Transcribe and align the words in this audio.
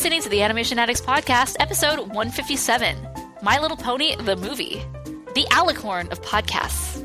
listening 0.00 0.22
to 0.22 0.30
the 0.30 0.40
Animation 0.40 0.78
Addicts 0.78 1.02
Podcast, 1.02 1.56
episode 1.60 1.98
157 1.98 2.96
My 3.42 3.58
Little 3.58 3.76
Pony, 3.76 4.16
the 4.16 4.34
movie, 4.34 4.82
the 5.34 5.46
alicorn 5.50 6.10
of 6.10 6.22
podcasts. 6.22 7.04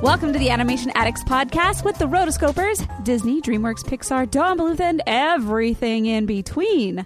Welcome 0.00 0.32
to 0.32 0.38
the 0.38 0.48
Animation 0.48 0.90
Addicts 0.94 1.22
podcast 1.22 1.84
with 1.84 1.98
the 1.98 2.06
Rotoscopers, 2.06 3.04
Disney, 3.04 3.42
DreamWorks, 3.42 3.84
Pixar, 3.84 4.30
Don 4.30 4.58
Bluth, 4.58 4.80
and 4.80 5.02
everything 5.06 6.06
in 6.06 6.24
between. 6.24 7.04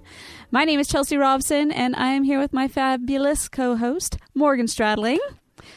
My 0.53 0.65
name 0.65 0.79
is 0.79 0.87
Chelsea 0.87 1.17
Robson, 1.17 1.73
and 1.73 1.97
I 1.97 2.13
am 2.13 2.23
here 2.23 2.39
with 2.39 2.53
my 2.53 2.69
fabulous 2.69 3.49
co-host, 3.49 4.19
Morgan 4.37 4.67
Stradling. 4.67 5.19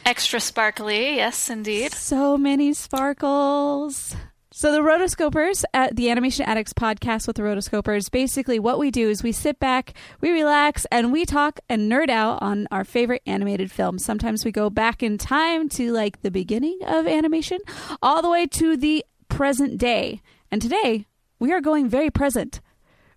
Extra 0.04 0.40
sparkly, 0.40 1.16
yes, 1.16 1.50
indeed. 1.50 1.92
So 1.92 2.36
many 2.36 2.72
sparkles. 2.72 4.14
So 4.56 4.70
the 4.70 4.78
Rotoscopers 4.78 5.64
at 5.74 5.96
the 5.96 6.10
Animation 6.10 6.46
Addicts 6.46 6.72
podcast 6.72 7.26
with 7.26 7.34
the 7.34 7.42
Rotoscopers, 7.42 8.08
basically 8.08 8.60
what 8.60 8.78
we 8.78 8.92
do 8.92 9.10
is 9.10 9.20
we 9.20 9.32
sit 9.32 9.58
back, 9.58 9.94
we 10.20 10.30
relax, 10.30 10.86
and 10.92 11.12
we 11.12 11.24
talk 11.24 11.58
and 11.68 11.90
nerd 11.90 12.08
out 12.08 12.40
on 12.40 12.68
our 12.70 12.84
favorite 12.84 13.22
animated 13.26 13.72
films. 13.72 14.04
Sometimes 14.04 14.44
we 14.44 14.52
go 14.52 14.70
back 14.70 15.02
in 15.02 15.18
time 15.18 15.68
to 15.70 15.90
like 15.90 16.22
the 16.22 16.30
beginning 16.30 16.78
of 16.86 17.08
animation, 17.08 17.58
all 18.00 18.22
the 18.22 18.30
way 18.30 18.46
to 18.46 18.76
the 18.76 19.04
present 19.28 19.76
day. 19.76 20.22
And 20.52 20.62
today 20.62 21.06
we 21.40 21.52
are 21.52 21.60
going 21.60 21.88
very 21.88 22.10
present. 22.10 22.60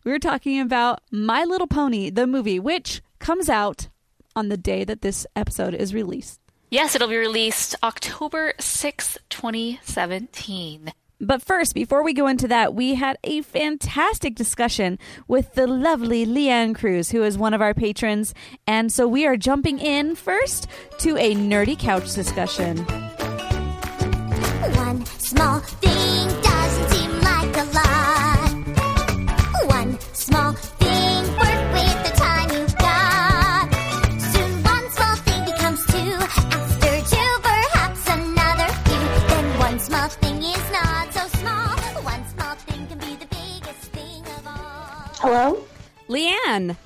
We're 0.04 0.18
talking 0.18 0.60
about 0.60 1.02
My 1.12 1.44
Little 1.44 1.68
Pony, 1.68 2.10
the 2.10 2.26
movie, 2.26 2.60
which 2.60 3.04
comes 3.20 3.48
out 3.48 3.90
on 4.36 4.50
the 4.50 4.58
day 4.58 4.84
that 4.84 5.04
this 5.04 5.28
episode 5.36 5.76
is 5.76 5.94
released. 5.94 6.40
Yes, 6.70 6.96
it'll 6.96 7.08
be 7.08 7.16
released 7.16 7.76
October 7.82 8.54
6th, 8.60 9.18
2017. 9.30 10.92
But 11.22 11.42
first, 11.42 11.74
before 11.74 12.04
we 12.04 12.14
go 12.14 12.28
into 12.28 12.46
that, 12.50 12.74
we 12.74 12.96
had 12.96 13.18
a 13.24 13.42
fantastic 13.42 14.36
discussion 14.36 15.00
with 15.30 15.54
the 15.54 15.66
lovely 15.66 16.26
Leanne 16.26 16.76
Cruz, 16.76 17.12
who 17.12 17.24
is 17.24 17.38
one 17.38 17.54
of 17.54 17.62
our 17.62 17.74
patrons. 17.74 18.34
And 18.68 18.92
so 18.92 19.08
we 19.08 19.26
are 19.26 19.38
jumping 19.38 19.80
in 19.80 20.16
first 20.16 20.68
to 21.00 21.16
a 21.16 21.36
nerdy 21.36 21.80
couch 21.80 22.14
discussion. 22.14 22.80
One 24.76 25.06
small 25.06 25.60
thing 25.60 26.47
Hello? 45.28 45.62
Leanne, 46.08 46.78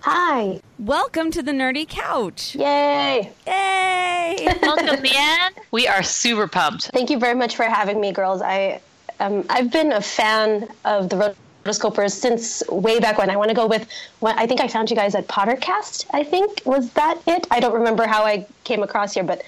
Hi. 0.00 0.60
welcome 0.78 1.30
to 1.30 1.40
the 1.40 1.52
nerdy 1.52 1.88
couch. 1.88 2.54
Yay. 2.54 3.32
Yay! 3.46 4.54
Welcome, 4.60 5.02
Leanne. 5.02 5.52
We 5.70 5.88
are 5.88 6.02
super 6.02 6.46
pumped. 6.46 6.90
Thank 6.90 7.08
you 7.08 7.18
very 7.18 7.34
much 7.34 7.56
for 7.56 7.62
having 7.62 8.02
me, 8.02 8.12
girls. 8.12 8.42
I 8.42 8.82
um, 9.18 9.46
I've 9.48 9.72
been 9.72 9.92
a 9.92 10.02
fan 10.02 10.68
of 10.84 11.08
the 11.08 11.34
Rotoscopers 11.64 12.12
since 12.12 12.62
way 12.68 13.00
back 13.00 13.16
when. 13.16 13.30
I 13.30 13.36
want 13.36 13.48
to 13.48 13.54
go 13.54 13.66
with 13.66 13.88
what 14.20 14.36
I 14.36 14.46
think 14.46 14.60
I 14.60 14.68
found 14.68 14.90
you 14.90 14.96
guys 14.96 15.14
at 15.14 15.26
Pottercast, 15.26 16.04
I 16.12 16.24
think. 16.24 16.60
Was 16.66 16.90
that 16.92 17.18
it? 17.26 17.46
I 17.50 17.60
don't 17.60 17.72
remember 17.72 18.06
how 18.06 18.26
I 18.26 18.46
came 18.64 18.82
across 18.82 19.14
here, 19.14 19.24
but 19.24 19.42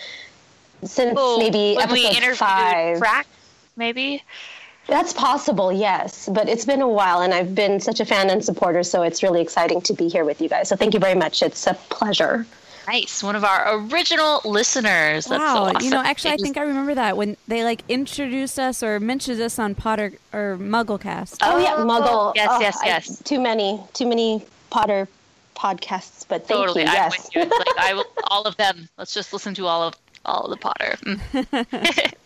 since 0.82 1.14
maybe 1.36 1.74
when 1.76 1.92
we 1.92 2.06
episode 2.06 2.16
interviewed 2.16 2.38
five. 2.38 2.96
Frack, 2.98 3.26
maybe. 3.76 4.22
That's 4.86 5.12
possible, 5.12 5.72
yes. 5.72 6.28
But 6.32 6.48
it's 6.48 6.64
been 6.64 6.80
a 6.82 6.88
while, 6.88 7.20
and 7.22 7.32
I've 7.32 7.54
been 7.54 7.78
such 7.80 8.00
a 8.00 8.04
fan 8.04 8.28
and 8.30 8.44
supporter, 8.44 8.82
so 8.82 9.02
it's 9.02 9.22
really 9.22 9.40
exciting 9.40 9.80
to 9.82 9.92
be 9.94 10.08
here 10.08 10.24
with 10.24 10.40
you 10.40 10.48
guys. 10.48 10.68
So 10.68 10.76
thank 10.76 10.94
you 10.94 11.00
very 11.00 11.14
much. 11.14 11.42
It's 11.42 11.66
a 11.66 11.74
pleasure. 11.90 12.46
Nice, 12.88 13.22
one 13.22 13.36
of 13.36 13.44
our 13.44 13.76
original 13.78 14.40
listeners. 14.44 15.26
That's 15.26 15.38
wow, 15.40 15.54
so 15.54 15.62
awesome. 15.76 15.82
you 15.84 15.90
know, 15.90 16.02
actually, 16.02 16.32
I 16.32 16.36
think 16.38 16.56
I 16.56 16.62
remember 16.62 16.94
that 16.96 17.16
when 17.16 17.36
they 17.46 17.62
like 17.62 17.84
introduced 17.88 18.58
us 18.58 18.82
or 18.82 18.98
mentioned 18.98 19.40
us 19.40 19.60
on 19.60 19.76
Potter 19.76 20.14
or 20.32 20.56
Mugglecast. 20.58 21.36
Oh, 21.42 21.58
yeah, 21.58 21.76
Muggle. 21.76 22.32
Yes, 22.34 22.48
Oh, 22.50 22.58
yes, 22.60 22.78
I- 22.82 22.86
yes. 22.86 23.22
too 23.22 23.38
many, 23.38 23.80
too 23.92 24.08
many 24.08 24.44
Potter 24.70 25.06
podcasts, 25.54 26.26
but 26.26 26.48
thank 26.48 26.58
totally. 26.58 26.82
you. 26.82 26.88
I'm 26.88 26.94
Yes. 26.94 27.16
with 27.18 27.36
you. 27.36 27.42
It's 27.42 27.58
like 27.58 27.78
I 27.78 27.94
will, 27.94 28.06
all 28.28 28.42
of 28.44 28.56
them. 28.56 28.88
Let's 28.98 29.14
just 29.14 29.32
listen 29.32 29.54
to 29.54 29.66
all 29.66 29.82
of 29.84 29.94
all 30.24 30.44
of 30.46 30.50
the 30.50 30.56
Potter. 30.56 30.96
Mm. 31.04 32.12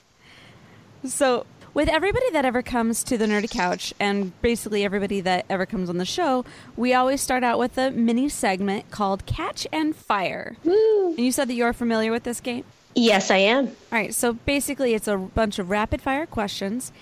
So, 1.06 1.44
with 1.74 1.88
everybody 1.88 2.30
that 2.30 2.44
ever 2.44 2.62
comes 2.62 3.02
to 3.04 3.18
the 3.18 3.26
Nerdy 3.26 3.50
Couch, 3.50 3.92
and 3.98 4.40
basically 4.40 4.84
everybody 4.84 5.20
that 5.20 5.44
ever 5.50 5.66
comes 5.66 5.90
on 5.90 5.98
the 5.98 6.04
show, 6.04 6.44
we 6.76 6.94
always 6.94 7.20
start 7.20 7.42
out 7.42 7.58
with 7.58 7.76
a 7.76 7.90
mini 7.90 8.28
segment 8.28 8.90
called 8.90 9.26
Catch 9.26 9.66
and 9.72 9.94
Fire. 9.94 10.56
And 10.64 11.18
you 11.18 11.32
said 11.32 11.48
that 11.48 11.54
you're 11.54 11.72
familiar 11.72 12.12
with 12.12 12.22
this 12.22 12.40
game? 12.40 12.64
Yes, 12.94 13.30
I 13.30 13.38
am. 13.38 13.66
All 13.66 13.74
right, 13.92 14.14
so 14.14 14.34
basically 14.34 14.94
it's 14.94 15.08
a 15.08 15.16
bunch 15.16 15.58
of 15.58 15.68
rapid 15.68 16.00
fire 16.00 16.26
questions. 16.26 16.92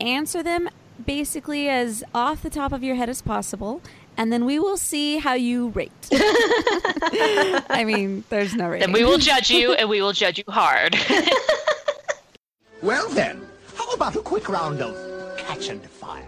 Answer 0.00 0.42
them 0.42 0.70
basically 1.04 1.68
as 1.68 2.02
off 2.14 2.42
the 2.42 2.50
top 2.50 2.72
of 2.72 2.82
your 2.82 2.94
head 2.94 3.10
as 3.10 3.20
possible, 3.20 3.82
and 4.16 4.32
then 4.32 4.46
we 4.46 4.58
will 4.58 4.78
see 4.78 5.18
how 5.18 5.34
you 5.34 5.68
rate. 5.68 5.92
I 6.12 7.84
mean, 7.86 8.24
there's 8.30 8.54
no 8.54 8.68
rating. 8.68 8.86
Then 8.86 8.92
we 8.92 9.04
will 9.04 9.18
judge 9.18 9.50
you, 9.50 9.74
and 9.74 9.88
we 9.88 10.00
will 10.00 10.12
judge 10.12 10.38
you 10.38 10.44
hard. 10.48 10.96
Well 12.84 13.08
then, 13.08 13.36
how 13.38 13.53
about 13.94 14.16
a 14.16 14.20
quick 14.20 14.48
round 14.48 14.80
of 14.82 14.94
catch 15.38 15.68
and 15.68 15.82
fire? 15.82 16.24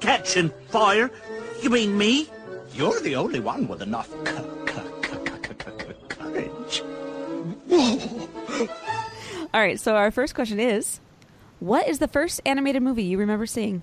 Catch 0.00 0.36
and 0.36 0.52
fire? 0.68 1.10
You 1.62 1.70
mean 1.70 1.96
me? 1.96 2.28
You're 2.74 3.00
the 3.00 3.16
only 3.16 3.40
one 3.40 3.68
with 3.68 3.82
enough 3.82 4.10
courage. 4.24 4.48
All 9.54 9.60
right, 9.60 9.78
so 9.78 9.96
our 9.96 10.10
first 10.10 10.34
question 10.34 10.58
is 10.60 11.00
What 11.60 11.88
is 11.88 11.98
the 11.98 12.08
first 12.08 12.40
animated 12.46 12.82
movie 12.82 13.04
you 13.04 13.18
remember 13.18 13.46
seeing? 13.46 13.82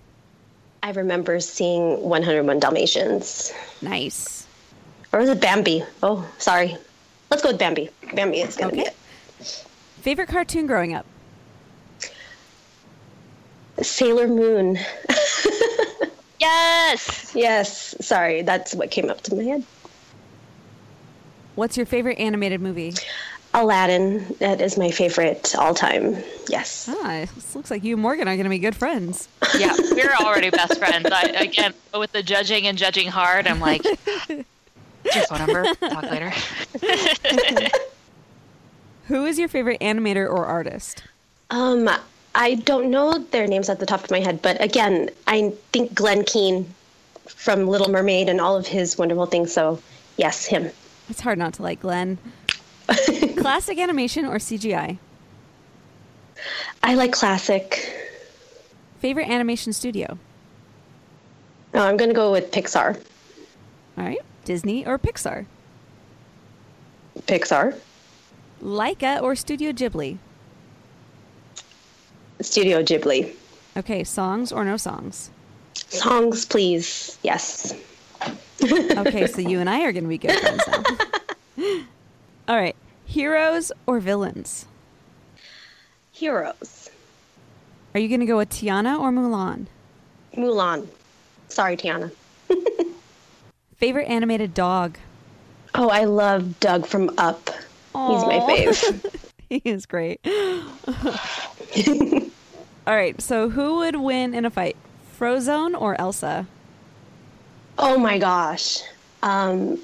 I 0.82 0.92
remember 0.92 1.40
seeing 1.42 2.02
101 2.02 2.60
Dalmatians. 2.60 3.52
Nice. 3.82 4.48
Or 5.12 5.20
was 5.20 5.30
it 5.30 5.42
Bambi? 5.42 5.84
Oh, 6.02 6.28
sorry. 6.38 6.78
Let's 7.30 7.44
go 7.44 7.50
with 7.50 7.60
Bambi. 7.60 7.90
Bambi 8.14 8.40
is 8.40 8.56
going 8.56 8.74
to 8.74 8.82
Okay. 8.82 8.90
be 8.90 8.96
Favorite 10.02 10.30
cartoon 10.30 10.66
growing 10.66 10.94
up? 10.94 11.06
Sailor 13.82 14.28
Moon. 14.28 14.80
yes. 16.40 17.32
yes, 17.36 17.96
sorry. 18.06 18.42
That's 18.42 18.74
what 18.74 18.92
came 18.92 19.10
up 19.10 19.22
to 19.24 19.36
my 19.36 19.44
head. 19.44 19.64
What's 21.56 21.76
your 21.76 21.86
favorite 21.86 22.18
animated 22.18 22.62
movie? 22.62 22.94
Aladdin. 23.54 24.26
That 24.40 24.62
is 24.62 24.78
my 24.78 24.92
favorite 24.92 25.54
all 25.58 25.74
time. 25.74 26.16
Yes. 26.48 26.88
Ah, 26.90 27.26
this 27.36 27.56
looks 27.56 27.70
like 27.70 27.84
you 27.84 27.96
and 27.96 28.02
Morgan 28.02 28.28
are 28.28 28.36
going 28.36 28.46
to 28.46 28.50
be 28.50 28.60
good 28.60 28.76
friends. 28.76 29.28
Yeah, 29.58 29.76
we're 29.92 30.14
already 30.22 30.50
best 30.52 30.78
friends. 30.78 31.08
I, 31.12 31.24
again, 31.24 31.74
with 31.94 32.12
the 32.12 32.24
judging 32.24 32.68
and 32.68 32.78
judging 32.78 33.08
hard, 33.08 33.48
I'm 33.48 33.60
like, 33.60 33.84
"What's 33.84 35.16
your 35.16 35.26
phone 35.26 35.40
number? 35.40 35.74
Talk 35.76 36.04
later. 36.04 36.32
Who 39.10 39.26
is 39.26 39.40
your 39.40 39.48
favorite 39.48 39.82
animator 39.82 40.30
or 40.30 40.46
artist? 40.46 41.02
Um, 41.50 41.90
I 42.36 42.54
don't 42.54 42.92
know 42.92 43.18
their 43.18 43.48
names 43.48 43.68
at 43.68 43.80
the 43.80 43.88
top 43.88 44.04
of 44.04 44.12
my 44.12 44.20
head, 44.20 44.40
but 44.40 44.62
again, 44.62 45.10
I 45.26 45.52
think 45.74 45.96
Glen 45.96 46.24
Keane 46.24 46.72
from 47.26 47.68
Little 47.68 47.90
Mermaid 47.90 48.30
and 48.30 48.40
all 48.40 48.56
of 48.56 48.68
his 48.68 49.00
wonderful 49.00 49.26
things. 49.26 49.52
So, 49.52 49.82
yes, 50.18 50.46
him. 50.46 50.70
It's 51.10 51.22
hard 51.22 51.40
not 51.40 51.56
to 51.56 51.64
like 51.64 51.80
Glenn. 51.80 52.20
Classic 53.38 53.80
animation 53.80 54.26
or 54.26 54.36
CGI? 54.36 55.00
I 56.84 56.94
like 56.94 57.12
classic. 57.12 57.92
Favorite 59.00 59.28
animation 59.28 59.74
studio? 59.74 60.20
No, 61.74 61.84
I'm 61.84 61.98
going 61.98 62.12
to 62.12 62.16
go 62.16 62.32
with 62.32 62.52
Pixar. 62.52 62.96
All 63.98 64.04
right. 64.04 64.20
Disney 64.46 64.86
or 64.86 65.00
Pixar? 65.00 65.48
Pixar. 67.22 67.76
Laika 68.62 69.22
or 69.22 69.36
Studio 69.36 69.72
Ghibli? 69.72 70.18
Studio 72.42 72.82
Ghibli. 72.84 73.36
Okay, 73.78 74.04
songs 74.04 74.52
or 74.52 74.64
no 74.66 74.78
songs? 74.78 75.30
Songs, 75.74 76.46
please. 76.46 77.18
Yes. 77.24 77.74
Okay, 78.62 79.26
so 79.26 79.40
you 79.40 79.62
and 79.62 79.70
I 79.70 79.84
are 79.84 79.94
going 79.94 80.04
to 80.04 80.10
be 80.10 80.18
good 80.18 80.38
friends 80.38 80.62
now. 80.68 80.84
All 82.50 82.58
right. 82.58 82.76
Heroes 83.06 83.72
or 83.88 84.02
villains? 84.02 84.66
Heroes. 86.12 86.90
Are 87.94 88.02
you 88.02 88.10
going 88.10 88.20
to 88.20 88.26
go 88.26 88.36
with 88.36 88.50
Tiana 88.50 89.00
or 89.00 89.12
Mulan? 89.12 89.68
Mulan. 90.36 90.88
Sorry, 91.48 91.78
Tiana. 91.78 92.12
Favorite 93.78 94.08
animated 94.10 94.54
dog? 94.54 94.98
Oh, 95.74 95.90
I 95.90 96.04
love 96.04 96.60
Dug 96.60 96.86
from 96.86 97.12
Up. 97.18 97.50
He's 97.94 98.26
my 98.26 98.38
Aw. 98.40 98.48
fave. 98.48 99.12
he 99.50 99.62
is 99.66 99.86
great. 99.86 100.20
All 102.88 102.96
right, 102.96 103.20
so 103.22 103.50
who 103.50 103.78
would 103.78 103.96
win 103.98 104.34
in 104.34 104.46
a 104.46 104.50
fight, 104.50 104.76
Frozone 105.20 105.80
or 105.80 106.00
Elsa? 106.00 106.48
Oh 107.78 107.98
my 107.98 108.18
gosh. 108.18 108.80
Um, 109.24 109.80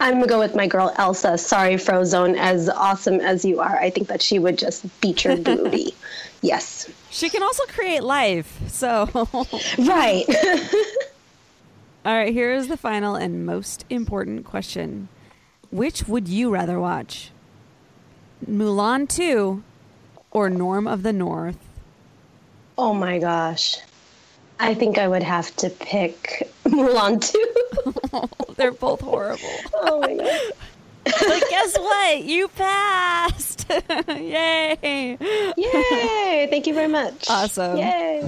I'm 0.00 0.14
gonna 0.14 0.26
go 0.26 0.38
with 0.38 0.54
my 0.54 0.66
girl 0.66 0.92
Elsa. 0.96 1.38
Sorry, 1.38 1.74
Frozone. 1.74 2.36
As 2.38 2.68
awesome 2.68 3.20
as 3.20 3.44
you 3.44 3.60
are, 3.60 3.76
I 3.78 3.90
think 3.90 4.08
that 4.08 4.22
she 4.22 4.38
would 4.38 4.58
just 4.58 4.84
beat 5.00 5.24
your 5.24 5.36
booty. 5.36 5.94
yes. 6.42 6.88
She 7.10 7.28
can 7.28 7.42
also 7.42 7.64
create 7.66 8.02
life. 8.02 8.58
So, 8.68 9.08
right. 9.12 9.24
all 9.74 9.84
Right. 9.86 10.68
right, 12.04 12.32
here 12.32 12.52
is 12.52 12.68
the 12.68 12.76
final 12.76 13.14
and 13.14 13.44
most 13.44 13.84
important 13.90 14.44
question: 14.44 15.08
Which 15.70 16.08
would 16.08 16.26
you 16.28 16.50
rather 16.50 16.80
watch, 16.80 17.30
Mulan 18.48 19.08
two, 19.08 19.62
or 20.32 20.50
Norm 20.50 20.86
of 20.86 21.02
the 21.02 21.12
North? 21.12 21.58
oh 22.78 22.94
my 22.94 23.18
gosh. 23.18 23.76
I 24.58 24.72
think 24.74 24.96
I 24.98 25.06
would 25.06 25.22
have 25.22 25.54
to 25.56 25.68
pick 25.70 26.50
Mulan 26.64 27.20
too. 27.20 28.24
They're 28.56 28.72
both 28.72 29.00
horrible. 29.02 29.42
oh 29.74 30.00
my 30.00 30.14
god. 30.16 30.40
but 31.04 31.44
guess 31.50 31.78
what? 31.78 32.24
You 32.24 32.48
passed! 32.48 33.66
Yay! 34.08 35.16
Yay! 35.56 36.46
Thank 36.50 36.66
you 36.66 36.74
very 36.74 36.88
much. 36.88 37.26
Awesome. 37.28 37.76
Yay! 37.76 38.22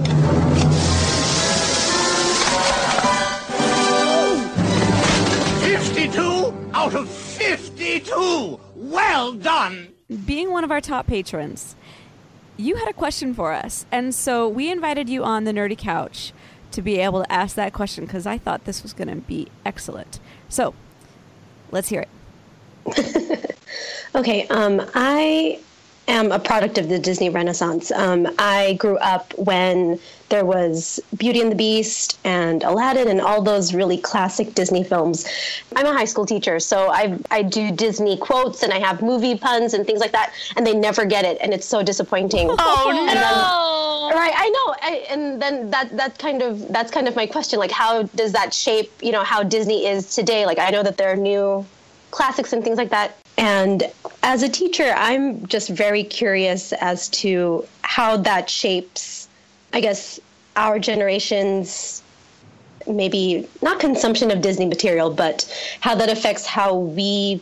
52 5.61 6.53
out 6.73 6.93
of 6.93 7.07
52! 7.43 8.59
Well 8.75 9.33
done! 9.33 9.89
being 10.25 10.51
one 10.51 10.63
of 10.63 10.71
our 10.71 10.81
top 10.81 11.07
patrons, 11.07 11.75
you 12.57 12.75
had 12.75 12.87
a 12.87 12.93
question 12.93 13.33
for 13.33 13.51
us. 13.51 13.85
And 13.91 14.13
so 14.13 14.47
we 14.47 14.71
invited 14.71 15.09
you 15.09 15.23
on 15.23 15.43
the 15.43 15.51
Nerdy 15.51 15.77
Couch 15.77 16.33
to 16.71 16.81
be 16.81 16.99
able 16.99 17.23
to 17.23 17.31
ask 17.31 17.55
that 17.55 17.73
question 17.73 18.05
because 18.05 18.25
I 18.25 18.37
thought 18.37 18.65
this 18.65 18.83
was 18.83 18.93
going 18.93 19.07
to 19.07 19.15
be 19.15 19.47
excellent. 19.65 20.19
So 20.49 20.73
let's 21.71 21.89
hear 21.89 22.05
it. 22.85 23.49
Okay, 24.15 24.45
um, 24.49 24.79
I 24.93 25.59
am 26.07 26.31
a 26.31 26.37
product 26.37 26.77
of 26.77 26.87
the 26.87 26.99
Disney 26.99 27.31
Renaissance. 27.31 27.91
Um, 27.91 28.27
I 28.37 28.73
grew 28.73 28.97
up 28.97 29.33
when 29.39 29.99
there 30.29 30.45
was 30.45 30.99
Beauty 31.17 31.41
and 31.41 31.51
the 31.51 31.55
Beast 31.55 32.17
and 32.23 32.63
Aladdin 32.63 33.07
and 33.07 33.21
all 33.21 33.41
those 33.41 33.73
really 33.73 33.97
classic 33.97 34.55
Disney 34.55 34.83
films. 34.83 35.27
I'm 35.75 35.85
a 35.85 35.93
high 35.93 36.05
school 36.05 36.25
teacher, 36.25 36.59
so 36.59 36.89
I 36.89 37.17
I 37.31 37.43
do 37.43 37.71
Disney 37.71 38.17
quotes 38.17 38.63
and 38.63 38.73
I 38.73 38.79
have 38.79 39.01
movie 39.01 39.37
puns 39.37 39.73
and 39.73 39.85
things 39.85 39.99
like 39.99 40.11
that, 40.13 40.33
and 40.55 40.65
they 40.65 40.73
never 40.75 41.05
get 41.05 41.25
it, 41.25 41.37
and 41.41 41.53
it's 41.53 41.65
so 41.67 41.83
disappointing. 41.83 42.49
Oh, 42.49 42.55
oh 42.59 42.89
And 42.89 43.07
then- 43.09 43.15
no! 43.15 43.59
Right, 44.13 44.33
I 44.35 44.49
know, 44.49 44.75
I, 44.81 45.05
and 45.09 45.41
then 45.41 45.69
that 45.71 45.95
that 45.97 46.19
kind 46.19 46.41
of 46.41 46.67
that's 46.71 46.91
kind 46.91 47.07
of 47.07 47.15
my 47.15 47.25
question. 47.25 47.57
Like, 47.59 47.71
how 47.71 48.03
does 48.15 48.31
that 48.33 48.53
shape, 48.53 48.91
you 49.01 49.11
know, 49.11 49.23
how 49.23 49.43
Disney 49.43 49.85
is 49.87 50.13
today? 50.15 50.45
Like, 50.45 50.59
I 50.59 50.69
know 50.69 50.83
that 50.83 50.97
there 50.97 51.11
are 51.11 51.15
new 51.15 51.65
classics 52.11 52.53
and 52.53 52.63
things 52.63 52.77
like 52.77 52.89
that. 52.89 53.15
And 53.37 53.91
as 54.21 54.43
a 54.43 54.49
teacher, 54.49 54.93
I'm 54.95 55.45
just 55.47 55.69
very 55.69 56.03
curious 56.03 56.71
as 56.73 57.09
to 57.09 57.65
how 57.81 58.17
that 58.17 58.49
shapes, 58.49 59.22
I 59.73 59.81
guess, 59.81 60.19
our 60.55 60.79
generation's 60.79 62.03
maybe 62.87 63.47
not 63.61 63.79
consumption 63.79 64.29
of 64.29 64.41
Disney 64.41 64.65
material, 64.65 65.09
but 65.09 65.47
how 65.79 65.95
that 65.95 66.09
affects 66.09 66.45
how 66.45 66.75
we 66.75 67.41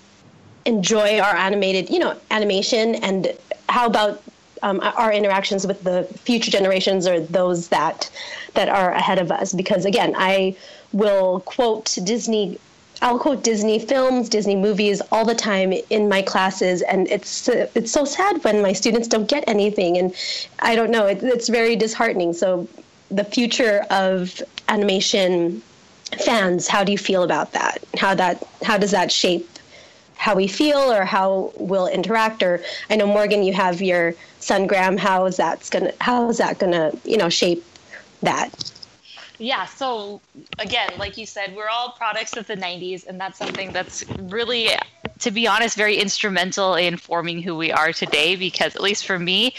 enjoy 0.65 1.19
our 1.19 1.35
animated, 1.35 1.89
you 1.89 1.99
know, 1.99 2.15
animation, 2.29 2.95
and 2.95 3.33
how 3.69 3.85
about 3.87 4.21
um, 4.63 4.79
our 4.81 5.11
interactions 5.11 5.65
with 5.65 5.83
the 5.83 6.03
future 6.19 6.51
generations 6.51 7.07
or 7.07 7.19
those 7.19 7.67
that 7.69 8.09
that 8.53 8.69
are 8.69 8.91
ahead 8.91 9.19
of 9.19 9.31
us. 9.31 9.53
Because 9.53 9.85
again, 9.85 10.13
I 10.17 10.55
will 10.93 11.41
quote 11.41 11.97
Disney. 12.03 12.59
I'll 13.01 13.17
quote 13.17 13.43
Disney 13.43 13.79
films, 13.79 14.29
Disney 14.29 14.55
movies 14.55 15.01
all 15.11 15.25
the 15.25 15.35
time 15.35 15.73
in 15.89 16.07
my 16.07 16.21
classes, 16.21 16.81
and 16.83 17.07
it's 17.07 17.47
it's 17.47 17.91
so 17.91 18.05
sad 18.05 18.43
when 18.43 18.61
my 18.61 18.73
students 18.73 19.07
don't 19.07 19.27
get 19.27 19.43
anything, 19.47 19.97
and 19.97 20.13
I 20.59 20.75
don't 20.75 20.91
know. 20.91 21.07
It, 21.07 21.23
it's 21.23 21.49
very 21.49 21.75
disheartening. 21.75 22.33
So, 22.33 22.67
the 23.09 23.23
future 23.23 23.85
of 23.89 24.41
animation 24.69 25.61
fans, 26.23 26.67
how 26.67 26.83
do 26.83 26.91
you 26.91 26.97
feel 26.97 27.23
about 27.23 27.53
that? 27.53 27.83
How 27.97 28.13
that 28.15 28.43
how 28.63 28.77
does 28.77 28.91
that 28.91 29.11
shape 29.11 29.47
how 30.21 30.35
we 30.35 30.47
feel 30.47 30.77
or 30.77 31.03
how 31.03 31.51
we'll 31.57 31.87
interact 31.87 32.43
or 32.43 32.61
i 32.91 32.95
know 32.95 33.07
morgan 33.07 33.41
you 33.41 33.53
have 33.53 33.81
your 33.81 34.13
son 34.39 34.67
graham 34.67 34.95
how 34.95 35.25
is 35.25 35.37
that 35.37 35.67
gonna 35.71 35.91
how 35.99 36.29
is 36.29 36.37
that 36.37 36.59
gonna 36.59 36.91
you 37.03 37.17
know 37.17 37.27
shape 37.27 37.63
that 38.21 38.71
Yeah, 39.41 39.65
so 39.65 40.21
again, 40.59 40.91
like 40.99 41.17
you 41.17 41.25
said, 41.25 41.55
we're 41.55 41.67
all 41.67 41.93
products 41.93 42.37
of 42.37 42.45
the 42.45 42.55
90s, 42.55 43.07
and 43.07 43.19
that's 43.19 43.39
something 43.39 43.71
that's 43.71 44.07
really, 44.19 44.69
to 45.17 45.31
be 45.31 45.47
honest, 45.47 45.75
very 45.75 45.95
instrumental 45.95 46.75
in 46.75 46.95
forming 46.95 47.41
who 47.41 47.57
we 47.57 47.71
are 47.71 47.91
today. 47.91 48.35
Because, 48.35 48.75
at 48.75 48.83
least 48.83 49.03
for 49.03 49.17
me, 49.17 49.55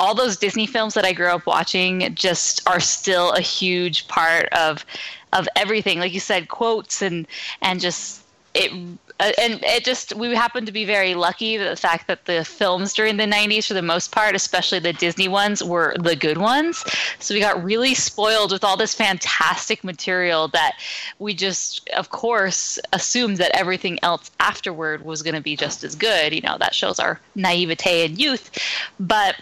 all 0.00 0.14
those 0.14 0.38
Disney 0.38 0.66
films 0.66 0.94
that 0.94 1.04
I 1.04 1.12
grew 1.12 1.26
up 1.26 1.44
watching 1.44 2.14
just 2.14 2.66
are 2.66 2.80
still 2.80 3.32
a 3.32 3.42
huge 3.42 4.08
part 4.08 4.48
of 4.52 4.86
of 5.34 5.46
everything. 5.54 5.98
Like 5.98 6.14
you 6.14 6.20
said, 6.20 6.48
quotes 6.48 7.02
and 7.02 7.26
and 7.60 7.82
just 7.82 8.22
it 8.54 8.72
and 9.20 9.62
it 9.62 9.84
just 9.84 10.14
we 10.16 10.34
happen 10.34 10.66
to 10.66 10.72
be 10.72 10.84
very 10.84 11.14
lucky 11.14 11.56
that 11.56 11.70
the 11.70 11.76
fact 11.76 12.08
that 12.08 12.24
the 12.24 12.44
films 12.44 12.92
during 12.92 13.16
the 13.16 13.24
90s 13.24 13.68
for 13.68 13.74
the 13.74 13.82
most 13.82 14.10
part 14.10 14.34
especially 14.34 14.80
the 14.80 14.92
disney 14.92 15.28
ones 15.28 15.62
were 15.62 15.94
the 16.00 16.16
good 16.16 16.38
ones. 16.38 16.84
So 17.20 17.34
we 17.34 17.40
got 17.40 17.62
really 17.62 17.94
spoiled 17.94 18.50
with 18.52 18.64
all 18.64 18.76
this 18.76 18.94
fantastic 18.94 19.84
material 19.84 20.48
that 20.48 20.76
we 21.18 21.34
just 21.34 21.88
of 21.90 22.10
course 22.10 22.78
assumed 22.92 23.38
that 23.38 23.56
everything 23.56 23.98
else 24.02 24.30
afterward 24.40 25.04
was 25.04 25.22
going 25.22 25.34
to 25.34 25.40
be 25.40 25.56
just 25.56 25.84
as 25.84 25.94
good. 25.94 26.34
You 26.34 26.40
know 26.40 26.58
that 26.58 26.74
shows 26.74 26.98
our 26.98 27.20
naivete 27.34 28.06
and 28.06 28.18
youth. 28.18 28.50
But 28.98 29.36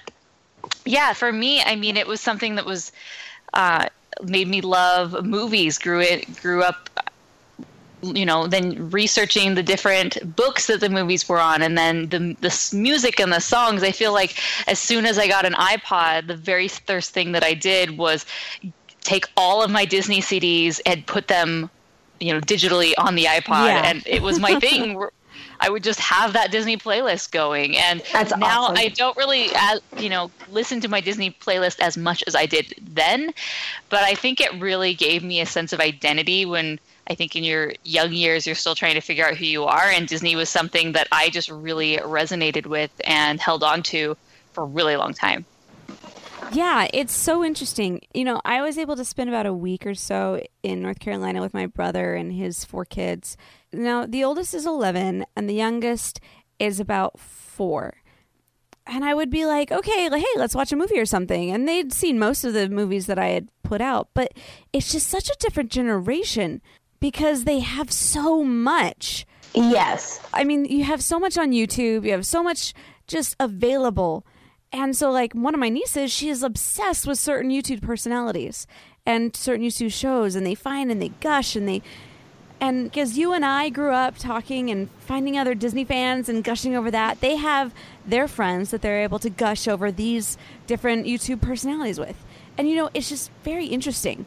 yeah 0.85 1.13
for 1.13 1.33
me 1.33 1.61
i 1.63 1.77
mean 1.77 1.97
it 1.97 2.07
was 2.07 2.21
something 2.21 2.55
that 2.55 2.65
was 2.65 2.93
uh, 3.55 3.87
made 4.23 4.49
me 4.49 4.61
love 4.61 5.25
movies 5.25 5.79
grew 5.79 6.01
it 6.01 6.41
grew 6.41 6.63
up 6.63 6.89
you 8.03 8.27
know 8.27 8.47
then 8.47 8.91
researching 8.91 9.55
the 9.55 9.63
different 9.63 10.19
books 10.37 10.67
that 10.67 10.81
the 10.81 10.89
movies 10.89 11.29
were 11.29 11.39
on 11.39 11.63
and 11.63 11.79
then 11.79 12.09
the 12.09 12.37
the 12.41 12.71
music 12.77 13.21
and 13.21 13.33
the 13.33 13.41
songs 13.41 13.83
i 13.83 13.93
feel 13.93 14.13
like 14.13 14.37
as 14.67 14.79
soon 14.79 15.07
as 15.07 15.19
i 15.19 15.29
got 15.29 15.45
an 15.45 15.53
ipod 15.55 16.27
the 16.27 16.37
very 16.37 16.69
first 16.69 17.11
thing 17.11 17.33
that 17.33 17.45
i 17.45 17.55
did 17.55 17.97
was 17.97 18.27
take 19.03 19.27
all 19.37 19.63
of 19.63 19.71
my 19.71 19.85
disney 19.85 20.21
cds 20.21 20.81
and 20.85 21.07
put 21.07 21.29
them 21.29 21.71
you 22.19 22.33
know 22.33 22.41
digitally 22.41 22.93
on 22.99 23.15
the 23.15 23.25
ipod 23.25 23.67
Yeah. 23.67 23.83
and 23.85 24.03
it 24.07 24.23
was 24.23 24.39
my 24.39 24.59
thing 24.59 25.01
I 25.61 25.69
would 25.69 25.85
just 25.85 26.01
have 26.01 26.33
that 26.33 26.51
Disney 26.51 26.77
playlist 26.77 27.31
going, 27.31 27.77
and 27.77 28.03
That's 28.13 28.37
now 28.37 28.65
awesome. 28.65 28.79
I 28.79 28.89
don't 28.89 29.17
really, 29.17 29.49
you 29.97 30.11
know, 30.11 30.29
listen 30.51 30.81
to 30.81 30.89
my 30.89 31.01
Disney 31.01 31.31
playlist 31.31 31.79
as 31.79 31.97
much 31.97 32.25
as 32.27 32.35
I 32.35 32.47
did 32.47 32.75
then. 32.83 33.33
But 33.89 34.01
I 34.03 34.15
think 34.17 34.41
it 34.41 34.53
really 34.61 34.93
gave 34.93 35.23
me 35.23 35.41
a 35.41 35.47
sense 35.47 35.73
of 35.73 35.79
identity 35.79 36.45
when 36.45 36.81
I 37.13 37.15
think 37.15 37.37
in 37.37 37.45
your 37.45 37.75
young 37.85 38.11
years 38.15 38.47
you're 38.47 38.55
still 38.55 38.75
trying 38.75 38.95
to 38.95 39.03
figure 39.03 39.27
out 39.27 39.37
who 39.37 39.45
you 39.45 39.65
are, 39.65 39.91
and 39.91 40.09
Disney 40.09 40.35
was 40.35 40.49
something 40.49 40.93
that 40.93 41.09
I 41.13 41.29
just 41.29 41.51
really 41.51 41.99
resonated 41.99 42.65
with 42.65 42.91
and 43.05 43.39
held 43.39 43.63
on 43.63 43.83
to 43.85 44.17
for 44.55 44.65
a 44.65 44.67
really 44.67 44.97
long 44.97 45.13
time. 45.13 45.45
Yeah, 46.53 46.89
it's 46.95 47.15
so 47.15 47.45
interesting. 47.45 48.01
You 48.15 48.25
know, 48.25 48.41
I 48.47 48.63
was 48.63 48.79
able 48.79 48.97
to 48.97 49.05
spend 49.05 49.29
about 49.29 49.45
a 49.45 49.53
week 49.53 49.85
or 49.85 49.95
so 49.95 50.43
in 50.63 50.81
North 50.81 51.01
Carolina 51.01 51.43
with 51.43 51.53
my 51.53 51.67
brother 51.67 52.15
and 52.15 52.33
his 52.33 52.65
four 52.65 52.87
kids. 52.87 53.37
Now, 53.75 54.07
the 54.07 54.25
oldest 54.25 54.55
is 54.55 54.65
11 54.65 55.27
and 55.37 55.49
the 55.49 55.55
youngest 55.55 56.19
is 56.59 56.81
about 56.81 57.21
4. 57.21 57.95
And 58.87 59.05
I 59.05 59.13
would 59.13 59.31
be 59.31 59.45
like, 59.45 59.71
"Okay, 59.71 60.09
hey, 60.09 60.27
let's 60.37 60.55
watch 60.55 60.73
a 60.73 60.77
movie 60.77 60.99
or 60.99 61.07
something." 61.07 61.51
And 61.51 61.69
they'd 61.69 61.93
seen 61.93 62.19
most 62.19 62.43
of 62.43 62.55
the 62.55 62.71
movies 62.71 63.07
that 63.07 63.19
I 63.19 63.29
had 63.29 63.49
put 63.63 63.83
out, 63.83 64.09
but 64.15 64.33
it's 64.73 64.91
just 64.91 65.09
such 65.09 65.29
a 65.29 65.37
different 65.39 65.71
generation 65.71 66.63
because 67.03 67.43
they 67.45 67.59
have 67.59 67.93
so 67.93 68.45
much. 68.45 69.27
yes 69.55 70.21
I 70.33 70.45
mean, 70.45 70.65
you 70.65 70.85
have 70.85 71.03
so 71.03 71.19
much 71.19 71.37
on 71.37 71.51
YouTube, 71.51 72.07
you 72.07 72.13
have 72.13 72.25
so 72.25 72.43
much 72.43 72.73
just 73.07 73.37
available. 73.39 74.25
And 74.73 74.97
so, 74.97 75.11
like, 75.11 75.35
one 75.35 75.53
of 75.53 75.61
my 75.61 75.69
nieces, 75.69 76.11
she 76.11 76.31
is 76.31 76.43
obsessed 76.43 77.07
with 77.07 77.19
certain 77.19 77.51
YouTube 77.51 77.83
personalities 77.83 78.67
and 79.05 79.37
certain 79.37 79.67
YouTube 79.67 79.93
shows, 79.93 80.35
and 80.35 80.47
they 80.47 80.55
find 80.55 80.91
and 80.91 81.03
they 81.03 81.11
gush 81.21 81.57
and 81.57 81.69
they. 81.69 81.83
And 82.59 82.85
because 82.85 83.19
you 83.19 83.33
and 83.35 83.45
I 83.45 83.69
grew 83.69 83.93
up 83.93 84.17
talking 84.17 84.71
and 84.71 84.89
finding 85.01 85.37
other 85.37 85.55
Disney 85.55 85.85
fans 85.85 86.29
and 86.29 86.45
gushing 86.45 86.77
over 86.77 86.91
that, 86.93 87.21
they 87.21 87.35
have 87.37 87.75
their 88.07 88.29
friends 88.29 88.71
that 88.71 88.81
they're 88.81 89.03
able 89.03 89.19
to 89.19 89.29
gush 89.29 89.67
over 89.67 89.91
these 89.91 90.39
different 90.69 91.05
YouTube 91.05 91.43
personalities 91.43 91.99
with. 91.99 92.25
And, 92.57 92.69
you 92.69 92.77
know, 92.77 92.89
it's 92.95 93.09
just 93.09 93.33
very 93.43 93.67
interesting 93.67 94.25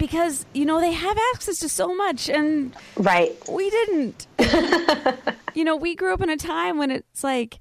because, 0.00 0.46
you 0.54 0.64
know, 0.64 0.80
they 0.80 0.92
have 0.92 1.16
access 1.34 1.60
to 1.60 1.68
so 1.68 1.94
much 1.94 2.28
and 2.28 2.74
right 2.96 3.36
we 3.48 3.70
didn't. 3.70 4.26
you 5.54 5.62
know, 5.62 5.76
we 5.76 5.94
grew 5.94 6.12
up 6.12 6.22
in 6.22 6.30
a 6.30 6.36
time 6.36 6.78
when 6.78 6.90
it's 6.90 7.22
like 7.22 7.60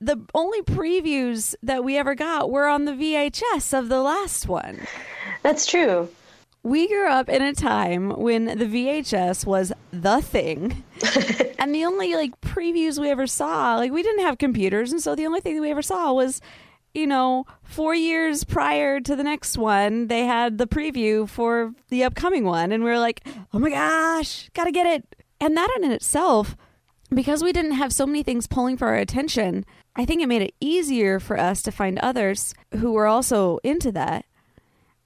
the 0.00 0.20
only 0.34 0.60
previews 0.62 1.54
that 1.62 1.82
we 1.82 1.96
ever 1.96 2.14
got 2.14 2.50
were 2.50 2.66
on 2.66 2.84
the 2.84 2.92
VHS 2.92 3.76
of 3.76 3.88
the 3.88 4.00
last 4.00 4.46
one. 4.46 4.86
That's 5.42 5.66
true. 5.66 6.10
We 6.62 6.86
grew 6.88 7.08
up 7.08 7.30
in 7.30 7.40
a 7.40 7.54
time 7.54 8.10
when 8.10 8.44
the 8.44 8.66
VHS 8.66 9.46
was 9.46 9.72
the 9.92 10.20
thing. 10.20 10.84
and 11.58 11.74
the 11.74 11.86
only 11.86 12.14
like 12.16 12.38
previews 12.42 13.00
we 13.00 13.10
ever 13.10 13.26
saw, 13.26 13.76
like 13.76 13.92
we 13.92 14.02
didn't 14.02 14.24
have 14.26 14.36
computers, 14.36 14.92
and 14.92 15.00
so 15.00 15.14
the 15.14 15.24
only 15.24 15.40
thing 15.40 15.56
that 15.56 15.62
we 15.62 15.70
ever 15.70 15.80
saw 15.80 16.12
was, 16.12 16.42
you 16.94 17.06
know, 17.06 17.46
four 17.62 17.94
years 17.94 18.44
prior 18.44 19.00
to 19.00 19.14
the 19.14 19.22
next 19.22 19.56
one, 19.56 20.08
they 20.08 20.24
had 20.24 20.58
the 20.58 20.66
preview 20.66 21.28
for 21.28 21.72
the 21.88 22.04
upcoming 22.04 22.44
one, 22.44 22.72
and 22.72 22.82
we 22.82 22.90
were 22.90 22.98
like, 22.98 23.26
oh 23.52 23.58
my 23.58 23.70
gosh, 23.70 24.50
gotta 24.54 24.72
get 24.72 24.86
it. 24.86 25.16
And 25.40 25.56
that 25.56 25.70
in 25.76 25.90
itself, 25.90 26.56
because 27.14 27.42
we 27.42 27.52
didn't 27.52 27.72
have 27.72 27.92
so 27.92 28.06
many 28.06 28.22
things 28.22 28.46
pulling 28.46 28.76
for 28.76 28.88
our 28.88 28.96
attention, 28.96 29.64
I 29.96 30.04
think 30.04 30.22
it 30.22 30.28
made 30.28 30.42
it 30.42 30.54
easier 30.60 31.18
for 31.20 31.38
us 31.38 31.62
to 31.62 31.72
find 31.72 31.98
others 31.98 32.54
who 32.78 32.92
were 32.92 33.06
also 33.06 33.58
into 33.62 33.90
that. 33.92 34.24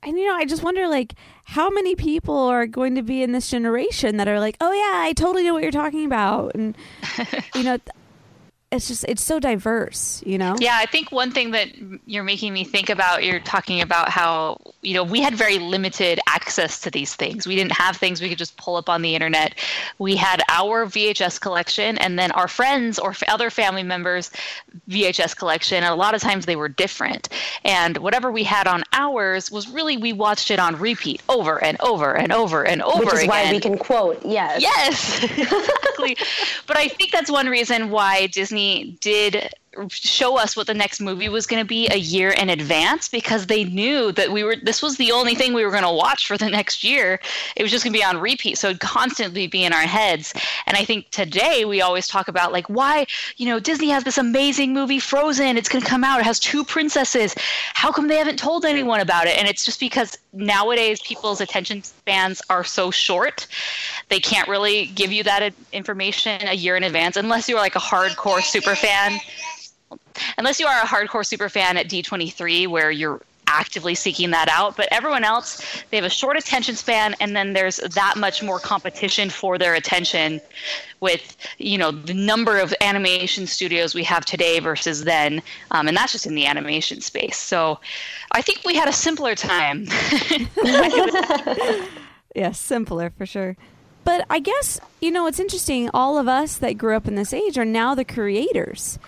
And 0.02 0.18
you 0.18 0.26
know, 0.26 0.34
I 0.34 0.44
just 0.44 0.62
wonder 0.62 0.86
like 0.86 1.14
how 1.44 1.70
many 1.70 1.94
people 1.94 2.36
are 2.36 2.66
going 2.66 2.94
to 2.94 3.02
be 3.02 3.22
in 3.22 3.32
this 3.32 3.50
generation 3.50 4.18
that 4.18 4.28
are 4.28 4.38
like, 4.38 4.56
"Oh 4.60 4.72
yeah, 4.72 5.02
I 5.02 5.14
totally 5.14 5.44
know 5.44 5.54
what 5.54 5.62
you're 5.62 5.72
talking 5.72 6.04
about." 6.04 6.54
And 6.54 6.76
you 7.54 7.62
know, 7.62 7.78
it's 8.74 8.88
just 8.88 9.04
it's 9.08 9.22
so 9.22 9.38
diverse, 9.38 10.22
you 10.26 10.36
know? 10.38 10.56
Yeah, 10.58 10.76
I 10.76 10.86
think 10.86 11.12
one 11.12 11.30
thing 11.30 11.52
that 11.52 11.68
you're 12.06 12.24
making 12.24 12.52
me 12.52 12.64
think 12.64 12.88
about, 12.90 13.24
you're 13.24 13.40
talking 13.40 13.80
about 13.80 14.08
how, 14.08 14.58
you 14.82 14.94
know, 14.94 15.04
we 15.04 15.20
had 15.20 15.34
very 15.34 15.58
limited 15.58 16.18
access 16.28 16.80
to 16.80 16.90
these 16.90 17.14
things. 17.14 17.46
We 17.46 17.54
didn't 17.56 17.72
have 17.72 17.96
things 17.96 18.20
we 18.20 18.28
could 18.28 18.38
just 18.38 18.56
pull 18.56 18.76
up 18.76 18.88
on 18.88 19.02
the 19.02 19.14
internet. 19.14 19.54
We 19.98 20.16
had 20.16 20.42
our 20.48 20.86
VHS 20.86 21.40
collection 21.40 21.98
and 21.98 22.18
then 22.18 22.32
our 22.32 22.48
friends 22.48 22.98
or 22.98 23.14
other 23.28 23.50
family 23.50 23.82
members' 23.82 24.30
VHS 24.88 25.36
collection. 25.36 25.84
And 25.84 25.92
a 25.92 25.96
lot 25.96 26.14
of 26.14 26.20
times 26.20 26.46
they 26.46 26.56
were 26.56 26.68
different. 26.68 27.28
And 27.64 27.98
whatever 27.98 28.32
we 28.32 28.44
had 28.44 28.66
on 28.66 28.82
ours 28.92 29.50
was 29.50 29.68
really, 29.68 29.96
we 29.96 30.12
watched 30.12 30.50
it 30.50 30.58
on 30.58 30.76
repeat 30.76 31.22
over 31.28 31.62
and 31.62 31.80
over 31.80 32.16
and 32.16 32.32
over 32.32 32.66
and 32.66 32.82
over 32.82 33.04
Which 33.04 33.14
is 33.14 33.18
again. 33.20 33.28
why 33.28 33.52
we 33.52 33.60
can 33.60 33.78
quote, 33.78 34.20
yes. 34.24 34.60
Yes, 34.60 35.22
exactly. 35.38 36.16
but 36.66 36.76
I 36.76 36.88
think 36.88 37.12
that's 37.12 37.30
one 37.30 37.46
reason 37.48 37.90
why 37.90 38.26
Disney 38.28 38.63
did 39.00 39.50
show 39.88 40.38
us 40.38 40.56
what 40.56 40.66
the 40.66 40.74
next 40.74 41.00
movie 41.00 41.28
was 41.28 41.46
going 41.46 41.62
to 41.62 41.66
be 41.66 41.88
a 41.88 41.96
year 41.96 42.30
in 42.30 42.50
advance 42.50 43.08
because 43.08 43.46
they 43.46 43.64
knew 43.64 44.12
that 44.12 44.30
we 44.30 44.44
were 44.44 44.56
this 44.56 44.82
was 44.82 44.96
the 44.96 45.12
only 45.12 45.34
thing 45.34 45.52
we 45.54 45.64
were 45.64 45.70
going 45.70 45.82
to 45.82 45.90
watch 45.92 46.26
for 46.26 46.36
the 46.36 46.48
next 46.58 46.84
year. 46.84 47.20
It 47.56 47.62
was 47.62 47.70
just 47.70 47.84
going 47.84 47.92
to 47.92 47.98
be 47.98 48.04
on 48.04 48.18
repeat 48.18 48.58
so 48.58 48.68
it'd 48.68 48.80
constantly 48.80 49.46
be 49.46 49.64
in 49.64 49.72
our 49.72 49.82
heads. 49.82 50.34
And 50.66 50.76
i 50.76 50.84
think 50.84 51.10
today 51.10 51.64
we 51.64 51.80
always 51.80 52.06
talk 52.06 52.28
about 52.28 52.52
like 52.52 52.68
why 52.68 53.06
you 53.36 53.46
know 53.46 53.60
disney 53.60 53.88
has 53.90 54.04
this 54.04 54.18
amazing 54.18 54.72
movie 54.72 54.98
frozen 54.98 55.56
it's 55.56 55.68
going 55.68 55.82
to 55.82 55.88
come 55.88 56.04
out 56.04 56.20
it 56.20 56.24
has 56.24 56.40
two 56.40 56.64
princesses. 56.64 57.34
How 57.74 57.92
come 57.92 58.08
they 58.08 58.16
haven't 58.16 58.38
told 58.38 58.64
anyone 58.64 59.00
about 59.00 59.26
it? 59.26 59.36
And 59.38 59.48
it's 59.48 59.64
just 59.64 59.80
because 59.80 60.16
nowadays 60.32 61.00
people's 61.02 61.40
attention 61.40 61.82
spans 61.82 62.42
are 62.50 62.64
so 62.64 62.90
short 62.90 63.46
they 64.08 64.20
can't 64.20 64.48
really 64.48 64.86
give 64.86 65.12
you 65.12 65.22
that 65.22 65.52
information 65.72 66.46
a 66.48 66.54
year 66.54 66.76
in 66.76 66.82
advance 66.82 67.16
unless 67.16 67.48
you're 67.48 67.58
like 67.58 67.76
a 67.76 67.80
hardcore 67.80 68.42
super 68.42 68.74
fan 68.74 69.18
unless 70.38 70.60
you 70.60 70.66
are 70.66 70.82
a 70.82 70.86
hardcore 70.86 71.24
super 71.24 71.48
fan 71.48 71.76
at 71.76 71.88
D23 71.88 72.66
where 72.68 72.90
you're 72.90 73.20
actively 73.46 73.94
seeking 73.94 74.30
that 74.30 74.48
out 74.48 74.74
but 74.74 74.88
everyone 74.90 75.22
else 75.22 75.62
they 75.90 75.98
have 75.98 76.04
a 76.04 76.10
short 76.10 76.36
attention 76.36 76.74
span 76.74 77.14
and 77.20 77.36
then 77.36 77.52
there's 77.52 77.76
that 77.76 78.14
much 78.16 78.42
more 78.42 78.58
competition 78.58 79.28
for 79.28 79.58
their 79.58 79.74
attention 79.74 80.40
with 81.00 81.36
you 81.58 81.76
know 81.76 81.90
the 81.90 82.14
number 82.14 82.58
of 82.58 82.74
animation 82.80 83.46
studios 83.46 83.94
we 83.94 84.02
have 84.02 84.24
today 84.24 84.60
versus 84.60 85.04
then 85.04 85.42
um, 85.72 85.86
and 85.86 85.96
that's 85.96 86.12
just 86.12 86.26
in 86.26 86.34
the 86.34 86.46
animation 86.46 87.02
space 87.02 87.36
so 87.36 87.78
i 88.32 88.40
think 88.40 88.60
we 88.64 88.74
had 88.74 88.88
a 88.88 88.92
simpler 88.92 89.34
time 89.34 89.86
Yeah, 92.34 92.50
simpler 92.50 93.10
for 93.10 93.26
sure. 93.26 93.56
But 94.04 94.26
I 94.28 94.40
guess, 94.40 94.80
you 95.00 95.10
know, 95.10 95.26
it's 95.26 95.40
interesting. 95.40 95.88
All 95.94 96.18
of 96.18 96.28
us 96.28 96.56
that 96.58 96.76
grew 96.76 96.96
up 96.96 97.06
in 97.06 97.14
this 97.14 97.32
age 97.32 97.56
are 97.56 97.64
now 97.64 97.94
the 97.94 98.04
creators. 98.04 98.98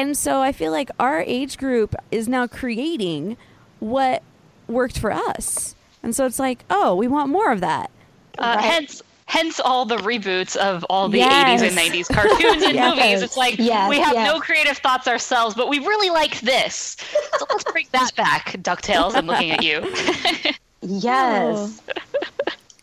And 0.00 0.16
so 0.16 0.40
I 0.40 0.52
feel 0.52 0.72
like 0.72 0.90
our 0.98 1.20
age 1.20 1.58
group 1.58 1.94
is 2.10 2.26
now 2.26 2.46
creating 2.46 3.36
what 3.80 4.22
worked 4.66 4.98
for 4.98 5.12
us. 5.12 5.74
And 6.02 6.16
so 6.16 6.24
it's 6.24 6.38
like, 6.38 6.64
oh, 6.70 6.94
we 6.94 7.06
want 7.06 7.28
more 7.28 7.52
of 7.52 7.60
that. 7.60 7.90
uh, 8.38 8.56
hence 8.58 9.02
hence 9.26 9.60
all 9.60 9.84
the 9.84 9.98
reboots 9.98 10.56
of 10.56 10.82
all 10.84 11.08
the 11.10 11.18
Yes. 11.18 11.60
80s 11.60 11.68
and 11.68 11.76
90s 11.76 12.08
cartoons 12.14 12.62
and 12.64 12.74
Yes. 12.74 12.96
movies 12.96 13.22
it's 13.22 13.36
like 13.36 13.56
Yes, 13.58 13.90
we 13.90 14.00
have 14.00 14.14
yes. 14.14 14.26
no 14.32 14.40
creative 14.40 14.78
thoughts 14.78 15.06
ourselves 15.06 15.54
but 15.54 15.68
we 15.68 15.78
really 15.78 16.10
like 16.10 16.40
this 16.40 16.96
so 17.38 17.46
let's 17.50 17.62
bring 17.70 17.86
that 17.92 18.10
back 18.16 18.46
ducktales 18.62 19.14
i'm 19.14 19.26
looking 19.26 19.50
at 19.52 19.62
you 19.62 19.82
Yes. 20.82 21.80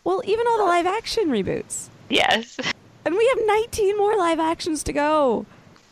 Well, 0.04 0.22
even 0.24 0.46
all 0.46 0.58
the 0.58 0.64
live 0.64 0.86
action 0.86 1.28
reboots. 1.28 1.88
yes 2.08 2.56
And 3.04 3.14
we 3.16 3.26
have 3.28 3.38
19 3.46 3.98
more 3.98 4.16
live 4.16 4.38
actions 4.38 4.82
to 4.84 4.92
go. 4.92 5.44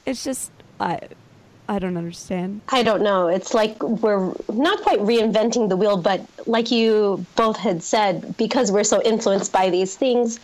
It's 0.06 0.22
just, 0.24 0.52
I, 0.80 1.00
I 1.68 1.78
don't 1.78 1.96
understand. 1.96 2.60
I 2.68 2.82
don't 2.82 3.02
know. 3.02 3.28
It's 3.28 3.54
like 3.54 3.82
we're 3.82 4.32
not 4.52 4.82
quite 4.82 5.00
reinventing 5.00 5.68
the 5.68 5.76
wheel, 5.76 5.96
but 5.96 6.24
like 6.46 6.70
you 6.70 7.24
both 7.34 7.56
had 7.56 7.82
said, 7.82 8.36
because 8.36 8.70
we're 8.70 8.84
so 8.84 9.02
influenced 9.02 9.52
by 9.52 9.70
these 9.70 9.96
things, 9.96 10.38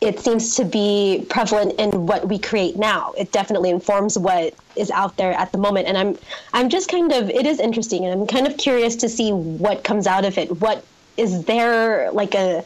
it 0.00 0.20
seems 0.20 0.56
to 0.56 0.64
be 0.64 1.26
prevalent 1.30 1.78
in 1.78 2.06
what 2.06 2.28
we 2.28 2.38
create 2.38 2.76
now. 2.76 3.12
It 3.16 3.32
definitely 3.32 3.70
informs 3.70 4.18
what 4.18 4.54
is 4.76 4.90
out 4.90 5.16
there 5.16 5.32
at 5.32 5.52
the 5.52 5.58
moment. 5.58 5.86
And 5.86 5.96
I'm 5.96 6.18
I'm 6.52 6.68
just 6.68 6.90
kind 6.90 7.12
of 7.12 7.30
it 7.30 7.46
is 7.46 7.60
interesting 7.60 8.04
and 8.04 8.20
I'm 8.20 8.26
kind 8.26 8.46
of 8.46 8.56
curious 8.56 8.96
to 8.96 9.08
see 9.08 9.32
what 9.32 9.84
comes 9.84 10.06
out 10.06 10.24
of 10.24 10.36
it. 10.36 10.60
What 10.60 10.84
is 11.16 11.44
there 11.44 12.10
like 12.12 12.34
a 12.34 12.64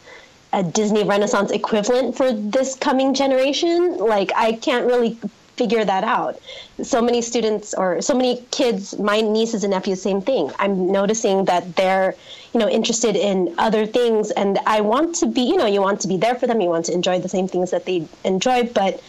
a 0.53 0.63
Disney 0.63 1.05
Renaissance 1.05 1.51
equivalent 1.51 2.17
for 2.17 2.33
this 2.33 2.75
coming 2.75 3.13
generation? 3.13 3.99
Like 3.99 4.33
I 4.35 4.53
can't 4.53 4.87
really 4.87 5.19
figure 5.59 5.85
that 5.85 6.05
out. 6.05 6.41
So 6.83 7.03
many 7.03 7.21
students 7.21 7.75
or 7.75 8.01
so 8.01 8.15
many 8.15 8.43
kids, 8.53 8.99
my 8.99 9.21
nieces 9.21 9.65
and 9.65 9.73
nephews, 9.73 10.01
same 10.01 10.23
thing. 10.23 10.51
I'm 10.59 10.91
noticing 10.93 11.45
that 11.47 11.77
they're, 11.77 12.15
you 12.55 12.61
know, 12.61 12.69
interested 12.69 13.17
in 13.17 13.55
other 13.59 13.85
things 13.85 14.31
and 14.31 14.59
I 14.67 14.81
want 14.81 15.17
to 15.17 15.27
be, 15.27 15.43
you 15.43 15.57
know, 15.57 15.67
you 15.67 15.83
want 15.83 16.01
to 16.03 16.09
be 16.09 16.17
there 16.17 16.37
for 16.37 16.47
them, 16.47 16.61
you 16.61 16.69
want 16.69 16.87
to 16.87 16.93
enjoy 16.93 17.19
the 17.21 17.29
same 17.29 17.49
things 17.49 17.73
that 17.73 17.85
they 17.85 18.07
enjoy, 18.25 18.65
but 18.65 19.03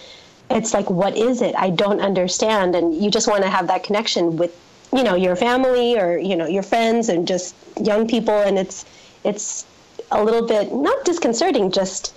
it's 0.50 0.74
like 0.74 0.90
what 0.90 1.16
is 1.16 1.42
it? 1.42 1.54
I 1.56 1.70
don't 1.70 2.02
understand 2.02 2.76
and 2.76 2.96
you 3.02 3.12
just 3.12 3.28
want 3.28 3.44
to 3.44 3.50
have 3.50 3.68
that 3.68 3.84
connection 3.84 4.36
with, 4.38 4.54
you 4.92 5.04
know, 5.04 5.16
your 5.16 5.36
family 5.36 6.00
or, 6.00 6.18
you 6.18 6.36
know, 6.36 6.48
your 6.48 6.64
friends 6.64 7.10
and 7.10 7.28
just 7.28 7.56
young 7.80 8.08
people 8.08 8.40
and 8.48 8.58
it's 8.58 8.86
it's 9.24 9.66
a 10.12 10.24
little 10.24 10.48
bit 10.48 10.74
not 10.74 11.06
disconcerting, 11.06 11.72
just 11.72 12.14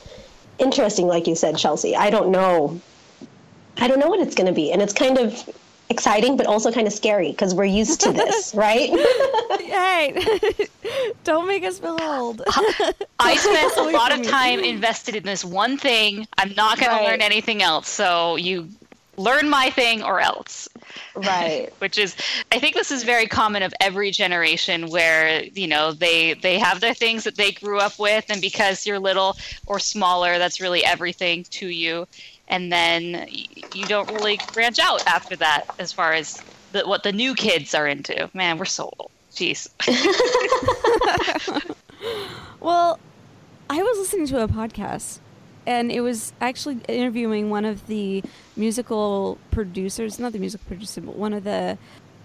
interesting 0.58 1.06
like 1.06 1.26
you 1.26 1.34
said, 1.34 1.58
Chelsea. 1.58 1.94
I 1.94 2.08
don't 2.08 2.30
know 2.30 2.80
I 3.78 3.88
don't 3.88 3.98
know 3.98 4.08
what 4.08 4.20
it's 4.20 4.34
going 4.34 4.46
to 4.46 4.52
be. 4.52 4.72
And 4.72 4.80
it's 4.82 4.92
kind 4.92 5.18
of 5.18 5.48
exciting, 5.90 6.36
but 6.36 6.46
also 6.46 6.72
kind 6.72 6.86
of 6.86 6.92
scary 6.92 7.30
because 7.32 7.54
we're 7.54 7.64
used 7.64 8.00
to 8.02 8.12
this, 8.12 8.54
right? 8.56 8.90
Hey, 9.60 10.22
don't 11.24 11.46
make 11.46 11.64
us 11.64 11.78
feel 11.78 11.98
old. 12.00 12.42
i 13.18 13.36
spent 13.38 13.76
a 13.76 13.82
lot 13.96 14.12
of 14.18 14.22
time 14.26 14.60
invested 14.60 15.14
in 15.16 15.22
this 15.22 15.44
one 15.44 15.76
thing 15.78 16.26
i'm 16.38 16.54
not 16.54 16.78
going 16.78 16.90
Right. 16.90 17.04
to 17.04 17.10
learn 17.10 17.22
anything 17.22 17.62
else 17.62 17.88
so 17.88 18.36
you 18.36 18.68
learn 19.16 19.48
my 19.48 19.70
thing 19.70 20.02
or 20.02 20.20
else 20.20 20.68
right. 21.14 21.70
which 21.78 21.98
is 21.98 22.16
i 22.50 22.58
think 22.58 22.74
this 22.74 22.90
is 22.90 23.04
very 23.04 23.26
common 23.26 23.62
of 23.62 23.72
every 23.80 24.10
generation 24.10 24.88
where 24.88 25.42
you 25.44 25.66
know 25.66 25.92
they 25.92 26.34
they 26.34 26.58
have 26.58 26.80
their 26.80 26.94
things 26.94 27.24
that 27.24 27.36
they 27.36 27.52
grew 27.52 27.78
up 27.78 27.98
with 27.98 28.24
and 28.30 28.40
because 28.40 28.86
you're 28.86 28.98
little 28.98 29.36
or 29.66 29.78
smaller 29.78 30.38
that's 30.38 30.60
really 30.60 30.84
everything 30.84 31.44
to 31.44 31.68
you 31.68 32.06
and 32.48 32.72
then 32.72 33.26
you 33.74 33.86
don't 33.86 34.10
really 34.12 34.38
branch 34.52 34.78
out 34.78 35.06
after 35.06 35.36
that 35.36 35.64
as 35.78 35.92
far 35.92 36.12
as 36.12 36.42
the, 36.72 36.86
what 36.86 37.02
the 37.02 37.12
new 37.12 37.34
kids 37.34 37.74
are 37.74 37.86
into 37.86 38.30
man 38.34 38.58
we're 38.58 38.64
so 38.64 38.92
old 38.98 39.10
jeez 39.32 39.68
Well, 42.62 43.00
I 43.68 43.82
was 43.82 43.98
listening 43.98 44.28
to 44.28 44.44
a 44.44 44.46
podcast, 44.46 45.18
and 45.66 45.90
it 45.90 46.00
was 46.00 46.32
actually 46.40 46.78
interviewing 46.86 47.50
one 47.50 47.64
of 47.64 47.88
the 47.88 48.22
musical 48.54 49.36
producers, 49.50 50.20
not 50.20 50.32
the 50.32 50.38
musical 50.38 50.68
producer, 50.68 51.00
but 51.00 51.16
one 51.16 51.32
of 51.32 51.42
the. 51.42 51.76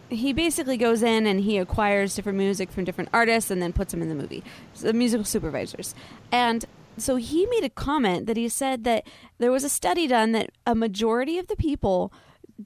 He 0.09 0.33
basically 0.33 0.77
goes 0.77 1.01
in 1.01 1.25
and 1.25 1.41
he 1.41 1.57
acquires 1.57 2.15
different 2.15 2.37
music 2.37 2.71
from 2.71 2.83
different 2.83 3.09
artists 3.11 3.49
and 3.49 3.61
then 3.61 3.73
puts 3.73 3.91
them 3.91 4.01
in 4.03 4.09
the 4.09 4.15
movie. 4.15 4.43
So 4.73 4.85
the 4.85 4.93
musical 4.93 5.25
supervisors. 5.25 5.95
And 6.31 6.63
so 6.97 7.15
he 7.15 7.45
made 7.47 7.63
a 7.63 7.69
comment 7.69 8.25
that 8.25 8.37
he 8.37 8.49
said 8.49 8.83
that 8.83 9.05
there 9.37 9.51
was 9.51 9.63
a 9.63 9.69
study 9.69 10.07
done 10.07 10.31
that 10.31 10.49
a 10.65 10.75
majority 10.75 11.37
of 11.37 11.47
the 11.47 11.55
people 11.55 12.11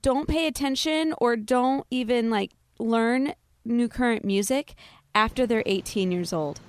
don't 0.02 0.28
pay 0.28 0.48
attention 0.48 1.14
or 1.18 1.36
don't 1.36 1.86
even 1.92 2.30
like 2.30 2.52
learn 2.80 3.34
new 3.66 3.88
current 3.88 4.24
music 4.24 4.76
after 5.14 5.46
they're 5.46 5.64
18 5.66 6.12
years 6.12 6.34
old. 6.34 6.60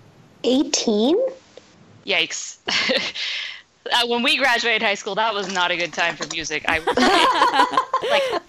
18? 0.45 1.17
yikes 2.05 2.59
uh, 3.93 4.07
when 4.07 4.23
we 4.23 4.37
graduated 4.37 4.83
high 4.83 4.95
school, 4.95 5.15
that 5.17 5.35
was 5.35 5.53
not 5.53 5.71
a 5.71 5.77
good 5.77 5.93
time 5.93 6.17
for 6.17 6.27
music. 6.33 6.65
I 6.69 6.79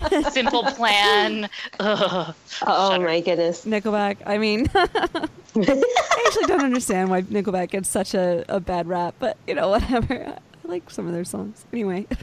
like 0.12 0.34
Simple 0.34 0.64
Plan. 0.64 1.50
Ugh. 1.80 2.36
Oh 2.66 3.00
my 3.00 3.22
goodness. 3.22 3.66
Nickelback. 3.66 4.18
I 4.26 4.38
mean, 4.38 4.70
I 4.76 6.24
actually 6.28 6.46
don't 6.48 6.64
understand 6.64 7.10
why 7.10 7.22
Nickelback 7.22 7.70
gets 7.70 7.90
such 7.90 8.14
a, 8.14 8.46
a 8.50 8.60
bad 8.60 8.88
rap, 8.88 9.16
but 9.20 9.38
you 9.48 9.56
know, 9.56 9.70
whatever. 9.70 10.34
I 10.36 10.68
like 10.68 10.90
some 10.90 11.08
of 11.08 11.14
their 11.14 11.26
songs. 11.26 11.66
Anyway. 11.72 12.08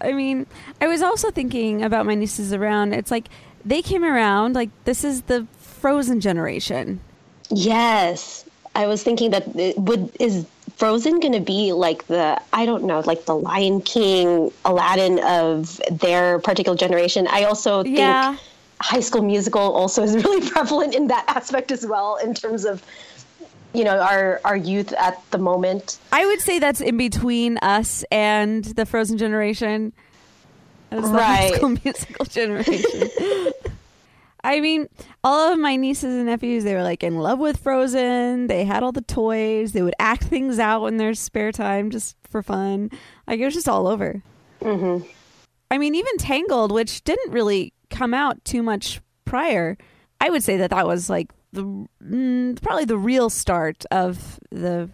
I 0.00 0.12
mean, 0.12 0.46
I 0.80 0.88
was 0.88 1.00
also 1.00 1.30
thinking 1.30 1.84
about 1.84 2.06
my 2.06 2.16
nieces 2.16 2.52
around. 2.52 2.92
It's 2.92 3.12
like 3.12 3.28
they 3.64 3.82
came 3.82 4.04
around, 4.04 4.54
like, 4.54 4.70
this 4.84 5.04
is 5.04 5.22
the 5.22 5.46
Frozen 5.58 6.20
generation. 6.20 7.00
Yes, 7.50 8.44
I 8.74 8.86
was 8.86 9.02
thinking 9.02 9.30
that 9.30 9.54
it 9.56 9.76
would 9.78 10.10
is 10.20 10.46
Frozen 10.82 11.20
going 11.20 11.32
to 11.32 11.38
be 11.38 11.72
like 11.72 12.08
the 12.08 12.42
I 12.52 12.66
don't 12.66 12.82
know, 12.82 12.98
like 13.06 13.24
the 13.24 13.36
Lion 13.36 13.82
King, 13.82 14.50
Aladdin 14.64 15.20
of 15.20 15.80
their 15.92 16.40
particular 16.40 16.76
generation. 16.76 17.28
I 17.30 17.44
also 17.44 17.84
think 17.84 17.98
Yeah. 17.98 18.36
High 18.80 18.98
School 18.98 19.22
Musical 19.22 19.62
also 19.62 20.02
is 20.02 20.16
really 20.24 20.50
prevalent 20.50 20.92
in 20.96 21.06
that 21.06 21.24
aspect 21.28 21.70
as 21.70 21.86
well, 21.86 22.16
in 22.16 22.34
terms 22.34 22.64
of 22.64 22.82
you 23.72 23.84
know 23.84 23.96
our 23.96 24.40
our 24.44 24.56
youth 24.56 24.92
at 24.94 25.22
the 25.30 25.38
moment. 25.38 26.00
I 26.10 26.26
would 26.26 26.40
say 26.40 26.58
that's 26.58 26.80
in 26.80 26.96
between 26.96 27.58
us 27.58 28.04
and 28.10 28.64
the 28.64 28.84
Frozen 28.84 29.18
generation. 29.18 29.92
That's 30.90 31.06
the 31.06 31.14
Right. 31.14 31.52
High 31.52 31.56
School 31.58 31.68
Musical 31.84 32.24
generation. 32.24 33.08
I 34.44 34.60
mean, 34.60 34.88
all 35.22 35.52
of 35.52 35.58
my 35.58 35.76
nieces 35.76 36.14
and 36.16 36.26
nephews, 36.26 36.64
they 36.64 36.74
were 36.74 36.82
like 36.82 37.02
in 37.04 37.18
love 37.18 37.38
with 37.38 37.58
Frozen. 37.58 38.48
They 38.48 38.64
had 38.64 38.82
all 38.82 38.92
the 38.92 39.00
toys. 39.00 39.72
They 39.72 39.82
would 39.82 39.94
act 39.98 40.24
things 40.24 40.58
out 40.58 40.86
in 40.86 40.96
their 40.96 41.14
spare 41.14 41.52
time 41.52 41.90
just 41.90 42.16
for 42.28 42.42
fun. 42.42 42.90
Like 43.26 43.38
it 43.38 43.44
was 43.44 43.54
just 43.54 43.68
all 43.68 43.86
over. 43.86 44.22
Mm-hmm. 44.60 45.06
I 45.70 45.78
mean, 45.78 45.94
even 45.94 46.16
Tangled, 46.18 46.72
which 46.72 47.02
didn't 47.04 47.32
really 47.32 47.72
come 47.88 48.12
out 48.12 48.44
too 48.44 48.62
much 48.62 49.00
prior, 49.24 49.78
I 50.20 50.30
would 50.30 50.42
say 50.42 50.56
that 50.56 50.70
that 50.70 50.86
was 50.86 51.08
like 51.08 51.30
the 51.52 51.64
mm, 52.04 52.60
probably 52.62 52.84
the 52.84 52.98
real 52.98 53.30
start 53.30 53.84
of 53.90 54.40
the 54.50 54.90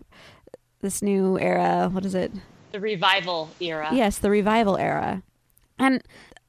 this 0.80 1.02
new 1.02 1.38
era. 1.38 1.88
What 1.90 2.04
is 2.04 2.14
it? 2.14 2.32
The 2.72 2.80
revival 2.80 3.50
era. 3.60 3.88
Yes, 3.92 4.18
the 4.18 4.30
revival 4.30 4.76
era. 4.76 5.22
And 5.78 6.02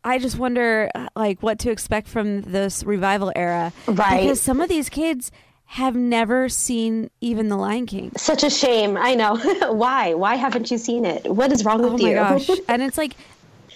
I 0.04 0.18
just 0.20 0.38
wonder 0.38 0.90
like 1.16 1.42
what 1.44 1.60
to 1.60 1.72
expect 1.72 2.08
from 2.08 2.42
this 2.42 2.84
revival 2.84 3.32
era. 3.36 3.74
Right. 3.88 4.22
Because 4.22 4.42
some 4.42 4.62
of 4.62 4.70
these 4.70 4.90
kids 4.90 5.32
have 5.66 5.96
never 5.96 6.50
seen 6.50 7.12
even 7.22 7.48
The 7.50 7.56
Lion 7.58 7.86
King. 7.86 8.12
Such 8.18 8.44
a 8.44 8.50
shame. 8.50 8.98
I 8.98 9.14
know. 9.16 9.38
Why? 9.74 10.14
Why 10.16 10.36
haven't 10.36 10.72
you 10.72 10.78
seen 10.78 11.06
it? 11.06 11.26
What 11.32 11.52
is 11.52 11.64
wrong 11.64 11.84
Oh 11.86 11.94
with 11.94 12.02
my 12.02 12.14
gosh. 12.14 12.50
and 12.68 12.82
it's 12.82 12.98
like 12.98 13.14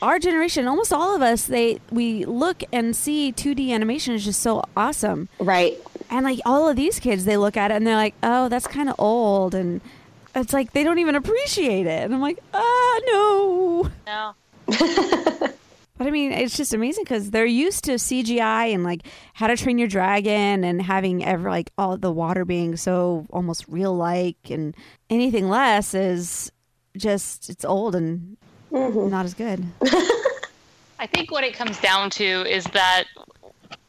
our 0.01 0.18
generation, 0.20 0.68
almost 0.68 0.92
all 0.92 1.15
of 1.15 1.22
us, 1.22 1.46
they 1.46 1.80
we 1.92 2.25
look 2.25 2.63
and 2.74 2.96
see 2.96 3.32
2D 3.32 3.70
animation 3.70 4.13
is 4.15 4.25
just 4.25 4.42
so 4.42 4.63
awesome. 4.75 5.30
right. 5.39 5.77
And 6.10 6.25
like 6.25 6.39
all 6.46 6.68
of 6.70 6.75
these 6.75 7.00
kids, 7.00 7.25
they 7.25 7.38
look 7.38 7.58
at 7.58 7.72
it 7.72 7.75
and 7.75 7.88
they're 7.88 7.96
like, 7.96 8.13
"Oh, 8.22 8.48
that's 8.50 8.68
kind 8.68 8.88
of 8.89 8.96
old." 9.00 9.56
And 9.56 9.82
it's 10.36 10.53
like 10.53 10.72
they 10.74 10.84
don't 10.84 11.00
even 11.00 11.15
appreciate 11.15 11.88
it. 11.88 12.03
And 12.03 12.13
I'm 12.13 12.22
like, 12.22 12.38
"Ah, 12.53 13.00
no." 13.08 13.89
No. 14.06 14.36
But 16.03 16.10
I 16.10 16.12
mean, 16.12 16.33
it's 16.33 16.57
just 16.57 16.74
amazing 16.74 17.05
because 17.05 17.31
they're 17.31 17.45
used 17.45 17.86
to 17.86 17.91
CGI 17.93 18.74
and 18.74 18.83
like 18.83 19.07
How 19.33 19.48
to 19.48 19.55
Train 19.55 19.77
Your 19.77 19.88
Dragon 19.88 20.65
and 20.65 20.81
having 20.81 21.24
ever 21.24 21.50
like 21.50 21.72
all 21.77 21.95
the 21.95 22.12
water 22.12 22.43
being 22.43 22.75
so 22.75 23.25
almost 23.29 23.63
real 23.69 23.95
like, 23.95 24.36
and 24.50 24.75
anything 25.10 25.48
less 25.48 25.93
is 25.93 26.51
just 26.98 27.50
it's 27.50 27.63
old 27.63 27.95
and 27.95 28.36
mm-hmm. 28.69 29.10
not 29.10 29.24
as 29.24 29.33
good. 29.33 29.63
I 31.00 31.07
think 31.07 31.31
what 31.31 31.45
it 31.45 31.53
comes 31.53 31.79
down 31.79 32.10
to 32.10 32.24
is 32.24 32.65
that 32.65 33.05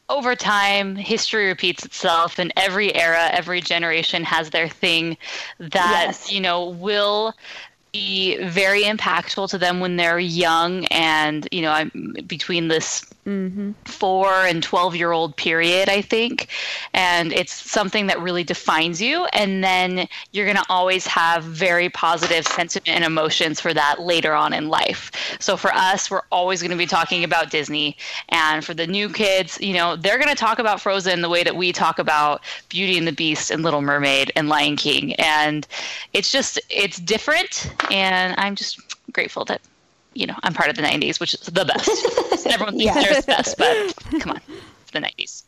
over 0.07 0.37
time, 0.37 0.95
history 0.95 1.47
repeats 1.47 1.83
itself, 1.83 2.39
and 2.39 2.53
every 2.55 2.95
era, 2.95 3.27
every 3.33 3.59
generation 3.59 4.23
has 4.23 4.51
their 4.51 4.69
thing 4.69 5.17
that, 5.59 6.03
Yes. 6.05 6.31
you 6.31 6.39
know, 6.39 6.69
will 6.69 7.33
be 7.95 8.37
very 8.43 8.83
impactful 8.83 9.49
to 9.49 9.57
them 9.57 9.79
when 9.79 9.95
they're 9.95 10.19
young 10.19 10.85
and, 10.87 11.47
you 11.51 11.61
know, 11.61 11.71
I'm 11.71 12.15
between 12.27 12.67
this 12.67 13.05
Mm-hmm. 13.25 13.71
four 13.85 14.29
and 14.45 14.61
12 14.61 14.95
year 14.95 15.11
old 15.11 15.35
period, 15.35 15.89
I 15.89 15.99
think. 15.99 16.47
And 16.93 17.33
it's 17.33 17.51
something 17.51 18.05
that 18.05 18.21
really 18.21 18.43
defines 18.43 19.01
you. 19.01 19.25
And 19.33 19.63
then 19.63 20.07
you're 20.31 20.45
going 20.45 20.57
to 20.57 20.65
always 20.69 21.07
have 21.07 21.43
very 21.43 21.89
positive 21.89 22.45
sentiment 22.45 22.87
and 22.87 23.03
emotions 23.03 23.59
for 23.59 23.73
that 23.73 23.99
later 23.99 24.35
on 24.35 24.53
in 24.53 24.69
life. 24.69 25.11
So 25.39 25.57
for 25.57 25.73
us, 25.73 26.11
we're 26.11 26.21
always 26.31 26.61
going 26.61 26.69
to 26.69 26.77
be 26.77 26.85
talking 26.85 27.23
about 27.23 27.49
Disney. 27.49 27.97
And 28.29 28.63
for 28.63 28.75
the 28.75 28.85
new 28.85 29.09
kids, 29.09 29.59
you 29.59 29.73
know, 29.73 29.95
they're 29.95 30.19
going 30.19 30.29
to 30.29 30.35
talk 30.35 30.59
about 30.59 30.79
Frozen 30.79 31.21
the 31.21 31.29
way 31.29 31.43
that 31.43 31.55
we 31.55 31.71
talk 31.71 31.97
about 31.97 32.43
Beauty 32.69 32.95
and 32.95 33.07
the 33.07 33.11
Beast 33.11 33.49
and 33.49 33.63
Little 33.63 33.81
Mermaid 33.81 34.31
and 34.35 34.49
Lion 34.49 34.75
King. 34.75 35.15
And 35.15 35.65
it's 36.13 36.31
just, 36.31 36.59
it's 36.69 36.99
different. 36.99 37.73
And 37.89 38.35
I'm 38.37 38.55
just 38.55 38.79
grateful 39.11 39.45
that 39.45 39.61
you 40.15 40.25
know, 40.25 40.35
I'm 40.43 40.53
part 40.53 40.69
of 40.69 40.75
the 40.75 40.81
90s, 40.81 41.19
which 41.19 41.33
is 41.35 41.41
the 41.41 41.65
best. 41.65 41.89
Everyone 42.47 42.77
thinks 42.77 42.95
they're 42.95 43.21
the 43.21 43.27
best, 43.27 43.57
but 43.57 43.95
come 44.21 44.31
on, 44.31 44.41
it's 44.81 44.91
the 44.91 44.99
90s. 44.99 45.43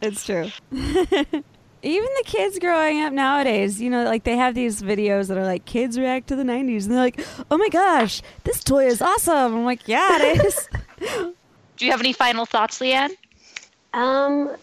It's 0.00 0.24
true. 0.24 0.50
Even 1.84 2.08
the 2.16 2.24
kids 2.24 2.60
growing 2.60 3.02
up 3.02 3.12
nowadays, 3.12 3.80
you 3.80 3.90
know, 3.90 4.04
like 4.04 4.22
they 4.22 4.36
have 4.36 4.54
these 4.54 4.80
videos 4.80 5.26
that 5.26 5.36
are 5.36 5.44
like 5.44 5.64
kids 5.64 5.98
react 5.98 6.28
to 6.28 6.36
the 6.36 6.44
90s 6.44 6.84
and 6.84 6.92
they're 6.92 6.98
like, 6.98 7.26
oh 7.50 7.58
my 7.58 7.68
gosh, 7.68 8.22
this 8.44 8.62
toy 8.62 8.86
is 8.86 9.02
awesome. 9.02 9.56
I'm 9.56 9.64
like, 9.64 9.88
yeah, 9.88 10.18
it 10.22 10.46
is. 10.46 10.68
Do 11.76 11.84
you 11.84 11.90
have 11.90 12.00
any 12.00 12.12
final 12.12 12.46
thoughts, 12.46 12.78
Leanne? 12.78 13.10
Um, 13.92 14.54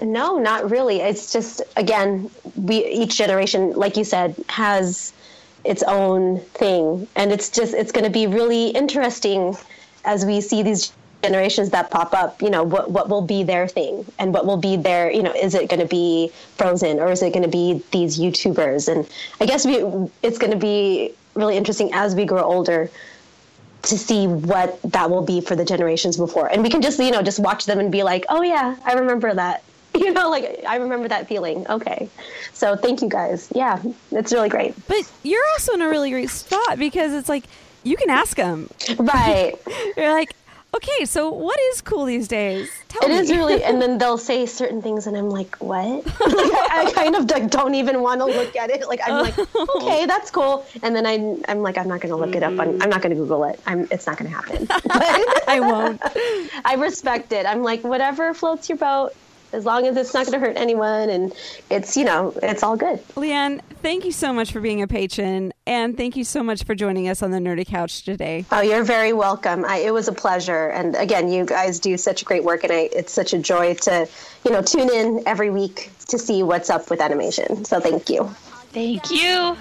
no, 0.00 0.38
not 0.38 0.70
really. 0.70 1.00
It's 1.00 1.32
just 1.32 1.62
again, 1.76 2.30
we 2.54 2.86
each 2.86 3.16
generation, 3.16 3.72
like 3.72 3.96
you 3.96 4.04
said, 4.04 4.36
has 4.48 5.12
its 5.64 5.82
own 5.82 6.40
thing, 6.40 7.08
and 7.16 7.32
it's 7.32 7.50
just 7.50 7.74
it's 7.74 7.92
going 7.92 8.04
to 8.04 8.10
be 8.10 8.26
really 8.26 8.68
interesting 8.68 9.56
as 10.04 10.24
we 10.24 10.40
see 10.40 10.62
these 10.62 10.92
generations 11.22 11.70
that 11.70 11.90
pop 11.90 12.14
up. 12.14 12.40
You 12.42 12.50
know, 12.50 12.62
what 12.62 12.90
what 12.90 13.08
will 13.08 13.22
be 13.22 13.42
their 13.42 13.66
thing, 13.66 14.04
and 14.18 14.32
what 14.32 14.46
will 14.46 14.56
be 14.56 14.76
their 14.76 15.10
you 15.10 15.22
know, 15.22 15.32
is 15.32 15.54
it 15.54 15.68
going 15.68 15.80
to 15.80 15.86
be 15.86 16.30
Frozen 16.56 17.00
or 17.00 17.10
is 17.10 17.22
it 17.22 17.32
going 17.32 17.42
to 17.42 17.48
be 17.48 17.82
these 17.90 18.18
YouTubers? 18.18 18.88
And 18.92 19.08
I 19.40 19.46
guess 19.46 19.66
we 19.66 19.76
it's 20.22 20.38
going 20.38 20.52
to 20.52 20.58
be 20.58 21.12
really 21.34 21.56
interesting 21.56 21.90
as 21.92 22.14
we 22.14 22.24
grow 22.24 22.42
older 22.42 22.90
to 23.82 23.98
see 23.98 24.26
what 24.26 24.80
that 24.82 25.10
will 25.10 25.22
be 25.22 25.40
for 25.40 25.54
the 25.54 25.64
generations 25.64 26.16
before. 26.16 26.48
And 26.48 26.62
we 26.62 26.70
can 26.70 26.82
just, 26.82 26.98
you 26.98 27.10
know, 27.10 27.22
just 27.22 27.38
watch 27.38 27.66
them 27.66 27.78
and 27.78 27.92
be 27.92 28.02
like, 28.02 28.24
oh, 28.28 28.42
yeah, 28.42 28.76
I 28.84 28.94
remember 28.94 29.32
that. 29.32 29.62
You 30.06 30.12
know, 30.12 30.28
like, 30.30 30.64
I 30.66 30.76
remember 30.76 31.08
that 31.08 31.26
feeling. 31.26 31.66
Okay. 31.68 32.08
So 32.52 32.76
thank 32.76 33.02
you 33.02 33.08
guys. 33.08 33.48
Yeah, 33.54 33.80
it's 34.12 34.32
really 34.32 34.48
great. 34.48 34.74
but 34.86 35.10
you're 35.22 35.42
also 35.54 35.72
in 35.74 35.82
a 35.82 35.88
really 35.88 36.10
great 36.10 36.30
spot 36.30 36.78
because 36.78 37.12
it's 37.12 37.28
like 37.28 37.44
you 37.82 37.96
can 37.96 38.10
ask 38.10 38.36
them. 38.36 38.68
Right. 38.98 39.54
You're 39.96 40.12
like, 40.12 40.34
okay, 40.74 41.04
so 41.04 41.30
what 41.30 41.58
is 41.70 41.80
cool 41.80 42.04
these 42.04 42.26
days? 42.28 42.68
Tell 42.88 43.04
It 43.08 43.12
me. 43.14 43.18
is 43.18 43.30
really, 43.30 43.62
and 43.62 43.80
then 43.80 43.96
they'll 44.00 44.18
say 44.18 44.44
certain 44.46 44.82
things, 44.82 45.06
and 45.06 45.16
I'm 45.16 45.30
like, 45.30 45.54
what? 45.56 46.04
like, 46.04 46.14
I, 46.20 46.84
I 46.88 46.90
kind 46.92 47.14
of 47.16 47.30
like, 47.30 47.48
don't 47.50 47.74
even 47.76 48.02
want 48.02 48.20
to 48.20 48.26
look 48.26 48.56
at 48.56 48.70
it. 48.70 48.86
Like, 48.88 49.00
I'm 49.06 49.22
like, 49.22 49.38
okay, 49.76 50.04
that's 50.06 50.30
cool. 50.32 50.66
And 50.82 50.94
then 50.96 51.06
I, 51.06 51.14
I'm 51.48 51.62
like, 51.62 51.78
I'm 51.78 51.86
not 51.88 52.00
going 52.00 52.10
to 52.12 52.16
look 52.16 52.34
it 52.34 52.42
up. 52.42 52.58
On, 52.58 52.82
I'm 52.82 52.90
not 52.90 53.00
going 53.02 53.10
to 53.14 53.16
Google 53.16 53.44
it. 53.44 53.60
I'm, 53.66 53.86
it's 53.90 54.06
not 54.06 54.18
going 54.18 54.30
to 54.30 54.36
happen. 54.36 54.66
I 55.48 55.60
won't. 55.60 56.02
I 56.64 56.74
respect 56.74 57.32
it. 57.32 57.46
I'm 57.46 57.62
like, 57.62 57.84
whatever 57.84 58.34
floats 58.34 58.68
your 58.68 58.78
boat, 58.78 59.12
as 59.52 59.64
long 59.64 59.86
as 59.86 59.96
it's 59.96 60.12
not 60.12 60.26
going 60.26 60.40
to 60.40 60.46
hurt 60.46 60.56
anyone, 60.56 61.08
and 61.10 61.32
it's, 61.70 61.96
you 61.96 62.04
know, 62.04 62.32
it's 62.42 62.62
all 62.62 62.76
good. 62.76 62.98
Leanne, 63.14 63.60
thank 63.82 64.04
you 64.04 64.12
so 64.12 64.32
much 64.32 64.52
for 64.52 64.60
being 64.60 64.82
a 64.82 64.86
patron, 64.86 65.52
and 65.66 65.96
thank 65.96 66.16
you 66.16 66.24
so 66.24 66.42
much 66.42 66.64
for 66.64 66.74
joining 66.74 67.08
us 67.08 67.22
on 67.22 67.30
the 67.30 67.38
Nerdy 67.38 67.66
Couch 67.66 68.04
today. 68.04 68.44
Oh, 68.52 68.60
you're 68.60 68.84
very 68.84 69.12
welcome. 69.12 69.64
I, 69.64 69.78
it 69.78 69.92
was 69.92 70.08
a 70.08 70.12
pleasure, 70.12 70.68
and 70.68 70.94
again, 70.96 71.30
you 71.30 71.44
guys 71.44 71.80
do 71.80 71.96
such 71.96 72.24
great 72.24 72.44
work, 72.44 72.64
and 72.64 72.72
I, 72.72 72.88
it's 72.92 73.12
such 73.12 73.32
a 73.32 73.38
joy 73.38 73.74
to, 73.74 74.08
you 74.44 74.50
know, 74.50 74.62
tune 74.62 74.90
in 74.92 75.22
every 75.26 75.50
week 75.50 75.90
to 76.08 76.18
see 76.18 76.42
what's 76.42 76.70
up 76.70 76.90
with 76.90 77.00
animation. 77.00 77.64
So 77.64 77.80
thank 77.80 78.08
you. 78.10 78.24
Thank 78.72 79.10
you. 79.10 79.56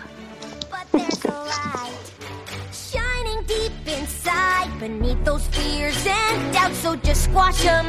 Beneath 4.79 5.23
those 5.23 5.45
fears 5.47 6.05
and 6.07 6.53
doubts. 6.53 6.77
So 6.77 6.95
just 6.95 7.25
squash 7.25 7.61
them 7.63 7.87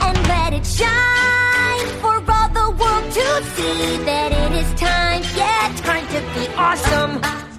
and 0.00 0.28
let 0.28 0.52
it 0.52 0.66
shine 0.66 1.86
for 2.00 2.16
all 2.30 2.48
the 2.48 2.70
world 2.78 3.12
to 3.12 3.44
see 3.54 3.96
that 4.04 4.32
it 4.32 4.52
is 4.52 4.80
time, 4.80 5.22
yeah, 5.36 5.72
time 5.82 6.06
to 6.08 6.20
be 6.34 6.48
awesome. 6.56 7.51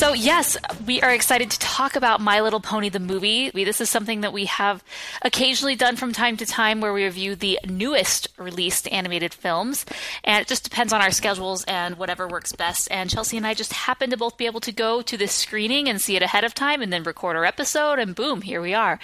So 0.00 0.08
awesome. 0.08 0.14
Awesome. 0.14 0.14
So 0.14 0.14
So, 0.14 0.14
yes, 0.14 0.56
we 0.86 1.02
are 1.02 1.12
excited 1.12 1.50
to 1.50 1.58
talk 1.58 1.94
about 1.94 2.22
My 2.22 2.40
Little 2.40 2.58
Pony 2.58 2.88
the 2.88 2.98
movie. 2.98 3.50
We, 3.52 3.64
this 3.64 3.80
is 3.82 3.90
something 3.90 4.22
that 4.22 4.32
we 4.32 4.46
have 4.46 4.82
occasionally 5.20 5.76
done 5.76 5.96
from 5.96 6.14
time 6.14 6.38
to 6.38 6.46
time 6.46 6.80
where 6.80 6.94
we 6.94 7.04
review 7.04 7.36
the 7.36 7.60
newest 7.68 8.28
released 8.38 8.88
animated 8.90 9.34
films. 9.34 9.84
And 10.24 10.40
it 10.40 10.48
just 10.48 10.64
depends 10.64 10.94
on 10.94 11.02
our 11.02 11.10
schedules 11.10 11.64
and 11.64 11.98
whatever 11.98 12.26
works 12.26 12.52
best. 12.52 12.88
And 12.90 13.10
Chelsea 13.10 13.36
and 13.36 13.46
I 13.46 13.52
just 13.52 13.74
happen 13.74 14.08
to 14.08 14.16
both 14.16 14.38
be 14.38 14.46
able 14.46 14.60
to 14.60 14.72
go 14.72 15.02
to 15.02 15.16
this 15.18 15.32
screening 15.32 15.88
and 15.88 16.00
see 16.00 16.16
it 16.16 16.22
ahead 16.22 16.44
of 16.44 16.54
time 16.54 16.80
and 16.80 16.92
then 16.92 17.02
record 17.02 17.36
our 17.36 17.44
episode. 17.44 17.98
And 17.98 18.14
boom, 18.14 18.40
here 18.40 18.62
we 18.62 18.72
are. 18.72 18.98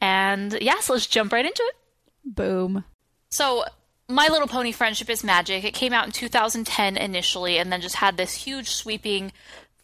And 0.00 0.56
yeah, 0.60 0.80
so 0.80 0.94
let's 0.94 1.06
jump 1.06 1.32
right 1.32 1.44
into 1.44 1.62
it. 1.62 1.76
Boom. 2.24 2.84
So, 3.28 3.64
My 4.08 4.28
Little 4.28 4.48
Pony 4.48 4.72
Friendship 4.72 5.10
is 5.10 5.22
Magic. 5.22 5.64
It 5.64 5.74
came 5.74 5.92
out 5.92 6.06
in 6.06 6.12
2010 6.12 6.96
initially 6.96 7.58
and 7.58 7.70
then 7.70 7.82
just 7.82 7.96
had 7.96 8.16
this 8.16 8.32
huge 8.32 8.70
sweeping 8.70 9.32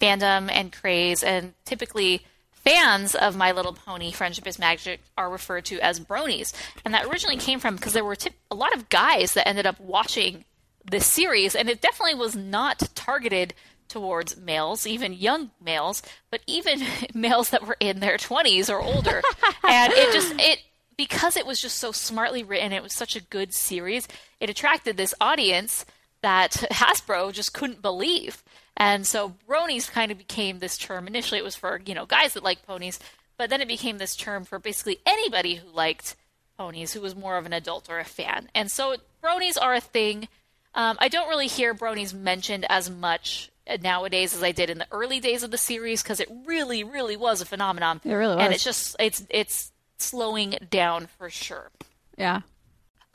fandom 0.01 0.51
and 0.51 0.73
craze. 0.73 1.23
And 1.23 1.55
typically, 1.65 2.25
fans 2.53 3.15
of 3.15 3.37
My 3.37 3.53
Little 3.53 3.73
Pony 3.73 4.13
Friendship 4.13 4.47
is 4.47 4.59
Magic 4.59 5.01
are 5.17 5.31
referred 5.31 5.65
to 5.67 5.81
as 5.81 6.01
bronies. 6.01 6.53
And 6.85 6.95
that 6.95 7.07
originally 7.07 7.37
came 7.37 7.61
from 7.61 7.77
because 7.77 7.93
there 7.93 8.05
were 8.05 8.17
tip- 8.17 8.35
a 8.51 8.55
lot 8.55 8.75
of 8.75 8.89
guys 8.89 9.33
that 9.35 9.49
ended 9.49 9.67
up 9.67 9.81
watching 9.81 10.45
this 10.91 11.07
series, 11.07 11.55
and 11.57 11.69
it 11.69 11.81
definitely 11.81 12.15
was 12.15 12.37
not 12.37 12.79
targeted 12.95 13.55
towards 13.89 14.37
males, 14.37 14.87
even 14.87 15.13
young 15.13 15.51
males, 15.61 16.03
but 16.31 16.41
even 16.47 16.83
males 17.15 17.51
that 17.51 17.67
were 17.67 17.77
in 17.81 18.01
their 18.01 18.17
20s 18.17 18.73
or 18.73 18.81
older. 18.81 19.23
and 19.65 19.93
it 19.93 20.13
just, 20.13 20.35
it, 20.39 20.63
because 20.97 21.37
it 21.37 21.47
was 21.47 21.61
just 21.61 21.79
so 21.79 21.93
smartly 21.93 22.43
written, 22.43 22.73
it 22.73 22.83
was 22.83 22.95
such 22.95 23.17
a 23.17 23.21
good 23.21 23.53
series, 23.53 24.09
it 24.41 24.51
attracted 24.51 24.97
this 24.97 25.15
audience 25.21 25.85
that 26.23 26.53
Hasbro 26.71 27.33
just 27.33 27.53
couldn't 27.53 27.83
believe. 27.83 28.43
And 28.77 29.07
so 29.07 29.35
bronies 29.49 29.91
kind 29.91 30.13
of 30.13 30.19
became 30.19 30.59
this 30.59 30.77
term. 30.77 31.07
Initially, 31.07 31.39
it 31.39 31.45
was 31.45 31.57
for, 31.57 31.81
you 31.87 31.95
know, 31.95 32.07
guys 32.07 32.35
that 32.35 32.43
like 32.43 32.67
ponies, 32.67 32.99
but 33.39 33.51
then 33.51 33.61
it 33.61 33.69
became 33.69 33.99
this 33.99 34.17
term 34.17 34.45
for 34.45 34.59
basically 34.59 34.99
anybody 35.07 35.57
who 35.57 35.69
liked 35.71 36.15
ponies, 36.59 36.93
who 36.93 37.01
was 37.01 37.15
more 37.17 37.39
of 37.39 37.47
an 37.47 37.53
adult 37.53 37.89
or 37.89 37.99
a 37.99 38.05
fan. 38.05 38.49
And 38.55 38.71
so 38.71 38.97
bronies 39.23 39.57
are 39.61 39.75
a 39.75 39.81
thing. 39.81 40.29
Um, 40.75 40.97
I 41.01 41.09
don't 41.09 41.29
really 41.29 41.47
hear 41.47 41.75
bronies 41.75 42.13
mentioned 42.13 42.67
as 42.69 42.91
much 42.91 43.51
nowadays 43.83 44.35
as 44.35 44.43
I 44.43 44.53
did 44.53 44.71
in 44.71 44.79
the 44.79 44.87
early 44.91 45.21
days 45.21 45.43
of 45.43 45.51
the 45.51 45.59
series 45.59 46.03
because 46.03 46.21
it 46.21 46.29
really, 46.45 46.85
really 46.85 47.17
was 47.17 47.41
a 47.41 47.47
phenomenon. 47.47 48.01
It 48.05 48.13
really 48.13 48.37
was, 48.37 48.45
And 48.45 48.55
it's 48.55 48.65
just 48.65 48.97
it's 49.01 49.27
it's 49.31 49.73
slowing 49.99 50.57
down 50.71 51.07
for 51.19 51.31
sure. 51.31 51.71
Yeah. 52.17 52.43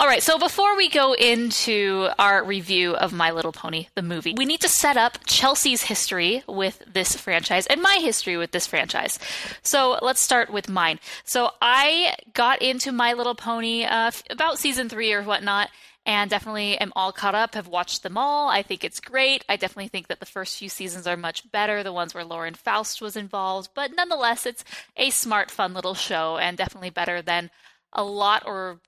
All 0.02 0.08
right, 0.08 0.24
so 0.24 0.40
before 0.40 0.76
we 0.76 0.90
go 0.90 1.14
into 1.14 2.10
our 2.18 2.44
review 2.44 2.96
of 2.96 3.14
My 3.14 3.30
Little 3.30 3.52
Pony, 3.52 3.86
the 3.94 4.02
movie, 4.02 4.34
we 4.36 4.46
need 4.46 4.62
to 4.62 4.68
set 4.68 4.98
up 4.98 5.20
Chelsea's 5.28 5.84
history 5.84 6.42
with 6.48 6.82
this 6.92 7.16
franchise 7.16 7.68
and 7.68 7.84
my 7.84 8.00
history 8.02 8.36
with 8.36 8.50
this 8.50 8.66
franchise. 8.66 9.20
So 9.62 10.00
let's 10.02 10.20
start 10.20 10.52
with 10.52 10.68
mine. 10.68 11.00
So 11.24 11.52
I 11.62 12.16
got 12.34 12.64
into 12.64 12.92
My 12.92 13.14
Little 13.14 13.36
Pony 13.36 13.84
uh, 13.84 14.10
about 14.32 14.58
season 14.58 14.90
three 14.90 15.14
or 15.14 15.22
whatnot, 15.22 15.70
and 16.04 16.32
definitely 16.32 16.80
am 16.80 16.92
all 16.96 17.12
caught 17.12 17.36
up, 17.36 17.54
have 17.54 17.68
watched 17.68 18.02
them 18.02 18.18
all. 18.18 18.50
I 18.50 18.64
think 18.64 18.84
it's 18.84 19.00
great. 19.00 19.46
I 19.48 19.56
definitely 19.56 19.90
think 19.90 20.08
that 20.08 20.20
the 20.20 20.26
first 20.26 20.58
few 20.58 20.68
seasons 20.68 21.06
are 21.06 21.16
much 21.16 21.52
better, 21.52 21.84
the 21.84 21.94
ones 21.94 22.16
where 22.16 22.26
Lauren 22.26 22.56
Faust 22.56 23.04
was 23.04 23.16
involved, 23.16 23.70
but 23.76 23.96
nonetheless, 23.96 24.48
it's 24.48 24.64
a 24.98 25.12
smart, 25.12 25.52
fun 25.52 25.76
little 25.76 25.94
show 25.94 26.40
and 26.40 26.58
definitely 26.58 26.90
better 26.90 27.22
than 27.22 27.52
a 27.94 28.04
lot 28.04 28.42
or 28.48 28.80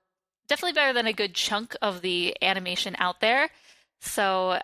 definitely 0.53 0.73
better 0.73 0.93
than 0.93 1.07
a 1.07 1.13
good 1.13 1.33
chunk 1.33 1.75
of 1.81 2.01
the 2.01 2.37
animation 2.43 2.95
out 2.99 3.21
there. 3.21 3.49
So 4.01 4.59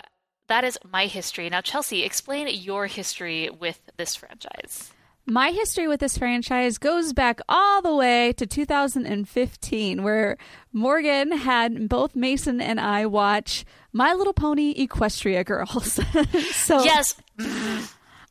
that 0.48 0.64
is 0.64 0.78
my 0.88 1.08
history. 1.08 1.50
Now, 1.50 1.62
Chelsea, 1.62 2.04
explain 2.04 2.48
your 2.48 2.86
history 2.86 3.50
with 3.50 3.82
this 3.98 4.16
franchise. 4.16 4.92
My 5.26 5.50
history 5.50 5.88
with 5.88 6.00
this 6.00 6.16
franchise 6.16 6.78
goes 6.78 7.12
back 7.12 7.42
all 7.50 7.82
the 7.82 7.96
way 7.96 8.34
to 8.34 8.46
2015, 8.46 10.04
where 10.04 10.38
Morgan 10.72 11.32
had 11.32 11.90
both 11.90 12.16
Mason 12.16 12.62
and 12.62 12.80
I 12.80 13.08
watch 13.08 13.66
My 13.92 14.14
Little 14.14 14.34
Pony 14.34 14.76
Equestria 14.76 15.44
Girls. 15.44 15.94
so 16.52 16.84
Yes, 16.84 17.16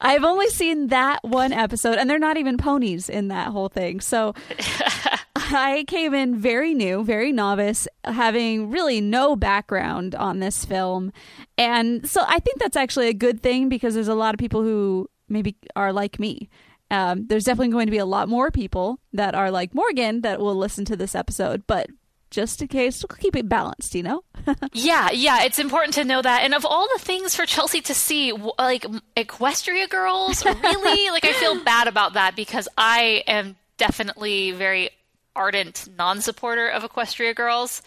I've 0.00 0.22
only 0.22 0.48
seen 0.48 0.88
that 0.88 1.24
one 1.24 1.52
episode, 1.52 1.98
and 1.98 2.08
they're 2.08 2.20
not 2.20 2.36
even 2.36 2.56
ponies 2.56 3.08
in 3.08 3.28
that 3.28 3.48
whole 3.48 3.68
thing. 3.68 4.00
So 4.00 4.34
I 5.50 5.84
came 5.86 6.14
in 6.14 6.36
very 6.36 6.74
new, 6.74 7.04
very 7.04 7.32
novice, 7.32 7.88
having 8.04 8.70
really 8.70 9.00
no 9.00 9.36
background 9.36 10.14
on 10.14 10.40
this 10.40 10.64
film. 10.64 11.12
And 11.56 12.08
so 12.08 12.22
I 12.26 12.38
think 12.38 12.58
that's 12.58 12.76
actually 12.76 13.08
a 13.08 13.14
good 13.14 13.42
thing 13.42 13.68
because 13.68 13.94
there's 13.94 14.08
a 14.08 14.14
lot 14.14 14.34
of 14.34 14.38
people 14.38 14.62
who 14.62 15.08
maybe 15.28 15.56
are 15.76 15.92
like 15.92 16.18
me. 16.18 16.48
Um, 16.90 17.26
there's 17.26 17.44
definitely 17.44 17.72
going 17.72 17.86
to 17.86 17.92
be 17.92 17.98
a 17.98 18.06
lot 18.06 18.28
more 18.28 18.50
people 18.50 18.98
that 19.12 19.34
are 19.34 19.50
like 19.50 19.74
Morgan 19.74 20.22
that 20.22 20.40
will 20.40 20.54
listen 20.54 20.84
to 20.86 20.96
this 20.96 21.14
episode, 21.14 21.64
but 21.66 21.88
just 22.30 22.60
in 22.60 22.68
case, 22.68 23.02
we'll 23.08 23.16
keep 23.16 23.36
it 23.36 23.48
balanced, 23.48 23.94
you 23.94 24.02
know? 24.02 24.22
yeah, 24.72 25.10
yeah. 25.10 25.44
It's 25.44 25.58
important 25.58 25.94
to 25.94 26.04
know 26.04 26.20
that. 26.20 26.42
And 26.42 26.54
of 26.54 26.66
all 26.66 26.86
the 26.92 27.02
things 27.02 27.34
for 27.34 27.46
Chelsea 27.46 27.80
to 27.82 27.94
see, 27.94 28.32
like 28.32 28.84
Equestria 29.16 29.88
Girls, 29.88 30.44
really, 30.44 31.10
like 31.10 31.24
I 31.24 31.32
feel 31.32 31.62
bad 31.64 31.88
about 31.88 32.14
that 32.14 32.36
because 32.36 32.68
I 32.76 33.24
am 33.26 33.56
definitely 33.78 34.52
very 34.52 34.90
ardent 35.34 35.88
non-supporter 35.96 36.68
of 36.68 36.82
Equestria 36.82 37.34
Girls. 37.34 37.82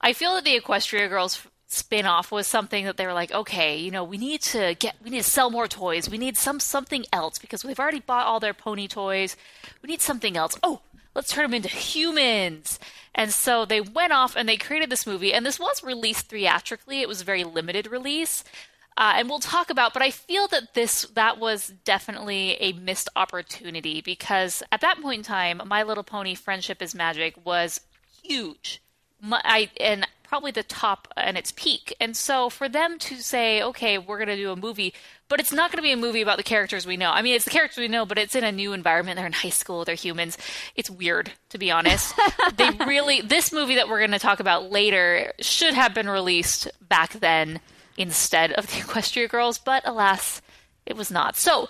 I 0.00 0.12
feel 0.12 0.34
that 0.34 0.44
the 0.44 0.58
Equestria 0.58 1.08
Girls 1.08 1.46
spin-off 1.68 2.32
was 2.32 2.46
something 2.46 2.86
that 2.86 2.96
they 2.96 3.06
were 3.06 3.12
like, 3.12 3.30
okay, 3.30 3.76
you 3.76 3.90
know, 3.90 4.02
we 4.02 4.16
need 4.16 4.40
to 4.40 4.74
get 4.78 4.96
we 5.04 5.10
need 5.10 5.22
to 5.22 5.30
sell 5.30 5.50
more 5.50 5.68
toys. 5.68 6.08
We 6.08 6.18
need 6.18 6.36
some 6.36 6.60
something 6.60 7.04
else 7.12 7.38
because 7.38 7.64
we've 7.64 7.78
already 7.78 8.00
bought 8.00 8.26
all 8.26 8.40
their 8.40 8.54
pony 8.54 8.88
toys. 8.88 9.36
We 9.82 9.88
need 9.88 10.00
something 10.00 10.36
else. 10.36 10.56
Oh, 10.62 10.80
let's 11.14 11.30
turn 11.30 11.44
them 11.44 11.54
into 11.54 11.68
humans. 11.68 12.78
And 13.14 13.32
so 13.32 13.64
they 13.64 13.80
went 13.80 14.12
off 14.12 14.34
and 14.34 14.48
they 14.48 14.56
created 14.56 14.90
this 14.90 15.06
movie 15.06 15.34
and 15.34 15.44
this 15.44 15.60
was 15.60 15.84
released 15.84 16.28
theatrically. 16.28 17.02
It 17.02 17.08
was 17.08 17.20
a 17.20 17.24
very 17.24 17.44
limited 17.44 17.86
release. 17.86 18.44
Uh, 18.98 19.14
and 19.16 19.28
we'll 19.28 19.38
talk 19.38 19.70
about 19.70 19.94
but 19.94 20.02
i 20.02 20.10
feel 20.10 20.48
that 20.48 20.74
this 20.74 21.02
that 21.14 21.38
was 21.38 21.72
definitely 21.84 22.56
a 22.60 22.72
missed 22.72 23.08
opportunity 23.14 24.00
because 24.00 24.60
at 24.72 24.80
that 24.80 25.00
point 25.00 25.18
in 25.18 25.24
time 25.24 25.62
my 25.64 25.84
little 25.84 26.02
pony 26.02 26.34
friendship 26.34 26.82
is 26.82 26.94
magic 26.96 27.34
was 27.44 27.80
huge. 28.28 28.82
My, 29.20 29.40
I, 29.44 29.70
and 29.80 30.06
probably 30.22 30.50
the 30.50 30.62
top 30.62 31.08
and 31.16 31.38
its 31.38 31.52
peak. 31.52 31.96
And 31.98 32.14
so 32.14 32.50
for 32.50 32.68
them 32.68 32.98
to 33.00 33.16
say 33.16 33.62
okay 33.62 33.98
we're 33.98 34.18
going 34.18 34.28
to 34.28 34.36
do 34.36 34.52
a 34.52 34.56
movie 34.56 34.94
but 35.28 35.40
it's 35.40 35.52
not 35.52 35.70
going 35.70 35.78
to 35.78 35.82
be 35.82 35.92
a 35.92 35.96
movie 35.96 36.22
about 36.22 36.36
the 36.36 36.42
characters 36.42 36.86
we 36.86 36.96
know. 36.96 37.10
I 37.10 37.22
mean 37.22 37.34
it's 37.34 37.44
the 37.44 37.50
characters 37.50 37.78
we 37.78 37.88
know 37.88 38.04
but 38.06 38.18
it's 38.18 38.34
in 38.34 38.44
a 38.44 38.52
new 38.52 38.72
environment. 38.72 39.16
They're 39.16 39.26
in 39.26 39.32
high 39.32 39.48
school. 39.48 39.84
They're 39.84 39.94
humans. 39.94 40.36
It's 40.76 40.90
weird 40.90 41.32
to 41.48 41.58
be 41.58 41.70
honest. 41.70 42.14
They 42.56 42.70
really 42.86 43.20
this 43.20 43.52
movie 43.52 43.76
that 43.76 43.88
we're 43.88 43.98
going 43.98 44.10
to 44.12 44.18
talk 44.18 44.40
about 44.40 44.70
later 44.70 45.32
should 45.38 45.74
have 45.74 45.94
been 45.94 46.08
released 46.08 46.68
back 46.88 47.12
then 47.12 47.60
instead 47.98 48.52
of 48.52 48.66
the 48.66 48.72
Equestria 48.82 49.28
Girls, 49.28 49.58
but 49.58 49.82
alas, 49.86 50.40
it 50.86 50.96
was 50.96 51.10
not. 51.10 51.36
So, 51.36 51.68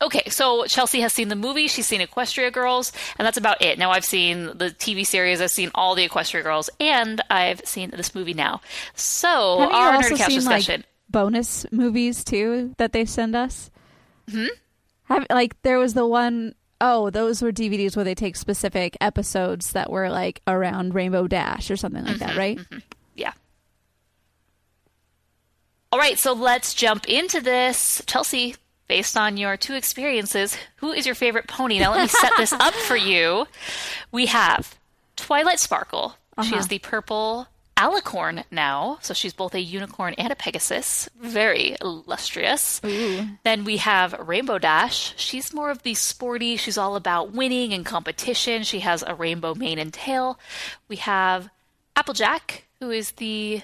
okay, 0.00 0.22
so 0.28 0.64
Chelsea 0.66 1.00
has 1.00 1.12
seen 1.12 1.28
the 1.28 1.36
movie, 1.36 1.66
she's 1.68 1.86
seen 1.86 2.00
Equestria 2.00 2.52
Girls, 2.52 2.92
and 3.18 3.26
that's 3.26 3.36
about 3.36 3.60
it. 3.62 3.78
Now 3.78 3.90
I've 3.90 4.04
seen 4.04 4.44
the 4.46 4.70
TV 4.78 5.06
series, 5.06 5.40
I've 5.40 5.50
seen 5.50 5.70
all 5.74 5.94
the 5.94 6.08
Equestria 6.08 6.42
Girls, 6.42 6.70
and 6.80 7.20
I've 7.30 7.60
seen 7.66 7.90
this 7.90 8.14
movie 8.14 8.34
now. 8.34 8.60
So, 8.94 9.58
Haven't 9.60 9.74
our 9.74 9.92
also 9.94 10.14
Nerdcast 10.14 10.26
seen 10.26 10.36
discussion. 10.38 10.76
like 10.80 10.86
bonus 11.10 11.66
movies 11.70 12.24
too 12.24 12.74
that 12.78 12.92
they 12.92 13.04
send 13.04 13.36
us? 13.36 13.70
Hmm? 14.30 14.46
Have 15.04 15.26
like 15.30 15.60
there 15.62 15.78
was 15.78 15.92
the 15.94 16.06
one 16.06 16.54
oh 16.80 17.10
those 17.10 17.42
were 17.42 17.52
DVDs 17.52 17.94
where 17.94 18.04
they 18.06 18.14
take 18.14 18.36
specific 18.36 18.96
episodes 19.00 19.72
that 19.72 19.90
were 19.90 20.08
like 20.10 20.40
around 20.46 20.94
Rainbow 20.94 21.28
Dash 21.28 21.70
or 21.70 21.76
something 21.76 22.02
like 22.04 22.16
Mm-hmm, 22.16 22.26
that, 22.26 22.36
right? 22.36 22.58
Yeah. 22.70 22.78
All 25.94 26.00
right, 26.00 26.18
so 26.18 26.32
let's 26.32 26.74
jump 26.74 27.08
into 27.08 27.40
this. 27.40 28.02
Chelsea, 28.04 28.56
based 28.88 29.16
on 29.16 29.36
your 29.36 29.56
two 29.56 29.74
experiences, 29.74 30.56
who 30.78 30.90
is 30.90 31.06
your 31.06 31.14
favorite 31.14 31.46
pony? 31.46 31.78
Now, 31.78 31.92
let 31.92 32.00
me 32.02 32.08
set 32.08 32.32
this 32.36 32.52
up 32.52 32.74
for 32.74 32.96
you. 32.96 33.46
We 34.10 34.26
have 34.26 34.74
Twilight 35.14 35.60
Sparkle. 35.60 36.16
She 36.42 36.48
is 36.48 36.52
uh-huh. 36.52 36.66
the 36.68 36.78
purple 36.80 37.46
alicorn 37.76 38.42
now, 38.50 38.98
so 39.02 39.14
she's 39.14 39.32
both 39.32 39.54
a 39.54 39.60
unicorn 39.60 40.14
and 40.18 40.32
a 40.32 40.34
pegasus. 40.34 41.08
Very 41.16 41.76
illustrious. 41.80 42.80
Then 43.44 43.62
we 43.62 43.76
have 43.76 44.14
Rainbow 44.18 44.58
Dash. 44.58 45.14
She's 45.16 45.54
more 45.54 45.70
of 45.70 45.84
the 45.84 45.94
sporty, 45.94 46.56
she's 46.56 46.76
all 46.76 46.96
about 46.96 47.30
winning 47.30 47.72
and 47.72 47.86
competition. 47.86 48.64
She 48.64 48.80
has 48.80 49.04
a 49.06 49.14
rainbow 49.14 49.54
mane 49.54 49.78
and 49.78 49.94
tail. 49.94 50.40
We 50.88 50.96
have 50.96 51.50
Applejack, 51.94 52.64
who 52.80 52.90
is 52.90 53.12
the 53.12 53.62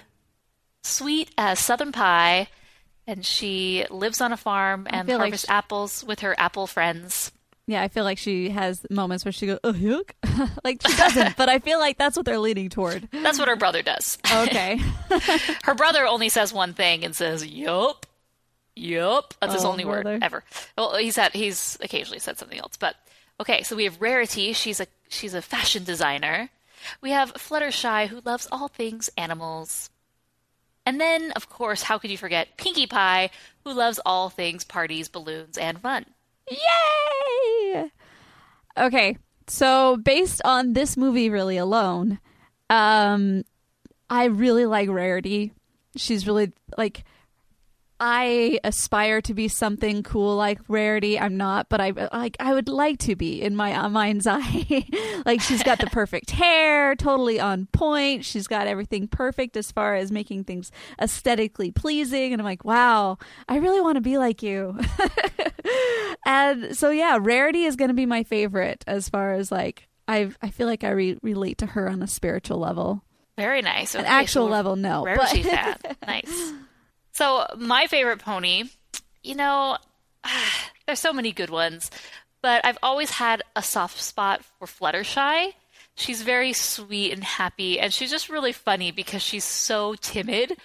sweet 0.82 1.30
as 1.38 1.58
southern 1.58 1.92
pie, 1.92 2.48
and 3.06 3.24
she 3.24 3.84
lives 3.90 4.20
on 4.20 4.32
a 4.32 4.36
farm 4.36 4.86
and 4.90 5.06
feel 5.08 5.18
like 5.18 5.26
harvests 5.32 5.46
she- 5.46 5.52
apples 5.52 6.04
with 6.04 6.20
her 6.20 6.34
apple 6.38 6.66
friends. 6.66 7.32
Yeah, 7.66 7.82
I 7.82 7.88
feel 7.88 8.02
like 8.02 8.18
she 8.18 8.48
has 8.50 8.84
moments 8.90 9.24
where 9.24 9.30
she 9.30 9.46
goes, 9.46 9.60
oh, 9.62 9.72
yuck. 9.72 10.10
like 10.64 10.82
she 10.84 10.96
doesn't, 10.96 11.36
but 11.36 11.48
I 11.48 11.60
feel 11.60 11.78
like 11.78 11.98
that's 11.98 12.16
what 12.16 12.26
they're 12.26 12.38
leaning 12.40 12.68
toward. 12.68 13.08
That's 13.12 13.38
what 13.38 13.46
her 13.46 13.54
brother 13.54 13.82
does. 13.82 14.18
Okay. 14.32 14.80
Her 15.62 15.74
brother 15.74 16.04
only 16.06 16.30
says 16.30 16.52
one 16.52 16.74
thing 16.74 17.04
and 17.04 17.14
says, 17.14 17.46
Yup. 17.46 18.06
Yup. 18.74 19.34
That's 19.40 19.54
his 19.54 19.64
Oh, 19.64 19.70
only 19.70 19.84
brother. 19.84 20.14
word 20.14 20.22
ever. 20.24 20.42
Well, 20.76 20.96
he's 20.96 21.14
had 21.16 21.32
he's 21.32 21.76
occasionally 21.80 22.18
said 22.18 22.38
something 22.38 22.58
else, 22.58 22.76
but 22.76 22.96
okay. 23.38 23.62
So 23.62 23.76
we 23.76 23.84
have 23.84 24.00
Rarity. 24.00 24.52
She's 24.52 24.80
a 24.80 24.86
she's 25.08 25.34
a 25.34 25.42
fashion 25.42 25.84
designer. 25.84 26.48
We 27.00 27.10
have 27.10 27.34
Fluttershy, 27.34 28.08
who 28.08 28.20
loves 28.24 28.48
all 28.50 28.68
things 28.68 29.10
animals. 29.16 29.90
And 30.90 31.00
then, 31.00 31.31
of 31.37 31.48
course, 31.48 31.83
how 31.85 31.98
could 31.98 32.11
you 32.11 32.18
forget 32.18 32.57
Pinkie 32.57 32.88
Pie, 32.88 33.31
who 33.62 33.72
loves 33.72 34.00
all 34.05 34.29
things 34.29 34.64
parties, 34.64 35.09
balloons, 35.09 35.57
and 35.57 35.81
fun. 35.81 36.05
Yay! 36.50 37.92
Okay, 38.76 39.16
so 39.46 39.98
based 39.98 40.42
on 40.44 40.72
this 40.72 40.96
movie 40.96 41.31
really 41.31 41.59
alone, 41.59 42.18
um, 42.70 43.44
I 44.11 44.24
really 44.24 44.66
like 44.66 44.88
Rarity. 44.88 45.53
She's 45.94 46.26
really 46.26 46.50
like. 46.76 47.05
I 48.00 48.58
aspire 48.64 49.20
to 49.22 49.34
be 49.34 49.48
something 49.48 50.02
cool 50.02 50.34
like 50.34 50.58
Rarity. 50.68 51.20
I'm 51.20 51.36
not, 51.36 51.68
but 51.68 51.82
I 51.82 51.90
like. 52.12 52.36
I 52.40 52.54
would 52.54 52.68
like 52.68 52.98
to 53.00 53.14
be 53.14 53.42
in 53.42 53.54
my 53.54 53.74
uh, 53.74 53.90
mind's 53.90 54.26
eye. 54.28 54.86
like 55.26 55.42
she's 55.42 55.62
got 55.62 55.78
the 55.80 55.86
perfect 55.92 56.30
hair, 56.30 56.96
totally 56.96 57.38
on 57.38 57.66
point. 57.66 58.24
She's 58.24 58.46
got 58.46 58.66
everything 58.66 59.06
perfect 59.06 59.56
as 59.58 59.70
far 59.70 59.94
as 59.96 60.10
making 60.10 60.44
things 60.44 60.72
aesthetically 61.00 61.72
pleasing. 61.72 62.32
And 62.32 62.40
I'm 62.40 62.46
like, 62.46 62.64
wow, 62.64 63.18
I 63.48 63.56
really 63.58 63.82
want 63.82 63.96
to 63.96 64.00
be 64.00 64.16
like 64.16 64.42
you. 64.42 64.78
and 66.26 66.76
so 66.76 66.88
yeah, 66.90 67.18
Rarity 67.20 67.64
is 67.64 67.76
going 67.76 67.88
to 67.88 67.94
be 67.94 68.06
my 68.06 68.22
favorite 68.22 68.82
as 68.86 69.10
far 69.10 69.34
as 69.34 69.52
like 69.52 69.88
I 70.08 70.30
I 70.40 70.48
feel 70.48 70.66
like 70.66 70.84
I 70.84 70.90
re- 70.90 71.18
relate 71.22 71.58
to 71.58 71.66
her 71.66 71.88
on 71.88 72.02
a 72.02 72.06
spiritual 72.06 72.58
level. 72.58 73.02
Very 73.36 73.60
nice. 73.62 73.94
An 73.94 74.04
actual 74.06 74.46
so 74.46 74.50
level, 74.50 74.76
no. 74.76 75.04
Rarity 75.04 75.42
but- 75.42 75.52
fan. 75.52 75.76
Nice. 76.06 76.52
So 77.12 77.46
my 77.57 77.87
favorite 77.87 78.20
pony, 78.20 78.64
you 79.23 79.35
know, 79.35 79.77
there's 80.87 81.01
so 81.01 81.12
many 81.12 81.33
good 81.33 81.51
ones, 81.51 81.90
but 82.42 82.64
I've 82.64 82.79
always 82.83 83.11
had 83.11 83.42
a 83.55 83.62
soft 83.62 84.01
spot 84.01 84.44
for 84.59 84.66
Fluttershy. 84.66 85.55
She's 85.94 86.23
very 86.23 86.53
sweet 86.53 87.12
and 87.12 87.23
happy, 87.23 87.79
and 87.79 87.92
she's 87.92 88.11
just 88.11 88.29
really 88.29 88.53
funny 88.53 88.90
because 88.90 89.23
she's 89.23 89.44
so 89.44 89.94
timid 89.94 90.57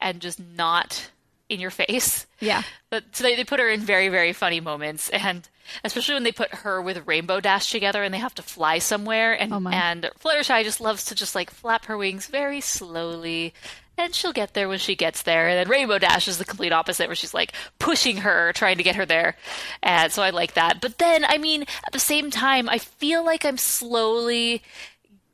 and 0.00 0.20
just 0.20 0.38
not 0.38 1.10
in 1.48 1.58
your 1.60 1.70
face. 1.70 2.26
Yeah. 2.40 2.62
But 2.90 3.04
so 3.12 3.24
they, 3.24 3.34
they 3.34 3.44
put 3.44 3.58
her 3.60 3.68
in 3.68 3.80
very, 3.80 4.08
very 4.08 4.32
funny 4.32 4.60
moments, 4.60 5.08
and 5.10 5.48
especially 5.82 6.14
when 6.14 6.22
they 6.24 6.32
put 6.32 6.54
her 6.56 6.80
with 6.80 7.06
Rainbow 7.06 7.40
Dash 7.40 7.70
together 7.70 8.02
and 8.02 8.12
they 8.14 8.18
have 8.18 8.34
to 8.36 8.42
fly 8.42 8.78
somewhere, 8.78 9.32
and 9.32 9.52
Oh, 9.52 9.68
and 9.68 10.10
Fluttershy 10.20 10.62
just 10.62 10.80
loves 10.80 11.04
to 11.06 11.14
just 11.14 11.34
like 11.34 11.50
flap 11.50 11.86
her 11.86 11.96
wings 11.96 12.26
very 12.26 12.60
slowly, 12.60 13.54
and 13.98 14.14
she'll 14.14 14.32
get 14.32 14.54
there 14.54 14.68
when 14.68 14.78
she 14.78 14.94
gets 14.94 15.22
there. 15.22 15.48
And 15.48 15.58
then 15.58 15.68
Rainbow 15.68 15.98
Dash 15.98 16.28
is 16.28 16.38
the 16.38 16.44
complete 16.44 16.72
opposite, 16.72 17.08
where 17.08 17.16
she's 17.16 17.34
like 17.34 17.52
pushing 17.78 18.18
her, 18.18 18.52
trying 18.52 18.76
to 18.76 18.82
get 18.82 18.96
her 18.96 19.06
there, 19.06 19.36
and 19.82 20.12
so 20.12 20.22
I 20.22 20.30
like 20.30 20.54
that. 20.54 20.80
But 20.80 20.98
then, 20.98 21.24
I 21.24 21.38
mean, 21.38 21.62
at 21.62 21.92
the 21.92 21.98
same 21.98 22.30
time, 22.30 22.68
I 22.68 22.78
feel 22.78 23.24
like 23.24 23.44
I'm 23.44 23.58
slowly 23.58 24.62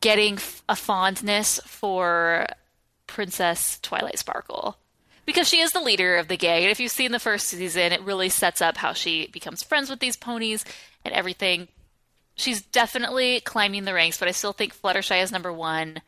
getting 0.01 0.38
a 0.68 0.77
fondness 0.77 1.61
for 1.64 2.46
Princess 3.07 3.79
Twilight 3.83 4.18
Sparkle 4.18 4.77
because 5.27 5.48
she 5.48 5.61
is 5.61 5.72
the 5.72 5.81
leader 5.81 6.16
of 6.16 6.29
the 6.29 6.37
gang. 6.37 6.62
And 6.62 6.70
if 6.70 6.81
you've 6.81 6.90
seen 6.90 7.12
the 7.12 7.20
first 7.20 7.46
season, 7.46 7.92
it 7.92 8.03
really 8.03 8.29
sets 8.29 8.61
up 8.61 8.77
how 8.77 8.92
she 8.92 9.29
becomes 9.29 9.62
friends 9.62 9.88
with 9.88 10.01
these 10.01 10.16
ponies 10.16 10.64
and 11.05 11.14
everything. 11.14 11.68
She's 12.35 12.62
definitely 12.62 13.40
climbing 13.40 13.85
the 13.85 13.94
ranks, 13.94 14.18
but 14.18 14.29
I 14.29 14.33
still 14.33 14.53
think 14.53 14.75
Fluttershy 14.75 15.22
is 15.22 15.31
number 15.31 15.53
one, 15.53 16.01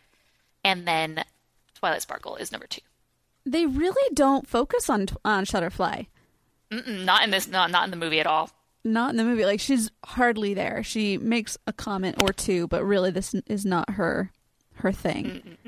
and 0.65 0.89
then 0.89 1.25
Twilight 1.85 2.01
Sparkle 2.01 2.37
is 2.37 2.51
number 2.51 2.67
two. 2.67 2.81
They 3.45 3.67
really 3.67 4.15
don't 4.15 4.49
focus 4.49 4.89
on 4.89 5.07
on 5.23 5.45
Shutterfly. 5.45 6.07
Mm-mm, 6.71 7.05
not 7.05 7.25
in 7.25 7.31
this, 7.31 7.47
not 7.47 7.71
not 7.71 7.85
in 7.85 7.91
the 7.91 7.99
movie 7.99 8.21
at 8.21 8.27
all. 8.27 8.49
Not 8.85 9.11
in 9.11 9.19
the 9.19 9.25
movie. 9.25 9.45
Like 9.45 9.61
she's 9.61 9.91
hardly 10.03 10.55
there. 10.55 10.83
She 10.83 11.19
makes 11.19 11.59
a 11.67 11.75
comment 11.75 12.23
or 12.23 12.33
two, 12.33 12.69
but 12.69 12.83
really 12.87 13.11
this 13.11 13.35
is 13.47 13.67
not 13.67 13.91
her 13.91 14.31
her 14.77 14.93
thing. 14.93 15.59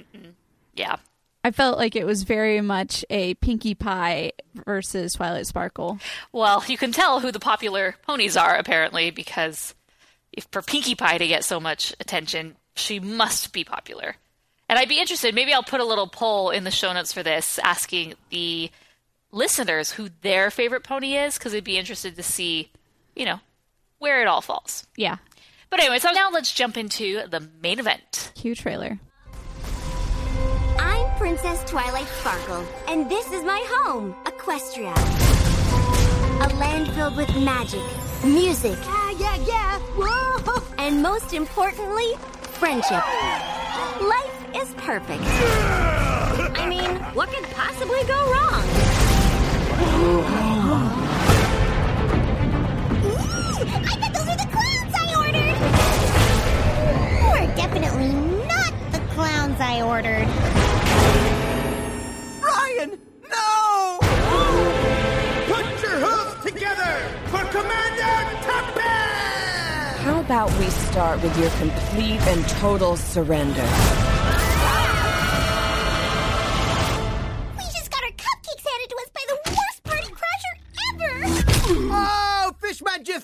Yeah, 0.74 0.96
I 1.44 1.50
felt 1.50 1.76
like 1.76 1.94
it 1.94 2.06
was 2.06 2.22
very 2.22 2.62
much 2.62 3.04
a 3.10 3.34
Pinkie 3.34 3.74
Pie 3.74 4.32
versus 4.64 5.12
Twilight 5.12 5.46
Sparkle. 5.46 5.98
Well, 6.32 6.64
you 6.66 6.78
can 6.78 6.92
tell 6.92 7.20
who 7.20 7.30
the 7.30 7.38
popular 7.38 7.96
ponies 8.06 8.38
are 8.38 8.56
apparently 8.56 9.10
because 9.10 9.74
if 10.32 10.48
for 10.50 10.62
Pinkie 10.62 10.94
Pie 10.94 11.18
to 11.18 11.26
get 11.26 11.44
so 11.44 11.60
much 11.60 11.94
attention, 12.00 12.56
she 12.74 13.00
must 13.00 13.52
be 13.52 13.64
popular. 13.64 14.16
And 14.68 14.78
I'd 14.78 14.88
be 14.88 15.00
interested. 15.00 15.34
Maybe 15.34 15.52
I'll 15.52 15.62
put 15.62 15.80
a 15.80 15.84
little 15.84 16.08
poll 16.08 16.50
in 16.50 16.64
the 16.64 16.70
show 16.70 16.92
notes 16.92 17.12
for 17.12 17.22
this, 17.22 17.58
asking 17.62 18.14
the 18.30 18.70
listeners 19.30 19.92
who 19.92 20.08
their 20.22 20.50
favorite 20.50 20.82
pony 20.82 21.16
is, 21.16 21.38
because 21.38 21.54
I'd 21.54 21.62
be 21.64 21.78
interested 21.78 22.16
to 22.16 22.22
see, 22.22 22.70
you 23.14 23.24
know, 23.24 23.40
where 23.98 24.20
it 24.22 24.26
all 24.26 24.40
falls. 24.40 24.86
Yeah. 24.96 25.18
But 25.70 25.80
anyway, 25.80 25.98
so 25.98 26.10
now 26.10 26.30
let's 26.30 26.52
jump 26.52 26.76
into 26.76 27.26
the 27.28 27.48
main 27.62 27.78
event. 27.78 28.32
Cue 28.34 28.54
trailer. 28.54 28.98
I'm 30.78 31.16
Princess 31.16 31.62
Twilight 31.68 32.06
Sparkle, 32.08 32.66
and 32.88 33.08
this 33.10 33.30
is 33.32 33.42
my 33.44 33.64
home, 33.68 34.14
Equestria. 34.24 34.94
A 36.44 36.54
land 36.56 36.88
filled 36.92 37.16
with 37.16 37.34
magic, 37.36 37.82
music, 38.24 38.78
yeah, 38.84 39.10
yeah, 39.18 39.36
yeah, 39.46 39.78
whoa, 39.96 40.62
and 40.78 41.02
most 41.02 41.32
importantly, 41.32 42.14
friendship. 42.58 43.02
Life 44.00 44.35
is 44.56 44.74
perfect. 44.76 45.22
I 45.22 46.66
mean, 46.68 46.96
what 47.14 47.28
could 47.28 47.44
possibly 47.50 48.02
go 48.04 48.14
wrong? 48.32 48.64
I 53.68 53.96
bet 54.00 54.14
those 54.14 54.28
are 54.28 54.36
the 54.36 54.48
clowns 54.56 54.94
I 54.94 55.04
ordered! 55.18 55.56
Or 57.28 57.40
definitely 57.56 58.12
not 58.46 58.72
the 58.92 59.00
clowns 59.14 59.60
I 59.60 59.82
ordered. 59.82 60.28
Ryan, 62.42 62.98
no! 63.30 63.98
Put 65.52 65.66
your 65.82 65.98
hooves 66.00 66.44
together 66.44 66.92
for 67.26 67.44
Commander 67.52 68.16
Tuppence! 68.46 69.98
How 70.02 70.20
about 70.20 70.50
we 70.58 70.66
start 70.66 71.22
with 71.22 71.36
your 71.38 71.50
complete 71.50 72.22
and 72.28 72.48
total 72.48 72.96
surrender? 72.96 73.68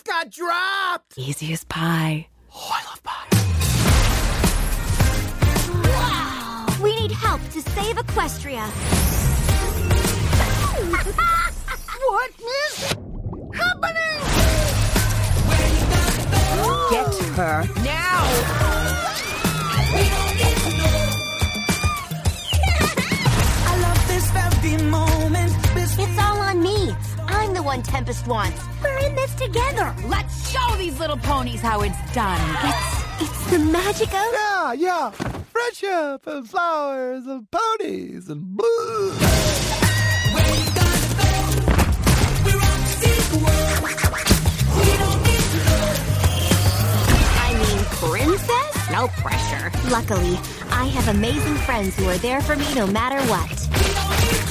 Just 0.02 0.06
got 0.06 0.30
dropped! 0.30 1.18
Easy 1.18 1.52
as 1.52 1.64
pie. 1.64 2.28
Oh, 2.54 2.70
I 2.72 2.84
love 2.88 3.02
pie. 3.02 3.26
Wow! 5.88 6.66
We 6.82 6.94
need 7.00 7.12
help 7.12 7.42
to 7.50 7.60
save 7.60 7.96
Equestria. 7.96 8.66
What 12.02 12.30
is 12.40 12.82
happening? 13.54 14.18
Get 16.90 17.14
her 17.36 17.64
now! 17.82 18.22
I 23.66 23.68
love 23.80 24.00
this 24.08 24.26
moment. 24.82 25.52
It's 25.76 26.18
all 26.18 26.40
on 26.40 26.60
me. 26.62 26.94
I'm 27.32 27.54
the 27.54 27.62
one 27.62 27.82
Tempest 27.82 28.26
wants. 28.26 28.60
We're 28.82 28.98
in 29.08 29.14
this 29.14 29.34
together. 29.34 29.94
Let's 30.06 30.50
show 30.50 30.76
these 30.76 30.98
little 31.00 31.16
ponies 31.16 31.60
how 31.60 31.80
it's 31.82 32.12
done. 32.12 32.40
It's 32.64 33.02
it's 33.22 33.50
the 33.50 33.58
magic 33.58 34.08
of 34.08 34.32
Yeah, 34.32 34.72
yeah. 34.72 35.10
Friendship 35.10 36.26
and 36.26 36.48
flowers 36.48 37.26
and 37.26 37.48
ponies 37.50 38.28
and 38.28 38.56
blue. 38.56 39.12
I 47.44 47.54
mean 47.54 47.84
princess? 48.00 48.90
No 48.90 49.08
pressure. 49.22 49.70
Luckily, 49.90 50.36
I 50.70 50.86
have 50.86 51.08
amazing 51.08 51.54
friends 51.56 51.96
who 51.96 52.08
are 52.08 52.18
there 52.18 52.40
for 52.40 52.56
me 52.56 52.74
no 52.74 52.86
matter 52.86 53.20
what. 53.30 54.41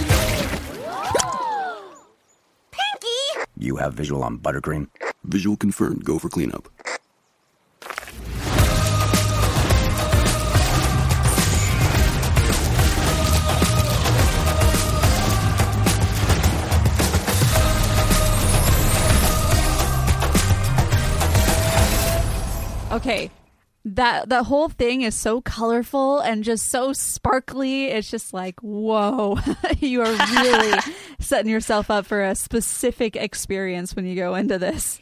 You 3.62 3.76
have 3.76 3.94
visual 3.94 4.24
on 4.24 4.40
buttercream? 4.40 4.88
Visual 5.24 5.56
confirmed. 5.56 6.04
Go 6.04 6.18
for 6.18 6.30
cleanup. 6.30 6.68
Okay. 22.92 23.30
That 23.84 24.30
that 24.30 24.46
whole 24.46 24.70
thing 24.70 25.02
is 25.02 25.16
so 25.16 25.42
colorful 25.42 26.20
and 26.20 26.44
just 26.44 26.70
so 26.70 26.94
sparkly. 26.94 27.86
It's 27.86 28.12
just 28.12 28.34
like, 28.34 28.60
whoa, 28.62 29.40
you 29.80 30.02
are 30.02 30.16
really 30.42 30.80
setting 31.20 31.52
yourself 31.52 31.90
up 31.90 32.06
for 32.06 32.24
a 32.24 32.36
specific 32.36 33.16
experience 33.16 33.96
when 33.96 34.06
you 34.06 34.16
go 34.16 34.36
into 34.36 34.60
this. 34.60 35.00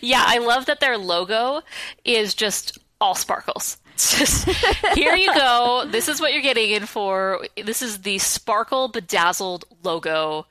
Yeah, 0.00 0.22
I 0.24 0.38
love 0.38 0.66
that 0.66 0.80
their 0.80 0.96
logo 0.96 1.62
is 2.04 2.34
just 2.34 2.78
all 3.00 3.14
sparkles. 3.14 3.78
It's 3.94 4.18
just 4.18 4.48
here 4.96 5.14
you 5.14 5.32
go. 5.34 5.84
This 5.88 6.08
is 6.08 6.20
what 6.20 6.32
you're 6.32 6.42
getting 6.42 6.70
in 6.70 6.86
for. 6.86 7.46
This 7.62 7.82
is 7.82 8.02
the 8.02 8.18
sparkle 8.18 8.88
bedazzled 8.88 9.64
logo. 9.82 10.46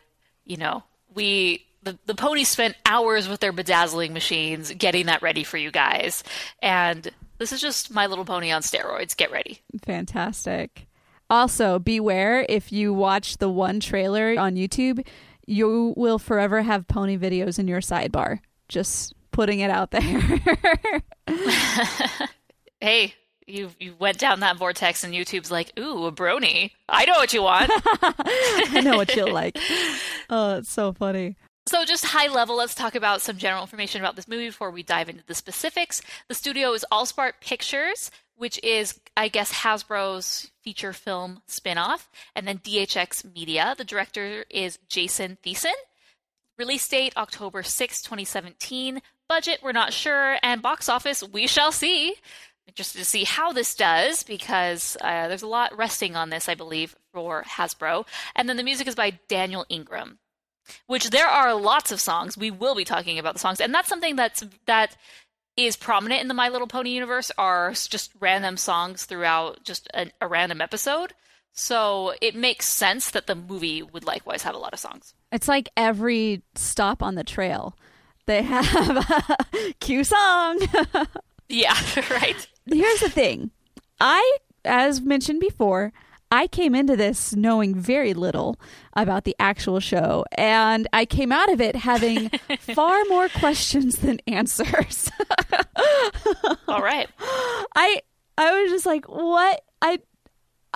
You 0.45 0.57
know, 0.57 0.83
we 1.13 1.65
the, 1.83 1.97
the 2.05 2.15
ponies 2.15 2.49
spent 2.49 2.75
hours 2.85 3.27
with 3.27 3.39
their 3.39 3.51
bedazzling 3.51 4.13
machines 4.13 4.71
getting 4.71 5.07
that 5.07 5.21
ready 5.21 5.43
for 5.43 5.57
you 5.57 5.71
guys. 5.71 6.23
And 6.61 7.09
this 7.43 7.51
is 7.51 7.59
just 7.59 7.91
My 7.91 8.07
Little 8.07 8.23
Pony 8.23 8.51
on 8.51 8.61
steroids. 8.61 9.17
Get 9.17 9.29
ready. 9.29 9.59
Fantastic. 9.85 10.87
Also, 11.29 11.77
beware 11.77 12.45
if 12.47 12.71
you 12.71 12.93
watch 12.93 13.37
the 13.37 13.49
one 13.49 13.81
trailer 13.81 14.39
on 14.39 14.55
YouTube, 14.55 15.05
you 15.45 15.93
will 15.97 16.19
forever 16.19 16.61
have 16.61 16.87
pony 16.87 17.17
videos 17.17 17.59
in 17.59 17.67
your 17.67 17.81
sidebar. 17.81 18.39
Just 18.69 19.13
putting 19.31 19.59
it 19.59 19.69
out 19.69 19.91
there. 19.91 20.41
hey, 22.79 23.13
you 23.45 23.71
you 23.77 23.93
went 23.99 24.19
down 24.19 24.39
that 24.39 24.55
vortex 24.55 25.03
and 25.03 25.13
YouTube's 25.13 25.51
like, 25.51 25.77
ooh, 25.77 26.05
a 26.05 26.13
brony. 26.13 26.71
I 26.87 27.03
know 27.03 27.15
what 27.15 27.33
you 27.33 27.43
want. 27.43 27.69
I 27.75 28.79
know 28.85 28.95
what 28.95 29.13
you'll 29.17 29.33
like. 29.33 29.57
Oh, 30.29 30.59
it's 30.59 30.71
so 30.71 30.93
funny. 30.93 31.35
So, 31.65 31.85
just 31.85 32.05
high 32.05 32.27
level, 32.27 32.57
let's 32.57 32.75
talk 32.75 32.93
about 32.93 33.21
some 33.21 33.37
general 33.37 33.61
information 33.61 34.01
about 34.01 34.17
this 34.17 34.27
movie 34.27 34.47
before 34.47 34.69
we 34.69 34.83
dive 34.83 35.07
into 35.07 35.23
the 35.25 35.33
specifics. 35.33 36.01
The 36.27 36.35
studio 36.35 36.73
is 36.73 36.85
Allspark 36.91 37.33
Pictures, 37.39 38.11
which 38.35 38.61
is, 38.61 38.99
I 39.15 39.29
guess, 39.29 39.53
Hasbro's 39.53 40.51
feature 40.61 40.91
film 40.91 41.41
spinoff, 41.47 42.07
and 42.35 42.45
then 42.45 42.57
DHX 42.57 43.33
Media. 43.33 43.75
The 43.77 43.85
director 43.85 44.43
is 44.49 44.77
Jayson 44.89 45.37
Thiessen. 45.41 45.71
Release 46.57 46.85
date 46.87 47.13
October 47.15 47.63
6, 47.63 48.01
2017. 48.01 49.01
Budget, 49.29 49.59
we're 49.63 49.71
not 49.71 49.93
sure. 49.93 50.37
And 50.43 50.61
box 50.61 50.89
office, 50.89 51.23
we 51.23 51.47
shall 51.47 51.71
see. 51.71 52.15
Interested 52.67 52.99
to 52.99 53.05
see 53.05 53.23
how 53.23 53.53
this 53.53 53.73
does 53.73 54.23
because 54.23 54.97
uh, 54.99 55.29
there's 55.29 55.41
a 55.41 55.47
lot 55.47 55.75
resting 55.77 56.17
on 56.17 56.29
this, 56.29 56.49
I 56.49 56.55
believe, 56.55 56.95
for 57.13 57.43
Hasbro. 57.43 58.05
And 58.35 58.49
then 58.49 58.57
the 58.57 58.63
music 58.63 58.87
is 58.87 58.95
by 58.95 59.17
Daniel 59.29 59.65
Ingram 59.69 60.19
which 60.87 61.09
there 61.09 61.27
are 61.27 61.53
lots 61.53 61.91
of 61.91 61.99
songs. 62.01 62.37
We 62.37 62.51
will 62.51 62.75
be 62.75 62.85
talking 62.85 63.19
about 63.19 63.33
the 63.33 63.39
songs, 63.39 63.59
and 63.61 63.73
that's 63.73 63.89
something 63.89 64.15
that's 64.15 64.43
that 64.65 64.95
is 65.55 65.75
prominent 65.75 66.21
in 66.21 66.27
the 66.27 66.33
My 66.33 66.49
Little 66.49 66.67
Pony 66.67 66.89
universe 66.91 67.31
are 67.37 67.71
just 67.71 68.11
random 68.19 68.57
songs 68.57 69.05
throughout 69.05 69.63
just 69.63 69.87
a, 69.93 70.09
a 70.19 70.27
random 70.27 70.61
episode. 70.61 71.13
So 71.53 72.15
it 72.19 72.35
makes 72.35 72.67
sense 72.67 73.11
that 73.11 73.27
the 73.27 73.35
movie 73.35 73.83
would 73.83 74.05
likewise 74.05 74.41
have 74.41 74.55
a 74.55 74.59
lot 74.59 74.73
of 74.73 74.79
songs. 74.79 75.13
It's 75.31 75.47
like 75.47 75.69
every 75.77 76.41
stop 76.55 77.03
on 77.03 77.13
the 77.15 77.23
trail, 77.23 77.77
they 78.25 78.41
have 78.41 79.09
a 79.53 79.73
cue 79.79 80.03
song. 80.03 80.59
yeah, 81.49 81.77
right. 82.09 82.47
Here's 82.65 82.99
the 83.01 83.09
thing. 83.09 83.51
I, 83.99 84.37
as 84.65 85.01
mentioned 85.01 85.39
before, 85.39 85.93
I 86.33 86.47
came 86.47 86.73
into 86.73 86.95
this 86.95 87.35
knowing 87.35 87.75
very 87.75 88.15
little 88.15 88.59
about 88.93 89.23
the 89.23 89.35
actual 89.37 89.79
show, 89.79 90.25
and 90.31 90.87
I 90.91 91.05
came 91.05 91.31
out 91.31 91.53
of 91.53 91.61
it 91.61 91.75
having 91.75 92.29
far 92.59 93.03
more 93.07 93.29
questions 93.29 93.97
than 93.97 94.17
answers. 94.25 95.11
All 96.67 96.81
right. 96.81 97.07
I 97.75 98.01
I 98.35 98.61
was 98.63 98.71
just 98.71 98.87
like, 98.87 99.05
what? 99.05 99.61
I 99.79 99.99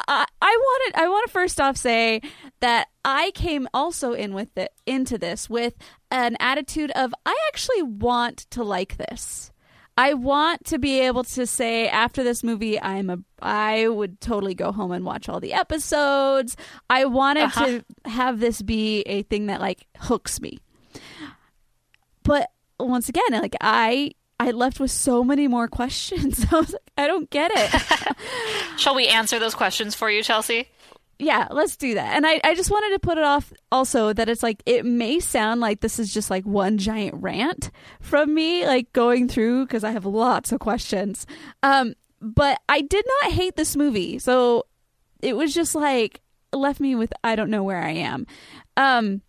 I, 0.08 0.26
I 0.43 0.58
wanted 0.62 1.02
I 1.02 1.10
want 1.10 1.26
to 1.26 1.32
first 1.32 1.60
off 1.60 1.76
say 1.76 2.22
that 2.60 2.89
I 3.04 3.32
came 3.32 3.67
also 3.74 4.13
in 4.13 4.36
with 4.36 4.56
it 4.60 4.72
into 4.86 5.17
this 5.17 5.50
with 5.50 5.74
an 6.12 6.38
attitude 6.39 6.91
of 6.91 7.15
I 7.26 7.36
actually 7.48 7.82
want 7.82 8.46
to 8.52 8.63
like 8.63 8.98
this. 8.98 9.52
I 9.98 10.14
want 10.14 10.66
to 10.66 10.78
be 10.78 11.00
able 11.02 11.24
to 11.24 11.48
say 11.48 11.88
after 11.90 12.24
this 12.24 12.44
movie, 12.44 12.80
I'm 12.80 13.10
a. 13.10 13.18
I 13.42 13.88
would 13.88 14.22
totally 14.22 14.54
go 14.54 14.72
home 14.72 14.92
and 14.92 15.04
watch 15.04 15.28
all 15.28 15.40
the 15.40 15.54
episodes. 15.54 16.56
I 16.90 17.06
wanted 17.06 17.46
uh-huh. 17.46 17.66
to 17.66 17.86
have 18.06 18.40
this 18.40 18.62
be 18.62 19.02
a 19.02 19.24
thing 19.24 19.48
that 19.48 19.60
like 19.60 19.88
hooks 19.98 20.40
me. 20.40 20.60
But 22.22 22.52
once 22.80 23.10
again, 23.10 23.24
like 23.32 23.56
I, 23.60 24.12
I 24.40 24.52
left 24.52 24.80
with 24.80 24.92
so 24.92 25.24
many 25.24 25.48
more 25.48 25.68
questions. 25.80 26.46
I 26.52 26.56
was 26.58 26.74
like, 26.74 26.92
I 26.98 27.08
don't 27.08 27.30
get 27.32 27.52
it. 27.56 28.18
Shall 28.78 28.96
we 28.96 29.08
answer 29.08 29.40
those 29.40 29.56
questions 29.56 29.96
for 29.96 30.12
you, 30.12 30.22
Chelsea? 30.22 30.70
Yeah, 31.20 31.48
let's 31.50 31.76
do 31.78 31.96
that. 31.96 32.16
And 32.16 32.28
I, 32.28 32.40
I 32.44 32.54
just 32.54 32.70
wanted 32.70 32.94
to 32.94 33.00
put 33.00 33.18
it 33.18 33.24
off 33.24 33.52
also 33.72 34.14
that 34.14 34.30
it's 34.30 34.44
like, 34.44 34.62
it 34.66 34.86
may 34.86 35.20
sound 35.20 35.62
like 35.62 35.80
this 35.80 35.98
is 35.98 36.14
just 36.14 36.30
like 36.30 36.46
one 36.46 36.78
giant 36.78 37.16
rant 37.16 37.72
from 38.00 38.34
me, 38.34 38.66
like 38.66 38.94
going 38.94 39.28
through, 39.28 39.66
because 39.66 39.84
I 39.84 39.92
have 39.92 40.06
lots 40.06 40.52
of 40.52 40.60
questions. 40.60 41.26
Um, 41.64 41.96
but 42.22 42.60
I 42.70 42.82
did 42.82 43.06
not 43.24 43.34
hate 43.34 43.56
this 43.56 43.76
movie. 43.76 44.20
So 44.20 44.66
it 45.22 45.36
was 45.36 45.54
just 45.54 45.74
like, 45.76 46.22
left 46.54 46.80
me 46.80 46.96
with, 46.96 47.12
I 47.24 47.36
don't 47.36 47.50
know 47.50 47.64
where 47.64 47.82
I 47.82 47.92
am. 47.92 48.28
Um, 48.76 49.22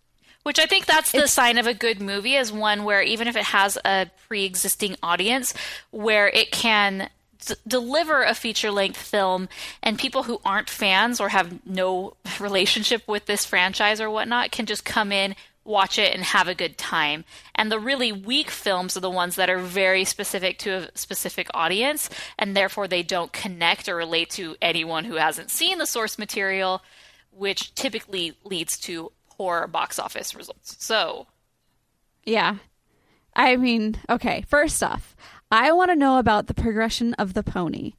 which 0.42 0.58
I 0.58 0.66
think 0.66 0.86
that's 0.86 1.12
the 1.12 1.26
sign 1.26 1.58
of 1.58 1.66
a 1.66 1.74
good 1.74 2.00
movie 2.00 2.34
is 2.34 2.52
one 2.52 2.84
where 2.84 3.02
even 3.02 3.28
if 3.28 3.36
it 3.36 3.44
has 3.44 3.76
a 3.84 4.10
pre-existing 4.28 4.96
audience 5.02 5.52
where 5.90 6.28
it 6.28 6.50
can 6.50 7.10
d- 7.44 7.54
deliver 7.66 8.22
a 8.22 8.34
feature 8.34 8.70
length 8.70 9.00
film, 9.00 9.48
and 9.82 9.98
people 9.98 10.24
who 10.24 10.40
aren't 10.44 10.70
fans 10.70 11.20
or 11.20 11.30
have 11.30 11.64
no 11.66 12.14
relationship 12.40 13.06
with 13.06 13.26
this 13.26 13.44
franchise 13.44 14.00
or 14.00 14.10
whatnot 14.10 14.50
can 14.50 14.66
just 14.66 14.84
come 14.84 15.12
in, 15.12 15.34
watch 15.64 15.98
it, 15.98 16.14
and 16.14 16.24
have 16.24 16.48
a 16.48 16.54
good 16.54 16.78
time. 16.78 17.24
And 17.54 17.70
the 17.70 17.78
really 17.78 18.12
weak 18.12 18.50
films 18.50 18.96
are 18.96 19.00
the 19.00 19.10
ones 19.10 19.36
that 19.36 19.50
are 19.50 19.58
very 19.58 20.04
specific 20.04 20.58
to 20.60 20.70
a 20.70 20.88
specific 20.94 21.48
audience, 21.54 22.08
and 22.38 22.56
therefore 22.56 22.88
they 22.88 23.02
don't 23.02 23.32
connect 23.32 23.88
or 23.88 23.96
relate 23.96 24.30
to 24.30 24.56
anyone 24.62 25.04
who 25.04 25.16
hasn't 25.16 25.50
seen 25.50 25.78
the 25.78 25.86
source 25.86 26.18
material, 26.18 26.82
which 27.30 27.74
typically 27.74 28.36
leads 28.44 28.78
to 28.80 29.12
poor 29.30 29.66
box 29.66 29.98
office 29.98 30.34
results. 30.34 30.76
So. 30.84 31.26
Yeah. 32.24 32.56
I 33.34 33.56
mean, 33.56 33.96
okay, 34.10 34.44
first 34.48 34.82
off, 34.82 35.14
I 35.50 35.72
want 35.72 35.90
to 35.90 35.96
know 35.96 36.18
about 36.18 36.46
the 36.46 36.54
progression 36.54 37.14
of 37.14 37.34
the 37.34 37.42
pony. 37.42 37.92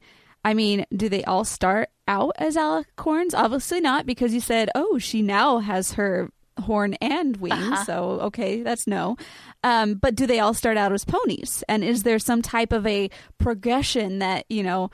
I 0.44 0.54
mean, 0.54 0.86
do 0.94 1.08
they 1.08 1.24
all 1.24 1.44
start 1.44 1.90
out 2.08 2.34
as 2.38 2.56
alicorns? 2.56 3.34
Obviously 3.34 3.80
not, 3.80 4.06
because 4.06 4.32
you 4.32 4.40
said, 4.40 4.70
oh, 4.74 4.98
she 4.98 5.20
now 5.20 5.58
has 5.58 5.92
her 5.92 6.30
horn 6.60 6.94
and 6.94 7.36
wings. 7.38 7.54
Uh-huh. 7.54 7.84
So, 7.84 8.02
okay, 8.22 8.62
that's 8.62 8.86
no. 8.86 9.16
Um, 9.62 9.94
but 9.94 10.14
do 10.14 10.26
they 10.26 10.40
all 10.40 10.54
start 10.54 10.76
out 10.76 10.92
as 10.92 11.04
ponies? 11.04 11.64
And 11.68 11.84
is 11.84 12.02
there 12.02 12.18
some 12.18 12.42
type 12.42 12.72
of 12.72 12.86
a 12.86 13.10
progression 13.38 14.18
that, 14.20 14.44
you 14.48 14.62
know, 14.62 14.90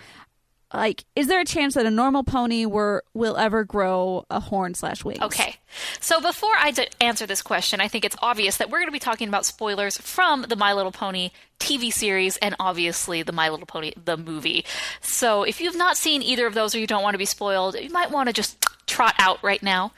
like 0.77 1.05
is 1.17 1.27
there 1.27 1.41
a 1.41 1.45
chance 1.45 1.75
that 1.75 1.87
a 1.87 1.91
normal 1.91 2.23
pony 2.23 2.67
were, 2.67 3.03
will 3.15 3.37
ever 3.37 3.65
grow 3.65 4.25
a 4.31 4.41
horn 4.41 4.75
slash 4.75 5.05
wings? 5.05 5.21
Okay. 5.21 5.57
So 6.01 6.21
before 6.21 6.55
I 6.57 6.71
d- 6.71 6.89
answer 7.01 7.27
this 7.27 7.43
question 7.43 7.81
i 7.81 7.89
think 7.89 8.05
it's 8.05 8.17
obvious 8.21 8.59
that 8.59 8.71
we're 8.71 8.79
going 8.79 8.89
to 8.89 8.93
be 8.93 8.99
talking 8.99 9.29
about 9.29 9.45
spoilers 9.45 9.97
from 9.99 10.43
the 10.43 10.57
my 10.57 10.73
little 10.73 10.93
pony 10.93 11.31
tv 11.59 11.93
series 11.93 12.37
and 12.39 12.55
obviously 12.61 13.23
the 13.23 13.33
my 13.33 13.49
little 13.49 13.67
pony 13.67 13.93
the 14.05 14.17
movie. 14.17 14.65
So 15.01 15.43
if 15.43 15.61
you've 15.61 15.77
not 15.77 15.97
seen 15.97 16.23
either 16.23 16.47
of 16.47 16.55
those 16.55 16.75
or 16.75 16.79
you 16.79 16.87
don't 16.87 17.03
want 17.03 17.15
to 17.15 17.19
be 17.19 17.25
spoiled 17.25 17.75
you 17.77 17.91
might 17.91 18.11
want 18.11 18.29
to 18.29 18.33
just 18.33 18.65
trot 18.87 19.15
out 19.19 19.43
right 19.43 19.63
now. 19.63 19.93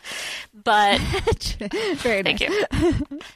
But 0.64 0.98
very 1.96 2.22
thank 2.22 2.40
you. 2.40 2.64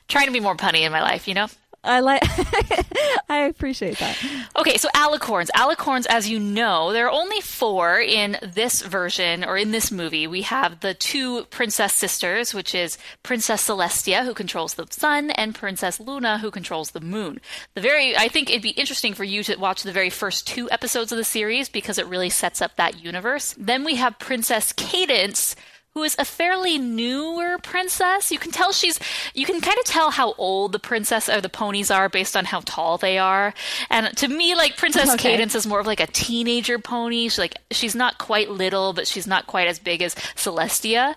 Trying 0.08 0.26
to 0.26 0.32
be 0.32 0.40
more 0.40 0.56
punny 0.56 0.80
in 0.80 0.92
my 0.92 1.02
life 1.02 1.26
you 1.26 1.34
know 1.34 1.48
I 1.84 1.98
like. 1.98 2.22
I 3.28 3.38
appreciate 3.38 3.98
that. 3.98 4.16
Okay, 4.56 4.76
so 4.76 4.88
alicorns. 4.94 5.48
Alicorns, 5.56 6.06
as 6.08 6.28
you 6.28 6.38
know, 6.38 6.92
there 6.92 7.06
are 7.06 7.10
only 7.10 7.40
four 7.40 7.98
in 8.00 8.36
this 8.40 8.82
version 8.82 9.42
or 9.42 9.56
in 9.56 9.72
this 9.72 9.90
movie. 9.90 10.28
We 10.28 10.42
have 10.42 10.78
the 10.78 10.94
two 10.94 11.44
princess 11.46 11.92
sisters, 11.92 12.54
which 12.54 12.72
is 12.72 12.98
Princess 13.24 13.66
Celestia, 13.66 14.24
who 14.24 14.32
controls 14.32 14.74
the 14.74 14.86
sun, 14.90 15.30
and 15.32 15.56
Princess 15.56 15.98
Luna, 15.98 16.38
who 16.38 16.52
controls 16.52 16.92
the 16.92 17.00
moon. 17.00 17.40
The 17.74 17.80
very, 17.80 18.16
I 18.16 18.28
think 18.28 18.48
it'd 18.48 18.62
be 18.62 18.70
interesting 18.70 19.14
for 19.14 19.24
you 19.24 19.42
to 19.44 19.56
watch 19.56 19.82
the 19.82 19.92
very 19.92 20.10
first 20.10 20.46
two 20.46 20.70
episodes 20.70 21.10
of 21.10 21.18
the 21.18 21.24
series 21.24 21.68
because 21.68 21.98
it 21.98 22.06
really 22.06 22.30
sets 22.30 22.62
up 22.62 22.76
that 22.76 23.02
universe. 23.02 23.56
Then 23.58 23.82
we 23.82 23.96
have 23.96 24.20
Princess 24.20 24.72
Cadance 24.72 25.56
who 25.94 26.02
is 26.02 26.16
a 26.18 26.24
fairly 26.24 26.78
newer 26.78 27.58
princess. 27.58 28.30
You 28.30 28.38
can 28.38 28.50
tell 28.50 28.72
she's, 28.72 28.98
you 29.34 29.44
can 29.44 29.60
kind 29.60 29.78
of 29.78 29.84
tell 29.84 30.10
how 30.10 30.32
old 30.34 30.72
the 30.72 30.78
princess 30.78 31.28
or 31.28 31.40
the 31.40 31.48
ponies 31.48 31.90
are 31.90 32.08
based 32.08 32.36
on 32.36 32.46
how 32.46 32.60
tall 32.60 32.96
they 32.96 33.18
are. 33.18 33.52
And 33.90 34.16
to 34.16 34.28
me, 34.28 34.54
like 34.54 34.76
Princess 34.76 35.10
okay. 35.14 35.36
Cadance 35.36 35.54
is 35.54 35.66
more 35.66 35.80
of 35.80 35.86
like 35.86 36.00
a 36.00 36.06
teenager 36.06 36.78
pony. 36.78 37.24
She's 37.28 37.38
like, 37.38 37.56
she's 37.70 37.94
not 37.94 38.18
quite 38.18 38.50
little, 38.50 38.92
but 38.92 39.06
she's 39.06 39.26
not 39.26 39.46
quite 39.46 39.68
as 39.68 39.78
big 39.78 40.02
as 40.02 40.14
Celestia. 40.14 41.14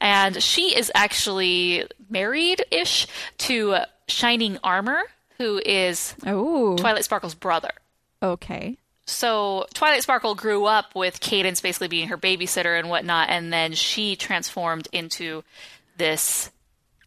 And 0.00 0.42
she 0.42 0.76
is 0.76 0.90
actually 0.94 1.86
married 2.08 2.64
ish 2.70 3.06
to 3.38 3.76
Shining 4.08 4.58
Armor, 4.64 5.02
who 5.38 5.60
is 5.64 6.14
Ooh. 6.26 6.76
Twilight 6.78 7.04
Sparkle's 7.04 7.34
brother. 7.34 7.70
Okay 8.22 8.78
so 9.06 9.66
Twilight 9.74 10.02
Sparkle 10.02 10.34
grew 10.34 10.64
up 10.64 10.94
with 10.94 11.20
Cadance 11.20 11.62
basically 11.62 11.88
being 11.88 12.08
her 12.08 12.18
babysitter 12.18 12.78
and 12.78 12.88
whatnot, 12.88 13.28
and 13.28 13.52
then 13.52 13.72
she 13.72 14.16
transformed 14.16 14.88
into 14.92 15.44
this 15.96 16.50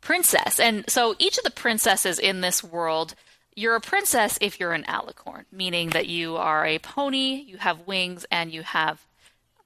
princess. 0.01 0.59
And 0.59 0.89
so 0.89 1.15
each 1.19 1.37
of 1.37 1.43
the 1.43 1.51
princesses 1.51 2.19
in 2.19 2.41
this 2.41 2.63
world, 2.63 3.15
you're 3.55 3.75
a 3.75 3.81
princess 3.81 4.37
if 4.41 4.59
you're 4.59 4.73
an 4.73 4.83
alicorn, 4.83 5.45
meaning 5.51 5.89
that 5.89 6.07
you 6.07 6.37
are 6.37 6.65
a 6.65 6.79
pony, 6.79 7.43
you 7.47 7.57
have 7.57 7.87
wings, 7.87 8.25
and 8.31 8.51
you 8.51 8.61
have 8.61 9.05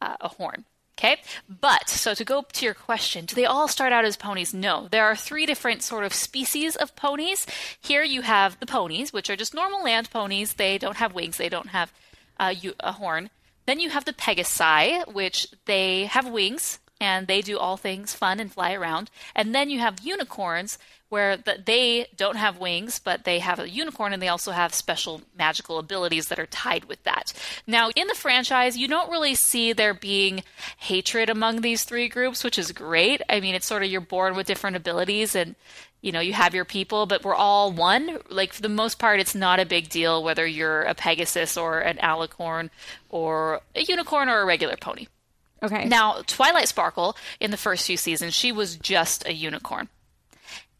uh, 0.01 0.15
a 0.21 0.29
horn. 0.29 0.65
Okay, 0.97 1.17
but 1.49 1.89
so 1.89 2.13
to 2.13 2.23
go 2.23 2.45
to 2.53 2.65
your 2.65 2.75
question, 2.75 3.25
do 3.25 3.33
they 3.33 3.45
all 3.45 3.67
start 3.67 3.91
out 3.91 4.05
as 4.05 4.15
ponies? 4.15 4.53
No, 4.53 4.87
there 4.91 5.05
are 5.05 5.15
three 5.15 5.47
different 5.47 5.81
sort 5.81 6.03
of 6.03 6.13
species 6.13 6.75
of 6.75 6.95
ponies. 6.95 7.47
Here 7.79 8.03
you 8.03 8.21
have 8.21 8.59
the 8.59 8.67
ponies, 8.67 9.11
which 9.11 9.29
are 9.29 9.35
just 9.35 9.55
normal 9.55 9.83
land 9.83 10.11
ponies. 10.11 10.53
They 10.53 10.77
don't 10.77 10.97
have 10.97 11.15
wings, 11.15 11.37
they 11.37 11.49
don't 11.49 11.69
have 11.69 11.91
uh, 12.41 12.53
you, 12.59 12.73
a 12.81 12.93
horn. 12.93 13.29
Then 13.67 13.79
you 13.79 13.91
have 13.91 14.03
the 14.03 14.13
Pegasi, 14.13 15.07
which 15.13 15.47
they 15.65 16.05
have 16.05 16.27
wings 16.27 16.79
and 16.99 17.27
they 17.27 17.41
do 17.41 17.57
all 17.57 17.77
things 17.77 18.13
fun 18.13 18.39
and 18.39 18.51
fly 18.51 18.73
around. 18.73 19.09
And 19.35 19.55
then 19.55 19.69
you 19.69 19.79
have 19.79 20.01
unicorns, 20.01 20.77
where 21.11 21.35
the, 21.35 21.61
they 21.65 22.07
don't 22.15 22.37
have 22.37 22.57
wings, 22.57 22.97
but 22.97 23.25
they 23.25 23.39
have 23.39 23.59
a 23.59 23.69
unicorn 23.69 24.13
and 24.13 24.21
they 24.21 24.29
also 24.29 24.51
have 24.51 24.73
special 24.73 25.21
magical 25.37 25.77
abilities 25.77 26.29
that 26.29 26.39
are 26.39 26.45
tied 26.45 26.85
with 26.85 27.03
that. 27.03 27.33
Now, 27.67 27.89
in 27.97 28.07
the 28.07 28.15
franchise, 28.15 28.77
you 28.77 28.87
don't 28.87 29.11
really 29.11 29.35
see 29.35 29.73
there 29.73 29.93
being 29.93 30.41
hatred 30.77 31.29
among 31.29 31.61
these 31.61 31.83
three 31.83 32.07
groups, 32.07 32.45
which 32.45 32.57
is 32.57 32.71
great. 32.71 33.21
I 33.27 33.41
mean, 33.41 33.55
it's 33.55 33.65
sort 33.65 33.83
of 33.83 33.91
you're 33.91 33.99
born 33.99 34.35
with 34.35 34.47
different 34.47 34.77
abilities 34.77 35.35
and 35.35 35.55
you 36.01 36.11
know, 36.11 36.19
you 36.19 36.33
have 36.33 36.55
your 36.55 36.65
people, 36.65 37.05
but 37.05 37.23
we're 37.23 37.35
all 37.35 37.71
one. 37.71 38.17
Like 38.29 38.53
for 38.53 38.61
the 38.61 38.69
most 38.69 38.97
part, 38.97 39.19
it's 39.19 39.35
not 39.35 39.59
a 39.59 39.65
big 39.65 39.89
deal 39.89 40.23
whether 40.23 40.45
you're 40.45 40.81
a 40.83 40.95
Pegasus 40.95 41.57
or 41.57 41.79
an 41.79 41.97
alicorn 41.97 42.69
or 43.09 43.61
a 43.75 43.83
unicorn 43.83 44.27
or 44.27 44.41
a 44.41 44.45
regular 44.45 44.77
pony. 44.77 45.07
Okay. 45.63 45.85
Now, 45.85 46.23
Twilight 46.25 46.67
Sparkle 46.67 47.15
in 47.39 47.51
the 47.51 47.57
first 47.57 47.85
few 47.85 47.97
seasons, 47.97 48.33
she 48.33 48.51
was 48.51 48.77
just 48.77 49.27
a 49.27 49.33
unicorn. 49.33 49.89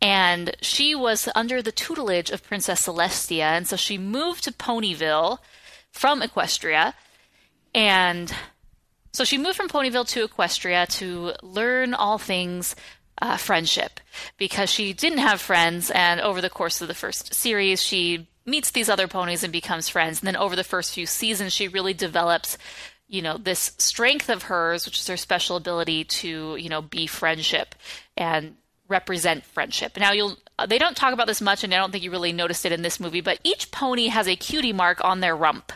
And 0.02 0.56
she 0.62 0.96
was 0.96 1.30
under 1.36 1.62
the 1.62 1.72
tutelage 1.72 2.32
of 2.32 2.44
Princess 2.44 2.88
Celestia, 2.88 3.44
and 3.44 3.68
so 3.68 3.76
she 3.76 4.00
moved 4.00 4.44
to 4.46 4.52
Ponyville 4.52 5.38
from 5.92 6.22
Equestria. 6.22 6.96
And 7.76 8.34
so 9.14 9.24
she 9.24 9.38
moved 9.38 9.58
from 9.58 9.70
Ponyville 9.70 10.08
to 10.10 10.28
Equestria 10.28 10.88
to 10.98 11.34
learn 11.44 11.94
all 11.94 12.18
things 12.18 12.76
uh, 13.22 13.38
friendship 13.38 14.00
because 14.38 14.70
she 14.70 14.94
didn't 14.94 15.20
have 15.20 15.40
friends. 15.40 15.92
And 15.92 16.20
over 16.20 16.42
the 16.42 16.50
course 16.50 16.82
of 16.82 16.88
the 16.88 16.94
first 16.94 17.34
series, 17.34 17.82
she 17.82 18.28
meets 18.46 18.72
these 18.72 18.90
other 18.90 19.08
ponies 19.08 19.44
and 19.44 19.54
becomes 19.54 19.88
friends. 19.88 20.20
And 20.20 20.28
then 20.28 20.36
over 20.36 20.56
the 20.56 20.64
first 20.64 20.94
few 20.94 21.06
seasons, 21.06 21.54
she 21.54 21.68
really 21.68 21.94
develops 21.94 22.58
you 23.08 23.22
know 23.22 23.38
this 23.38 23.74
strength 23.78 24.30
of 24.30 24.44
hers 24.44 24.86
which 24.86 24.98
is 24.98 25.08
her 25.08 25.18
special 25.18 25.58
ability 25.58 26.06
to 26.06 26.56
you 26.56 26.70
know 26.70 26.82
be 26.82 27.06
friendship 27.06 27.76
and 28.16 28.56
represent 28.88 29.46
friendship 29.46 29.98
now 29.98 30.14
you'll 30.14 30.38
they 30.70 30.78
don't 30.78 30.96
talk 30.96 31.14
about 31.14 31.28
this 31.28 31.42
much 31.42 31.62
and 31.64 31.74
i 31.74 31.78
don't 31.78 31.92
think 31.92 32.06
you 32.06 32.12
really 32.12 32.32
noticed 32.32 32.66
it 32.66 32.72
in 32.72 32.84
this 32.84 33.02
movie 33.02 33.20
but 33.20 33.38
each 33.44 33.70
pony 33.70 34.08
has 34.08 34.30
a 34.30 34.36
cutie 34.38 34.72
mark 34.72 35.04
on 35.04 35.20
their 35.20 35.36
rump 35.36 35.74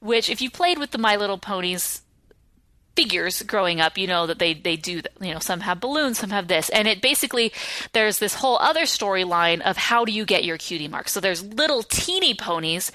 which 0.00 0.28
if 0.28 0.40
you 0.40 0.50
played 0.50 0.78
with 0.78 0.90
the 0.90 0.98
my 0.98 1.14
little 1.14 1.38
ponies 1.38 2.02
figures 2.96 3.42
growing 3.42 3.80
up, 3.80 3.98
you 3.98 4.06
know 4.06 4.26
that 4.26 4.38
they 4.38 4.54
they 4.54 4.76
do 4.76 5.02
you 5.20 5.32
know 5.32 5.38
some 5.38 5.60
have 5.60 5.80
balloons, 5.80 6.18
some 6.18 6.30
have 6.30 6.48
this, 6.48 6.68
and 6.70 6.88
it 6.88 7.00
basically 7.02 7.52
there's 7.92 8.18
this 8.18 8.34
whole 8.34 8.58
other 8.58 8.82
storyline 8.82 9.60
of 9.60 9.76
how 9.76 10.04
do 10.04 10.12
you 10.12 10.24
get 10.24 10.44
your 10.44 10.58
cutie 10.58 10.88
mark. 10.88 11.08
So 11.08 11.20
there's 11.20 11.44
little 11.44 11.82
teeny 11.82 12.34
ponies, 12.34 12.90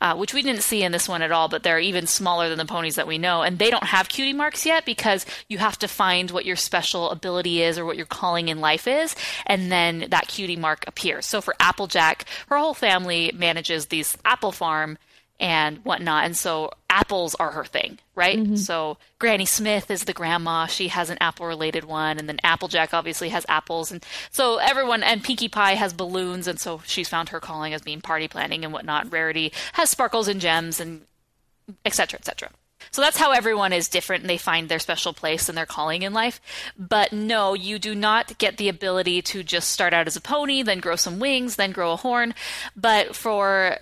uh, 0.00 0.16
which 0.16 0.34
we 0.34 0.42
didn't 0.42 0.62
see 0.62 0.82
in 0.82 0.92
this 0.92 1.08
one 1.08 1.22
at 1.22 1.32
all, 1.32 1.48
but 1.48 1.62
they're 1.62 1.78
even 1.78 2.06
smaller 2.06 2.48
than 2.48 2.58
the 2.58 2.64
ponies 2.64 2.96
that 2.96 3.06
we 3.06 3.16
know, 3.16 3.42
and 3.42 3.58
they 3.58 3.70
don't 3.70 3.84
have 3.84 4.08
cutie 4.08 4.32
marks 4.32 4.66
yet 4.66 4.84
because 4.84 5.24
you 5.48 5.58
have 5.58 5.78
to 5.78 5.88
find 5.88 6.30
what 6.30 6.44
your 6.44 6.56
special 6.56 7.10
ability 7.10 7.62
is 7.62 7.78
or 7.78 7.84
what 7.84 7.96
your 7.96 8.06
calling 8.06 8.48
in 8.48 8.60
life 8.60 8.88
is, 8.88 9.14
and 9.46 9.70
then 9.70 10.06
that 10.10 10.28
cutie 10.28 10.56
mark 10.56 10.84
appears. 10.86 11.26
So 11.26 11.40
for 11.40 11.54
Applejack, 11.60 12.26
her 12.48 12.58
whole 12.58 12.74
family 12.74 13.30
manages 13.34 13.86
these 13.86 14.18
apple 14.24 14.52
farm 14.52 14.98
and 15.44 15.84
whatnot. 15.84 16.24
And 16.24 16.34
so 16.34 16.70
apples 16.88 17.34
are 17.34 17.50
her 17.50 17.66
thing, 17.66 17.98
right? 18.14 18.38
Mm-hmm. 18.38 18.56
So 18.56 18.96
Granny 19.18 19.44
Smith 19.44 19.90
is 19.90 20.04
the 20.04 20.14
grandma. 20.14 20.64
She 20.64 20.88
has 20.88 21.10
an 21.10 21.18
apple 21.20 21.44
related 21.44 21.84
one. 21.84 22.18
And 22.18 22.26
then 22.26 22.40
Applejack 22.42 22.94
obviously 22.94 23.28
has 23.28 23.44
apples. 23.46 23.92
And 23.92 24.02
so 24.30 24.56
everyone, 24.56 25.02
and 25.02 25.22
Pinkie 25.22 25.48
Pie 25.48 25.74
has 25.74 25.92
balloons. 25.92 26.48
And 26.48 26.58
so 26.58 26.80
she's 26.86 27.10
found 27.10 27.28
her 27.28 27.40
calling 27.40 27.74
as 27.74 27.82
being 27.82 28.00
party 28.00 28.26
planning 28.26 28.64
and 28.64 28.72
whatnot. 28.72 29.12
Rarity 29.12 29.52
has 29.74 29.90
sparkles 29.90 30.28
and 30.28 30.40
gems 30.40 30.80
and 30.80 31.02
et 31.84 31.92
cetera, 31.92 32.18
et 32.18 32.24
cetera. 32.24 32.48
So 32.90 33.02
that's 33.02 33.18
how 33.18 33.32
everyone 33.32 33.74
is 33.74 33.88
different 33.88 34.22
and 34.22 34.30
they 34.30 34.38
find 34.38 34.70
their 34.70 34.78
special 34.78 35.12
place 35.12 35.50
and 35.50 35.58
their 35.58 35.66
calling 35.66 36.02
in 36.02 36.14
life. 36.14 36.40
But 36.78 37.12
no, 37.12 37.52
you 37.52 37.78
do 37.78 37.94
not 37.94 38.38
get 38.38 38.56
the 38.56 38.70
ability 38.70 39.20
to 39.22 39.42
just 39.42 39.70
start 39.70 39.92
out 39.92 40.06
as 40.06 40.16
a 40.16 40.22
pony, 40.22 40.62
then 40.62 40.80
grow 40.80 40.96
some 40.96 41.20
wings, 41.20 41.56
then 41.56 41.72
grow 41.72 41.92
a 41.92 41.96
horn. 41.96 42.34
But 42.74 43.14
for 43.14 43.78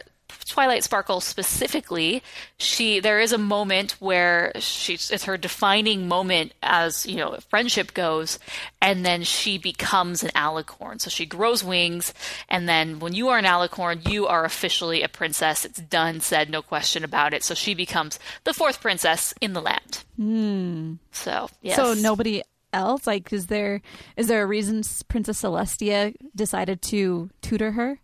Twilight 0.46 0.84
Sparkle 0.84 1.20
specifically, 1.20 2.22
she 2.58 3.00
there 3.00 3.20
is 3.20 3.32
a 3.32 3.38
moment 3.38 3.92
where 4.00 4.52
she's 4.58 5.10
it's 5.10 5.24
her 5.24 5.36
defining 5.36 6.08
moment 6.08 6.52
as 6.62 7.06
you 7.06 7.16
know 7.16 7.36
friendship 7.48 7.94
goes, 7.94 8.38
and 8.80 9.04
then 9.04 9.22
she 9.22 9.58
becomes 9.58 10.22
an 10.22 10.30
alicorn. 10.30 11.00
So 11.00 11.10
she 11.10 11.26
grows 11.26 11.64
wings, 11.64 12.12
and 12.48 12.68
then 12.68 12.98
when 12.98 13.14
you 13.14 13.28
are 13.28 13.38
an 13.38 13.44
alicorn, 13.44 14.08
you 14.08 14.26
are 14.26 14.44
officially 14.44 15.02
a 15.02 15.08
princess. 15.08 15.64
It's 15.64 15.80
done, 15.80 16.20
said, 16.20 16.50
no 16.50 16.62
question 16.62 17.04
about 17.04 17.34
it. 17.34 17.42
So 17.42 17.54
she 17.54 17.74
becomes 17.74 18.18
the 18.44 18.54
fourth 18.54 18.80
princess 18.80 19.34
in 19.40 19.52
the 19.52 19.62
land. 19.62 20.04
Hmm. 20.16 20.94
So 21.10 21.48
yes. 21.60 21.76
So 21.76 21.94
nobody 21.94 22.42
else 22.72 23.06
like 23.06 23.32
is 23.32 23.46
there 23.46 23.82
is 24.16 24.28
there 24.28 24.42
a 24.42 24.46
reason 24.46 24.82
Princess 25.08 25.42
Celestia 25.42 26.14
decided 26.34 26.82
to 26.82 27.30
tutor 27.40 27.72
her 27.72 28.00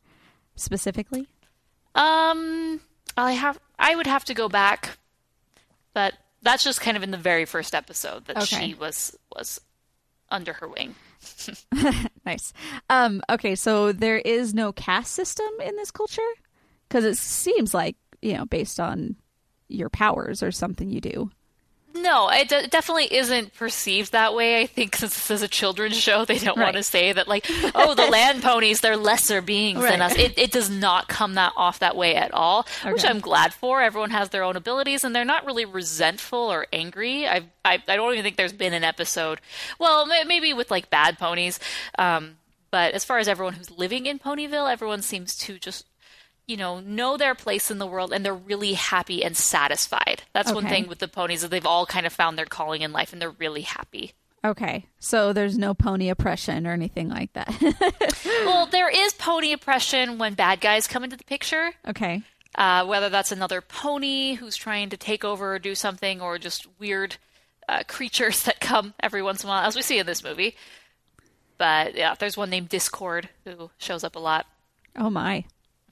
specifically? 0.56 1.26
Um, 1.98 2.80
I 3.16 3.32
have. 3.32 3.58
I 3.78 3.94
would 3.94 4.06
have 4.06 4.24
to 4.26 4.34
go 4.34 4.48
back, 4.48 4.98
but 5.94 6.14
that's 6.42 6.62
just 6.64 6.80
kind 6.80 6.96
of 6.96 7.02
in 7.02 7.10
the 7.10 7.16
very 7.18 7.44
first 7.44 7.74
episode 7.74 8.26
that 8.26 8.36
Okay. 8.36 8.68
she 8.68 8.74
was 8.74 9.16
was 9.34 9.60
under 10.30 10.52
her 10.54 10.68
wing. 10.68 10.94
nice. 12.24 12.52
Um, 12.88 13.22
okay, 13.28 13.54
so 13.56 13.92
there 13.92 14.18
is 14.18 14.54
no 14.54 14.72
caste 14.72 15.12
system 15.12 15.48
in 15.64 15.74
this 15.76 15.90
culture 15.90 16.22
because 16.88 17.04
it 17.04 17.16
seems 17.18 17.74
like 17.74 17.96
you 18.22 18.34
know 18.34 18.44
based 18.46 18.78
on 18.78 19.16
your 19.68 19.88
powers 19.88 20.42
or 20.42 20.50
something 20.52 20.90
you 20.90 21.00
do. 21.00 21.30
No, 22.02 22.28
it 22.30 22.48
de- 22.48 22.66
definitely 22.68 23.12
isn't 23.14 23.54
perceived 23.54 24.12
that 24.12 24.34
way. 24.34 24.60
I 24.60 24.66
think 24.66 24.96
since 24.96 25.14
this 25.14 25.30
is 25.30 25.42
a 25.42 25.48
children's 25.48 25.96
show, 25.96 26.24
they 26.26 26.38
don't 26.38 26.58
want 26.58 26.76
to 26.76 26.82
say 26.82 27.12
that, 27.12 27.28
like, 27.28 27.46
oh, 27.74 27.94
the 27.94 28.06
land 28.10 28.42
ponies, 28.42 28.80
they're 28.80 28.96
lesser 28.96 29.40
beings 29.40 29.80
than 29.80 30.00
us. 30.02 30.16
It, 30.16 30.38
it 30.38 30.50
does 30.52 30.70
not 30.70 31.08
come 31.08 31.34
that 31.34 31.52
off 31.56 31.78
that 31.80 31.96
way 31.96 32.14
at 32.14 32.32
all, 32.32 32.66
which 32.84 33.04
I'm 33.04 33.20
glad 33.20 33.52
for. 33.54 33.82
Everyone 33.82 34.10
has 34.10 34.28
their 34.30 34.42
own 34.44 34.56
abilities, 34.56 35.04
and 35.04 35.14
they're 35.14 35.24
not 35.24 35.46
really 35.46 35.64
resentful 35.64 36.38
or 36.38 36.66
angry. 36.72 37.26
I, 37.26 37.42
I, 37.64 37.82
I 37.86 37.96
don't 37.96 38.12
even 38.12 38.22
think 38.24 38.36
there's 38.36 38.52
been 38.52 38.74
an 38.74 38.84
episode. 38.84 39.40
Well, 39.78 40.06
may- 40.06 40.24
maybe 40.24 40.52
with 40.52 40.70
like 40.70 40.90
bad 40.90 41.18
ponies, 41.18 41.58
um, 41.98 42.36
but 42.70 42.92
as 42.94 43.04
far 43.04 43.18
as 43.18 43.28
everyone 43.28 43.54
who's 43.54 43.70
living 43.70 44.06
in 44.06 44.18
Ponyville, 44.18 44.70
everyone 44.70 45.02
seems 45.02 45.36
to 45.38 45.58
just 45.58 45.86
you 46.48 46.56
know, 46.56 46.80
know 46.80 47.16
their 47.16 47.34
place 47.36 47.70
in 47.70 47.78
the 47.78 47.86
world 47.86 48.12
and 48.12 48.24
they're 48.24 48.34
really 48.34 48.72
happy 48.72 49.22
and 49.22 49.36
satisfied. 49.36 50.22
That's 50.32 50.50
one 50.50 50.66
thing 50.66 50.88
with 50.88 50.98
the 50.98 51.06
ponies 51.06 51.44
is 51.44 51.50
they've 51.50 51.64
all 51.66 51.86
kind 51.86 52.06
of 52.06 52.12
found 52.12 52.36
their 52.38 52.46
calling 52.46 52.82
in 52.82 52.90
life 52.90 53.12
and 53.12 53.22
they're 53.22 53.30
really 53.30 53.60
happy. 53.62 54.12
Okay, 54.44 54.86
so 54.98 55.32
there's 55.32 55.58
no 55.58 55.74
pony 55.74 56.08
oppression 56.08 56.66
or 56.66 56.72
anything 56.72 57.08
like 57.08 57.32
that. 57.34 57.52
well, 58.46 58.66
there 58.66 58.88
is 58.88 59.12
pony 59.14 59.52
oppression 59.52 60.16
when 60.16 60.34
bad 60.34 60.60
guys 60.60 60.86
come 60.86 61.04
into 61.04 61.16
the 61.16 61.24
picture. 61.24 61.72
okay, 61.86 62.22
Uh, 62.54 62.86
whether 62.86 63.08
that's 63.08 63.32
another 63.32 63.60
pony 63.60 64.34
who's 64.34 64.56
trying 64.56 64.90
to 64.90 64.96
take 64.96 65.24
over 65.24 65.54
or 65.54 65.58
do 65.58 65.74
something, 65.74 66.20
or 66.22 66.38
just 66.38 66.66
weird 66.78 67.16
uh, 67.68 67.82
creatures 67.88 68.42
that 68.44 68.60
come 68.60 68.94
every 69.00 69.22
once 69.22 69.42
in 69.42 69.48
a 69.48 69.50
while, 69.50 69.66
as 69.66 69.74
we 69.76 69.82
see 69.82 69.98
in 69.98 70.06
this 70.06 70.22
movie. 70.24 70.54
But 71.58 71.96
yeah, 71.96 72.14
there's 72.14 72.36
one 72.36 72.48
named 72.48 72.68
Discord 72.68 73.28
who 73.44 73.70
shows 73.76 74.04
up 74.04 74.14
a 74.14 74.20
lot. 74.20 74.46
oh 74.96 75.10
my, 75.10 75.44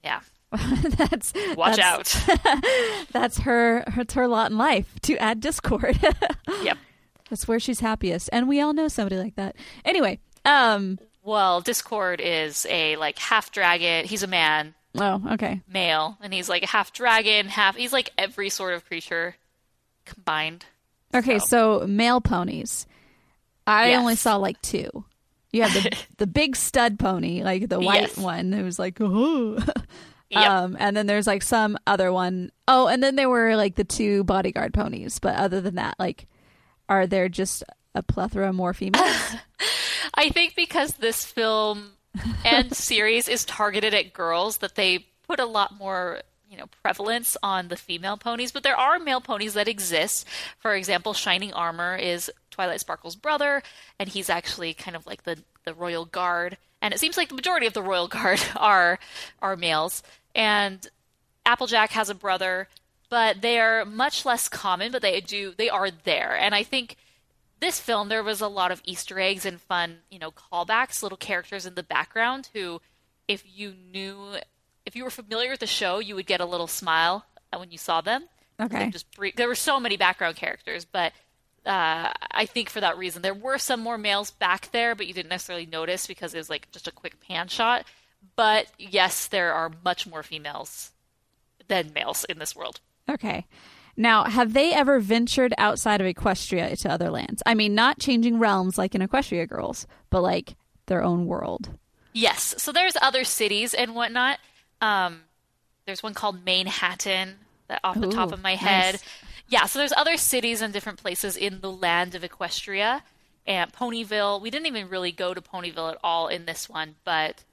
Yeah, 0.05 0.21
that's 0.97 1.33
watch 1.57 1.77
that's- 1.77 2.29
out. 2.29 2.65
That's 3.13 3.39
her. 3.41 3.85
It's 3.97 4.15
her 4.15 4.29
lot 4.29 4.51
in 4.51 4.59
life 4.59 4.93
to 5.03 5.17
add 5.19 5.41
Discord. 5.41 5.99
yep. 6.63 6.77
That's 7.31 7.49
where 7.49 7.59
she's 7.59 7.81
happiest, 7.81 8.29
and 8.33 8.47
we 8.49 8.61
all 8.61 8.73
know 8.73 8.89
somebody 8.89 9.17
like 9.17 9.35
that. 9.37 9.57
Anyway, 9.85 10.19
um, 10.45 10.99
Well, 11.25 11.61
Discord 11.61 12.21
is 12.21 12.67
a 12.71 12.97
like 12.97 13.19
half 13.19 13.51
dragon. 13.53 14.05
He's 14.05 14.23
a 14.23 14.27
man, 14.29 14.75
oh, 14.97 15.23
okay, 15.33 15.63
male, 15.73 16.19
and 16.21 16.33
he's 16.33 16.49
like 16.49 16.63
a 16.63 16.69
half 16.69 16.93
dragon, 16.93 17.49
half. 17.49 17.75
He's 17.77 17.93
like 17.93 18.11
every 18.19 18.49
sort 18.49 18.75
of 18.75 18.85
creature 18.85 19.35
combined. 20.05 20.67
okay. 21.15 21.39
So, 21.39 21.85
male 21.89 22.21
ponies. 22.21 22.87
I 23.67 23.89
Yes. 23.91 23.99
only 24.01 24.15
saw 24.17 24.37
like 24.37 24.61
two. 24.63 25.05
You 25.53 25.63
have 25.63 25.73
the 25.73 25.97
the 26.19 26.27
big 26.29 26.55
stud 26.55 26.99
pony, 26.99 27.43
like 27.43 27.69
the 27.69 27.81
white 27.81 28.03
Yes. 28.03 28.17
one, 28.19 28.53
who's 28.53 28.79
like, 28.79 28.99
oh. 29.01 29.59
Yep. 30.31 30.51
Um, 30.51 30.77
and 30.81 30.97
then 30.97 31.07
there's 31.07 31.27
like 31.27 31.43
some 31.43 31.79
other 31.87 32.13
one. 32.13 32.51
Oh, 32.67 32.89
and 32.89 33.03
then 33.03 33.17
there 33.17 33.29
were 33.29 33.57
like 33.57 33.77
the 33.77 33.85
two 33.85 34.25
bodyguard 34.25 34.75
ponies. 34.75 35.19
But 35.19 35.37
other 35.37 35.61
than 35.61 35.77
that, 35.77 35.95
like, 35.99 36.27
are 36.89 37.07
there 37.07 37.29
just 37.29 37.63
a 37.95 38.03
plethora 38.03 38.53
more 38.53 38.75
females? 38.75 39.37
I 40.15 40.31
think 40.31 40.55
because 40.55 40.95
this 40.95 41.25
film 41.25 41.93
and 42.45 42.75
series 42.77 43.29
is 43.29 43.45
targeted 43.45 43.95
at 43.95 44.13
girls, 44.13 44.59
that 44.59 44.75
they 44.75 45.07
put 45.27 45.41
a 45.41 45.47
lot 45.47 45.79
more 45.79 46.21
you 46.49 46.57
know 46.57 46.67
prevalence 46.83 47.37
on 47.43 47.69
the 47.69 47.77
female 47.77 48.17
ponies. 48.17 48.51
But 48.53 48.63
there 48.63 48.77
are 48.77 48.99
male 48.99 49.21
ponies 49.21 49.55
that 49.55 49.69
exist. 49.69 50.27
For 50.59 50.75
example, 50.75 51.15
Shining 51.15 51.53
Armor 51.53 51.97
is 51.97 52.31
Twilight 52.51 52.81
Sparkle's 52.81 53.17
brother, 53.17 53.63
and 53.99 54.09
he's 54.09 54.31
actually 54.31 54.75
kind 54.75 54.97
of 54.97 55.07
like 55.07 55.23
the 55.23 55.39
the 55.65 55.75
royal 55.75 56.05
guard. 56.05 56.57
And 56.83 56.93
it 56.95 57.01
seems 57.01 57.17
like 57.17 57.29
the 57.29 57.35
majority 57.35 57.67
of 57.67 57.73
the 57.73 57.83
royal 57.83 58.09
guard 58.09 58.41
are 58.57 58.99
are 59.41 59.57
males. 59.57 60.03
And 60.35 60.87
Applejack 61.45 61.91
has 61.93 62.11
a 62.11 62.15
brother, 62.15 62.69
but 63.09 63.41
they 63.41 63.59
are 63.59 63.85
much 63.85 64.25
less 64.25 64.49
common. 64.49 64.93
But 64.93 65.03
they 65.03 65.21
do 65.21 65.55
they 65.57 65.69
are 65.69 65.91
there, 65.91 66.37
and 66.37 66.55
I 66.55 66.63
think 66.63 66.97
this 67.61 67.81
film 67.81 68.09
there 68.09 68.23
was 68.23 68.41
a 68.41 68.49
lot 68.49 68.71
of 68.71 68.83
Easter 68.85 69.19
eggs 69.19 69.47
and 69.47 69.61
fun, 69.61 69.99
you 70.11 70.19
know, 70.19 70.31
callbacks, 70.31 71.03
little 71.03 71.19
characters 71.19 71.67
in 71.67 71.75
the 71.75 71.83
background 71.83 72.51
who, 72.53 72.81
if 73.29 73.43
you 73.47 73.75
knew, 73.93 74.37
if 74.85 74.95
you 74.95 75.05
were 75.05 75.11
familiar 75.11 75.51
with 75.51 75.61
the 75.61 75.67
show, 75.67 75.99
you 75.99 76.15
would 76.15 76.27
get 76.27 76.41
a 76.41 76.47
little 76.47 76.67
smile 76.67 77.25
when 77.57 77.71
you 77.71 77.79
saw 77.79 78.01
them. 78.01 78.29
Okay. 78.61 78.91
Just 78.91 79.07
there 79.37 79.49
were 79.49 79.55
so 79.55 79.81
many 79.81 79.97
background 79.97 80.37
characters, 80.37 80.85
but 80.85 81.13
uh, 81.67 82.13
I 82.31 82.47
think 82.47 82.71
for 82.71 82.81
that 82.81 82.97
reason 82.97 83.23
there 83.23 83.35
were 83.35 83.59
some 83.59 83.81
more 83.81 83.99
males 83.99 84.31
back 84.31 84.71
there, 84.73 84.95
but 84.95 85.07
you 85.07 85.13
didn't 85.13 85.31
necessarily 85.31 85.67
notice 85.67 86.07
because 86.07 86.33
it 86.35 86.39
was 86.39 86.49
like 86.51 86.71
just 86.71 86.89
a 86.89 86.93
quick 86.93 87.21
pan 87.21 87.49
shot. 87.49 87.85
But 88.37 88.67
yes, 88.79 89.27
there 89.27 89.53
are 89.53 89.71
much 89.85 90.07
more 90.07 90.23
females 90.23 90.93
than 91.69 91.93
males 91.93 92.25
in 92.25 92.39
this 92.39 92.55
world. 92.55 92.81
Okay. 93.11 93.47
Now, 93.97 94.25
have 94.25 94.53
they 94.53 94.73
ever 94.73 95.01
ventured 95.01 95.55
outside 95.59 96.01
of 96.01 96.07
Equestria 96.07 96.79
to 96.83 96.91
other 96.91 97.11
lands? 97.11 97.43
I 97.47 97.55
mean, 97.55 97.75
not 97.75 97.99
changing 97.99 98.39
realms 98.39 98.77
like 98.77 98.95
in 98.95 99.01
Equestria 99.01 99.49
Girls, 99.49 99.87
but 100.11 100.23
like 100.23 100.55
their 100.87 101.03
own 101.03 101.27
world. 101.27 101.71
Yes. 102.13 102.55
So 102.59 102.73
there's 102.73 102.97
other 103.01 103.25
cities 103.25 103.75
and 103.75 103.95
whatnot. 103.95 104.39
Um, 104.81 105.23
there's 105.87 106.03
one 106.03 106.15
called 106.15 106.45
Manehattan 106.45 107.35
that 107.69 107.81
off 107.83 107.99
the 107.99 108.09
top 108.09 108.33
of 108.33 108.43
my 108.43 108.55
head. 108.55 108.95
nice. 108.95 109.05
Yeah. 109.49 109.67
So 109.67 109.79
there's 109.79 109.93
other 109.97 110.17
cities 110.17 110.61
and 110.63 110.73
different 110.73 111.01
places 111.01 111.37
in 111.37 111.61
the 111.61 111.71
land 111.71 112.15
of 112.15 112.23
Equestria 112.23 113.03
and 113.47 113.73
Ponyville. 113.73 114.41
We 114.41 114.51
didn't 114.51 114.67
even 114.67 114.89
really 114.89 115.13
go 115.13 115.35
to 115.35 115.41
Ponyville 115.41 115.93
at 115.93 115.99
all 116.03 116.29
in 116.29 116.47
this 116.47 116.69
one, 116.69 116.97
but 117.05 117.45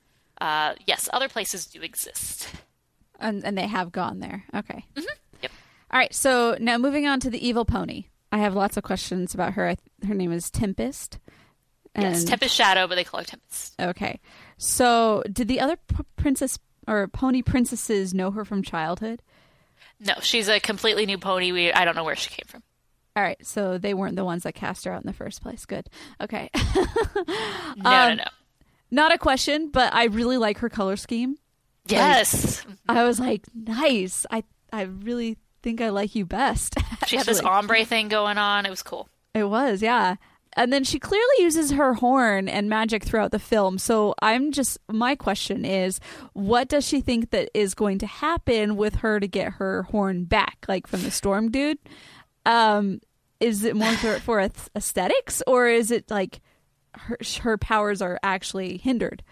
uh, 0.42 0.74
yes, 0.86 1.08
other 1.14 1.30
places 1.30 1.66
do 1.66 1.82
exist. 1.82 2.50
And, 3.20 3.44
and 3.46 3.58
they 3.58 3.68
have 3.68 3.92
gone 3.92 4.20
there. 4.20 4.44
Okay. 4.56 4.86
Yep. 4.96 5.52
All 5.92 6.00
right. 6.00 6.14
So 6.14 6.58
now 6.60 6.78
moving 6.78 7.06
on 7.08 7.20
to 7.22 7.30
the 7.30 7.46
evil 7.46 7.64
pony. 7.64 8.06
I 8.32 8.40
have 8.40 8.56
lots 8.56 8.78
of 8.78 8.84
questions 8.84 9.36
about 9.36 9.54
her. 9.54 9.70
I, 9.70 9.78
her 10.08 10.16
name 10.16 10.32
is 10.32 10.50
Tempest. 10.50 11.20
Yes, 11.96 12.24
Tempest 12.24 12.56
Shadow, 12.56 12.88
but 12.88 12.96
they 12.96 13.04
call 13.04 13.20
her 13.20 13.26
Tempest. 13.26 13.76
Okay. 13.80 14.20
So 14.58 15.22
did 15.32 15.48
the 15.48 15.60
other 15.60 15.78
p- 15.78 16.04
princess 16.16 16.58
or 16.88 17.08
pony 17.08 17.44
princesses 17.44 18.16
know 18.16 18.32
her 18.32 18.44
from 18.44 18.64
childhood? 18.64 19.22
No, 20.00 20.14
she's 20.22 20.50
a 20.50 20.60
completely 20.60 21.06
new 21.06 21.18
pony. 21.18 21.52
We 21.52 21.72
I 21.72 21.86
don't 21.86 21.96
know 21.96 22.04
where 22.04 22.16
she 22.16 22.30
came 22.30 22.46
from. 22.48 22.64
All 23.16 23.24
right. 23.24 23.38
So 23.46 23.78
they 23.78 23.94
weren't 23.94 24.16
the 24.16 24.26
ones 24.26 24.44
that 24.44 24.54
cast 24.56 24.86
her 24.86 24.92
out 24.92 25.02
in 25.02 25.08
the 25.08 25.14
first 25.14 25.42
place. 25.42 25.66
Good. 25.66 25.88
Okay. 26.22 26.50
No, 27.76 27.90
Um, 27.90 28.10
no, 28.10 28.14
no. 28.16 28.24
Not 28.92 29.14
a 29.14 29.18
question, 29.18 29.70
but 29.72 29.94
I 29.94 30.06
really 30.06 30.38
like 30.38 30.60
her 30.60 30.70
color 30.70 30.96
scheme. 30.96 31.38
Yes, 31.88 32.64
I 32.88 33.04
was 33.04 33.20
like, 33.20 33.46
nice. 33.56 34.26
I 34.30 34.44
I 34.72 34.84
really 34.84 35.38
think 35.64 35.82
I 35.82 35.90
like 35.90 36.14
you 36.16 36.26
best. 36.26 36.76
she 37.08 37.18
had 37.18 37.26
this 37.26 37.40
ombre 37.42 37.84
thing 37.86 38.08
going 38.10 38.38
on. 38.38 38.66
It 38.66 38.70
was 38.70 38.84
cool. 38.84 39.10
It 39.34 39.46
was, 39.46 39.82
yeah. 39.82 40.16
And 40.56 40.72
then 40.72 40.84
she 40.84 41.00
clearly 41.00 41.36
uses 41.40 41.72
her 41.72 41.96
horn 41.96 42.48
and 42.48 42.70
magic 42.70 43.04
throughout 43.04 43.32
the 43.32 43.40
film. 43.40 43.78
So 43.78 44.14
I'm 44.22 44.52
just 44.52 44.78
my 44.88 45.16
question 45.16 45.66
is, 45.66 46.00
what 46.34 46.68
does 46.68 46.88
she 46.88 47.02
think 47.02 47.32
that 47.32 47.50
is 47.54 47.74
going 47.74 48.00
to 48.00 48.08
happen 48.08 48.76
with 48.76 48.96
her 48.96 49.20
to 49.20 49.28
get 49.28 49.54
her 49.54 49.84
horn 49.84 50.26
back, 50.26 50.66
like 50.68 50.88
from 50.88 51.02
the 51.04 51.12
storm 51.12 51.50
dude? 51.50 51.80
Um, 52.46 53.02
is 53.40 53.64
it 53.64 53.76
more 53.76 53.94
for, 53.94 54.20
for 54.20 54.50
aesthetics, 54.76 55.42
or 55.48 55.68
is 55.68 55.92
it 55.92 56.10
like 56.10 56.40
her 56.96 57.18
her 57.42 57.58
powers 57.58 58.02
are 58.02 58.20
actually 58.24 58.78
hindered? 58.78 59.24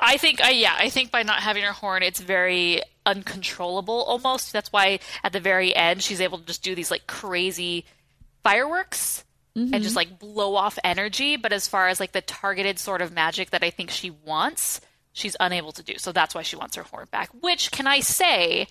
I 0.00 0.16
think, 0.16 0.40
I 0.40 0.50
yeah, 0.50 0.74
I 0.76 0.88
think 0.88 1.12
by 1.12 1.22
not 1.22 1.40
having 1.40 1.62
her 1.62 1.72
horn, 1.72 2.02
it's 2.02 2.20
very 2.20 2.82
uncontrollable 3.06 4.02
almost. 4.02 4.52
That's 4.52 4.72
why 4.72 4.98
at 5.22 5.32
the 5.32 5.40
very 5.40 5.74
end, 5.74 6.02
she's 6.02 6.20
able 6.20 6.38
to 6.38 6.44
just 6.44 6.64
do 6.64 6.74
these 6.74 6.90
like 6.90 7.06
crazy 7.06 7.84
fireworks 8.42 9.24
and 9.54 9.72
just 9.82 9.88
mm-hmm. 9.88 9.96
like 9.96 10.18
blow 10.18 10.54
off 10.54 10.78
energy. 10.82 11.36
But 11.36 11.52
as 11.52 11.68
far 11.68 11.88
as 11.88 12.00
like 12.00 12.12
the 12.12 12.20
targeted 12.20 12.78
sort 12.78 13.02
of 13.02 13.12
magic 13.12 13.50
that 13.50 13.62
I 13.62 13.70
think 13.70 13.90
she 13.90 14.10
wants, 14.10 14.80
she's 15.12 15.36
unable 15.40 15.72
to 15.72 15.82
do. 15.82 15.98
So 15.98 16.12
that's 16.12 16.34
why 16.34 16.42
she 16.42 16.56
wants 16.56 16.76
her 16.76 16.82
horn 16.82 17.08
back. 17.10 17.30
Which 17.40 17.70
can 17.70 17.86
I 17.86 18.00
say? 18.00 18.66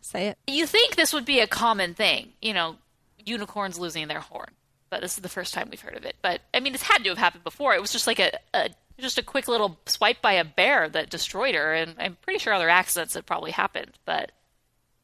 Say 0.00 0.28
it. 0.28 0.38
You 0.46 0.66
think 0.66 0.96
this 0.96 1.12
would 1.12 1.24
be 1.24 1.40
a 1.40 1.46
common 1.46 1.94
thing, 1.94 2.32
you 2.40 2.52
know, 2.52 2.76
unicorns 3.24 3.78
losing 3.78 4.08
their 4.08 4.20
horn. 4.20 4.50
But 4.90 5.02
this 5.02 5.14
is 5.14 5.22
the 5.22 5.28
first 5.28 5.54
time 5.54 5.68
we've 5.70 5.80
heard 5.80 5.96
of 5.96 6.04
it. 6.04 6.16
But 6.20 6.40
I 6.52 6.60
mean, 6.60 6.74
it's 6.74 6.82
had 6.82 7.04
to 7.04 7.10
have 7.10 7.18
happened 7.18 7.44
before. 7.44 7.74
It 7.74 7.80
was 7.80 7.92
just 7.92 8.06
like 8.06 8.18
a, 8.18 8.32
a 8.52 8.70
just 8.98 9.18
a 9.18 9.22
quick 9.22 9.48
little 9.48 9.78
swipe 9.86 10.20
by 10.20 10.32
a 10.32 10.44
bear 10.44 10.88
that 10.88 11.10
destroyed 11.10 11.54
her, 11.54 11.72
and 11.72 11.94
I'm 11.98 12.16
pretty 12.20 12.38
sure 12.38 12.52
other 12.52 12.68
accidents 12.68 13.14
had 13.14 13.24
probably 13.24 13.52
happened. 13.52 13.92
But 14.04 14.32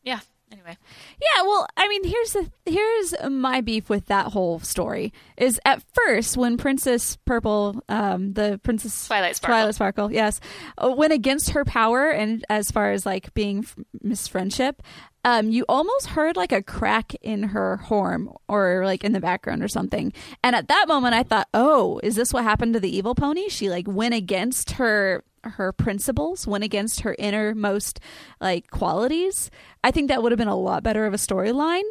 yeah, 0.02 0.20
anyway, 0.52 0.76
Yeah, 1.20 1.42
well, 1.42 1.66
I 1.76 1.88
mean, 1.88 2.04
here's 2.04 2.32
the 2.32 2.50
here's 2.64 3.14
my 3.30 3.60
beef 3.60 3.88
with 3.88 4.06
that 4.06 4.28
whole 4.28 4.58
story 4.60 5.12
is 5.36 5.60
at 5.64 5.82
first 5.94 6.36
when 6.36 6.56
Princess 6.56 7.16
Purple, 7.24 7.82
um, 7.88 8.32
the 8.32 8.60
Princess 8.62 9.06
Twilight 9.06 9.36
Sparkle. 9.36 9.54
Twilight 9.54 9.74
Sparkle, 9.74 10.12
yes, 10.12 10.40
uh, 10.78 10.92
went 10.96 11.12
against 11.12 11.50
her 11.50 11.64
power 11.64 12.08
and 12.10 12.44
as 12.48 12.70
far 12.70 12.92
as 12.92 13.06
like 13.06 13.32
being 13.34 13.66
Miss 14.02 14.28
Friendship, 14.28 14.82
um, 15.26 15.50
you 15.50 15.64
almost 15.68 16.06
heard 16.06 16.36
like 16.36 16.52
a 16.52 16.62
crack 16.62 17.12
in 17.16 17.42
her 17.42 17.78
horn 17.78 18.28
or 18.48 18.82
like 18.84 19.02
in 19.02 19.10
the 19.12 19.20
background 19.20 19.60
or 19.60 19.66
something. 19.66 20.12
And 20.44 20.54
at 20.54 20.68
that 20.68 20.86
moment, 20.86 21.14
I 21.14 21.24
thought, 21.24 21.48
oh, 21.52 21.98
is 22.04 22.14
this 22.14 22.32
what 22.32 22.44
happened 22.44 22.74
to 22.74 22.80
the 22.80 22.96
evil 22.96 23.16
pony? 23.16 23.48
She 23.48 23.68
like 23.68 23.88
went 23.88 24.14
against 24.14 24.72
her 24.72 25.24
her 25.42 25.72
principles, 25.72 26.46
went 26.46 26.62
against 26.62 27.00
her 27.00 27.16
innermost 27.18 27.98
like 28.40 28.70
qualities. 28.70 29.50
I 29.82 29.90
think 29.90 30.08
that 30.08 30.22
would 30.22 30.30
have 30.30 30.38
been 30.38 30.46
a 30.46 30.56
lot 30.56 30.84
better 30.84 31.06
of 31.06 31.14
a 31.14 31.18
storyline 31.18 31.82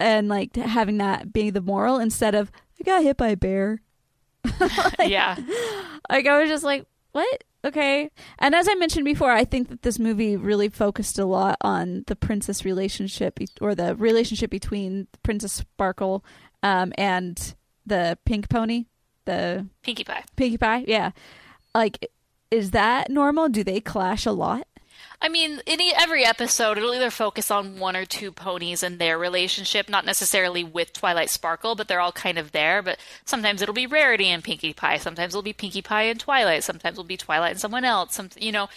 and 0.00 0.28
like 0.28 0.56
having 0.56 0.96
that 0.96 1.30
being 1.30 1.52
the 1.52 1.60
moral 1.60 1.98
instead 1.98 2.34
of 2.34 2.50
I 2.80 2.84
got 2.84 3.02
hit 3.02 3.18
by 3.18 3.28
a 3.28 3.36
bear. 3.36 3.82
yeah, 5.00 5.36
Like 6.10 6.26
I 6.26 6.40
was 6.40 6.48
just 6.48 6.64
like, 6.64 6.86
what? 7.12 7.44
Okay. 7.64 8.10
And 8.38 8.54
as 8.54 8.68
I 8.68 8.74
mentioned 8.74 9.04
before, 9.04 9.32
I 9.32 9.44
think 9.44 9.68
that 9.68 9.82
this 9.82 9.98
movie 9.98 10.36
really 10.36 10.68
focused 10.68 11.18
a 11.18 11.24
lot 11.24 11.56
on 11.60 12.04
the 12.06 12.14
princess 12.14 12.64
relationship 12.64 13.38
or 13.60 13.74
the 13.74 13.96
relationship 13.96 14.50
between 14.50 15.08
Princess 15.24 15.54
Sparkle 15.54 16.24
um, 16.62 16.92
and 16.96 17.54
the 17.84 18.16
pink 18.24 18.48
pony, 18.48 18.84
the 19.24 19.66
Pinkie 19.82 20.04
Pie. 20.04 20.24
Pinkie 20.36 20.58
Pie. 20.58 20.84
Yeah. 20.86 21.10
Like, 21.74 22.08
is 22.50 22.70
that 22.70 23.10
normal? 23.10 23.48
Do 23.48 23.64
they 23.64 23.80
clash 23.80 24.24
a 24.24 24.32
lot? 24.32 24.66
I 25.20 25.28
mean, 25.28 25.60
in 25.66 25.80
every 25.96 26.24
episode, 26.24 26.78
it'll 26.78 26.94
either 26.94 27.10
focus 27.10 27.50
on 27.50 27.80
one 27.80 27.96
or 27.96 28.04
two 28.04 28.30
ponies 28.30 28.84
and 28.84 29.00
their 29.00 29.18
relationship, 29.18 29.88
not 29.88 30.06
necessarily 30.06 30.62
with 30.62 30.92
Twilight 30.92 31.28
Sparkle, 31.28 31.74
but 31.74 31.88
they're 31.88 32.00
all 32.00 32.12
kind 32.12 32.38
of 32.38 32.52
there. 32.52 32.82
But 32.82 32.98
sometimes 33.24 33.60
it'll 33.60 33.74
be 33.74 33.86
Rarity 33.86 34.28
and 34.28 34.44
Pinkie 34.44 34.74
Pie. 34.74 34.98
Sometimes 34.98 35.34
it'll 35.34 35.42
be 35.42 35.52
Pinkie 35.52 35.82
Pie 35.82 36.04
and 36.04 36.20
Twilight. 36.20 36.62
Sometimes 36.62 36.94
it'll 36.94 37.04
be 37.04 37.16
Twilight 37.16 37.52
and 37.52 37.60
someone 37.60 37.84
else. 37.84 38.14
Some, 38.14 38.30
you 38.36 38.52
know, 38.52 38.68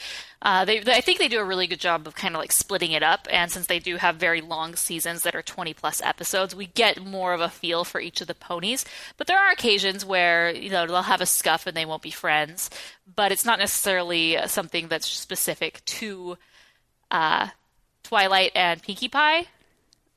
uh, 0.42 0.66
they, 0.66 0.80
they- 0.80 0.94
I 0.96 1.02
think 1.02 1.20
they 1.20 1.28
do 1.28 1.40
a 1.40 1.44
really 1.44 1.68
good 1.68 1.80
job 1.80 2.08
of 2.08 2.16
kind 2.16 2.36
of 2.36 2.40
like 2.40 2.52
splitting 2.52 2.92
it 2.94 3.04
up. 3.04 3.28
And 3.32 3.52
since 3.52 3.68
they 3.68 3.80
do 3.80 3.98
have 3.98 4.16
very 4.16 4.42
long 4.42 4.76
seasons 4.76 5.22
that 5.24 5.36
are 5.36 5.42
20 5.42 5.74
plus 5.76 6.02
episodes, 6.02 6.56
we 6.56 6.66
get 6.68 7.06
more 7.06 7.34
of 7.34 7.42
a 7.42 7.50
feel 7.50 7.84
for 7.84 8.02
each 8.02 8.22
of 8.22 8.28
the 8.28 8.34
ponies. 8.36 8.84
But 9.18 9.28
there 9.28 9.40
are 9.40 9.52
occasions 9.52 10.04
where, 10.04 10.50
you 10.50 10.70
know, 10.72 10.88
they'll 10.88 11.04
have 11.04 11.22
a 11.22 11.26
scuff 11.26 11.68
and 11.68 11.78
they 11.78 11.86
won't 11.86 12.02
be 12.02 12.12
friends. 12.12 12.70
But 13.16 13.32
it's 13.32 13.46
not 13.46 13.60
necessarily 13.60 14.38
uh, 14.38 14.48
something 14.48 14.88
that's 14.88 15.08
specific 15.08 15.84
to 15.86 16.38
uh, 17.12 17.50
Twilight 18.04 18.52
and 18.56 18.82
Pinkie 18.82 19.10
Pie. 19.10 19.46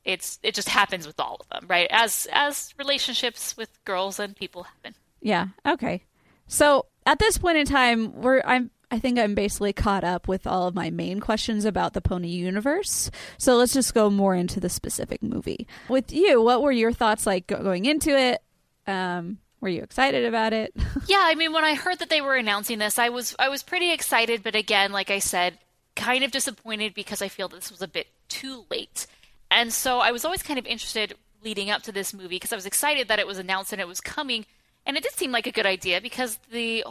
It's 0.05 0.39
it 0.43 0.55
just 0.55 0.69
happens 0.69 1.07
with 1.07 1.19
all 1.19 1.39
of 1.41 1.49
them, 1.49 1.67
right? 1.69 1.89
As 1.91 2.27
as 2.31 2.75
relationships 2.79 3.57
with 3.57 3.71
girls 3.85 4.19
and 4.21 4.37
people 4.37 4.65
happen. 4.65 4.95
Yeah. 5.23 5.49
Okay. 5.67 6.03
So 6.47 6.85
at 7.07 7.19
this 7.19 7.39
point 7.39 7.57
in 7.57 7.65
time, 7.67 8.21
we're 8.21 8.43
I'm 8.45 8.71
I 8.95 9.01
think 9.01 9.19
I'm 9.19 9.35
basically 9.35 9.73
caught 9.73 10.05
up 10.05 10.29
with 10.29 10.47
all 10.47 10.69
of 10.69 10.75
my 10.77 10.89
main 10.91 11.19
questions 11.19 11.65
about 11.65 11.95
the 11.95 12.01
Pony 12.01 12.29
universe. 12.29 13.11
So 13.39 13.57
let's 13.57 13.73
just 13.75 13.93
go 13.93 14.09
more 14.09 14.37
into 14.37 14.61
the 14.61 14.69
specific 14.69 15.21
movie. 15.21 15.67
With 15.89 16.13
you, 16.13 16.41
what 16.41 16.63
were 16.63 16.71
your 16.71 16.93
thoughts 16.93 17.27
like 17.27 17.49
going 17.49 17.87
into 17.87 18.17
it? 18.17 18.41
Um, 18.87 19.39
were 19.61 19.69
you 19.69 19.83
excited 19.83 20.25
about 20.25 20.53
it? 20.53 20.73
Yeah, 21.09 21.23
I 21.25 21.35
mean, 21.35 21.53
when 21.53 21.65
I 21.65 21.75
heard 21.75 21.99
that 21.99 22.09
they 22.09 22.21
were 22.21 22.37
announcing 22.37 22.79
this, 22.79 22.99
I 22.99 23.09
was 23.09 23.35
I 23.39 23.49
was 23.49 23.63
pretty 23.65 23.93
excited, 23.93 24.43
but 24.45 24.55
again, 24.55 24.93
like 24.93 25.11
I 25.11 25.19
said, 25.19 25.59
kind 25.97 26.23
of 26.23 26.31
disappointed 26.31 26.95
because 26.95 27.21
I 27.21 27.29
feel 27.29 27.49
this 27.49 27.71
was 27.71 27.83
a 27.83 27.89
bit 27.89 28.07
too 28.29 28.65
late. 28.71 29.07
And 29.51 29.73
so 29.73 29.99
I 29.99 30.13
was 30.13 30.25
always 30.25 30.43
kind 30.43 30.59
of 30.59 30.67
interested 30.67 31.15
leading 31.43 31.69
up 31.69 31.83
to 31.83 31.93
this 31.93 32.15
movie 32.15 32.37
because 32.37 32.53
I 32.53 32.57
was 32.57 32.65
excited 32.67 33.09
that 33.09 33.19
it 33.19 33.27
was 33.27 33.39
announced 33.39 33.73
and 33.73 33.81
it 33.81 33.89
was 33.89 34.01
coming. 34.01 34.47
and 34.87 34.97
it 34.97 35.03
did 35.03 35.13
seem 35.13 35.33
like 35.33 35.47
a 35.49 35.53
good 35.53 35.67
idea 35.67 36.01
because 36.01 36.39
the 36.53 36.85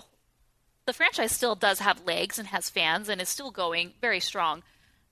the 0.86 0.94
franchise 0.94 1.32
still 1.32 1.56
does 1.56 1.80
have 1.80 2.06
legs 2.06 2.38
and 2.38 2.50
has 2.50 2.70
fans 2.70 3.10
and 3.10 3.22
is 3.22 3.30
still 3.30 3.52
going 3.52 3.94
very 4.02 4.20
strong. 4.20 4.64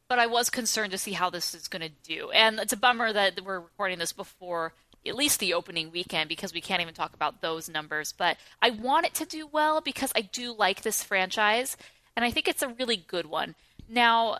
But 0.07 0.19
I 0.19 0.27
was 0.27 0.49
concerned 0.49 0.91
to 0.91 0.97
see 0.97 1.13
how 1.13 1.29
this 1.29 1.55
is 1.55 1.69
going 1.69 1.83
to 1.83 1.93
do, 2.03 2.31
and 2.31 2.59
it's 2.59 2.73
a 2.73 2.77
bummer 2.77 3.13
that 3.13 3.41
we're 3.45 3.61
recording 3.61 3.99
this 3.99 4.11
before 4.11 4.73
at 5.05 5.15
least 5.15 5.39
the 5.39 5.53
opening 5.53 5.91
weekend 5.91 6.29
because 6.29 6.53
we 6.53 6.61
can't 6.61 6.81
even 6.81 6.93
talk 6.93 7.13
about 7.13 7.41
those 7.41 7.69
numbers. 7.69 8.13
But 8.15 8.37
I 8.61 8.69
want 8.69 9.05
it 9.05 9.13
to 9.15 9.25
do 9.25 9.47
well 9.47 9.81
because 9.81 10.11
I 10.15 10.21
do 10.21 10.53
like 10.53 10.81
this 10.81 11.03
franchise, 11.03 11.77
and 12.15 12.23
I 12.25 12.31
think 12.31 12.47
it's 12.47 12.61
a 12.61 12.69
really 12.69 12.97
good 12.97 13.25
one. 13.25 13.55
Now, 13.89 14.39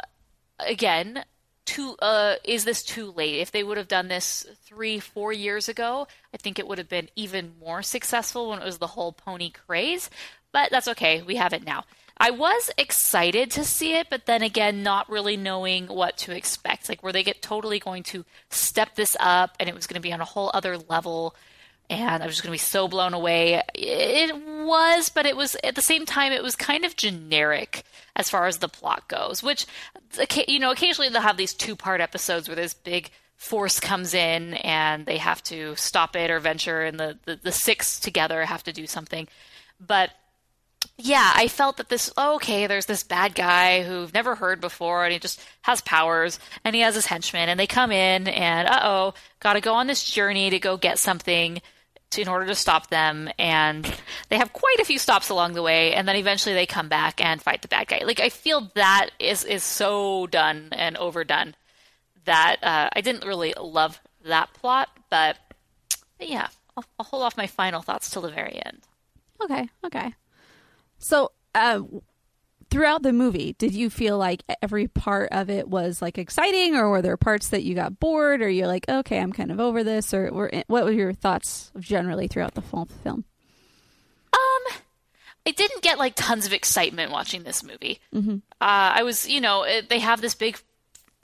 again, 0.60 1.24
too 1.66 1.96
uh, 2.02 2.36
is 2.44 2.66
this 2.66 2.84
too 2.84 3.12
late? 3.12 3.40
If 3.40 3.52
they 3.52 3.64
would 3.64 3.78
have 3.78 3.88
done 3.88 4.08
this 4.08 4.46
three, 4.66 5.00
four 5.00 5.32
years 5.32 5.70
ago, 5.70 6.08
I 6.34 6.38
think 6.38 6.60
it 6.60 6.68
would 6.68 6.78
have 6.78 6.90
been 6.90 7.10
even 7.16 7.54
more 7.60 7.82
successful 7.82 8.50
when 8.50 8.60
it 8.60 8.66
was 8.66 8.80
the 8.80 8.88
whole 8.88 9.14
pony 9.14 9.50
craze. 9.50 10.10
But 10.52 10.72
that's 10.72 10.88
okay. 10.90 11.22
We 11.22 11.36
have 11.36 11.54
it 11.54 11.66
now. 11.66 11.86
I 12.18 12.30
was 12.30 12.70
excited 12.78 13.50
to 13.52 13.64
see 13.64 13.96
it, 13.96 14.08
but 14.10 14.28
then 14.28 14.44
again, 14.44 14.84
not 14.84 15.10
really 15.10 15.38
knowing 15.38 15.88
what 15.88 16.18
to 16.18 16.36
expect. 16.36 16.88
Like, 16.88 17.02
were 17.02 17.12
they 17.12 17.24
get 17.24 17.42
totally 17.42 17.80
going 17.80 18.04
to 18.04 18.26
step 18.50 18.94
this 18.94 19.18
up, 19.20 19.56
and 19.60 19.68
it 19.68 19.74
was 19.74 19.88
going 19.88 19.96
to 19.96 20.08
be 20.08 20.14
on 20.14 20.22
a 20.22 20.26
whole 20.26 20.52
other 20.54 20.78
level, 20.78 21.36
and 21.90 22.22
I 22.22 22.26
was 22.28 22.36
just 22.36 22.44
going 22.44 22.52
to 22.52 22.64
be 22.64 22.70
so 22.70 22.88
blown 22.88 23.16
away. 23.16 23.62
It 23.74 24.36
was, 24.36 25.10
but 25.10 25.26
it 25.26 25.36
was 25.36 25.58
at 25.64 25.74
the 25.74 25.82
same 25.82 26.06
time, 26.06 26.32
it 26.32 26.44
was 26.44 26.56
kind 26.56 26.86
of 26.86 26.96
generic 26.96 27.84
as 28.16 28.30
far 28.30 28.46
as 28.46 28.60
the 28.60 28.70
plot 28.70 29.08
goes. 29.08 29.42
Which, 29.42 29.66
you 30.48 30.60
know, 30.60 30.72
occasionally 30.72 31.10
they'll 31.10 31.22
have 31.22 31.38
these 31.38 31.56
two-part 31.56 32.02
episodes 32.02 32.48
where 32.48 32.56
this 32.56 32.76
big 32.76 33.10
force 33.36 33.80
comes 33.80 34.14
in 34.14 34.54
and 34.54 35.08
they 35.08 35.18
have 35.18 35.42
to 35.46 35.76
stop 35.76 36.16
it 36.16 36.30
or 36.30 36.40
venture, 36.40 36.84
and 36.84 37.00
the 37.00 37.18
the, 37.26 37.40
the 37.42 37.52
six 37.52 38.00
together 38.00 38.46
have 38.46 38.64
to 38.64 38.72
do 38.72 38.86
something. 38.86 39.28
But 39.80 40.12
yeah, 41.04 41.34
I 41.36 41.48
felt 41.48 41.78
that 41.78 41.90
this 41.90 42.12
okay, 42.18 42.68
there's 42.68 42.86
this 42.86 43.04
bad 43.04 43.36
guy 43.36 43.84
who've 43.84 44.14
never 44.14 44.36
heard 44.36 44.62
before 44.62 45.04
and 45.04 45.14
he 45.14 45.20
just 45.20 45.42
has 45.64 45.82
powers 45.82 46.40
and 46.64 46.76
he 46.76 46.82
has 46.82 46.96
his 46.96 47.08
henchmen 47.08 47.50
and 47.50 47.60
they 47.60 47.68
come 47.68 47.92
in 47.92 48.28
and 48.28 48.68
uh 48.68 48.80
oh, 48.84 49.14
gotta 49.40 49.62
go 49.62 49.74
on 49.74 49.88
this 49.88 50.04
journey 50.04 50.50
to 50.50 50.60
go 50.60 50.78
get 50.78 51.00
something 51.00 51.62
to, 52.12 52.22
in 52.22 52.28
order 52.28 52.46
to 52.46 52.56
stop 52.56 52.90
them 52.90 53.30
and 53.40 53.92
they 54.30 54.38
have 54.38 54.54
quite 54.54 54.80
a 54.80 54.86
few 54.86 55.00
stops 55.00 55.30
along 55.30 55.54
the 55.54 55.62
way 55.62 55.94
and 55.94 56.08
then 56.08 56.16
eventually 56.16 56.54
they 56.54 56.66
come 56.66 56.90
back 56.90 57.24
and 57.24 57.42
fight 57.42 57.62
the 57.62 57.68
bad 57.68 57.88
guy. 57.88 58.02
Like 58.06 58.20
I 58.20 58.30
feel 58.30 58.70
that 58.76 59.10
is 59.20 59.44
is 59.44 59.64
so 59.64 60.28
done 60.28 60.70
and 60.72 60.98
overdone 60.98 61.56
that 62.26 62.58
uh, 62.62 62.90
I 62.94 63.02
didn't 63.02 63.26
really 63.26 63.54
love 63.60 64.00
that 64.26 64.54
plot, 64.54 64.90
but, 65.10 65.38
but 66.20 66.30
yeah, 66.30 66.48
I'll, 66.78 66.86
I'll 67.00 67.06
hold 67.06 67.24
off 67.24 67.38
my 67.38 67.48
final 67.48 67.82
thoughts 67.82 68.10
till 68.10 68.22
the 68.22 68.30
very 68.30 68.62
end. 68.64 68.82
Okay, 69.42 69.68
okay. 69.84 70.14
So, 71.02 71.32
uh, 71.56 71.82
throughout 72.70 73.04
the 73.04 73.12
movie, 73.12 73.54
did 73.58 73.74
you 73.74 73.90
feel 73.90 74.18
like 74.18 74.44
every 74.62 74.88
part 74.88 75.30
of 75.32 75.50
it 75.50 75.68
was 75.68 76.02
like 76.02 76.18
exciting, 76.18 76.76
or 76.76 76.90
were 76.90 77.02
there 77.02 77.18
parts 77.18 77.50
that 77.50 77.64
you 77.64 77.76
got 77.76 78.00
bored, 78.00 78.42
or 78.42 78.48
you're 78.48 78.68
like, 78.68 78.88
okay, 78.88 79.20
I'm 79.20 79.34
kind 79.34 79.52
of 79.52 79.60
over 79.60 79.84
this, 79.84 80.14
or 80.14 80.32
were, 80.32 80.52
what 80.68 80.86
were 80.86 80.92
your 80.92 81.12
thoughts 81.12 81.72
generally 81.80 82.28
throughout 82.28 82.54
the 82.54 82.62
full 82.62 82.86
film? 83.04 83.26
Um, 84.32 84.78
I 85.46 85.52
didn't 85.52 85.82
get 85.82 85.98
like 85.98 86.14
tons 86.16 86.46
of 86.46 86.54
excitement 86.54 87.12
watching 87.12 87.44
this 87.44 87.64
movie. 87.64 88.00
Mm-hmm. 88.14 88.36
Uh, 88.62 88.94
I 88.96 89.04
was, 89.04 89.28
you 89.28 89.42
know, 89.42 89.64
it, 89.64 89.90
they 89.90 90.00
have 90.00 90.22
this 90.22 90.36
big 90.36 90.58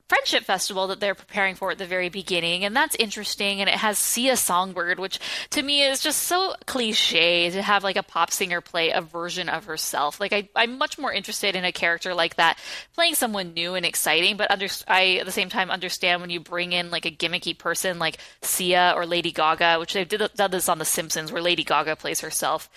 friendship 0.08 0.43
festival 0.43 0.88
that 0.88 0.99
they're 0.99 1.16
preparing 1.16 1.55
for 1.55 1.72
at 1.72 1.78
the 1.78 1.86
very 1.86 2.08
beginning 2.10 2.64
and 2.64 2.76
that's 2.76 2.95
interesting 2.95 3.60
and 3.60 3.70
it 3.70 3.76
has 3.76 3.97
sia 3.97 4.38
songbird 4.38 4.99
which 4.99 5.20
to 5.49 5.62
me 5.62 5.84
is 5.84 5.99
just 5.99 6.24
so 6.24 6.53
cliche 6.66 7.49
to 7.49 7.62
have 7.62 7.84
like 7.84 7.97
a 7.97 8.03
pop 8.03 8.32
singer 8.32 8.62
play 8.62 8.91
a 8.91 9.01
version 9.01 9.49
of 9.49 9.66
herself 9.66 10.20
like 10.20 10.32
I, 10.32 10.47
i'm 10.55 10.78
much 10.78 10.97
more 10.97 11.12
interested 11.12 11.55
in 11.55 11.66
a 11.66 11.72
character 11.72 12.14
like 12.14 12.36
that 12.36 12.58
playing 12.95 13.16
someone 13.16 13.53
new 13.53 13.76
and 13.76 13.86
exciting 13.86 14.38
but 14.38 14.49
under, 14.49 14.68
i 14.88 15.16
at 15.16 15.26
the 15.26 15.32
same 15.32 15.49
time 15.49 15.70
understand 15.70 16.22
when 16.22 16.30
you 16.30 16.39
bring 16.39 16.72
in 16.72 16.89
like 16.89 17.05
a 17.05 17.12
gimmicky 17.12 17.58
person 17.58 17.99
like 17.99 18.18
sia 18.41 18.93
or 18.95 19.05
lady 19.05 19.32
gaga 19.32 19.78
which 19.80 19.93
they've 19.93 20.08
did, 20.08 20.22
done 20.36 20.51
this 20.51 20.70
on 20.70 20.80
the 20.80 20.86
simpsons 20.86 21.32
where 21.32 21.41
lady 21.41 21.64
gaga 21.64 21.95
plays 21.95 22.22
herself 22.22 22.70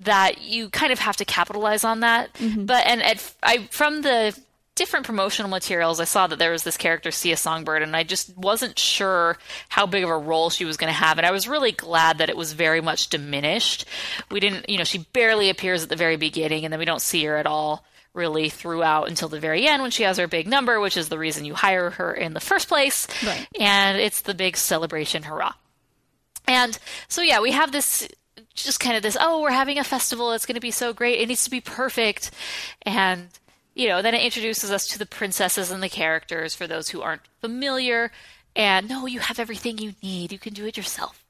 that 0.00 0.40
you 0.42 0.68
kind 0.68 0.92
of 0.92 0.98
have 0.98 1.16
to 1.16 1.24
capitalize 1.24 1.84
on 1.84 2.00
that 2.00 2.32
Mm-hmm. 2.34 2.64
but 2.64 2.84
and 2.86 3.02
at, 3.02 3.34
i 3.42 3.68
from 3.70 4.02
the 4.02 4.36
different 4.74 5.06
promotional 5.06 5.50
materials, 5.50 6.00
I 6.00 6.04
saw 6.04 6.26
that 6.26 6.38
there 6.38 6.52
was 6.52 6.62
this 6.62 6.76
character, 6.76 7.10
Sia 7.10 7.36
Songbird, 7.36 7.82
and 7.82 7.94
I 7.94 8.02
just 8.04 8.36
wasn't 8.36 8.78
sure 8.78 9.36
how 9.68 9.86
big 9.86 10.04
of 10.04 10.10
a 10.10 10.16
role 10.16 10.50
she 10.50 10.64
was 10.64 10.76
going 10.76 10.92
to 10.92 10.98
have. 10.98 11.18
And 11.18 11.26
I 11.26 11.30
was 11.30 11.46
really 11.48 11.72
glad 11.72 12.18
that 12.18 12.30
it 12.30 12.36
was 12.36 12.52
very 12.52 12.80
much 12.80 13.08
diminished. 13.08 13.84
We 14.30 14.40
didn't, 14.40 14.68
you 14.68 14.78
know, 14.78 14.84
she 14.84 14.98
barely 14.98 15.50
appears 15.50 15.82
at 15.82 15.88
the 15.88 15.96
very 15.96 16.16
beginning, 16.16 16.64
and 16.64 16.72
then 16.72 16.78
we 16.78 16.86
don't 16.86 17.02
see 17.02 17.24
her 17.24 17.36
at 17.36 17.46
all 17.46 17.84
really 18.14 18.48
throughout 18.50 19.08
until 19.08 19.28
the 19.28 19.40
very 19.40 19.66
end 19.66 19.82
when 19.82 19.90
she 19.90 20.02
has 20.02 20.18
her 20.18 20.26
big 20.26 20.46
number, 20.46 20.80
which 20.80 20.96
is 20.96 21.08
the 21.08 21.18
reason 21.18 21.44
you 21.44 21.54
hire 21.54 21.90
her 21.90 22.12
in 22.12 22.34
the 22.34 22.40
first 22.40 22.68
place. 22.68 23.06
Right. 23.24 23.46
And 23.58 23.98
it's 23.98 24.22
the 24.22 24.34
big 24.34 24.56
celebration 24.56 25.22
hurrah. 25.22 25.54
And 26.46 26.78
so, 27.08 27.22
yeah, 27.22 27.40
we 27.40 27.52
have 27.52 27.72
this 27.72 28.08
just 28.54 28.80
kind 28.80 28.96
of 28.96 29.02
this, 29.02 29.16
oh, 29.18 29.40
we're 29.40 29.50
having 29.50 29.78
a 29.78 29.84
festival. 29.84 30.32
It's 30.32 30.44
going 30.44 30.56
to 30.56 30.60
be 30.60 30.70
so 30.70 30.92
great. 30.92 31.20
It 31.20 31.28
needs 31.28 31.44
to 31.44 31.50
be 31.50 31.60
perfect. 31.60 32.30
And 32.82 33.28
you 33.74 33.88
know, 33.88 34.02
then 34.02 34.14
it 34.14 34.22
introduces 34.22 34.70
us 34.70 34.86
to 34.88 34.98
the 34.98 35.06
princesses 35.06 35.70
and 35.70 35.82
the 35.82 35.88
characters 35.88 36.54
for 36.54 36.66
those 36.66 36.90
who 36.90 37.00
aren't 37.00 37.22
familiar. 37.40 38.12
And 38.54 38.88
no, 38.88 39.06
you 39.06 39.20
have 39.20 39.38
everything 39.38 39.78
you 39.78 39.94
need. 40.02 40.32
You 40.32 40.38
can 40.38 40.52
do 40.52 40.66
it 40.66 40.76
yourself. 40.76 41.24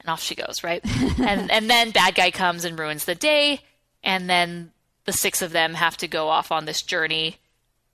And 0.00 0.08
off 0.08 0.22
she 0.22 0.34
goes, 0.34 0.62
right? 0.62 0.80
and 1.18 1.50
and 1.50 1.68
then 1.68 1.90
bad 1.90 2.14
guy 2.14 2.30
comes 2.30 2.64
and 2.64 2.78
ruins 2.78 3.04
the 3.04 3.14
day. 3.14 3.60
And 4.04 4.30
then 4.30 4.72
the 5.04 5.12
six 5.12 5.42
of 5.42 5.52
them 5.52 5.74
have 5.74 5.96
to 5.98 6.08
go 6.08 6.28
off 6.28 6.52
on 6.52 6.66
this 6.66 6.82
journey. 6.82 7.38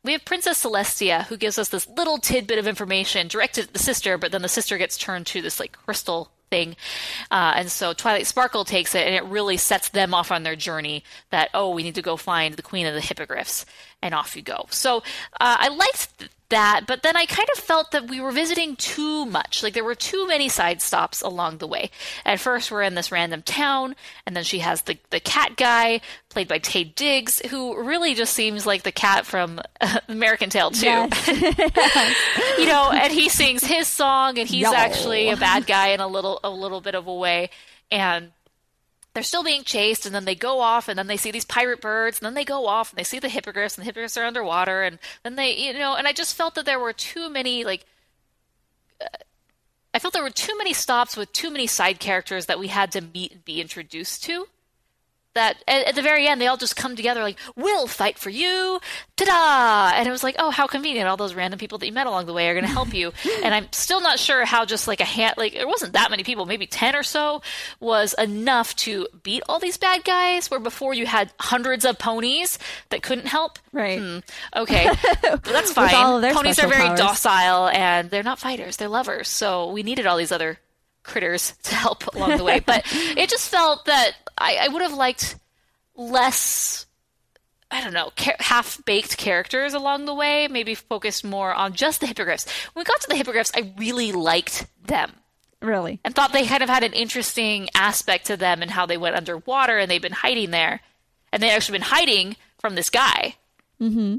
We 0.03 0.13
have 0.13 0.27
Princess 0.27 0.63
Celestia, 0.63 1.25
who 1.27 1.39
gives 1.39 1.59
us 1.59 1.71
this 1.71 1.89
little 1.89 2.19
tidbit 2.19 2.59
of 2.59 2.67
information 2.67 3.27
directed 3.27 3.69
at 3.69 3.73
the 3.73 3.79
sister, 3.79 4.19
but 4.19 4.33
then 4.33 4.43
the 4.43 4.49
sister 4.49 4.77
gets 4.77 4.99
turned 4.99 5.27
to 5.29 5.41
this 5.41 5.59
like 5.59 5.73
crystal 5.73 6.31
thing. 6.51 6.77
Uh, 7.31 7.55
and 7.57 7.71
so 7.71 7.93
Twilight 7.93 8.27
Sparkle 8.27 8.65
takes 8.65 8.95
it, 8.95 9.07
and 9.07 9.15
it 9.15 9.25
really 9.25 9.57
sets 9.57 9.89
them 9.89 10.15
off 10.15 10.31
on 10.31 10.43
their 10.43 10.57
journey 10.57 11.05
that, 11.31 11.51
oh, 11.55 11.71
we 11.71 11.83
need 11.83 11.95
to 11.95 12.03
go 12.03 12.17
find 12.17 12.55
the 12.55 12.63
Queen 12.63 12.87
of 12.87 12.95
the 12.95 13.01
Hippogriffs. 13.01 13.65
And 14.05 14.15
off 14.15 14.37
you 14.37 14.43
go. 14.43 14.67
So 14.69 14.99
uh, 15.41 15.57
I 15.59 15.69
liked 15.69 16.19
th- 16.19 16.31
that, 16.51 16.83
but 16.87 17.03
then 17.03 17.17
I 17.17 17.25
kind 17.25 17.49
of 17.57 17.59
felt 17.59 17.91
that 17.93 18.07
we 18.07 18.21
were 18.21 18.31
visiting 18.31 18.77
too 18.77 19.25
much. 19.25 19.63
Like 19.63 19.73
there 19.73 19.83
were 19.83 19.95
too 19.95 20.29
many 20.29 20.51
side 20.51 20.83
stops 20.83 21.23
along 21.23 21.57
the 21.57 21.67
way. 21.67 21.91
At 22.27 22.39
first, 22.39 22.71
we're 22.71 22.83
in 22.83 22.97
this 22.97 23.11
random 23.11 23.41
town, 23.41 23.97
and 24.27 24.37
then 24.37 24.45
she 24.45 24.59
has 24.59 24.83
the, 24.83 24.99
the 25.09 25.21
cat 25.21 25.57
guy, 25.57 26.03
played 26.29 26.49
by 26.49 26.59
Taye 26.59 26.95
Diggs, 26.95 27.41
who 27.47 27.83
really 27.83 28.13
just 28.15 28.35
seems 28.35 28.67
like 28.67 28.83
the 28.83 28.93
cat 28.93 29.25
from 29.25 29.59
uh, 29.81 30.01
American 30.09 30.51
Tail, 30.51 30.71
too. 30.71 30.87
you 32.59 32.67
know, 32.67 32.91
and 32.93 33.11
he 33.11 33.31
sings 33.31 33.65
his 33.65 33.89
song, 33.89 34.39
and 34.39 34.47
he's 34.47 34.65
Yo. 34.65 34.75
actually 34.75 35.31
a 35.31 35.39
bad 35.39 35.67
guy 35.67 35.89
in 35.89 36.01
a 36.01 36.07
little 36.07 36.41
a 36.45 36.51
little 36.51 36.83
bit 36.83 36.95
of 36.95 37.07
a 37.07 37.15
way, 37.15 37.49
and 37.91 38.33
they're 39.15 39.23
still 39.23 39.45
being 39.45 39.63
chased, 39.63 40.05
and 40.07 40.15
then 40.15 40.25
they 40.25 40.35
go 40.35 40.61
off, 40.61 40.89
and 40.89 40.99
then 40.99 41.07
they 41.07 41.17
see 41.17 41.31
these 41.31 41.45
pirate 41.45 41.81
birds, 41.81 42.19
and 42.19 42.27
then 42.27 42.35
they 42.35 42.45
go 42.45 42.67
off, 42.67 42.91
and 42.91 42.99
they 42.99 43.05
see 43.05 43.21
the 43.21 43.29
hippogriffs, 43.29 43.77
and 43.77 43.83
the 43.83 43.87
hippogriffs 43.87 44.17
are 44.17 44.25
underwater, 44.25 44.83
and 44.83 44.99
then 45.23 45.37
they, 45.37 45.57
you 45.57 45.73
know, 45.73 45.95
and 45.95 46.07
I 46.07 46.13
just 46.13 46.37
felt 46.37 46.55
that 46.57 46.67
there 46.67 46.81
were 46.81 46.93
too 46.93 47.31
many 47.31 47.65
like. 47.65 47.87
uh, 49.01 49.07
I 49.95 50.01
felt 50.01 50.13
there 50.13 50.25
were 50.25 50.31
too 50.31 50.59
many 50.59 50.73
stops 50.73 51.17
with 51.17 51.33
too 51.33 51.51
many 51.51 51.69
side 51.69 52.01
characters 52.01 52.47
that 52.47 52.59
we 52.59 52.67
had 52.67 52.91
to 52.93 53.01
meet 53.01 53.31
and 53.31 53.45
be 53.45 53.61
introduced 53.61 54.25
to 54.25 54.49
that 55.35 55.63
at, 55.69 55.87
at 55.87 55.95
the 55.95 56.03
very 56.03 56.27
end 56.27 56.41
they 56.41 56.47
all 56.47 56.57
just 56.57 56.77
come 56.77 56.97
together 56.97 57.23
like 57.23 57.39
we'll 57.57 57.87
fight 57.87 58.19
for 58.19 58.31
you. 58.31 58.81
Ta-da! 59.17 59.97
And 59.97 60.09
it 60.09 60.11
was 60.11 60.23
like 60.23 60.37
oh 60.39 60.51
how 60.51 60.67
convenient. 60.67 61.09
All 61.09 61.17
those 61.17 61.35
random 61.35 61.59
people 61.59 61.79
that 61.79 61.87
you 61.87 61.93
met 61.93 62.07
along 62.07 62.27
the 62.27 62.33
way 62.33 62.49
are 62.49 62.55
going 62.55 62.67
to 62.67 62.71
help 62.71 62.95
you. 62.95 63.13
And 63.45 63.55
i'm 63.55 63.67
still 63.73 64.01
not 64.01 64.19
sure 64.19 64.45
how 64.47 64.65
just 64.65 64.89
like 64.89 65.01
a 65.01 65.05
hand 65.05 65.35
like 65.37 65.55
it 65.55 65.67
wasn't 65.69 65.93
that 65.95 66.11
many 66.11 66.23
people. 66.23 66.47
Maybe 66.47 66.67
10 66.67 66.97
or 66.97 67.03
so 67.03 67.43
was 67.81 68.15
enough 68.15 68.75
to 68.77 69.07
beat 69.23 69.43
all 69.49 69.59
these 69.59 69.77
bad 69.77 70.05
guys 70.05 70.51
where 70.51 70.61
before 70.61 70.95
you 70.95 71.05
had 71.07 71.33
hundreds 71.39 71.85
of 71.85 71.99
ponies 71.99 72.59
that 72.89 73.03
couldn't 73.03 73.27
help. 73.27 73.59
Right. 73.73 73.99
Hmm, 74.01 74.19
okay. 74.57 74.89
But 75.23 75.43
that's 75.45 75.73
fine. 75.73 75.91
ponies 76.33 76.59
are 76.59 76.69
very 76.69 76.87
powers. 76.87 76.99
docile 76.99 77.69
and 77.69 78.11
they're 78.11 78.23
not 78.23 78.39
fighters. 78.39 78.77
They're 78.77 78.89
lovers. 78.89 79.29
So 79.29 79.71
we 79.73 79.83
needed 79.83 80.07
all 80.07 80.17
these 80.17 80.33
other 80.33 80.59
critters 81.03 81.55
to 81.65 81.75
help 81.75 82.07
along 82.15 82.37
the 82.39 82.45
way. 82.45 82.61
But 82.67 82.85
it 82.93 83.29
just 83.29 83.51
felt 83.51 83.85
that 83.87 84.13
I, 84.39 84.59
I 84.63 84.69
would 84.69 84.83
have 84.83 84.95
liked 84.95 85.37
less. 85.97 86.87
I 87.71 87.83
don't 87.83 87.93
know, 87.95 88.11
ca- 88.17 88.37
half 88.39 88.85
baked 88.85 89.17
characters 89.17 89.75
along 89.75 90.05
the 90.05 90.15
way, 90.15 90.47
maybe 90.49 90.75
focused 90.75 91.25
more 91.25 91.53
on 91.53 91.73
just 91.73 92.01
the 92.01 92.07
hippogriffs. 92.07 92.47
When 92.73 92.83
we 92.83 92.85
got 92.87 93.01
to 93.01 93.09
the 93.09 93.17
hippogriffs, 93.17 93.51
I 93.55 93.73
really 93.79 94.13
liked 94.13 94.67
them 94.87 95.13
Really? 95.61 95.99
and 96.05 96.15
thought 96.15 96.33
they 96.33 96.47
kind 96.47 96.63
of 96.63 96.69
had 96.69 96.85
an 96.85 96.93
interesting 96.93 97.69
aspect 97.75 98.27
to 98.27 98.37
them 98.37 98.63
and 98.63 98.71
how 98.71 98.87
they 98.87 98.97
went 98.99 99.17
underwater 99.17 99.79
and 99.79 99.91
they've 99.91 100.01
been 100.01 100.13
hiding 100.13 100.51
there. 100.51 100.83
And 101.33 101.43
they'd 101.43 101.51
actually 101.51 101.79
been 101.79 101.87
hiding 101.89 102.37
from 102.61 102.77
this 102.77 102.91
guy. 102.91 103.35
Hmm. 103.81 104.17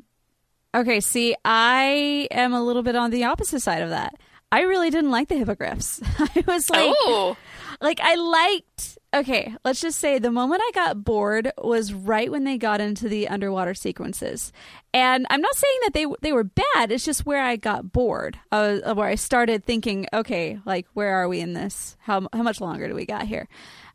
Okay, 0.75 0.99
see, 0.99 1.33
I 1.45 2.27
am 2.31 2.51
a 2.53 2.61
little 2.61 2.83
bit 2.83 2.97
on 2.97 3.09
the 3.11 3.23
opposite 3.23 3.61
side 3.61 3.83
of 3.83 3.89
that. 3.89 4.15
I 4.51 4.61
really 4.63 4.89
didn't 4.89 5.11
like 5.11 5.29
the 5.29 5.35
hippogriffs. 5.37 6.01
I 6.19 6.43
was 6.45 6.69
like, 6.69 6.93
oh, 6.99 7.37
like 7.85 7.99
I 8.01 8.15
liked 8.15 8.97
okay, 9.15 9.55
let's 9.63 9.79
just 9.79 9.99
say 9.99 10.19
the 10.19 10.31
moment 10.31 10.61
I 10.65 10.71
got 10.73 11.03
bored 11.03 11.51
was 11.57 11.93
right 11.93 12.29
when 12.29 12.43
they 12.43 12.57
got 12.57 12.81
into 12.81 13.07
the 13.07 13.29
underwater 13.29 13.73
sequences. 13.73 14.51
And 14.93 15.25
I'm 15.29 15.39
not 15.39 15.55
saying 15.55 15.79
that 15.83 15.93
they 15.93 16.05
they 16.21 16.33
were 16.33 16.43
bad. 16.43 16.91
It's 16.91 17.05
just 17.05 17.25
where 17.25 17.41
I 17.41 17.55
got 17.55 17.91
bored. 17.91 18.39
Uh, 18.51 18.93
where 18.93 19.07
I 19.07 19.15
started 19.15 19.63
thinking, 19.63 20.07
okay, 20.11 20.59
like 20.65 20.87
where 20.93 21.15
are 21.15 21.27
we 21.27 21.39
in 21.39 21.53
this? 21.53 21.95
How 21.99 22.27
how 22.33 22.43
much 22.43 22.59
longer 22.59 22.87
do 22.87 22.95
we 22.95 23.05
got 23.05 23.27
here? 23.27 23.47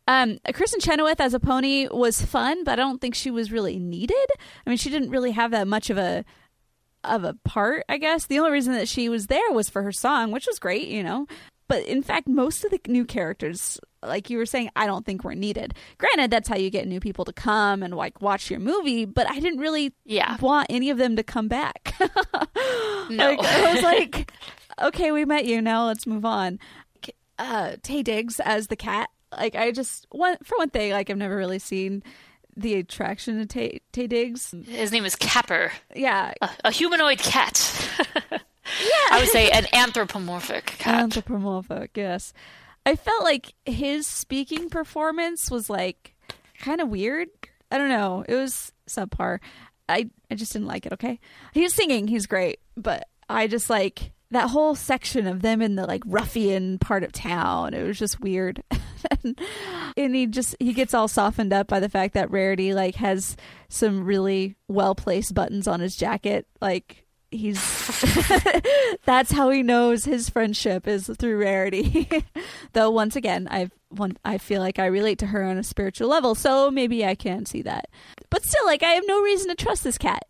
Um, 0.07 0.39
Kristin 0.47 0.83
Chenoweth 0.83 1.21
as 1.21 1.35
a 1.35 1.41
pony 1.41 1.89
was 1.89 2.23
fun, 2.23 2.65
but 2.65 2.73
I 2.73 2.83
don't 2.83 3.01
think 3.01 3.15
she 3.15 3.31
was 3.31 3.53
really 3.53 3.79
needed. 3.79 4.17
I 4.67 4.71
mean, 4.71 4.79
she 4.79 4.91
didn't 4.91 5.11
really 5.11 5.33
have 5.33 5.51
that 5.51 5.69
much 5.69 5.91
of 5.91 5.99
a 5.99 6.25
of 7.03 7.25
a 7.25 7.35
part, 7.45 7.85
I 7.89 7.99
guess. 7.99 8.27
The 8.27 8.39
only 8.39 8.53
reason 8.53 8.75
that 8.75 8.89
she 8.89 9.09
was 9.09 9.27
there 9.27 9.53
was 9.53 9.69
for 9.69 9.83
her 9.83 9.93
song, 9.93 10.31
which 10.31 10.47
was 10.47 10.59
great, 10.59 10.89
you 10.89 11.03
know. 11.03 11.27
But 11.71 11.85
in 11.87 12.03
fact, 12.03 12.27
most 12.29 12.65
of 12.65 12.71
the 12.73 12.81
new 12.89 13.05
characters, 13.05 13.79
like 14.03 14.29
you 14.29 14.37
were 14.39 14.45
saying, 14.47 14.71
I 14.75 14.87
don't 14.87 15.07
think 15.07 15.23
were 15.25 15.35
needed. 15.37 15.73
Granted, 15.99 16.31
that's 16.31 16.49
how 16.49 16.57
you 16.57 16.69
get 16.69 16.89
new 16.89 16.99
people 17.01 17.25
to 17.27 17.33
come 17.33 17.83
and 17.85 17.95
like 17.95 18.21
watch 18.21 18.51
your 18.51 18.59
movie, 18.61 19.05
but 19.05 19.31
I 19.31 19.39
didn't 19.39 19.61
really 19.61 19.95
Yeah. 20.05 20.37
want 20.41 20.67
any 20.69 20.91
of 20.91 20.99
them 20.99 21.15
to 21.17 21.23
come 21.23 21.47
back. 21.49 21.95
No. 23.11 23.31
Like, 23.31 23.41
I 23.45 23.75
was 23.75 23.83
like, 23.83 24.33
okay, 24.83 25.11
we 25.11 25.25
met 25.25 25.45
you. 25.45 25.61
Now 25.61 25.87
let's 25.89 26.07
move 26.07 26.25
on. 26.25 26.61
Uh, 27.41 27.73
Taye 27.83 28.05
Diggs 28.05 28.39
as 28.39 28.69
the 28.69 28.77
cat. 28.77 29.11
Like, 29.37 29.57
I 29.57 29.73
just 29.73 30.07
one 30.11 30.37
for 30.45 30.57
one 30.59 30.71
thing, 30.71 30.93
like 30.93 31.11
I've 31.11 31.17
never 31.17 31.37
really 31.37 31.59
seen 31.59 32.05
the 32.57 32.75
attraction 32.75 33.45
to 33.45 33.47
Taye, 33.59 33.81
Taye 33.93 34.09
Diggs. 34.09 34.55
His 34.67 34.93
name 34.93 35.05
is 35.05 35.17
Capper, 35.17 35.73
Yeah, 35.95 36.33
a, 36.41 36.51
a 36.67 36.71
humanoid 36.71 37.19
cat. 37.19 37.57
yeah. 38.65 38.89
I 39.11 39.21
would 39.21 39.29
say 39.29 39.51
an 39.51 39.67
anthropomorphic 39.73 40.67
cat. 40.79 41.01
anthropomorphic. 41.03 41.91
Yes, 41.97 42.33
I 42.87 42.97
felt 42.97 43.23
like 43.25 43.55
his 43.65 44.07
speaking 44.07 44.69
performance 44.71 45.51
was 45.51 45.69
like 45.71 46.15
kind 46.59 46.81
of 46.81 46.89
weird. 46.89 47.29
I 47.71 47.79
don't 47.79 47.89
know. 47.89 48.25
It 48.29 48.35
was 48.35 48.73
subpar. 48.89 49.39
I 49.89 50.11
I 50.31 50.35
just 50.35 50.53
didn't 50.53 50.69
like 50.69 50.87
it. 50.87 50.93
Okay, 50.95 51.19
he 51.53 51.63
was 51.63 51.75
singing. 51.75 52.09
He's 52.09 52.27
great, 52.27 52.61
but 52.77 53.09
I 53.29 53.47
just 53.47 53.71
like 53.71 54.13
that 54.33 54.51
whole 54.51 54.75
section 54.77 55.27
of 55.27 55.43
them 55.43 55.61
in 55.61 55.75
the 55.75 55.87
like 55.87 56.03
ruffian 56.07 56.79
part 56.79 57.03
of 57.03 57.13
town. 57.13 57.75
It 57.75 57.83
was 57.83 57.99
just 57.99 58.21
weird. 58.21 58.63
and 59.97 60.15
he 60.15 60.27
just 60.27 60.55
he 60.61 60.73
gets 60.73 60.95
all 60.95 61.09
softened 61.09 61.53
up 61.53 61.67
by 61.67 61.81
the 61.81 61.89
fact 61.89 62.15
that 62.15 62.31
Rarity 62.31 62.73
like 62.75 62.95
has 62.97 63.37
some 63.69 64.05
really 64.05 64.57
well 64.69 64.95
placed 64.95 65.35
buttons 65.35 65.67
on 65.67 65.81
his 65.81 65.97
jacket. 65.97 66.47
Like 66.61 67.00
he's 67.31 67.61
that's 69.05 69.31
how 69.31 69.51
he 69.51 69.63
knows 69.63 70.05
his 70.05 70.29
friendship 70.29 70.87
is 70.87 71.11
through 71.19 71.39
Rarity. 71.39 72.09
Though 72.73 72.91
once 72.91 73.17
again, 73.17 73.49
I've 73.51 73.73
one 73.91 74.17
I 74.25 74.39
feel 74.39 74.61
like 74.61 74.79
I 74.79 74.87
relate 74.87 75.19
to 75.21 75.27
her 75.27 75.43
on 75.43 75.59
a 75.59 75.65
spiritual 75.65 76.09
level, 76.09 76.35
so 76.35 76.71
maybe 76.71 77.05
I 77.05 77.15
can 77.15 77.47
see 77.47 77.63
that. 77.63 77.89
But 78.31 78.45
still, 78.45 78.65
like 78.67 78.83
I 78.83 78.91
have 78.91 79.05
no 79.07 79.21
reason 79.23 79.49
to 79.49 79.55
trust 79.55 79.85
this 79.85 79.99
cat. 79.99 80.25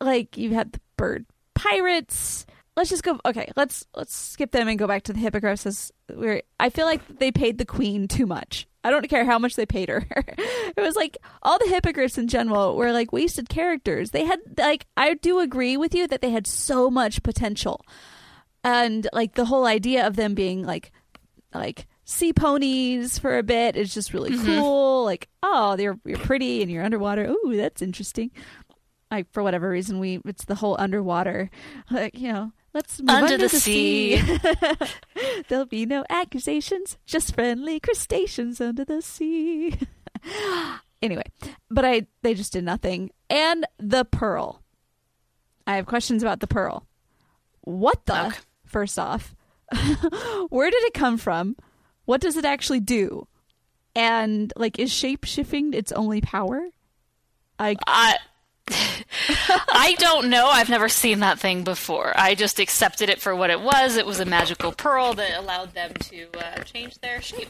Like 0.00 0.36
you 0.36 0.54
have 0.54 0.72
the 0.72 0.80
bird 0.96 1.26
pirates. 1.54 2.46
Let's 2.76 2.90
just 2.90 3.02
go. 3.02 3.18
Okay, 3.24 3.50
let's 3.56 3.86
let's 3.94 4.14
skip 4.14 4.50
them 4.50 4.68
and 4.68 4.78
go 4.78 4.86
back 4.86 5.04
to 5.04 5.12
the 5.12 5.18
hippogriffs. 5.18 5.66
As 5.66 5.92
we're, 6.14 6.42
I 6.60 6.70
feel 6.70 6.86
like 6.86 7.18
they 7.18 7.32
paid 7.32 7.58
the 7.58 7.64
queen 7.64 8.06
too 8.06 8.26
much. 8.26 8.66
I 8.86 8.90
don't 8.90 9.08
care 9.08 9.24
how 9.24 9.40
much 9.40 9.56
they 9.56 9.66
paid 9.66 9.88
her. 9.88 10.06
it 10.16 10.80
was 10.80 10.94
like 10.94 11.18
all 11.42 11.58
the 11.58 11.68
hippogriffs 11.68 12.18
in 12.18 12.28
general 12.28 12.76
were 12.76 12.92
like 12.92 13.12
wasted 13.12 13.48
characters. 13.48 14.12
They 14.12 14.24
had 14.24 14.38
like 14.56 14.86
I 14.96 15.14
do 15.14 15.40
agree 15.40 15.76
with 15.76 15.92
you 15.92 16.06
that 16.06 16.20
they 16.20 16.30
had 16.30 16.46
so 16.46 16.88
much 16.88 17.24
potential, 17.24 17.84
and 18.62 19.08
like 19.12 19.34
the 19.34 19.46
whole 19.46 19.66
idea 19.66 20.06
of 20.06 20.14
them 20.14 20.34
being 20.34 20.62
like 20.62 20.92
like 21.52 21.88
sea 22.04 22.32
ponies 22.32 23.18
for 23.18 23.36
a 23.36 23.42
bit 23.42 23.74
is 23.74 23.92
just 23.92 24.14
really 24.14 24.30
mm-hmm. 24.30 24.60
cool. 24.60 25.04
Like 25.04 25.28
oh, 25.42 25.74
they're 25.74 25.98
you're 26.04 26.18
pretty 26.18 26.62
and 26.62 26.70
you're 26.70 26.84
underwater. 26.84 27.26
Ooh, 27.26 27.56
that's 27.56 27.82
interesting. 27.82 28.30
Like 29.10 29.30
for 29.32 29.42
whatever 29.42 29.68
reason, 29.68 29.98
we 29.98 30.20
it's 30.24 30.44
the 30.44 30.56
whole 30.56 30.76
underwater. 30.78 31.50
Like 31.90 32.18
you 32.18 32.32
know, 32.32 32.52
let's 32.74 33.00
move 33.00 33.10
Under 33.10 33.34
under, 33.34 33.48
the 33.48 33.48
sea. 33.48 34.20
There'll 35.48 35.66
be 35.66 35.86
no 35.86 36.04
accusations, 36.10 36.98
just 37.06 37.34
friendly 37.34 37.80
crustaceans 37.80 38.60
under 38.60 38.84
the 38.84 39.02
sea. 39.02 39.78
anyway, 41.02 41.24
but 41.70 41.84
I 41.84 42.06
they 42.22 42.34
just 42.34 42.52
did 42.52 42.64
nothing. 42.64 43.10
And 43.30 43.66
the 43.78 44.04
pearl. 44.04 44.62
I 45.66 45.76
have 45.76 45.86
questions 45.86 46.22
about 46.22 46.40
the 46.40 46.46
pearl. 46.46 46.86
What 47.62 48.06
the? 48.06 48.26
Okay. 48.26 48.36
First 48.64 48.98
off, 48.98 49.34
where 50.48 50.70
did 50.70 50.82
it 50.84 50.94
come 50.94 51.18
from? 51.18 51.56
What 52.04 52.20
does 52.20 52.36
it 52.36 52.44
actually 52.44 52.80
do? 52.80 53.26
And 53.94 54.52
like, 54.56 54.78
is 54.78 54.92
shape 54.92 55.24
shifting 55.24 55.72
its 55.72 55.92
only 55.92 56.20
power? 56.20 56.66
I 57.58 57.76
I 57.86 58.16
I 58.68 59.94
don't 59.98 60.28
know. 60.28 60.48
I've 60.48 60.68
never 60.68 60.88
seen 60.88 61.20
that 61.20 61.38
thing 61.38 61.62
before. 61.64 62.12
I 62.16 62.34
just 62.34 62.58
accepted 62.58 63.08
it 63.08 63.20
for 63.20 63.34
what 63.34 63.50
it 63.50 63.60
was. 63.60 63.96
It 63.96 64.06
was 64.06 64.20
a 64.20 64.24
magical 64.24 64.72
pearl 64.72 65.14
that 65.14 65.38
allowed 65.38 65.74
them 65.74 65.92
to 65.94 66.26
uh, 66.38 66.62
change 66.64 66.98
their 67.00 67.22
shape. 67.22 67.48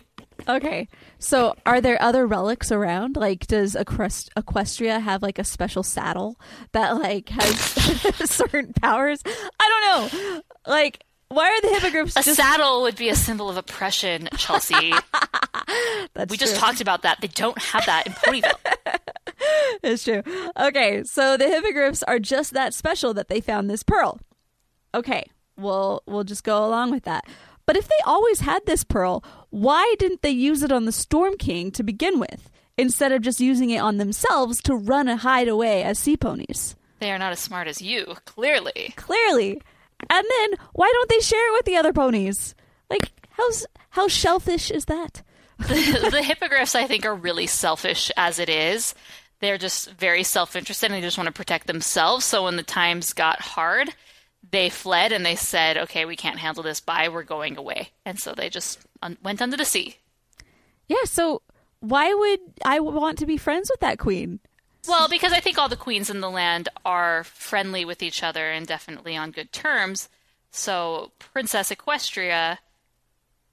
Okay. 0.49 0.89
So 1.19 1.55
are 1.64 1.81
there 1.81 2.01
other 2.01 2.27
relics 2.27 2.71
around? 2.71 3.17
Like 3.17 3.47
does 3.47 3.75
Equest- 3.75 4.29
Equestria 4.37 5.01
have 5.01 5.23
like 5.23 5.39
a 5.39 5.45
special 5.45 5.83
saddle 5.83 6.39
that 6.73 6.91
like 6.97 7.31
has 7.31 7.59
certain 8.31 8.73
powers? 8.75 9.23
I 9.27 9.69
don't 10.11 10.12
know. 10.12 10.43
Like 10.67 11.03
why 11.29 11.49
are 11.49 11.61
the 11.61 11.68
hippogriffs 11.68 12.16
A 12.16 12.22
just 12.22 12.37
saddle 12.37 12.83
would 12.83 12.97
be 12.97 13.09
a 13.09 13.14
symbol 13.16 13.49
of 13.49 13.57
oppression, 13.57 14.29
Chelsea. 14.37 14.93
That's 16.14 16.31
we 16.31 16.37
just 16.37 16.57
talked 16.57 16.81
about 16.81 17.03
that. 17.03 17.20
They 17.20 17.29
don't 17.29 17.59
have 17.59 17.85
that 17.87 18.07
in 18.07 18.12
Ponyville. 18.12 18.53
It's 19.83 20.05
true. 20.05 20.22
Okay, 20.59 21.05
so 21.05 21.37
the 21.37 21.49
hippogriffs 21.49 22.03
are 22.05 22.18
just 22.18 22.55
that 22.55 22.72
special 22.74 23.12
that 23.14 23.29
they 23.29 23.41
found 23.41 23.68
this 23.68 23.83
pearl. 23.83 24.18
Okay, 24.95 25.24
we'll 25.57 26.03
we'll 26.07 26.24
just 26.24 26.43
go 26.43 26.64
along 26.66 26.91
with 26.91 27.05
that. 27.05 27.24
But 27.66 27.77
if 27.77 27.87
they 27.87 27.99
always 28.05 28.41
had 28.41 28.64
this 28.64 28.83
pearl, 28.83 29.22
why 29.51 29.95
didn't 29.99 30.22
they 30.22 30.31
use 30.31 30.62
it 30.62 30.72
on 30.72 30.85
the 30.85 30.93
Storm 30.93 31.37
King 31.37 31.70
to 31.72 31.83
begin 31.83 32.18
with, 32.18 32.51
instead 32.79 33.12
of 33.12 33.22
just 33.22 33.41
using 33.41 33.70
it 33.70 33.79
on 33.79 33.99
themselves 33.99 34.62
to 34.62 34.74
run 34.74 35.09
and 35.09 35.20
hide 35.20 35.49
away 35.49 35.83
as 35.83 35.99
sea 35.99 36.16
ponies? 36.16 36.74
They 36.99 37.12
are 37.12 37.18
not 37.18 37.33
as 37.33 37.41
smart 37.41 37.68
as 37.68 37.83
you, 37.83 38.14
clearly. 38.24 38.95
Clearly. 38.97 39.61
And 40.09 40.26
then 40.38 40.59
why 40.72 40.90
don't 40.92 41.09
they 41.09 41.20
share 41.20 41.49
it 41.49 41.53
with 41.53 41.64
the 41.64 41.76
other 41.76 41.92
ponies? 41.92 42.55
Like 42.90 43.12
how's 43.30 43.66
how 43.90 44.09
shellfish 44.09 44.70
is 44.70 44.86
that? 44.86 45.22
the, 45.59 46.09
the 46.11 46.22
hippogriffs, 46.22 46.74
I 46.74 46.86
think, 46.86 47.07
are 47.07 47.14
really 47.14 47.47
selfish 47.47 48.11
as 48.16 48.38
it 48.38 48.51
is. 48.51 48.94
They're 49.40 49.59
just 49.59 49.90
very 49.92 50.22
self 50.22 50.55
interested 50.55 50.86
and 50.86 50.94
they 50.94 51.01
just 51.01 51.16
want 51.18 51.28
to 51.28 51.32
protect 51.32 51.66
themselves. 51.66 52.24
So 52.24 52.44
when 52.44 52.57
the 52.57 52.62
times 52.62 53.12
got 53.12 53.40
hard, 53.40 53.90
they 54.51 54.68
fled 54.68 55.12
and 55.12 55.24
they 55.24 55.34
said, 55.34 55.76
okay, 55.78 56.05
we 56.05 56.16
can't 56.16 56.38
handle 56.38 56.62
this. 56.62 56.80
Bye, 56.80 57.09
we're 57.09 57.22
going 57.22 57.57
away. 57.57 57.90
And 58.05 58.18
so 58.18 58.32
they 58.34 58.51
just 58.51 58.80
un- 59.03 59.18
went 59.22 59.42
under 59.42 59.57
the 59.57 59.64
sea. 59.64 59.97
Yeah, 60.88 61.05
so 61.05 61.42
why 61.80 62.12
would 62.12 62.40
I 62.64 62.80
want 62.80 63.18
to 63.18 63.26
be 63.26 63.36
friends 63.36 63.70
with 63.70 63.80
that 63.80 63.99
queen? 63.99 64.40
Well, 64.89 65.09
because 65.09 65.32
I 65.32 65.41
think 65.41 65.59
all 65.59 65.68
the 65.68 65.76
queens 65.76 66.11
in 66.11 66.20
the 66.20 66.30
land 66.30 66.68
are 66.84 67.24
friendly 67.24 67.84
with 67.84 68.03
each 68.03 68.22
other 68.22 68.51
and 68.51 68.66
definitely 68.66 69.16
on 69.16 69.30
good 69.30 69.53
terms. 69.53 70.09
So 70.51 71.12
Princess 71.18 71.70
Equestria, 71.70 72.59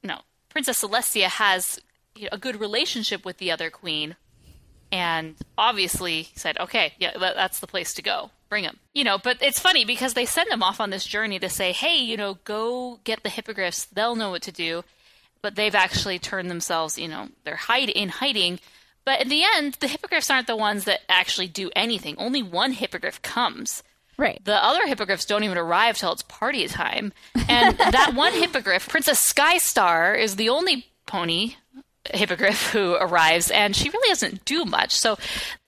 no, 0.03 0.19
Princess 0.49 0.84
Celestia 0.84 1.27
has 1.27 1.79
a 2.31 2.38
good 2.38 2.59
relationship 2.59 3.25
with 3.25 3.39
the 3.39 3.51
other 3.51 3.69
queen, 3.69 4.15
and 4.91 5.36
obviously 5.57 6.29
said, 6.36 6.57
"Okay, 6.59 6.93
yeah, 6.99 7.17
that's 7.17 7.59
the 7.59 7.67
place 7.67 7.93
to 7.95 8.03
go. 8.03 8.29
Bring 8.49 8.63
him." 8.63 8.79
You 8.93 9.03
know, 9.03 9.17
but 9.17 9.41
it's 9.41 9.59
funny 9.59 9.84
because 9.84 10.13
they 10.13 10.25
send 10.25 10.51
him 10.51 10.61
off 10.61 10.79
on 10.79 10.91
this 10.91 11.05
journey 11.05 11.39
to 11.39 11.49
say, 11.49 11.71
"Hey, 11.71 11.97
you 11.97 12.15
know, 12.15 12.36
go 12.43 12.99
get 13.03 13.23
the 13.23 13.29
hippogriffs. 13.29 13.86
They'll 13.86 14.15
know 14.15 14.29
what 14.29 14.43
to 14.43 14.51
do." 14.51 14.84
But 15.41 15.55
they've 15.55 15.75
actually 15.75 16.19
turned 16.19 16.49
themselves, 16.49 16.97
you 16.97 17.07
know, 17.07 17.29
they're 17.43 17.55
hide 17.55 17.89
in 17.89 18.09
hiding. 18.09 18.59
But 19.06 19.22
in 19.22 19.30
the 19.30 19.43
end, 19.56 19.76
the 19.76 19.88
hippogriffs 19.88 20.30
aren't 20.30 20.47
the 20.47 20.56
ones 20.56 20.86
that 20.86 21.01
actually 21.10 21.47
do 21.47 21.70
anything. 21.76 22.16
Only 22.18 22.41
one 22.41 22.72
hippogriff 22.72 23.22
comes. 23.22 23.84
Right. 24.18 24.39
The 24.43 24.64
other 24.64 24.86
hippogriffs 24.88 25.26
don't 25.26 25.43
even 25.43 25.58
arrive 25.58 25.97
till 25.97 26.12
it's 26.12 26.22
party 26.24 26.68
time. 26.68 27.14
And 27.47 27.78
that 27.78 28.14
one 28.16 28.34
hippogriff, 28.34 28.88
Princess 28.88 29.20
Skystar, 29.20 30.16
is 30.16 30.36
the 30.36 30.49
only 30.49 30.88
pony 31.06 31.56
hippogriff 32.14 32.72
who 32.72 32.95
arrives, 32.95 33.49
and 33.49 33.76
she 33.76 33.89
really 33.89 34.10
doesn't 34.10 34.43
do 34.45 34.66
much. 34.66 34.91
So, 34.91 35.18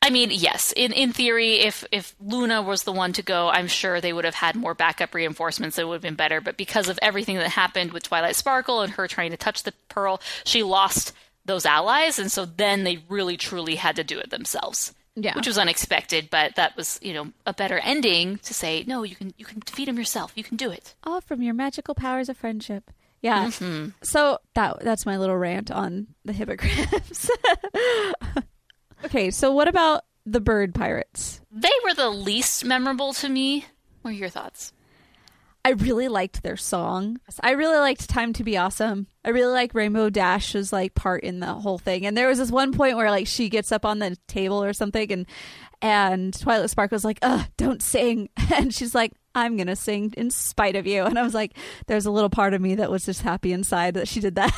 I 0.02 0.10
mean, 0.10 0.32
yes, 0.32 0.74
in, 0.76 0.92
in 0.92 1.14
theory, 1.14 1.60
if, 1.62 1.86
if 1.92 2.14
Luna 2.20 2.62
was 2.62 2.84
the 2.84 2.92
one 2.92 3.14
to 3.14 3.22
go, 3.22 3.48
I'm 3.48 3.68
sure 3.68 4.02
they 4.02 4.12
would 4.12 4.26
have 4.26 4.36
had 4.36 4.56
more 4.56 4.74
backup 4.74 5.14
reinforcements. 5.14 5.78
It 5.78 5.88
would 5.88 5.96
have 5.96 6.02
been 6.02 6.16
better. 6.16 6.42
But 6.42 6.58
because 6.58 6.90
of 6.90 7.00
everything 7.02 7.38
that 7.38 7.50
happened 7.50 7.94
with 7.94 8.04
Twilight 8.04 8.36
Sparkle 8.36 8.82
and 8.82 8.94
her 8.94 9.08
trying 9.08 9.32
to 9.32 9.38
touch 9.38 9.64
the 9.64 9.74
pearl, 9.88 10.22
she 10.44 10.62
lost 10.62 11.14
those 11.46 11.66
allies, 11.66 12.20
and 12.20 12.32
so 12.32 12.46
then 12.46 12.84
they 12.84 13.04
really 13.10 13.38
truly 13.38 13.76
had 13.76 13.96
to 13.98 14.04
do 14.04 14.20
it 14.20 14.30
themselves. 14.30 14.94
Yeah. 15.18 15.34
Which 15.36 15.48
was 15.48 15.58
unexpected, 15.58 16.28
but 16.30 16.56
that 16.56 16.76
was, 16.76 17.00
you 17.02 17.14
know, 17.14 17.32
a 17.46 17.54
better 17.54 17.78
ending 17.78 18.38
to 18.40 18.54
say, 18.54 18.84
no, 18.86 19.04
you 19.04 19.16
can 19.16 19.34
you 19.38 19.46
can 19.46 19.62
defeat 19.62 19.88
him 19.88 19.98
yourself. 19.98 20.34
You 20.36 20.44
can 20.44 20.58
do 20.58 20.70
it. 20.72 20.94
All 21.06 21.22
from 21.22 21.42
your 21.42 21.54
magical 21.54 21.96
powers 21.96 22.28
of 22.28 22.36
friendship. 22.36 22.92
Yeah. 23.22 23.48
Mhm. 23.48 23.94
So 24.04 24.40
that 24.56 24.82
that's 24.82 25.06
my 25.06 25.18
little 25.18 25.38
rant 25.38 25.72
on 25.72 26.08
the 26.26 26.34
hippogriffs. 26.34 27.30
okay, 29.06 29.32
so 29.32 29.52
what 29.54 29.68
about 29.70 30.04
the 30.26 30.42
bird 30.42 30.76
pirates? 30.76 31.40
They 31.52 31.72
were 31.86 31.94
the 31.94 32.10
least 32.10 32.66
memorable 32.66 33.14
to 33.14 33.30
me. 33.30 33.66
What 34.02 34.12
are 34.12 34.18
your 34.18 34.30
thoughts? 34.30 34.74
I 35.66 35.72
really 35.72 36.10
liked 36.10 36.44
their 36.44 36.58
song. 36.58 37.18
I 37.42 37.52
really 37.54 37.80
liked 37.80 38.08
Time 38.08 38.34
to 38.34 38.44
Be 38.44 38.56
Awesome. 38.56 39.08
I 39.26 39.30
really 39.30 39.52
like 39.52 39.74
Rainbow 39.74 40.12
Dash's 40.12 40.72
like 40.72 40.94
part 40.94 41.24
in 41.24 41.40
the 41.40 41.56
whole 41.56 41.80
thing. 41.80 42.06
And 42.06 42.16
there 42.16 42.28
was 42.28 42.38
this 42.38 42.52
one 42.52 42.72
point 42.72 42.98
where 42.98 43.10
like 43.10 43.26
she 43.26 43.50
gets 43.50 43.72
up 43.72 43.84
on 43.84 43.98
the 43.98 44.16
table 44.28 44.64
or 44.64 44.74
something 44.74 45.12
and 45.12 45.26
and 45.82 46.40
Twilight 46.40 46.70
Sparkle's 46.70 47.04
like, 47.04 47.18
"Ugh, 47.24 47.48
don't 47.58 47.82
sing." 47.82 48.30
And 48.54 48.76
she's 48.76 48.94
like, 48.94 49.14
"I'm 49.34 49.58
going 49.58 49.66
to 49.66 49.76
sing 49.76 50.14
in 50.16 50.30
spite 50.30 50.76
of 50.76 50.86
you." 50.86 51.04
And 51.04 51.18
I 51.18 51.24
was 51.24 51.34
like, 51.34 51.58
there's 51.88 52.06
a 52.06 52.12
little 52.12 52.30
part 52.30 52.54
of 52.54 52.62
me 52.62 52.76
that 52.76 52.92
was 52.92 53.04
just 53.04 53.24
happy 53.24 53.52
inside 53.52 53.96
that 53.96 54.08
she 54.08 54.20
did 54.20 54.36
that. 54.36 54.54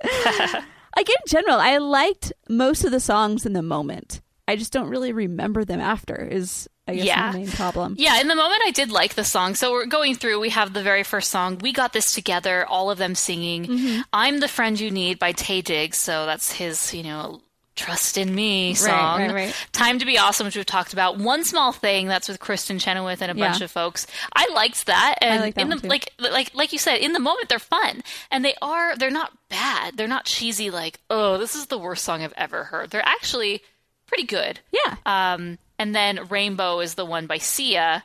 like 0.96 1.08
in 1.08 1.16
general, 1.28 1.58
I 1.60 1.78
liked 1.78 2.32
most 2.48 2.82
of 2.82 2.90
the 2.90 2.98
songs 2.98 3.46
in 3.46 3.52
the 3.52 3.62
moment. 3.62 4.20
I 4.48 4.56
just 4.56 4.72
don't 4.72 4.88
really 4.90 5.12
remember 5.12 5.64
them 5.64 5.80
after 5.80 6.16
is 6.16 6.68
I 6.86 6.94
guess 6.96 7.04
Yeah. 7.06 7.30
my 7.32 7.38
main 7.38 7.48
problem. 7.50 7.96
Yeah, 7.98 8.20
in 8.20 8.28
the 8.28 8.34
moment 8.34 8.60
I 8.64 8.70
did 8.70 8.90
like 8.90 9.14
the 9.14 9.24
song. 9.24 9.54
So 9.54 9.72
we're 9.72 9.86
going 9.86 10.14
through, 10.14 10.38
we 10.40 10.50
have 10.50 10.72
the 10.74 10.82
very 10.82 11.02
first 11.02 11.30
song, 11.30 11.58
We 11.58 11.72
Got 11.72 11.92
This 11.94 12.12
Together, 12.12 12.66
all 12.66 12.90
of 12.90 12.98
them 12.98 13.14
singing. 13.14 13.64
Mm-hmm. 13.66 14.00
I'm 14.12 14.40
the 14.40 14.48
Friend 14.48 14.78
You 14.78 14.90
Need 14.90 15.18
by 15.18 15.32
Taye 15.32 15.64
Diggs. 15.64 15.98
So 15.98 16.26
that's 16.26 16.52
his, 16.52 16.92
you 16.92 17.02
know, 17.02 17.40
Trust 17.76 18.18
in 18.18 18.32
Me 18.32 18.72
song. 18.74 19.18
right, 19.18 19.34
right. 19.34 19.54
Time 19.72 19.98
to 19.98 20.06
Be 20.06 20.16
Awesome, 20.16 20.44
which 20.46 20.54
we've 20.54 20.64
talked 20.64 20.92
about. 20.92 21.18
One 21.18 21.42
Small 21.42 21.72
Thing, 21.72 22.06
that's 22.06 22.28
with 22.28 22.38
Kristin 22.38 22.78
Chenoweth 22.80 23.20
and 23.20 23.32
a 23.32 23.34
bunch 23.34 23.60
of 23.62 23.68
folks. 23.70 24.06
I 24.32 24.48
liked 24.54 24.86
that. 24.86 25.16
And 25.20 25.40
like 25.40 25.54
that 25.56 25.60
in 25.62 25.70
the 25.70 25.76
too. 25.80 25.88
like 25.88 26.12
like 26.20 26.54
like 26.54 26.72
you 26.72 26.78
said, 26.78 26.98
in 26.98 27.14
the 27.14 27.18
moment 27.18 27.48
they're 27.48 27.58
fun. 27.58 28.02
And 28.30 28.44
they 28.44 28.54
are 28.62 28.94
they're 28.96 29.10
not 29.10 29.32
bad. 29.48 29.96
They're 29.96 30.06
not 30.06 30.24
cheesy 30.24 30.70
like, 30.70 31.00
oh, 31.10 31.36
this 31.36 31.56
is 31.56 31.66
the 31.66 31.76
worst 31.76 32.04
song 32.04 32.22
I've 32.22 32.32
ever 32.36 32.62
heard. 32.62 32.90
They're 32.90 33.04
actually 33.04 33.60
pretty 34.06 34.24
good. 34.24 34.60
Yeah. 34.70 34.94
Um, 35.04 35.58
and 35.84 35.94
then 35.94 36.28
Rainbow 36.30 36.80
is 36.80 36.94
the 36.94 37.04
one 37.04 37.26
by 37.26 37.36
Sia, 37.36 38.04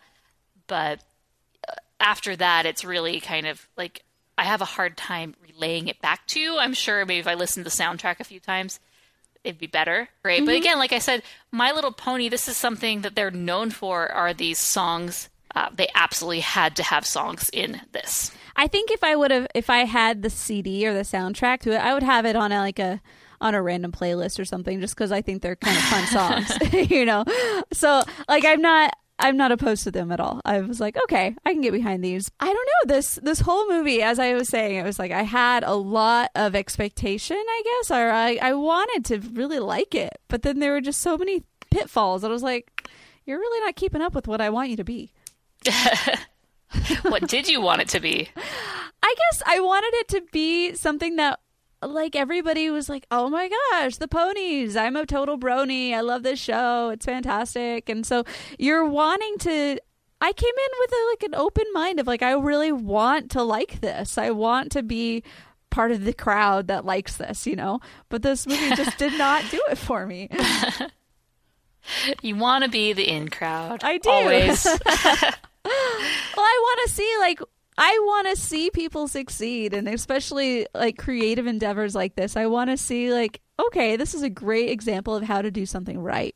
but 0.68 1.00
uh, 1.66 1.76
after 2.02 2.36
that, 2.36 2.66
it's 2.66 2.84
really 2.84 3.22
kind 3.22 3.48
of 3.48 3.70
like 3.78 4.04
I 4.38 4.44
have 4.44 4.60
a 4.60 4.66
hard 4.66 4.98
time 4.98 5.34
relaying 5.48 5.88
it 5.88 6.02
back 6.02 6.28
to 6.28 6.42
you. 6.42 6.58
I'm 6.58 6.74
sure 6.74 7.06
maybe 7.06 7.22
if 7.22 7.28
I 7.28 7.36
listened 7.36 7.66
to 7.66 7.70
the 7.70 7.84
soundtrack 7.84 8.20
a 8.20 8.26
few 8.26 8.42
times, 8.42 8.82
it'd 9.46 9.62
be 9.62 9.66
better. 9.66 10.10
Great. 10.24 10.46
But 10.46 10.56
again, 10.56 10.78
like 10.78 10.92
I 10.92 11.00
said, 11.00 11.24
My 11.54 11.72
Little 11.72 11.94
Pony, 11.94 12.28
this 12.28 12.50
is 12.50 12.58
something 12.58 13.00
that 13.00 13.16
they're 13.16 13.32
known 13.32 13.72
for 13.72 14.12
are 14.12 14.34
these 14.34 14.60
songs. 14.60 15.30
Uh, 15.56 15.70
they 15.74 15.88
absolutely 15.96 16.42
had 16.42 16.76
to 16.76 16.84
have 16.84 17.06
songs 17.06 17.50
in 17.54 17.80
this. 17.94 18.34
I 18.58 18.68
think 18.68 18.92
if 18.92 19.06
I 19.06 19.16
would 19.16 19.32
have, 19.32 19.48
if 19.56 19.70
I 19.70 19.86
had 19.86 20.22
the 20.22 20.30
CD 20.30 20.86
or 20.86 20.94
the 20.94 21.04
soundtrack 21.04 21.62
to 21.62 21.72
it, 21.72 21.78
I 21.78 21.94
would 21.94 22.04
have 22.04 22.26
it 22.26 22.36
on 22.36 22.52
a, 22.52 22.60
like 22.60 22.78
a 22.78 23.00
on 23.42 23.56
a 23.56 23.62
random 23.62 23.92
playlist 23.92 24.40
or 24.40 24.46
something, 24.46 24.80
just 24.80 24.96
because 24.96 25.12
I 25.12 25.22
think 25.22 25.42
they're 25.42 25.56
kind 25.56 25.78
of 25.78 25.84
fun 25.84 26.06
songs, 26.08 26.74
you 26.92 27.06
know. 27.06 27.24
So 27.72 28.04
like, 28.28 28.46
I'm 28.46 28.62
not. 28.62 28.94
I'm 29.22 29.36
not 29.36 29.52
opposed 29.52 29.84
to 29.84 29.92
them 29.92 30.14
at 30.14 30.22
all. 30.22 30.40
I 30.46 30.62
was 30.62 30.80
like, 30.80 30.96
okay, 31.04 31.36
I 31.46 31.52
can 31.52 31.60
get 31.60 31.74
behind 31.74 32.02
these. 32.02 32.32
I 32.40 32.46
don't 32.46 32.56
know 32.56 32.96
this 32.96 33.20
this 33.22 33.42
whole 33.42 33.68
movie. 33.68 34.02
As 34.02 34.18
I 34.18 34.34
was 34.34 34.48
saying, 34.48 34.78
it 34.78 34.84
was 34.84 34.98
like 34.98 35.12
I 35.12 35.24
had 35.24 35.64
a 35.66 35.74
lot 35.74 36.32
of 36.36 36.56
expectation, 36.56 37.36
I 37.36 37.62
guess, 37.66 37.92
or 37.92 38.12
I 38.12 38.40
I 38.42 38.54
wanted 38.54 39.04
to 39.06 39.20
really 39.32 39.60
like 39.60 39.94
it, 39.94 40.20
but 40.30 40.44
then 40.44 40.60
there 40.60 40.72
were 40.72 40.80
just 40.80 41.02
so 41.02 41.18
many 41.18 41.44
pitfalls. 41.70 42.24
I 42.24 42.30
was 42.30 42.44
like, 42.44 42.88
you're 43.26 43.40
really 43.40 43.66
not 43.66 43.76
keeping 43.76 44.02
up 44.02 44.16
with 44.16 44.28
what 44.28 44.42
I 44.42 44.50
want 44.50 44.70
you 44.70 44.78
to 44.78 44.86
be. 44.86 45.12
what 47.04 47.28
did 47.28 47.48
you 47.48 47.62
want 47.62 47.82
it 47.82 47.90
to 47.90 48.00
be? 48.00 48.30
I 49.04 49.16
guess 49.18 49.44
I 49.46 49.60
wanted 49.60 49.94
it 49.96 50.08
to 50.10 50.22
be 50.32 50.76
something 50.76 51.16
that 51.18 51.40
like 51.82 52.16
everybody 52.16 52.70
was 52.70 52.90
like, 52.90 53.06
"Oh 53.12 53.30
my 53.30 53.50
gosh, 53.72 53.98
the 53.98 54.08
ponies. 54.08 54.76
I'm 54.76 54.96
a 54.96 55.06
total 55.06 55.38
brony. 55.38 55.94
I 55.94 56.02
love 56.02 56.24
this 56.24 56.40
show. 56.40 56.90
It's 56.90 57.06
fantastic." 57.06 57.90
And 57.90 58.06
so 58.06 58.24
you're 58.58 58.86
wanting 58.86 59.38
to 59.40 59.80
I 60.22 60.34
came 60.34 60.50
in 60.50 60.80
with 60.80 60.92
a, 60.92 61.08
like 61.12 61.24
an 61.24 61.36
open 61.36 61.66
mind 61.74 62.00
of 62.00 62.08
like 62.08 62.22
I 62.22 62.34
really 62.34 62.72
want 62.72 63.32
to 63.32 63.44
like 63.44 63.82
this. 63.82 64.18
I 64.18 64.32
want 64.32 64.72
to 64.74 64.84
be 64.84 65.24
part 65.70 65.92
of 65.92 66.04
the 66.04 66.14
crowd 66.14 66.68
that 66.68 66.86
likes 66.86 67.18
this, 67.18 67.48
you 67.48 67.56
know. 67.56 67.80
But 68.10 68.22
this 68.22 68.46
movie 68.46 68.70
just 68.76 68.98
did 68.98 69.18
not 69.18 69.44
do 69.50 69.62
it 69.70 69.78
for 69.78 70.06
me. 70.06 70.30
You 72.22 72.36
want 72.36 72.66
to 72.66 72.70
be 72.70 72.94
the 72.94 73.10
in 73.10 73.30
crowd. 73.30 73.84
I 73.84 73.98
do. 73.98 74.10
Always. 74.10 74.64
well, 74.86 74.86
I 74.86 76.60
want 76.62 76.80
to 76.86 76.94
see 76.94 77.16
like 77.20 77.40
I 77.82 77.98
want 78.04 78.28
to 78.28 78.36
see 78.36 78.70
people 78.70 79.08
succeed, 79.08 79.74
and 79.74 79.88
especially 79.88 80.68
like 80.76 80.98
creative 80.98 81.48
endeavors 81.48 81.96
like 81.96 82.16
this. 82.16 82.36
I 82.36 82.46
want 82.48 82.70
to 82.70 82.78
see 82.78 83.12
like 83.12 83.42
okay, 83.68 83.96
this 83.96 84.14
is 84.14 84.22
a 84.22 84.30
great 84.30 84.70
example 84.70 85.16
of 85.16 85.24
how 85.24 85.42
to 85.42 85.50
do 85.50 85.66
something 85.66 86.00
right, 86.00 86.36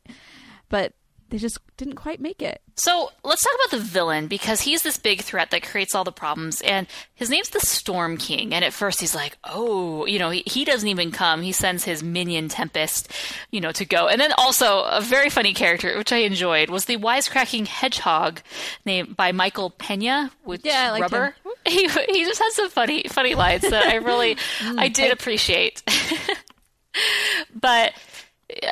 but 0.70 0.94
they 1.30 1.38
just 1.38 1.58
didn't 1.76 1.96
quite 1.96 2.20
make 2.20 2.42
it. 2.42 2.60
So 2.76 3.10
let's 3.22 3.42
talk 3.42 3.52
about 3.54 3.78
the 3.78 3.84
villain 3.84 4.26
because 4.26 4.60
he's 4.60 4.82
this 4.82 4.98
big 4.98 5.22
threat 5.22 5.50
that 5.50 5.62
creates 5.62 5.94
all 5.94 6.04
the 6.04 6.12
problems, 6.12 6.60
and 6.60 6.86
his 7.14 7.30
name's 7.30 7.50
the 7.50 7.60
Storm 7.60 8.16
King. 8.16 8.52
And 8.52 8.64
at 8.64 8.72
first 8.72 9.00
he's 9.00 9.14
like, 9.14 9.36
"Oh, 9.44 10.06
you 10.06 10.18
know, 10.18 10.30
he, 10.30 10.42
he 10.46 10.64
doesn't 10.64 10.88
even 10.88 11.10
come. 11.10 11.42
He 11.42 11.52
sends 11.52 11.84
his 11.84 12.02
minion 12.02 12.48
Tempest, 12.48 13.10
you 13.50 13.60
know, 13.60 13.72
to 13.72 13.84
go." 13.84 14.08
And 14.08 14.20
then 14.20 14.32
also 14.32 14.82
a 14.84 15.00
very 15.00 15.30
funny 15.30 15.54
character, 15.54 15.96
which 15.96 16.12
I 16.12 16.18
enjoyed, 16.18 16.68
was 16.70 16.86
the 16.86 16.96
wisecracking 16.96 17.66
hedgehog 17.66 18.40
named 18.84 19.16
by 19.16 19.32
Michael 19.32 19.70
Pena, 19.70 20.30
which 20.42 20.62
Yeah, 20.64 20.88
I 20.88 20.90
liked 20.90 21.10
Grubber. 21.10 21.36
He 21.66 21.88
he 21.88 22.24
just 22.26 22.42
has 22.42 22.54
some 22.54 22.68
funny 22.68 23.04
funny 23.08 23.34
lines 23.34 23.62
that 23.62 23.86
I 23.86 23.94
really 23.96 24.34
mm, 24.58 24.78
I 24.78 24.88
did 24.88 25.12
appreciate. 25.12 25.82
but 27.54 27.94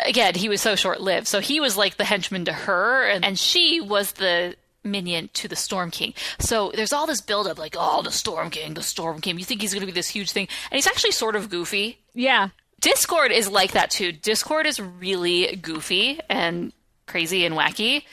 again, 0.04 0.34
he 0.34 0.48
was 0.48 0.60
so 0.60 0.74
short 0.76 1.00
lived. 1.00 1.26
So 1.26 1.40
he 1.40 1.60
was 1.60 1.76
like 1.76 1.96
the 1.96 2.04
henchman 2.04 2.44
to 2.46 2.52
her, 2.52 3.08
and, 3.08 3.24
and 3.24 3.38
she 3.38 3.80
was 3.80 4.12
the 4.12 4.56
minion 4.84 5.30
to 5.34 5.48
the 5.48 5.56
Storm 5.56 5.90
King. 5.90 6.14
So 6.38 6.72
there's 6.74 6.92
all 6.92 7.06
this 7.06 7.20
buildup, 7.20 7.58
like, 7.58 7.76
oh, 7.78 8.02
the 8.02 8.10
Storm 8.10 8.50
King, 8.50 8.74
the 8.74 8.82
Storm 8.82 9.20
King. 9.20 9.38
You 9.38 9.44
think 9.44 9.60
he's 9.60 9.72
going 9.72 9.80
to 9.80 9.86
be 9.86 9.92
this 9.92 10.08
huge 10.08 10.32
thing, 10.32 10.48
and 10.70 10.76
he's 10.76 10.86
actually 10.86 11.12
sort 11.12 11.36
of 11.36 11.50
goofy. 11.50 11.98
Yeah, 12.14 12.48
Discord 12.80 13.30
is 13.30 13.48
like 13.48 13.72
that 13.72 13.90
too. 13.90 14.12
Discord 14.12 14.66
is 14.66 14.80
really 14.80 15.56
goofy 15.56 16.20
and 16.28 16.72
crazy 17.12 17.44
and 17.44 17.54
wacky. 17.54 18.04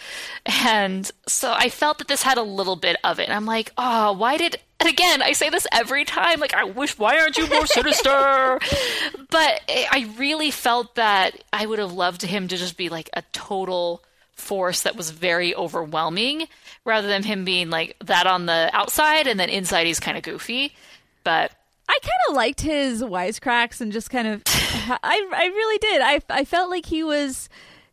And 0.45 1.10
so 1.26 1.54
I 1.56 1.70
felt 1.70 2.00
that 2.00 2.10
this 2.10 2.22
had 2.22 2.38
a 2.38 2.43
little 2.43 2.76
bit 2.76 2.97
of 3.04 3.20
it. 3.20 3.24
And 3.24 3.34
I'm 3.34 3.45
like, 3.45 3.72
oh, 3.78 4.12
why 4.12 4.36
did. 4.36 4.58
And 4.82 4.89
again, 4.89 5.22
I 5.22 5.32
say 5.32 5.50
this 5.50 5.66
every 5.72 6.04
time. 6.04 6.41
Like, 6.41 6.54
I 6.54 6.66
wish, 6.66 6.97
why 7.00 7.18
aren't 7.18 7.38
you 7.38 7.47
more 7.47 7.66
sinister? 7.66 8.60
but 9.30 9.62
I 9.70 10.14
really 10.18 10.52
felt 10.52 10.95
that 10.95 11.41
I 11.54 11.66
would 11.66 11.80
have 11.80 11.93
loved 11.93 12.22
him 12.24 12.50
to 12.50 12.58
just 12.58 12.76
be 12.76 12.89
like 12.89 13.10
a 13.14 13.24
total 13.32 14.04
force 14.34 14.84
that 14.84 14.97
was 14.97 15.12
very 15.12 15.56
overwhelming 15.56 16.47
rather 16.86 17.08
than 17.08 17.24
him 17.24 17.45
being 17.45 17.70
like 17.70 17.95
that 18.04 18.26
on 18.26 18.45
the 18.45 18.70
outside 18.74 19.28
and 19.28 19.39
then 19.39 19.50
inside 19.50 19.88
he's 19.88 20.00
kind 20.00 20.18
of 20.18 20.24
goofy. 20.24 20.76
But 21.24 21.52
I 21.88 21.97
kind 22.02 22.30
of 22.30 22.36
liked 22.36 22.62
his 22.62 23.02
wisecracks 23.02 23.80
and 23.80 23.93
just 23.93 24.10
kind 24.10 24.28
of, 24.28 24.43
I 24.45 25.26
I 25.34 25.45
really 25.47 25.78
did. 25.78 26.02
I 26.02 26.22
I 26.30 26.45
felt 26.45 26.70
like 26.70 26.86
he 26.86 27.04
was 27.04 27.50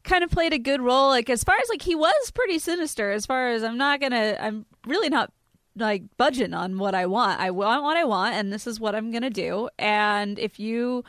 kind 0.07 0.24
of 0.24 0.30
played 0.30 0.52
a 0.52 0.59
good 0.59 0.80
role. 0.80 1.09
Like 1.09 1.28
as 1.28 1.44
far 1.44 1.57
as 1.62 1.68
like 1.68 1.82
he 1.82 1.94
was 1.94 2.30
pretty 2.30 2.59
sinister. 2.59 3.11
As 3.11 3.26
far 3.26 3.50
as 3.50 3.62
I'm 3.62 3.76
not 3.76 4.00
gonna, 4.00 4.36
I'm 4.40 4.64
really 4.86 5.11
not 5.11 5.32
like 5.76 6.04
budging 6.16 6.54
on 6.54 6.78
what 6.78 6.94
I 6.94 7.07
want. 7.07 7.40
I 7.40 7.50
want 7.50 7.82
what 7.82 7.96
I 7.96 8.04
want, 8.04 8.34
and 8.34 8.52
this 8.52 8.66
is 8.66 8.80
what 8.80 8.94
I'm 8.94 9.11
gonna 9.11 9.30
do. 9.30 9.68
And 9.78 10.38
if 10.38 10.59
you 10.59 11.04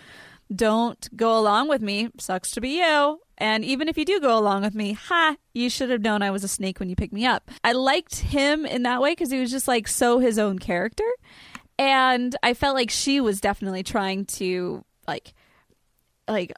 don't 0.54 1.16
go 1.16 1.38
along 1.38 1.70
with 1.70 1.82
me, 1.82 2.10
sucks 2.20 2.52
to 2.52 2.62
be 2.62 2.80
you. 2.80 3.22
And 3.38 3.64
even 3.64 3.88
if 3.88 3.98
you 3.98 4.06
do 4.06 4.20
go 4.20 4.38
along 4.38 4.64
with 4.64 4.74
me, 4.74 4.94
ha, 4.94 5.36
you 5.54 5.70
should 5.70 5.90
have 5.90 6.02
known 6.02 6.22
I 6.22 6.32
was 6.32 6.44
a 6.44 6.48
snake 6.48 6.80
when 6.80 6.90
you 6.90 6.96
picked 6.96 7.14
me 7.14 7.26
up. 7.26 7.52
I 7.64 7.74
liked 7.74 8.16
him 8.16 8.66
in 8.66 8.84
that 8.84 9.02
way 9.02 9.12
because 9.12 9.30
he 9.30 9.40
was 9.40 9.52
just 9.52 9.68
like 9.68 9.88
so 9.88 10.20
his 10.20 10.40
own 10.40 10.58
character. 10.58 11.08
And 11.78 12.36
I 12.42 12.56
felt 12.56 12.76
like 12.76 12.90
she 12.90 13.22
was 13.22 13.40
definitely 13.40 13.84
trying 13.84 14.26
to 14.26 14.84
like 15.08 15.34
like 16.28 16.52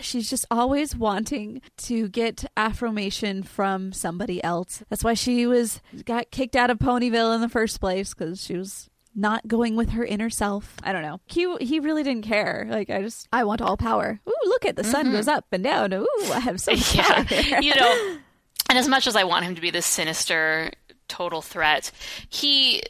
she's 0.00 0.28
just 0.28 0.46
always 0.50 0.94
wanting 0.94 1.62
to 1.78 2.08
get 2.08 2.44
affirmation 2.56 3.42
from 3.42 3.92
somebody 3.92 4.42
else. 4.42 4.82
That's 4.88 5.04
why 5.04 5.14
she 5.14 5.46
was 5.46 5.80
got 6.04 6.30
kicked 6.30 6.56
out 6.56 6.70
of 6.70 6.78
Ponyville 6.78 7.34
in 7.34 7.40
the 7.40 7.48
first 7.48 7.80
place 7.80 8.12
cuz 8.14 8.42
she 8.44 8.56
was 8.56 8.88
not 9.14 9.48
going 9.48 9.74
with 9.74 9.90
her 9.90 10.04
inner 10.04 10.30
self. 10.30 10.76
I 10.82 10.92
don't 10.92 11.02
know. 11.02 11.20
He 11.26 11.56
he 11.60 11.80
really 11.80 12.02
didn't 12.02 12.24
care. 12.24 12.66
Like 12.68 12.90
I 12.90 13.02
just 13.02 13.28
I 13.32 13.44
want 13.44 13.60
all 13.60 13.76
power. 13.76 14.20
Ooh, 14.28 14.48
look 14.48 14.64
at 14.64 14.76
the 14.76 14.84
sun 14.84 15.06
mm-hmm. 15.06 15.14
goes 15.14 15.28
up 15.28 15.46
and 15.52 15.64
down. 15.64 15.92
Ooh, 15.92 16.06
I 16.32 16.40
have 16.40 16.60
so 16.60 16.72
much 16.72 16.94
yeah, 16.94 17.24
power 17.24 17.60
you 17.60 17.74
know, 17.74 18.18
and 18.68 18.78
as 18.78 18.88
much 18.88 19.06
as 19.06 19.16
I 19.16 19.24
want 19.24 19.44
him 19.44 19.54
to 19.54 19.60
be 19.60 19.70
this 19.70 19.86
sinister, 19.86 20.70
total 21.08 21.40
threat, 21.40 21.90
he, 22.28 22.82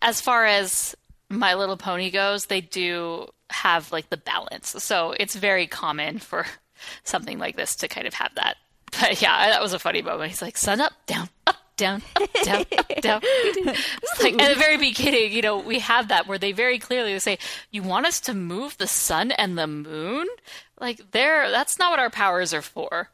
as 0.00 0.20
far 0.20 0.46
as 0.46 0.96
My 1.28 1.54
Little 1.54 1.76
Pony 1.76 2.10
goes, 2.10 2.46
they 2.46 2.62
do 2.62 3.28
have 3.50 3.92
like 3.92 4.10
the 4.10 4.16
balance. 4.16 4.74
So 4.82 5.14
it's 5.18 5.34
very 5.34 5.66
common 5.66 6.18
for 6.18 6.46
something 7.04 7.38
like 7.38 7.56
this 7.56 7.76
to 7.76 7.88
kind 7.88 8.06
of 8.06 8.14
have 8.14 8.34
that. 8.36 8.56
But 9.00 9.20
yeah, 9.20 9.50
that 9.50 9.62
was 9.62 9.72
a 9.72 9.78
funny 9.78 10.02
moment. 10.02 10.30
He's 10.30 10.42
like, 10.42 10.56
sun 10.56 10.80
up, 10.80 10.92
down, 11.06 11.28
up, 11.46 11.56
down, 11.76 12.02
up, 12.16 12.32
down, 12.42 12.64
up, 12.76 12.88
down. 13.00 13.20
It's 13.22 14.22
like 14.22 14.40
at 14.40 14.54
the 14.54 14.58
very 14.58 14.78
beginning, 14.78 15.32
you 15.32 15.42
know, 15.42 15.58
we 15.58 15.78
have 15.80 16.08
that 16.08 16.26
where 16.26 16.38
they 16.38 16.52
very 16.52 16.78
clearly 16.78 17.18
say, 17.18 17.38
"You 17.70 17.82
want 17.82 18.06
us 18.06 18.18
to 18.22 18.34
move 18.34 18.78
the 18.78 18.86
sun 18.86 19.30
and 19.32 19.58
the 19.58 19.66
moon?" 19.66 20.26
Like, 20.80 21.10
there, 21.10 21.50
that's 21.50 21.78
not 21.78 21.90
what 21.90 21.98
our 21.98 22.10
powers 22.10 22.54
are 22.54 22.62
for. 22.62 23.10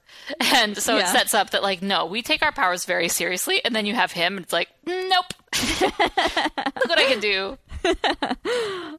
And 0.54 0.76
so 0.76 0.98
it 0.98 1.06
sets 1.06 1.32
up 1.32 1.50
that, 1.50 1.62
like, 1.62 1.80
no, 1.80 2.04
we 2.04 2.20
take 2.22 2.42
our 2.42 2.52
powers 2.52 2.84
very 2.84 3.08
seriously. 3.08 3.64
And 3.64 3.74
then 3.74 3.86
you 3.86 3.94
have 3.94 4.12
him, 4.12 4.36
and 4.36 4.44
it's 4.44 4.52
like, 4.52 4.68
nope. 4.86 5.32
Look 5.80 6.88
what 6.88 6.98
I 6.98 7.06
can 7.06 7.20
do. 7.20 7.58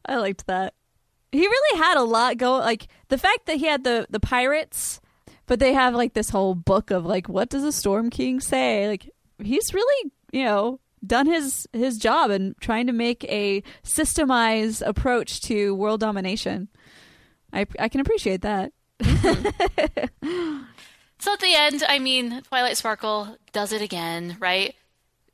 I 0.05 0.17
liked 0.17 0.47
that. 0.47 0.73
He 1.31 1.45
really 1.45 1.79
had 1.79 1.97
a 1.97 2.03
lot 2.03 2.37
go 2.37 2.57
like 2.57 2.87
the 3.09 3.17
fact 3.17 3.45
that 3.45 3.57
he 3.57 3.65
had 3.65 3.83
the 3.83 4.07
the 4.09 4.19
pirates, 4.19 5.01
but 5.47 5.59
they 5.59 5.73
have 5.73 5.93
like 5.93 6.13
this 6.13 6.29
whole 6.29 6.55
book 6.55 6.91
of 6.91 7.05
like 7.05 7.27
what 7.27 7.49
does 7.49 7.63
a 7.63 7.71
storm 7.71 8.09
king 8.09 8.39
say? 8.39 8.87
Like 8.87 9.09
he's 9.39 9.73
really, 9.73 10.11
you 10.31 10.43
know, 10.43 10.79
done 11.05 11.25
his 11.25 11.67
his 11.73 11.97
job 11.97 12.31
and 12.31 12.55
trying 12.59 12.87
to 12.87 12.93
make 12.93 13.23
a 13.25 13.63
systemized 13.83 14.85
approach 14.85 15.41
to 15.41 15.75
world 15.75 15.99
domination. 15.99 16.69
I 17.51 17.65
I 17.79 17.89
can 17.89 18.01
appreciate 18.01 18.41
that. 18.41 18.71
Mm-hmm. 18.99 20.63
So 21.25 21.33
at 21.33 21.39
the 21.39 21.55
end, 21.55 21.83
I 21.87 21.97
mean, 21.97 22.41
Twilight 22.43 22.77
Sparkle 22.77 23.37
does 23.51 23.71
it 23.71 23.81
again, 23.81 24.37
right? 24.39 24.75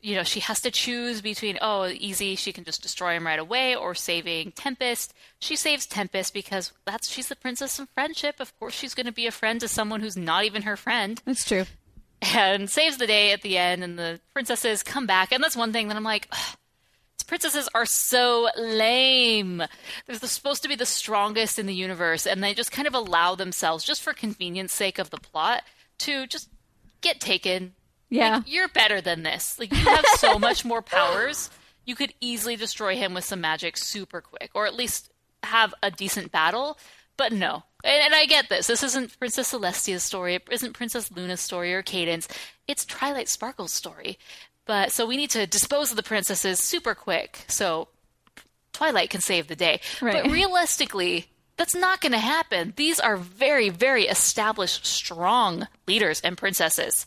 You 0.02 0.16
know, 0.16 0.24
she 0.24 0.40
has 0.40 0.60
to 0.62 0.72
choose 0.72 1.22
between, 1.22 1.60
oh, 1.62 1.86
easy, 1.86 2.36
she 2.36 2.52
can 2.52 2.64
just 2.64 2.82
destroy 2.82 3.14
him 3.16 3.26
right 3.28 3.38
away, 3.38 3.76
or 3.76 3.94
saving 3.94 4.52
Tempest. 4.54 5.14
She 5.40 5.56
saves 5.56 5.86
Tempest 5.86 6.34
because 6.34 6.72
that's 6.86 7.08
she's 7.10 7.28
the 7.28 7.36
princess 7.36 7.78
of 7.78 7.88
friendship. 7.90 8.40
Of 8.40 8.58
course, 8.60 8.74
she's 8.74 8.96
going 8.96 9.06
to 9.06 9.12
be 9.12 9.28
a 9.28 9.32
friend 9.32 9.60
to 9.62 9.68
someone 9.68 10.02
who's 10.02 10.18
not 10.18 10.44
even 10.46 10.64
her 10.64 10.76
friend, 10.76 11.22
That's 11.26 11.46
true. 11.46 11.66
and 12.22 12.68
saves 12.68 12.98
the 12.98 13.06
day 13.06 13.32
at 13.32 13.44
the 13.44 13.58
end. 13.60 13.84
And 13.84 14.00
the 14.00 14.20
princesses 14.34 14.82
come 14.82 15.06
back, 15.06 15.32
and 15.32 15.44
that's 15.44 15.56
one 15.56 15.72
thing 15.72 15.88
that 15.90 15.98
I'm 15.98 16.04
like, 16.04 16.28
"Ugh, 16.32 16.56
these 17.20 17.24
princesses 17.28 17.70
are 17.76 17.86
so 17.86 18.50
lame. 18.58 19.62
They're 20.08 20.16
supposed 20.16 20.64
to 20.64 20.70
be 20.70 20.76
the 20.76 20.86
strongest 20.88 21.60
in 21.60 21.68
the 21.68 21.76
universe, 21.76 22.26
and 22.26 22.44
they 22.44 22.56
just 22.56 22.72
kind 22.72 22.88
of 22.88 22.96
allow 22.96 23.36
themselves, 23.36 23.84
just 23.84 24.02
for 24.02 24.14
convenience 24.14 24.74
sake 24.74 24.98
of 24.98 25.12
the 25.12 25.18
plot, 25.18 25.62
to 26.00 26.26
just 26.26 26.50
get 27.02 27.20
taken. 27.22 27.76
Yeah. 28.12 28.36
Like, 28.38 28.54
you're 28.54 28.68
better 28.68 29.02
than 29.02 29.24
this. 29.24 29.58
Like 29.58 29.72
you 29.72 29.78
have 29.80 30.06
so 30.18 30.38
much 30.38 30.64
more 30.64 30.84
powers. 30.84 31.50
You 31.86 31.96
could 31.96 32.14
easily 32.20 32.56
destroy 32.56 32.96
him 32.96 33.16
with 33.16 33.24
some 33.24 33.42
magic 33.42 33.78
super 33.78 34.22
quick, 34.22 34.52
or 34.54 34.68
at 34.68 34.76
least 34.76 35.12
have 35.42 35.74
a 35.82 35.90
decent 35.90 36.32
battle. 36.32 36.78
But 37.18 37.32
no. 37.32 37.64
And, 37.84 38.04
and 38.04 38.14
I 38.14 38.26
get 38.26 38.50
this. 38.50 38.68
This 38.68 38.84
isn't 38.84 39.18
Princess 39.18 39.52
Celestia's 39.52 40.04
story. 40.04 40.36
It 40.36 40.44
isn't 40.52 40.74
Princess 40.74 41.10
Luna's 41.12 41.42
story 41.42 41.74
or 41.74 41.82
Cadance. 41.82 42.28
It's 42.68 42.86
Twilight 42.86 43.30
Sparkle's 43.30 43.74
story. 43.74 44.20
But 44.66 44.92
so 44.92 45.06
we 45.08 45.18
need 45.18 45.30
to 45.32 45.48
dispose 45.48 45.90
of 45.92 45.98
the 45.98 46.04
princesses 46.04 46.60
super 46.60 46.94
quick. 46.94 47.46
So 47.48 47.88
Twilight 48.74 49.10
can 49.10 49.22
save 49.22 49.48
the 49.48 49.56
day. 49.56 49.80
Right. 50.02 50.24
But 50.24 50.32
realistically, 50.32 51.28
that's 51.58 51.76
not 51.76 52.02
going 52.02 52.12
to 52.12 52.18
happen. 52.18 52.74
These 52.76 53.00
are 53.00 53.18
very, 53.18 53.70
very 53.70 54.06
established, 54.06 54.86
strong 54.86 55.68
leaders 55.88 56.22
and 56.22 56.38
princesses. 56.38 57.06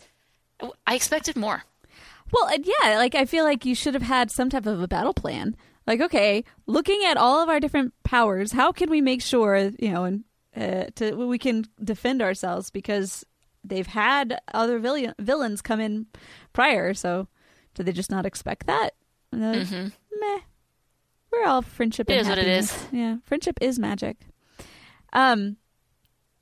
I 0.86 0.94
expected 0.94 1.36
more. 1.36 1.64
Well, 2.32 2.48
and 2.48 2.66
yeah, 2.66 2.96
like 2.96 3.14
I 3.14 3.24
feel 3.24 3.44
like 3.44 3.64
you 3.64 3.74
should 3.74 3.94
have 3.94 4.02
had 4.02 4.30
some 4.30 4.50
type 4.50 4.66
of 4.66 4.80
a 4.80 4.88
battle 4.88 5.14
plan. 5.14 5.56
Like, 5.86 6.00
okay, 6.00 6.44
looking 6.66 7.04
at 7.04 7.16
all 7.16 7.42
of 7.42 7.48
our 7.48 7.60
different 7.60 7.92
powers, 8.04 8.52
how 8.52 8.72
can 8.72 8.90
we 8.90 9.00
make 9.00 9.20
sure 9.22 9.70
you 9.78 9.92
know, 9.92 10.04
and 10.04 10.24
uh, 10.56 10.84
to 10.96 11.14
we 11.14 11.38
can 11.38 11.66
defend 11.82 12.22
ourselves 12.22 12.70
because 12.70 13.24
they've 13.62 13.86
had 13.86 14.38
other 14.52 14.78
villain, 14.78 15.14
villains 15.18 15.60
come 15.60 15.80
in 15.80 16.06
prior. 16.52 16.94
So, 16.94 17.28
do 17.74 17.82
they 17.82 17.92
just 17.92 18.10
not 18.10 18.26
expect 18.26 18.66
that? 18.66 18.90
And 19.32 19.42
they're 19.42 19.56
like, 19.60 19.92
Meh. 20.18 20.38
We're 21.30 21.46
all 21.46 21.62
friendship. 21.62 22.06
Mm-hmm. 22.06 22.12
It 22.12 22.18
and 22.18 22.26
is 22.26 22.28
what 22.28 22.38
it 22.38 22.46
is. 22.46 22.86
Yeah, 22.92 23.16
friendship 23.24 23.58
is 23.60 23.78
magic. 23.78 24.16
Um, 25.12 25.56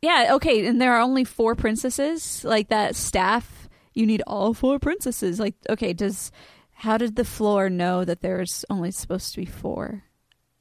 yeah, 0.02 0.30
okay, 0.32 0.66
and 0.66 0.80
there 0.80 0.94
are 0.94 1.00
only 1.00 1.24
four 1.24 1.54
princesses. 1.54 2.44
Like 2.44 2.68
that 2.68 2.96
staff, 2.96 3.61
you 3.94 4.06
need 4.06 4.22
all 4.26 4.54
four 4.54 4.78
princesses. 4.78 5.38
Like, 5.38 5.54
okay, 5.68 5.92
does 5.92 6.30
how 6.72 6.98
did 6.98 7.16
the 7.16 7.24
floor 7.24 7.70
know 7.70 8.04
that 8.04 8.22
there's 8.22 8.64
only 8.68 8.90
supposed 8.90 9.32
to 9.34 9.40
be 9.40 9.46
four? 9.46 10.04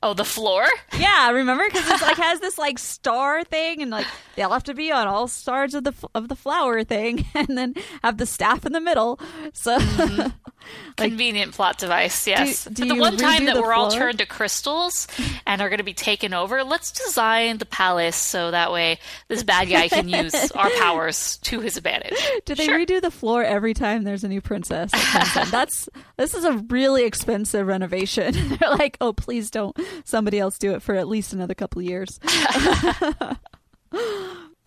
Oh, 0.04 0.16
the 0.16 0.26
floor? 0.26 0.66
Yeah, 0.98 1.30
remember 1.30 1.64
because 1.68 1.88
it's 1.88 2.02
like 2.02 2.18
has 2.30 2.40
this 2.40 2.58
like 2.58 2.80
star 2.80 3.44
thing, 3.44 3.82
and 3.82 3.92
like 3.92 4.08
they 4.36 4.42
all 4.42 4.52
have 4.52 4.64
to 4.64 4.74
be 4.74 4.92
on 4.92 5.08
all 5.08 5.28
stars 5.28 5.76
of 5.76 5.84
the 5.84 5.94
of 6.16 6.28
the 6.28 6.36
flower 6.36 6.84
thing, 6.84 7.26
and 7.36 7.56
then 7.58 7.76
have 8.04 8.18
the 8.18 8.26
staff 8.26 8.66
in 8.66 8.72
the 8.72 8.82
middle. 8.82 9.20
So, 9.54 9.78
mm-hmm. 9.78 10.30
Convenient 10.98 11.54
plot 11.54 11.78
device, 11.78 12.28
yes. 12.28 12.66
do 12.66 12.86
but 12.88 12.94
the 12.96 13.00
one 13.00 13.18
time 13.18 13.46
that 13.46 13.56
we're 13.58 13.74
all 13.74 13.92
turned 13.92 14.20
to 14.20 14.26
crystals 14.26 15.08
and 15.48 15.62
are 15.62 15.70
going 15.70 15.80
to 15.80 15.84
be 15.84 15.94
taken 15.94 16.34
over, 16.34 16.64
let's 16.64 16.92
design 16.92 17.58
the 17.58 17.66
palace 17.66 18.16
so 18.16 18.52
that 18.52 18.72
way 18.72 19.00
this 19.28 19.44
bad 19.44 19.70
guy 19.70 19.88
can 19.88 20.08
use 20.24 20.52
our 20.52 20.70
powers 20.80 21.38
to 21.38 21.60
his 21.60 21.78
advantage. 21.78 22.18
do 22.46 22.56
they 22.56 22.66
Sure. 22.66 22.80
redo 22.80 23.02
the 23.02 23.12
floor 23.12 23.44
every 23.44 23.74
time 23.74 24.04
there's 24.04 24.24
a 24.24 24.28
new 24.28 24.42
princess? 24.42 24.92
that? 25.34 25.48
That's 25.52 25.90
this 26.18 26.34
is 26.34 26.44
a 26.44 26.54
really 26.70 27.04
expensive 27.06 27.66
renovation. 27.68 28.34
They're 28.60 28.70
like, 28.72 28.98
oh, 29.02 29.14
please 29.14 29.50
don't 29.50 29.78
somebody 30.04 30.40
else 30.40 30.58
do 30.58 30.74
it 30.74 30.82
for 30.82 30.96
at 30.96 31.08
least 31.08 31.34
another 31.34 31.54
couple 31.56 31.80
of 31.82 31.86
years. 31.86 32.20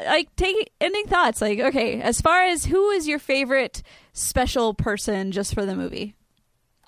like 0.06 0.34
take 0.36 0.72
ending 0.80 1.06
thoughts 1.06 1.40
like 1.40 1.60
okay 1.60 2.00
as 2.02 2.20
far 2.20 2.42
as 2.42 2.64
who 2.64 2.90
is 2.90 3.06
your 3.06 3.18
favorite 3.18 3.82
special 4.14 4.72
person 4.72 5.30
just 5.32 5.52
for 5.52 5.66
the 5.66 5.76
movie 5.76 6.14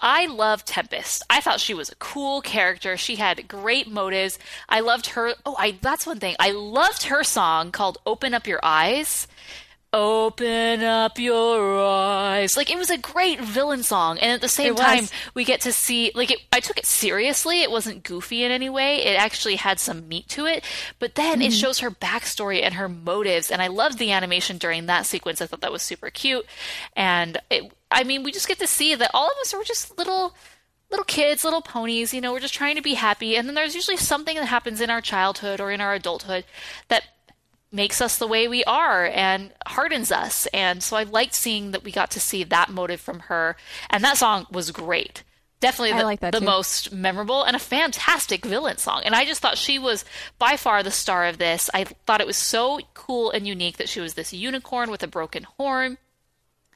I 0.01 0.27
love 0.27 0.65
Tempest. 0.65 1.23
I 1.31 1.41
thought 1.41 1.61
she 1.61 1.75
was 1.75 1.89
a 1.89 1.95
cool 1.97 2.43
character. 2.43 2.97
She 2.97 3.17
had 3.17 3.49
great 3.49 3.89
motives. 3.89 4.39
I 4.69 4.81
loved 4.81 5.07
her. 5.07 5.35
Oh, 5.45 5.57
I 5.59 5.79
that's 5.81 6.07
one 6.07 6.21
thing. 6.21 6.37
I 6.39 6.51
loved 6.51 7.05
her 7.05 7.25
song 7.25 7.73
called 7.73 7.99
"Open 8.05 8.35
Up 8.35 8.47
Your 8.47 8.61
Eyes." 8.63 9.27
Open 9.99 10.83
up 10.83 11.19
your 11.19 11.83
eyes. 11.83 12.55
Like 12.55 12.71
it 12.71 12.77
was 12.77 12.91
a 12.91 12.99
great 12.99 13.41
villain 13.41 13.83
song, 13.83 14.19
and 14.19 14.31
at 14.31 14.43
the 14.43 14.49
same 14.49 14.67
It 14.67 14.73
was. 14.73 14.81
time, 14.81 15.05
we 15.33 15.43
get 15.43 15.63
to 15.63 15.73
see. 15.73 16.13
Like 16.15 16.31
it, 16.31 16.39
I 16.53 16.61
took 16.61 16.77
it 16.77 16.85
seriously. 16.85 17.63
It 17.63 17.71
wasn't 17.71 18.03
goofy 18.03 18.45
in 18.45 18.51
any 18.51 18.69
way. 18.69 19.03
It 19.03 19.19
actually 19.19 19.57
had 19.57 19.81
some 19.81 20.07
meat 20.07 20.29
to 20.29 20.45
it. 20.45 20.63
But 20.99 21.15
then 21.15 21.41
it 21.41 21.47
mm-hmm. 21.47 21.53
shows 21.53 21.79
her 21.79 21.91
backstory 21.91 22.63
and 22.63 22.75
her 22.75 22.91
motives, 22.91 23.51
and 23.51 23.63
I 23.63 23.69
loved 23.69 23.99
the 23.99 24.13
animation 24.13 24.59
during 24.59 24.85
that 24.85 25.07
sequence. 25.07 25.41
I 25.41 25.47
thought 25.47 25.63
that 25.63 25.73
was 25.73 25.81
super 25.81 26.11
cute, 26.11 26.45
and 26.95 27.39
it, 27.51 27.73
I 27.91 28.05
mean, 28.05 28.23
we 28.23 28.33
just 28.33 28.49
get 28.49 28.59
to 28.59 28.67
see 28.67 28.95
that 28.95 29.11
all 29.15 29.29
of 29.29 29.39
us 29.41 29.55
are 29.55 29.65
just 29.65 29.97
little 29.97 30.35
little 30.91 31.05
kids, 31.05 31.43
little 31.43 31.63
ponies, 31.63 32.13
you 32.13 32.21
know, 32.21 32.33
we're 32.33 32.41
just 32.41 32.55
trying 32.55 32.77
to 32.77 32.83
be 32.83 32.95
happy. 32.95 33.35
And 33.35 33.49
then 33.49 33.55
there's 33.55 33.75
usually 33.75 33.97
something 33.97 34.37
that 34.37 34.45
happens 34.45 34.81
in 34.81 34.91
our 34.91 35.01
childhood 35.01 35.59
or 35.59 35.73
in 35.73 35.81
our 35.81 35.95
adulthood 35.95 36.45
that 36.89 37.03
makes 37.77 38.01
us 38.01 38.19
the 38.19 38.27
way 38.27 38.49
we 38.49 38.65
are 38.65 39.07
and 39.07 39.53
hardens 39.67 40.11
us. 40.11 40.47
And 40.47 40.83
so 40.83 40.97
I 40.97 41.05
liked 41.05 41.35
seeing 41.35 41.71
that 41.71 41.85
we 41.85 41.93
got 41.93 42.11
to 42.13 42.21
see 42.21 42.43
that 42.43 42.71
motive 42.71 43.01
from 43.01 43.21
her. 43.21 43.57
And 43.89 44.03
that 44.03 44.17
song 44.17 44.47
was 44.51 44.73
great. 44.73 45.23
Definitely 45.61 45.99
the, 45.99 46.05
like 46.05 46.21
the 46.21 46.41
most 46.41 46.93
memorable 46.93 47.43
and 47.43 47.57
a 47.57 47.61
fantastic 47.61 48.45
villain 48.45 48.77
song. 48.77 49.03
And 49.05 49.15
I 49.15 49.25
just 49.25 49.41
thought 49.41 49.57
she 49.57 49.79
was 49.79 50.05
by 50.39 50.57
far 50.57 50.83
the 50.83 50.91
star 50.91 51.27
of 51.27 51.39
this. 51.39 51.71
I 51.73 51.85
thought 51.85 52.21
it 52.21 52.27
was 52.27 52.37
so 52.37 52.81
cool 52.95 53.31
and 53.31 53.47
unique 53.47 53.79
that 53.79 53.89
she 53.89 54.01
was 54.01 54.15
this 54.15 54.33
unicorn 54.33 54.91
with 54.91 55.03
a 55.03 55.09
broken 55.09 55.45
horn 55.57 55.99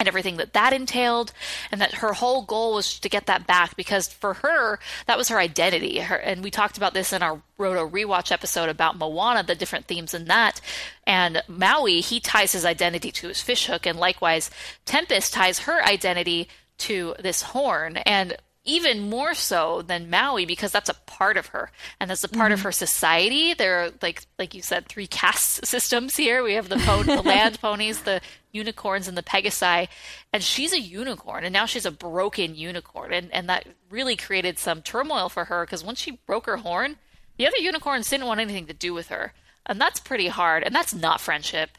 and 0.00 0.08
everything 0.08 0.38
that 0.38 0.54
that 0.54 0.72
entailed 0.72 1.32
and 1.70 1.80
that 1.80 1.94
her 1.96 2.14
whole 2.14 2.42
goal 2.42 2.74
was 2.74 2.98
to 2.98 3.08
get 3.08 3.26
that 3.26 3.46
back 3.46 3.76
because 3.76 4.08
for 4.08 4.34
her 4.34 4.80
that 5.06 5.18
was 5.18 5.28
her 5.28 5.38
identity. 5.38 5.98
Her, 5.98 6.16
and 6.16 6.42
we 6.42 6.50
talked 6.50 6.78
about 6.78 6.94
this 6.94 7.12
in 7.12 7.22
our 7.22 7.40
roto 7.58 7.88
rewatch 7.88 8.32
episode 8.32 8.70
about 8.70 8.96
moana 8.96 9.44
the 9.44 9.54
different 9.54 9.84
themes 9.84 10.14
in 10.14 10.24
that. 10.24 10.60
And 11.06 11.42
maui 11.46 12.00
he 12.00 12.18
ties 12.18 12.52
his 12.52 12.64
identity 12.64 13.12
to 13.12 13.28
his 13.28 13.42
fishhook 13.42 13.86
and 13.86 14.00
likewise 14.00 14.50
tempest 14.86 15.34
ties 15.34 15.60
her 15.60 15.84
identity 15.84 16.48
to 16.78 17.14
this 17.20 17.42
horn. 17.42 17.98
And 17.98 18.36
even 18.70 19.10
more 19.10 19.34
so 19.34 19.82
than 19.82 20.08
Maui 20.08 20.46
because 20.46 20.70
that's 20.70 20.88
a 20.88 20.94
part 20.94 21.36
of 21.36 21.48
her 21.48 21.70
and 21.98 22.08
that's 22.08 22.22
a 22.22 22.28
part 22.28 22.52
of 22.52 22.60
mm-hmm. 22.60 22.66
her 22.66 22.72
society. 22.72 23.52
There 23.52 23.80
are 23.80 23.90
like 24.00 24.22
like 24.38 24.54
you 24.54 24.62
said, 24.62 24.86
three 24.86 25.06
caste 25.06 25.66
systems 25.66 26.16
here. 26.16 26.42
We 26.42 26.54
have 26.54 26.68
the 26.68 26.76
po- 26.78 27.02
the 27.02 27.22
land 27.22 27.60
ponies, 27.62 28.02
the 28.02 28.20
unicorns, 28.52 29.08
and 29.08 29.18
the 29.18 29.22
pegasi, 29.22 29.88
and 30.32 30.42
she's 30.42 30.72
a 30.72 30.80
unicorn, 30.80 31.44
and 31.44 31.52
now 31.52 31.66
she's 31.66 31.86
a 31.86 31.90
broken 31.90 32.54
unicorn, 32.54 33.12
and 33.12 33.32
and 33.32 33.48
that 33.48 33.66
really 33.90 34.16
created 34.16 34.58
some 34.58 34.82
turmoil 34.82 35.28
for 35.28 35.46
her 35.46 35.64
because 35.64 35.84
once 35.84 36.00
she 36.00 36.20
broke 36.26 36.46
her 36.46 36.58
horn, 36.58 36.96
the 37.36 37.46
other 37.46 37.58
unicorns 37.58 38.08
didn't 38.08 38.26
want 38.26 38.40
anything 38.40 38.66
to 38.66 38.74
do 38.74 38.94
with 38.94 39.08
her. 39.08 39.32
And 39.66 39.80
that's 39.80 40.00
pretty 40.00 40.28
hard, 40.28 40.62
and 40.62 40.74
that's 40.74 40.94
not 40.94 41.20
friendship. 41.20 41.70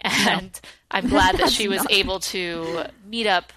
And 0.00 0.58
I'm 0.90 1.08
glad 1.08 1.36
that 1.38 1.50
she 1.58 1.68
was 1.68 1.86
able 1.90 2.18
to 2.20 2.86
meet 3.04 3.26
up 3.26 3.52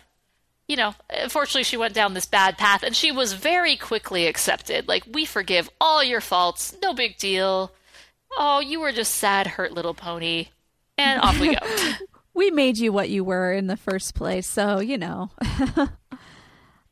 you 0.70 0.76
know, 0.76 0.94
unfortunately, 1.10 1.64
she 1.64 1.78
went 1.78 1.96
down 1.96 2.14
this 2.14 2.28
bad 2.28 2.58
path 2.58 2.84
and 2.84 2.96
she 2.96 3.12
was 3.12 3.34
very 3.34 3.76
quickly 3.76 4.28
accepted. 4.28 4.88
Like, 4.88 5.04
we 5.12 5.26
forgive 5.26 5.68
all 5.82 6.04
your 6.04 6.22
faults. 6.22 6.78
No 6.84 6.94
big 6.94 7.18
deal. 7.18 7.72
Oh, 8.38 8.60
you 8.60 8.80
were 8.80 8.92
just 8.92 9.16
sad, 9.16 9.48
hurt 9.48 9.74
little 9.74 9.96
pony. 9.96 10.50
And 10.96 11.22
off 11.22 11.40
we 11.40 11.56
go. 11.56 11.96
we 12.36 12.52
made 12.52 12.78
you 12.78 12.94
what 12.94 13.10
you 13.10 13.24
were 13.24 13.52
in 13.52 13.66
the 13.66 13.78
first 13.78 14.14
place, 14.14 14.46
so 14.46 14.80
you 14.80 14.98
know. 14.98 15.32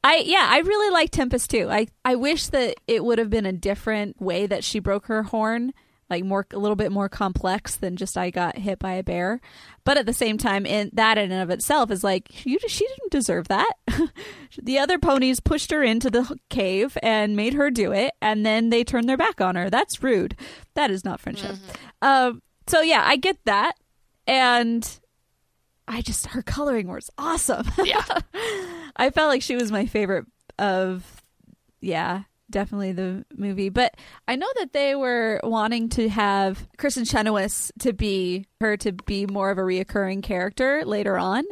I 0.04 0.24
yeah, 0.26 0.48
I 0.50 0.60
really 0.60 0.92
like 0.92 1.12
Tempest 1.12 1.52
too. 1.52 1.70
I 1.70 1.88
I 2.04 2.16
wish 2.16 2.48
that 2.48 2.78
it 2.88 3.04
would 3.04 3.20
have 3.20 3.30
been 3.30 3.46
a 3.46 3.52
different 3.52 4.20
way 4.20 4.48
that 4.48 4.64
she 4.64 4.80
broke 4.80 5.08
her 5.08 5.24
horn, 5.24 5.74
like 6.10 6.24
more 6.24 6.46
a 6.52 6.58
little 6.58 6.76
bit 6.76 6.92
more 6.92 7.10
complex 7.10 7.76
than 7.76 7.98
just 7.98 8.18
I 8.18 8.30
got 8.30 8.58
hit 8.58 8.80
by 8.80 8.94
a 8.94 9.04
bear. 9.04 9.42
But 9.84 9.98
at 9.98 10.06
the 10.06 10.14
same 10.14 10.38
time, 10.38 10.66
in 10.66 10.90
that 10.94 11.18
in 11.18 11.32
and 11.32 11.42
of 11.42 11.50
itself 11.50 11.92
is 11.92 12.04
like 12.04 12.46
you 12.46 12.60
she 12.68 12.88
didn't 12.88 13.12
deserve 13.12 13.48
that. 13.48 13.72
the 14.62 14.80
other 14.80 14.98
ponies 14.98 15.40
pushed 15.40 15.72
her 15.72 15.84
into 15.84 16.10
the 16.10 16.38
cave 16.50 16.98
and 17.04 17.36
made 17.36 17.54
her 17.54 17.70
do 17.70 17.92
it, 17.92 18.14
and 18.22 18.46
then 18.46 18.70
they 18.70 18.84
turned 18.84 19.08
their 19.08 19.18
back 19.18 19.42
on 19.42 19.56
her. 19.56 19.70
That's 19.70 20.04
rude. 20.04 20.36
That 20.76 20.92
is 20.92 21.04
not 21.04 21.20
friendship. 21.20 21.56
Um, 22.02 22.42
so 22.68 22.82
yeah, 22.82 23.04
I 23.06 23.16
get 23.18 23.38
that, 23.46 23.74
and 24.26 25.00
I 25.88 26.02
just 26.02 26.28
her 26.28 26.42
coloring 26.42 26.88
was 26.88 27.10
awesome. 27.18 27.68
Yeah. 27.84 28.04
I 28.98 29.10
felt 29.12 29.30
like 29.30 29.42
she 29.42 29.56
was 29.56 29.72
my 29.72 29.86
favorite 29.86 30.26
of 30.60 31.24
yeah, 31.80 32.24
definitely 32.50 32.92
the 32.92 33.26
movie. 33.36 33.70
But 33.70 33.96
I 34.28 34.36
know 34.36 34.48
that 34.58 34.74
they 34.74 34.96
were 34.96 35.40
wanting 35.44 35.90
to 35.90 36.10
have 36.10 36.68
Kristin 36.78 37.10
Chenoweth 37.10 37.72
to 37.80 37.94
be 37.94 38.46
her 38.62 38.78
to 38.78 38.92
be 38.92 39.26
more 39.26 39.52
of 39.52 39.58
a 39.58 39.62
reoccurring 39.62 40.24
character 40.24 40.84
later 40.86 41.18
on 41.18 41.44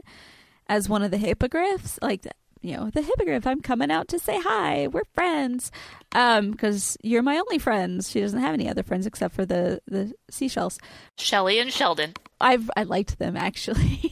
as 0.67 0.89
one 0.89 1.03
of 1.03 1.11
the 1.11 1.17
hippogriffs, 1.17 1.99
like 2.01 2.25
you 2.65 2.75
know, 2.75 2.89
the 2.89 3.03
hippogriff, 3.03 3.45
I'm 3.45 3.61
coming 3.61 3.91
out 3.91 4.07
to 4.07 4.17
say 4.17 4.41
hi. 4.41 4.87
We're 4.87 5.03
friends. 5.13 5.71
Um, 6.15 6.49
because 6.49 6.97
you're 7.03 7.21
my 7.21 7.37
only 7.37 7.59
friends. 7.59 8.09
She 8.09 8.21
doesn't 8.21 8.39
have 8.39 8.55
any 8.55 8.67
other 8.67 8.81
friends 8.81 9.05
except 9.05 9.35
for 9.35 9.45
the 9.45 9.81
the 9.85 10.13
seashells. 10.31 10.79
Shelley 11.17 11.59
and 11.59 11.71
Sheldon. 11.71 12.13
I've 12.41 12.71
I 12.75 12.83
liked 12.83 13.19
them 13.19 13.37
actually. 13.37 14.11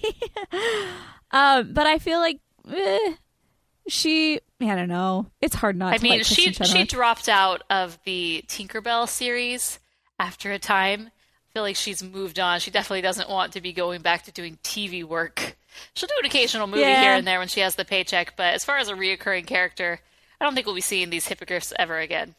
um, 1.31 1.73
but 1.73 1.88
I 1.88 1.97
feel 1.97 2.19
like 2.19 2.41
eh, 2.71 3.13
she 3.88 4.39
I 4.61 4.75
don't 4.75 4.88
know. 4.88 5.27
It's 5.41 5.55
hard 5.55 5.75
not 5.75 5.93
I 5.93 5.97
mean, 5.97 6.13
like 6.19 6.25
she 6.25 6.53
she 6.53 6.84
dropped 6.86 7.27
out 7.27 7.63
of 7.69 7.99
the 8.05 8.43
Tinkerbell 8.47 9.07
series 9.09 9.79
after 10.19 10.51
a 10.51 10.59
time. 10.59 11.07
I 11.07 11.49
feel 11.53 11.63
like 11.63 11.75
she's 11.75 12.01
moved 12.01 12.39
on. 12.39 12.59
She 12.59 12.71
definitely 12.71 13.01
doesn't 13.01 13.29
want 13.29 13.53
to 13.53 13.61
be 13.61 13.73
going 13.73 14.01
back 14.01 14.23
to 14.23 14.31
doing 14.31 14.57
TV 14.63 15.03
work. 15.03 15.55
She'll 15.95 16.07
do 16.07 16.15
an 16.19 16.25
occasional 16.25 16.67
movie 16.67 16.81
Yeah. 16.81 17.01
here 17.01 17.13
and 17.13 17.27
there 17.27 17.39
when 17.39 17.47
she 17.47 17.59
has 17.59 17.75
the 17.75 17.86
paycheck, 17.86 18.36
but 18.36 18.53
as 18.53 18.63
far 18.65 18.77
as 18.77 18.89
a 18.89 18.93
reoccurring 18.93 19.45
character, 19.47 19.99
I 20.39 20.45
don't 20.45 20.55
think 20.55 20.65
we'll 20.65 20.75
be 20.75 20.81
seeing 20.81 21.09
these 21.09 21.27
hippogriffs 21.27 21.73
ever 21.77 21.99
again. 21.99 22.36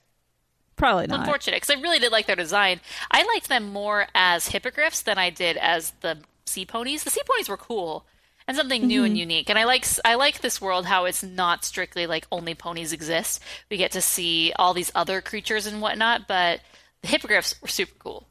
Probably 0.77 1.05
It's 1.05 1.11
not. 1.11 1.21
unfortunate 1.21 1.57
because 1.63 1.77
I 1.77 1.81
really 1.81 1.99
did 2.01 2.11
like 2.11 2.27
their 2.27 2.35
design. 2.37 2.81
I 3.11 3.23
liked 3.25 3.49
them 3.49 3.73
more 3.73 4.07
as 4.15 4.49
hippogriffs 4.49 5.03
than 5.03 5.19
I 5.19 5.31
did 5.31 5.57
as 5.59 5.93
the 6.01 6.19
sea 6.47 6.67
ponies. 6.67 7.05
The 7.05 7.11
sea 7.11 7.23
ponies 7.29 7.49
were 7.49 7.57
cool 7.57 8.05
and 8.47 8.57
something 8.57 8.87
new 8.87 9.01
Mm-hmm. 9.01 9.07
and 9.07 9.19
unique. 9.19 9.51
And 9.51 9.59
I 9.59 9.65
like 9.65 9.87
I 10.05 10.15
like 10.17 10.41
this 10.41 10.61
world 10.61 10.87
how 10.87 11.05
it's 11.07 11.23
not 11.23 11.65
strictly 11.65 12.07
like 12.07 12.27
only 12.33 12.55
ponies 12.55 12.93
exist. 12.93 13.41
We 13.71 13.77
get 13.77 13.93
to 13.93 14.01
see 14.01 14.53
all 14.57 14.75
these 14.75 14.93
other 14.95 15.21
creatures 15.21 15.67
and 15.67 15.81
whatnot, 15.81 16.29
but 16.29 16.61
the 17.03 17.09
hippogriffs 17.09 17.61
were 17.63 17.69
super 17.69 17.95
cool. 17.99 18.27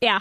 Yeah, 0.00 0.20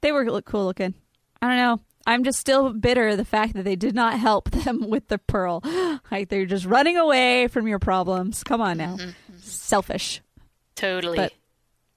they 0.00 0.12
were 0.12 0.30
look 0.30 0.44
cool 0.46 0.64
looking. 0.64 0.94
I 1.42 1.48
don't 1.48 1.56
know. 1.56 1.80
I'm 2.06 2.24
just 2.24 2.38
still 2.38 2.72
bitter 2.72 3.14
the 3.14 3.24
fact 3.26 3.52
that 3.54 3.64
they 3.64 3.76
did 3.76 3.94
not 3.94 4.18
help 4.18 4.50
them 4.64 4.88
with 4.88 5.08
the 5.08 5.18
pearl. 5.18 5.62
Like 6.10 6.28
they're 6.28 6.46
just 6.46 6.64
running 6.66 6.96
away 6.96 7.46
from 7.48 7.68
your 7.68 7.78
problems. 7.78 8.42
Come 8.42 8.60
on 8.60 8.78
now, 8.78 8.96
selfish. 9.38 10.20
Totally. 10.74 11.18
But- 11.18 11.32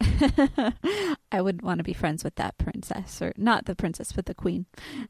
I 1.31 1.41
wouldn't 1.41 1.63
want 1.63 1.79
to 1.79 1.83
be 1.83 1.93
friends 1.93 2.23
with 2.23 2.35
that 2.35 2.57
princess, 2.57 3.21
or 3.21 3.33
not 3.37 3.65
the 3.65 3.75
princess, 3.75 4.11
but 4.11 4.25
the 4.25 4.33
queen. 4.35 4.65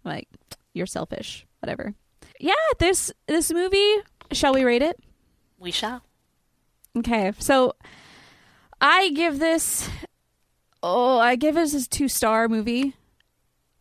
Like 0.06 0.28
you're 0.74 0.86
selfish, 0.86 1.46
whatever. 1.60 1.94
Yeah, 2.40 2.54
this 2.80 3.12
this 3.28 3.52
movie. 3.52 3.96
Shall 4.32 4.54
we 4.54 4.64
rate 4.64 4.82
it? 4.82 5.00
we 5.64 5.72
shall. 5.72 6.04
Okay, 6.96 7.32
so 7.40 7.74
I 8.82 9.10
give 9.12 9.40
this 9.40 9.90
oh, 10.84 11.18
I 11.18 11.36
give 11.38 11.56
this 11.56 11.74
a 11.74 11.90
two 11.90 12.08
star 12.08 12.48
movie. 12.48 12.96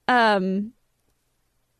Um 0.09 0.73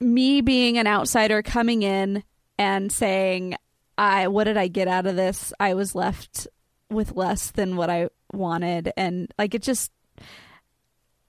me 0.01 0.41
being 0.41 0.77
an 0.79 0.89
outsider 0.89 1.43
coming 1.43 1.83
in 1.83 2.25
and 2.59 2.91
saying 2.91 3.55
I 3.97 4.27
what 4.29 4.45
did 4.45 4.57
I 4.57 4.67
get 4.67 4.89
out 4.89 5.07
of 5.07 5.17
this? 5.17 5.53
I 5.61 5.75
was 5.75 5.95
left 5.95 6.49
with 6.91 7.15
less 7.15 7.53
than 7.53 7.77
what 7.77 7.89
I 7.89 8.09
wanted 8.33 8.93
and 8.97 9.33
like 9.39 9.55
it 9.55 9.63
just 9.63 9.93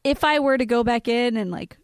if 0.03 0.23
I 0.23 0.39
were 0.39 0.57
to 0.57 0.65
go 0.65 0.83
back 0.83 1.07
in 1.07 1.37
and 1.37 1.51
like 1.51 1.77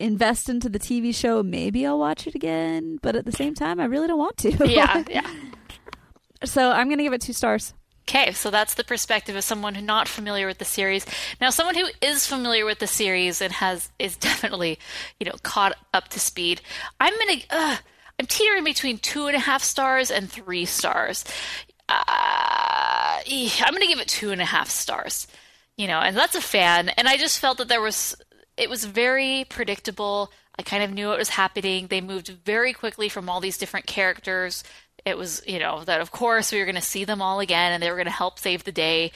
invest 0.00 0.48
into 0.48 0.68
the 0.68 0.78
TV 0.78 1.14
show, 1.14 1.42
maybe 1.42 1.86
I'll 1.86 1.98
watch 1.98 2.26
it 2.26 2.34
again, 2.34 2.98
but 3.02 3.14
at 3.14 3.24
the 3.24 3.32
same 3.32 3.54
time 3.54 3.78
I 3.78 3.84
really 3.84 4.08
don't 4.08 4.18
want 4.18 4.36
to. 4.38 4.50
Yeah, 4.68 5.04
yeah. 5.08 5.30
so 6.44 6.70
I'm 6.70 6.86
going 6.88 6.98
to 6.98 7.04
give 7.04 7.12
it 7.12 7.20
2 7.20 7.32
stars. 7.32 7.74
Okay, 8.08 8.32
so 8.32 8.50
that's 8.50 8.74
the 8.74 8.82
perspective 8.82 9.36
of 9.36 9.44
someone 9.44 9.74
who's 9.76 9.84
not 9.84 10.08
familiar 10.08 10.46
with 10.46 10.58
the 10.58 10.64
series. 10.64 11.06
Now, 11.40 11.50
someone 11.50 11.76
who 11.76 11.86
is 12.00 12.26
familiar 12.26 12.64
with 12.64 12.80
the 12.80 12.86
series 12.88 13.40
and 13.40 13.52
has 13.52 13.90
is 13.98 14.16
definitely, 14.28 14.78
you 15.20 15.26
know, 15.26 15.36
caught 15.42 15.76
up 15.94 16.08
to 16.08 16.18
speed. 16.20 16.60
I'm 16.98 17.14
gonna, 17.18 17.40
uh, 17.50 17.76
I'm 18.18 18.26
teetering 18.26 18.64
between 18.64 18.98
two 18.98 19.26
and 19.26 19.36
a 19.36 19.40
half 19.40 19.62
stars 19.62 20.10
and 20.10 20.30
three 20.30 20.64
stars. 20.64 21.24
Uh, 21.88 23.20
I'm 23.26 23.72
gonna 23.72 23.86
give 23.86 24.00
it 24.00 24.08
two 24.08 24.30
and 24.30 24.40
a 24.40 24.46
half 24.46 24.70
stars. 24.70 25.26
You 25.76 25.86
know, 25.86 26.00
and 26.00 26.16
that's 26.16 26.34
a 26.34 26.40
fan. 26.42 26.90
And 26.90 27.08
I 27.08 27.16
just 27.16 27.38
felt 27.38 27.58
that 27.58 27.68
there 27.68 27.80
was, 27.80 28.14
it 28.60 28.70
was 28.70 28.84
very 28.84 29.46
predictable. 29.48 30.30
I 30.58 30.62
kind 30.62 30.82
of 30.82 30.92
knew 30.92 31.08
what 31.08 31.18
was 31.18 31.30
happening. 31.30 31.86
They 31.86 32.00
moved 32.00 32.28
very 32.28 32.72
quickly 32.72 33.08
from 33.08 33.28
all 33.28 33.40
these 33.40 33.58
different 33.58 33.86
characters 33.86 34.62
it 35.04 35.16
was 35.16 35.42
you 35.46 35.58
know 35.58 35.84
that 35.84 36.00
of 36.00 36.10
course 36.10 36.52
we 36.52 36.58
were 36.58 36.64
going 36.64 36.74
to 36.74 36.80
see 36.80 37.04
them 37.04 37.22
all 37.22 37.40
again 37.40 37.72
and 37.72 37.82
they 37.82 37.90
were 37.90 37.96
going 37.96 38.06
to 38.06 38.10
help 38.10 38.38
save 38.38 38.64
the 38.64 38.72
day 38.72 39.12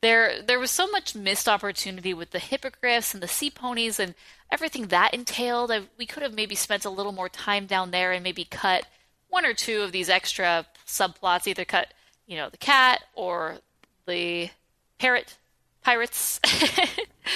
there 0.00 0.42
there 0.42 0.58
was 0.58 0.70
so 0.70 0.86
much 0.88 1.14
missed 1.14 1.48
opportunity 1.48 2.14
with 2.14 2.30
the 2.30 2.38
hippogriffs 2.38 3.14
and 3.14 3.22
the 3.22 3.28
sea 3.28 3.50
ponies 3.50 3.98
and 3.98 4.14
everything 4.50 4.86
that 4.88 5.14
entailed 5.14 5.70
I, 5.70 5.82
we 5.98 6.06
could 6.06 6.22
have 6.22 6.34
maybe 6.34 6.54
spent 6.54 6.84
a 6.84 6.90
little 6.90 7.12
more 7.12 7.28
time 7.28 7.66
down 7.66 7.90
there 7.90 8.12
and 8.12 8.22
maybe 8.22 8.44
cut 8.44 8.86
one 9.28 9.44
or 9.44 9.54
two 9.54 9.82
of 9.82 9.92
these 9.92 10.08
extra 10.08 10.66
subplots 10.86 11.46
either 11.46 11.64
cut 11.64 11.92
you 12.26 12.36
know 12.36 12.48
the 12.48 12.56
cat 12.56 13.02
or 13.14 13.58
the 14.06 14.50
parrot 14.98 15.36
pirates 15.86 16.40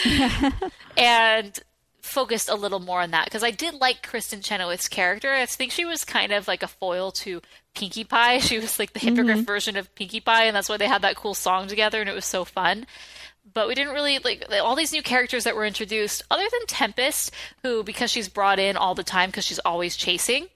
and 0.96 1.60
focused 2.02 2.48
a 2.48 2.54
little 2.56 2.80
more 2.80 3.00
on 3.00 3.12
that 3.12 3.26
because 3.26 3.44
I 3.44 3.52
did 3.52 3.74
like 3.74 4.04
Kristin 4.04 4.44
Chenoweth's 4.44 4.88
character. 4.88 5.32
I 5.32 5.46
think 5.46 5.70
she 5.70 5.84
was 5.84 6.04
kind 6.04 6.32
of 6.32 6.48
like 6.48 6.64
a 6.64 6.68
foil 6.68 7.12
to 7.12 7.40
Pinkie 7.74 8.02
Pie. 8.02 8.38
She 8.40 8.58
was 8.58 8.80
like 8.80 8.92
the 8.92 8.98
hippogriff 8.98 9.38
mm-hmm. 9.38 9.44
version 9.44 9.76
of 9.76 9.94
Pinkie 9.94 10.18
Pie, 10.18 10.46
and 10.46 10.56
that's 10.56 10.68
why 10.68 10.78
they 10.78 10.88
had 10.88 11.02
that 11.02 11.14
cool 11.14 11.34
song 11.34 11.68
together, 11.68 12.00
and 12.00 12.10
it 12.10 12.14
was 12.14 12.26
so 12.26 12.44
fun. 12.44 12.86
But 13.54 13.68
we 13.68 13.76
didn't 13.76 13.94
really 13.94 14.18
like 14.18 14.44
all 14.60 14.74
these 14.74 14.92
new 14.92 15.02
characters 15.02 15.44
that 15.44 15.54
were 15.54 15.64
introduced, 15.64 16.22
other 16.28 16.46
than 16.50 16.66
Tempest, 16.66 17.32
who 17.62 17.84
because 17.84 18.10
she's 18.10 18.28
brought 18.28 18.58
in 18.58 18.76
all 18.76 18.96
the 18.96 19.04
time 19.04 19.30
because 19.30 19.44
she's 19.44 19.60
always 19.60 19.96
chasing. 19.96 20.48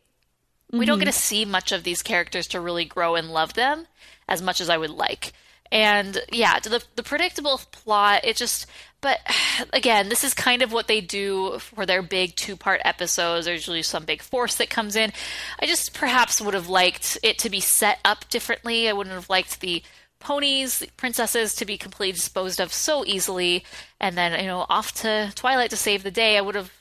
We 0.73 0.87
don't 0.87 0.99
get 0.99 1.05
mm-hmm. 1.05 1.13
to 1.13 1.19
see 1.19 1.45
much 1.45 1.71
of 1.71 1.85
these 1.85 2.03
characters 2.03 2.49
to 2.49 2.61
really 2.61 2.85
grow 2.85 3.15
and 3.15 3.31
love 3.31 3.55
them 3.55 3.87
as 4.29 4.43
much 4.43 4.61
as 4.61 4.69
I 4.69 4.79
would 4.79 4.91
like. 4.91 5.33
And 5.73 6.21
yeah, 6.31 6.61
the 6.61 6.85
the 6.97 7.03
predictable 7.03 7.61
plot, 7.73 8.25
it 8.25 8.37
just 8.37 8.67
but 9.01 9.21
again, 9.73 10.09
this 10.09 10.25
is 10.25 10.35
kind 10.35 10.63
of 10.63 10.73
what 10.73 10.89
they 10.89 11.01
do 11.01 11.59
for 11.59 11.87
their 11.87 12.03
big 12.03 12.37
two-part 12.37 12.81
episodes. 12.85 13.47
There's 13.47 13.61
usually 13.61 13.83
some 13.83 14.05
big 14.05 14.23
force 14.23 14.57
that 14.57 14.71
comes 14.71 14.97
in. 14.97 15.13
I 15.61 15.67
just 15.67 15.95
perhaps 15.95 16.41
would 16.41 16.55
have 16.55 16.69
liked 16.69 17.19
it 17.23 17.39
to 17.41 17.51
be 17.51 17.61
set 17.61 17.99
up 18.05 18.29
differently. 18.31 18.89
I 18.89 18.93
wouldn't 18.93 19.15
have 19.15 19.31
liked 19.31 19.61
the 19.61 19.83
ponies, 20.21 20.79
the 20.79 20.89
princesses 20.97 21.55
to 21.57 21.67
be 21.67 21.77
completely 21.77 22.13
disposed 22.13 22.59
of 22.61 22.73
so 22.73 23.05
easily 23.05 23.65
and 24.01 24.17
then, 24.17 24.41
you 24.41 24.47
know, 24.47 24.65
off 24.71 24.93
to 25.03 25.31
Twilight 25.35 25.71
to 25.71 25.77
save 25.77 26.03
the 26.03 26.11
day. 26.11 26.39
I 26.39 26.41
would 26.41 26.55
have 26.55 26.73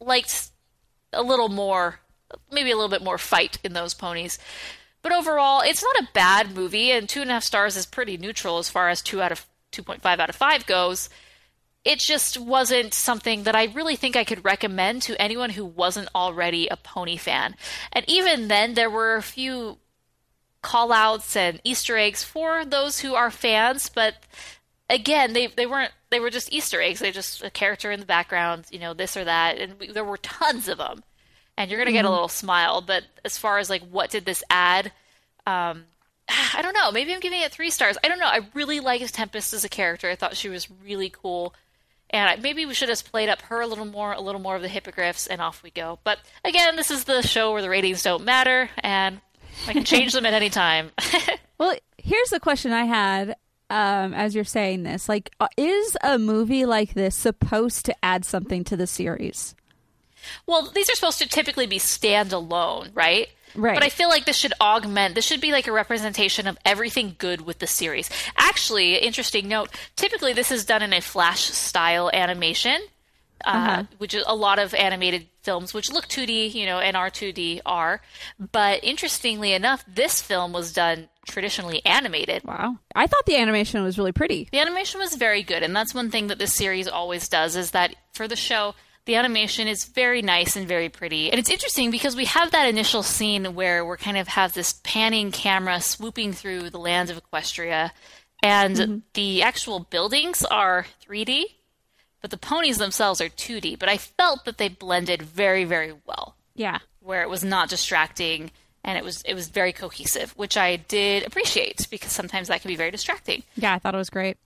liked 0.00 0.48
a 1.14 1.22
little 1.22 1.48
more 1.48 2.00
maybe 2.50 2.70
a 2.70 2.74
little 2.74 2.90
bit 2.90 3.02
more 3.02 3.18
fight 3.18 3.58
in 3.64 3.72
those 3.72 3.94
ponies. 3.94 4.38
But 5.04 5.12
overall, 5.12 5.60
it's 5.60 5.82
not 5.82 6.02
a 6.02 6.08
bad 6.14 6.56
movie, 6.56 6.90
and 6.90 7.06
two 7.06 7.20
and 7.20 7.30
a 7.30 7.34
half 7.34 7.44
stars 7.44 7.76
is 7.76 7.84
pretty 7.84 8.16
neutral 8.16 8.56
as 8.56 8.70
far 8.70 8.88
as 8.88 9.02
two 9.02 9.20
out 9.20 9.32
of 9.32 9.46
two 9.70 9.82
point 9.82 10.00
five 10.00 10.18
out 10.18 10.30
of 10.30 10.34
five 10.34 10.64
goes. 10.64 11.10
It 11.84 11.98
just 11.98 12.40
wasn't 12.40 12.94
something 12.94 13.42
that 13.42 13.54
I 13.54 13.64
really 13.64 13.96
think 13.96 14.16
I 14.16 14.24
could 14.24 14.46
recommend 14.46 15.02
to 15.02 15.20
anyone 15.20 15.50
who 15.50 15.66
wasn't 15.66 16.08
already 16.14 16.68
a 16.68 16.78
pony 16.78 17.18
fan. 17.18 17.54
And 17.92 18.08
even 18.08 18.48
then, 18.48 18.72
there 18.72 18.88
were 18.88 19.16
a 19.16 19.22
few 19.22 19.76
call 20.62 20.90
outs 20.90 21.36
and 21.36 21.60
Easter 21.64 21.98
eggs 21.98 22.24
for 22.24 22.64
those 22.64 23.00
who 23.00 23.14
are 23.14 23.30
fans, 23.30 23.90
but 23.94 24.14
again, 24.88 25.34
they, 25.34 25.48
they 25.48 25.66
weren't, 25.66 25.92
they 26.08 26.18
were 26.18 26.30
just 26.30 26.50
Easter 26.50 26.80
eggs. 26.80 27.00
They're 27.00 27.12
just 27.12 27.44
a 27.44 27.50
character 27.50 27.90
in 27.90 28.00
the 28.00 28.06
background, 28.06 28.64
you 28.70 28.78
know, 28.78 28.94
this 28.94 29.18
or 29.18 29.24
that. 29.24 29.58
And 29.58 29.78
we, 29.78 29.92
there 29.92 30.02
were 30.02 30.16
tons 30.16 30.66
of 30.66 30.78
them 30.78 31.04
and 31.56 31.70
you're 31.70 31.78
gonna 31.78 31.92
get 31.92 32.04
a 32.04 32.10
little 32.10 32.28
smile. 32.28 32.80
But 32.80 33.04
as 33.24 33.38
far 33.38 33.58
as 33.58 33.68
like 33.70 33.82
what 33.90 34.10
did 34.10 34.24
this 34.24 34.42
add, 34.50 34.92
um, 35.46 35.84
I 36.54 36.60
don't 36.62 36.74
know. 36.74 36.90
Maybe 36.92 37.12
I'm 37.14 37.20
giving 37.20 37.40
it 37.40 37.52
three 37.52 37.70
stars. 37.70 37.96
I 38.02 38.08
don't 38.08 38.18
know. 38.18 38.26
I 38.26 38.40
really 38.54 38.80
liked 38.80 39.12
Tempest 39.14 39.52
as 39.52 39.64
a 39.64 39.68
character. 39.68 40.08
I 40.10 40.14
thought 40.16 40.36
she 40.36 40.48
was 40.48 40.68
really 40.84 41.10
cool, 41.10 41.54
And 42.10 42.28
I- 42.30 42.36
maybe 42.36 42.64
we 42.66 42.74
should 42.74 42.88
have 42.88 43.04
played 43.04 43.28
up 43.28 43.42
her 43.42 43.60
a 43.60 43.66
little 43.66 43.84
more, 43.84 44.12
a 44.12 44.20
little 44.20 44.40
more 44.40 44.56
of 44.56 44.62
the 44.62 44.68
hippogriffs, 44.68 45.26
and 45.26 45.40
off 45.42 45.62
we 45.62 45.70
go. 45.70 45.98
But 46.04 46.18
again, 46.44 46.76
this 46.76 46.90
is 46.90 47.04
the 47.04 47.22
show 47.22 47.52
where 47.52 47.62
the 47.62 47.68
ratings 47.70 48.02
don't 48.02 48.24
matter, 48.24 48.70
and 48.78 49.20
I 49.66 49.72
can 49.72 49.84
change 49.84 50.12
them 50.12 50.26
at 50.26 50.32
any 50.34 50.50
time. 50.50 50.90
Well, 51.56 51.76
here's 51.98 52.30
the 52.30 52.40
question 52.40 52.72
I 52.72 52.84
had 52.84 53.36
um, 53.70 54.12
as 54.12 54.34
you're 54.34 54.42
saying 54.42 54.82
this. 54.82 55.08
Like, 55.08 55.30
uh, 55.38 55.46
is 55.56 55.96
a 56.02 56.18
movie 56.18 56.66
like 56.66 56.94
this 56.94 57.14
supposed 57.14 57.86
to 57.86 57.94
add 58.04 58.24
something 58.24 58.64
to 58.64 58.76
the 58.76 58.88
series? 58.88 59.54
Well, 60.46 60.70
these 60.74 60.88
are 60.90 60.94
supposed 60.94 61.18
to 61.20 61.28
typically 61.28 61.66
be 61.66 61.78
standalone, 61.78 62.90
right? 62.94 63.28
Right. 63.56 63.74
But 63.74 63.84
I 63.84 63.88
feel 63.88 64.08
like 64.08 64.24
this 64.24 64.36
should 64.36 64.52
augment, 64.60 65.14
this 65.14 65.24
should 65.24 65.40
be 65.40 65.52
like 65.52 65.68
a 65.68 65.72
representation 65.72 66.46
of 66.48 66.58
everything 66.64 67.14
good 67.18 67.42
with 67.42 67.60
the 67.60 67.68
series. 67.68 68.10
Actually, 68.36 68.96
interesting 68.96 69.46
note 69.48 69.70
typically 69.94 70.32
this 70.32 70.50
is 70.50 70.64
done 70.64 70.82
in 70.82 70.92
a 70.92 71.00
flash 71.00 71.42
style 71.44 72.10
animation, 72.12 72.80
uh, 73.44 73.48
Uh-huh. 73.48 73.82
which 73.98 74.12
is 74.14 74.24
a 74.26 74.34
lot 74.34 74.58
of 74.58 74.74
animated 74.74 75.28
films 75.42 75.72
which 75.72 75.92
look 75.92 76.08
2D, 76.08 76.52
you 76.52 76.66
know, 76.66 76.80
and 76.80 76.96
are 76.96 77.10
2D 77.10 77.60
are. 77.64 78.00
But 78.40 78.82
interestingly 78.82 79.52
enough, 79.52 79.84
this 79.86 80.20
film 80.20 80.52
was 80.52 80.72
done 80.72 81.08
traditionally 81.26 81.80
animated. 81.86 82.42
Wow. 82.44 82.78
I 82.96 83.06
thought 83.06 83.24
the 83.24 83.36
animation 83.36 83.82
was 83.84 83.98
really 83.98 84.12
pretty. 84.12 84.48
The 84.50 84.58
animation 84.58 84.98
was 84.98 85.14
very 85.14 85.44
good, 85.44 85.62
and 85.62 85.76
that's 85.76 85.94
one 85.94 86.10
thing 86.10 86.26
that 86.26 86.38
this 86.38 86.52
series 86.54 86.88
always 86.88 87.28
does 87.28 87.54
is 87.54 87.70
that 87.70 87.94
for 88.14 88.26
the 88.26 88.36
show, 88.36 88.74
the 89.06 89.16
animation 89.16 89.68
is 89.68 89.84
very 89.84 90.22
nice 90.22 90.56
and 90.56 90.66
very 90.66 90.88
pretty. 90.88 91.30
And 91.30 91.38
it's 91.38 91.50
interesting 91.50 91.90
because 91.90 92.16
we 92.16 92.24
have 92.26 92.50
that 92.52 92.68
initial 92.68 93.02
scene 93.02 93.54
where 93.54 93.84
we're 93.84 93.96
kind 93.98 94.16
of 94.16 94.28
have 94.28 94.54
this 94.54 94.80
panning 94.82 95.30
camera 95.30 95.80
swooping 95.80 96.32
through 96.32 96.70
the 96.70 96.78
lands 96.78 97.10
of 97.10 97.20
Equestria, 97.22 97.90
and 98.42 99.02
the 99.14 99.42
actual 99.42 99.80
buildings 99.80 100.44
are 100.44 100.86
3D, 101.06 101.44
but 102.20 102.30
the 102.30 102.36
ponies 102.36 102.78
themselves 102.78 103.20
are 103.20 103.28
2D. 103.28 103.78
But 103.78 103.88
I 103.88 103.96
felt 103.96 104.44
that 104.44 104.58
they 104.58 104.68
blended 104.68 105.22
very, 105.22 105.64
very 105.64 105.94
well 106.06 106.36
Yeah. 106.54 106.78
where 107.00 107.22
it 107.22 107.28
was 107.30 107.44
not 107.44 107.68
distracting 107.68 108.50
and 108.86 108.98
it 108.98 109.04
was 109.04 109.22
it 109.22 109.32
was 109.34 109.48
very 109.48 109.72
cohesive, 109.72 110.32
which 110.36 110.58
I 110.58 110.76
did 110.76 111.26
appreciate 111.26 111.86
because 111.90 112.12
sometimes 112.12 112.48
that 112.48 112.60
can 112.60 112.68
be 112.68 112.76
very 112.76 112.90
distracting. 112.90 113.42
Yeah, 113.56 113.72
I 113.74 113.78
thought 113.78 113.94
it 113.94 113.98
was 113.98 114.10
great. 114.10 114.36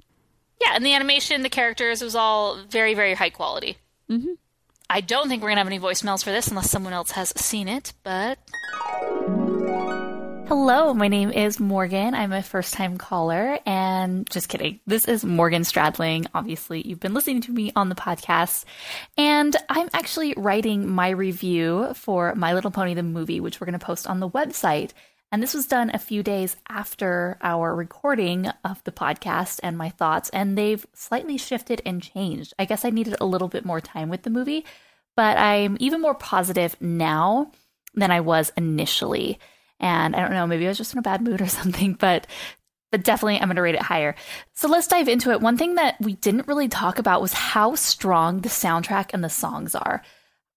Yeah, 0.61 0.73
and 0.75 0.87
the 0.87 0.95
animation, 0.95 1.43
the 1.43 1.49
characters, 1.49 2.01
it 2.03 2.05
was 2.05 2.15
all 2.15 2.57
very, 2.69 2.95
very 2.95 3.15
high 3.15 3.31
quality. 3.31 3.79
Mm-hmm. 4.09 4.35
I 4.91 5.03
don't 5.03 5.29
think 5.29 5.43
we're 5.43 5.51
gonna 5.51 5.61
have 5.61 5.67
any 5.67 5.79
voicemails 5.79 6.25
for 6.25 6.31
this 6.31 6.49
unless 6.49 6.71
someone 6.71 6.95
else 6.95 7.11
has 7.11 7.29
seen 7.39 7.69
it, 7.69 7.93
but. 8.05 8.39
Hello, 10.49 10.95
my 10.95 11.09
name 11.09 11.31
is 11.31 11.61
Morgan. 11.61 12.15
I'm 12.15 12.33
a 12.33 12.43
first 12.43 12.73
time 12.73 12.97
caller, 12.97 13.59
and 13.67 14.27
just 14.31 14.49
kidding. 14.49 14.81
This 14.87 15.07
is 15.07 15.27
Morgan 15.27 15.61
Stradling. 15.61 16.27
Obviously, 16.35 16.81
you've 16.89 17.01
been 17.01 17.13
listening 17.13 17.43
to 17.43 17.53
me 17.53 17.71
on 17.77 17.91
the 17.91 17.95
podcast, 17.95 18.65
and 19.19 19.55
I'm 19.69 19.91
actually 19.93 20.33
writing 20.39 20.89
my 20.89 21.11
review 21.11 21.93
for 21.93 22.35
My 22.35 22.55
Little 22.55 22.71
Pony 22.71 22.95
the 22.95 23.03
movie, 23.03 23.41
which 23.41 23.61
we're 23.61 23.67
going 23.67 23.79
to 23.79 23.85
post 23.85 24.07
on 24.07 24.21
the 24.21 24.31
website. 24.31 24.93
And 25.31 25.43
this 25.43 25.55
was 25.55 25.67
done 25.67 25.91
a 25.93 25.99
few 25.99 26.23
days 26.23 26.57
after 26.69 27.39
our 27.43 27.75
recording 27.75 28.47
of 28.65 28.83
the 28.85 28.93
podcast 28.93 29.61
and 29.63 29.77
my 29.77 29.91
thoughts, 29.91 30.31
and 30.31 30.57
they've 30.57 30.87
slightly 30.95 31.37
shifted 31.37 31.83
and 31.85 32.03
changed. 32.03 32.55
I 32.59 32.65
guess 32.65 32.85
I 32.85 32.91
needed 32.91 33.17
a 33.21 33.27
little 33.27 33.49
bit 33.49 33.65
more 33.65 33.81
time 33.81 34.09
with 34.09 34.23
the 34.23 34.31
movie, 34.31 34.65
but 35.17 35.37
I'm 35.37 35.77
even 35.81 36.01
more 36.01 36.15
positive 36.15 36.77
now 36.81 37.53
than 37.95 38.11
I 38.11 38.21
was 38.21 38.53
initially. 38.57 39.39
And 39.81 40.17
I 40.17 40.23
don't 40.23 40.31
know, 40.31 40.47
maybe 40.47 40.65
I 40.65 40.69
was 40.69 40.79
just 40.79 40.95
in 40.95 40.99
a 40.99 41.03
bad 41.03 41.21
mood 41.21 41.43
or 41.43 41.49
something, 41.49 41.93
but 41.95 42.27
but 42.91 43.05
definitely 43.05 43.37
I'm 43.37 43.49
going 43.49 43.57
to 43.57 43.63
rate 43.63 43.75
it 43.75 43.83
higher. 43.83 44.15
So 44.55 44.67
let's 44.67 44.87
dive 44.87 45.09
into 45.09 45.31
it. 45.31 45.43
One 45.43 45.59
thing 45.59 45.75
that 45.75 45.97
we 46.01 46.15
didn't 46.15 46.49
really 46.49 46.69
talk 46.69 46.99
about 46.99 47.21
was 47.21 47.35
how 47.35 47.75
strong 47.75 48.41
the 48.41 48.49
soundtrack 48.49 49.11
and 49.13 49.23
the 49.23 49.29
songs 49.29 49.75
are. 49.75 50.03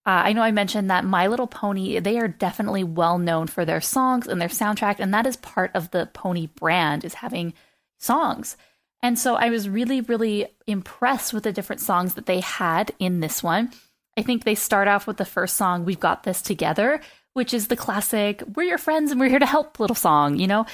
Uh, 0.05 0.25
I 0.25 0.33
know 0.33 0.41
I 0.41 0.51
mentioned 0.51 0.89
that 0.89 1.05
My 1.05 1.27
Little 1.27 1.47
Pony, 1.47 1.99
they 1.99 2.17
are 2.17 2.27
definitely 2.27 2.83
well 2.83 3.19
known 3.19 3.45
for 3.47 3.65
their 3.65 3.81
songs 3.81 4.27
and 4.27 4.41
their 4.41 4.49
soundtrack, 4.49 4.95
and 4.99 5.13
that 5.13 5.27
is 5.27 5.35
part 5.37 5.71
of 5.75 5.91
the 5.91 6.07
pony 6.13 6.47
brand 6.47 7.05
is 7.05 7.15
having 7.15 7.53
songs. 7.99 8.57
And 9.03 9.17
so 9.17 9.35
I 9.35 9.49
was 9.49 9.69
really, 9.69 10.01
really 10.01 10.47
impressed 10.65 11.33
with 11.33 11.43
the 11.43 11.51
different 11.51 11.81
songs 11.81 12.15
that 12.15 12.25
they 12.25 12.39
had 12.39 12.91
in 12.97 13.19
this 13.19 13.43
one. 13.43 13.71
I 14.17 14.23
think 14.23 14.43
they 14.43 14.55
start 14.55 14.87
off 14.87 15.05
with 15.05 15.17
the 15.17 15.25
first 15.25 15.55
song, 15.55 15.85
We've 15.85 15.99
Got 15.99 16.23
This 16.23 16.41
Together, 16.41 16.99
which 17.33 17.53
is 17.53 17.67
the 17.67 17.75
classic, 17.75 18.43
We're 18.55 18.63
your 18.63 18.77
friends 18.77 19.11
and 19.11 19.19
we're 19.19 19.29
here 19.29 19.39
to 19.39 19.45
help 19.45 19.79
little 19.79 19.95
song, 19.95 20.37
you 20.37 20.47
know? 20.47 20.65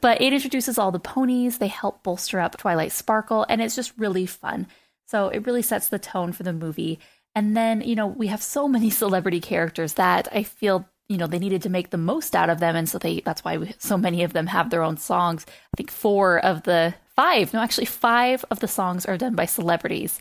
But 0.00 0.20
it 0.20 0.32
introduces 0.32 0.76
all 0.76 0.90
the 0.90 0.98
ponies, 0.98 1.58
they 1.58 1.68
help 1.68 2.02
bolster 2.02 2.40
up 2.40 2.56
Twilight 2.56 2.92
Sparkle, 2.92 3.46
and 3.48 3.62
it's 3.62 3.76
just 3.76 3.96
really 3.96 4.26
fun. 4.26 4.66
So 5.06 5.28
it 5.28 5.46
really 5.46 5.62
sets 5.62 5.88
the 5.88 5.98
tone 5.98 6.32
for 6.32 6.42
the 6.42 6.52
movie. 6.52 6.98
And 7.34 7.56
then, 7.56 7.80
you 7.80 7.94
know, 7.94 8.06
we 8.06 8.26
have 8.28 8.42
so 8.42 8.68
many 8.68 8.90
celebrity 9.02 9.40
characters 9.40 9.94
that 9.94 10.28
I 10.32 10.42
feel, 10.42 10.86
you 11.08 11.18
know, 11.18 11.26
they 11.26 11.38
needed 11.38 11.62
to 11.62 11.70
make 11.70 11.90
the 11.90 11.98
most 11.98 12.34
out 12.34 12.50
of 12.50 12.60
them. 12.60 12.76
And 12.76 12.88
so 12.88 12.98
they, 12.98 13.20
that's 13.20 13.44
why 13.44 13.58
we, 13.58 13.74
so 13.78 13.96
many 13.96 14.22
of 14.22 14.32
them 14.32 14.46
have 14.46 14.70
their 14.70 14.82
own 14.82 14.96
songs. 14.96 15.46
I 15.48 15.76
think 15.76 15.90
four 15.90 16.38
of 16.44 16.62
the 16.64 16.94
five, 17.16 17.52
no, 17.52 17.60
actually 17.60 17.86
five 17.86 18.44
of 18.50 18.60
the 18.60 18.68
songs 18.68 19.06
are 19.06 19.18
done 19.18 19.34
by 19.34 19.46
celebrities 19.46 20.20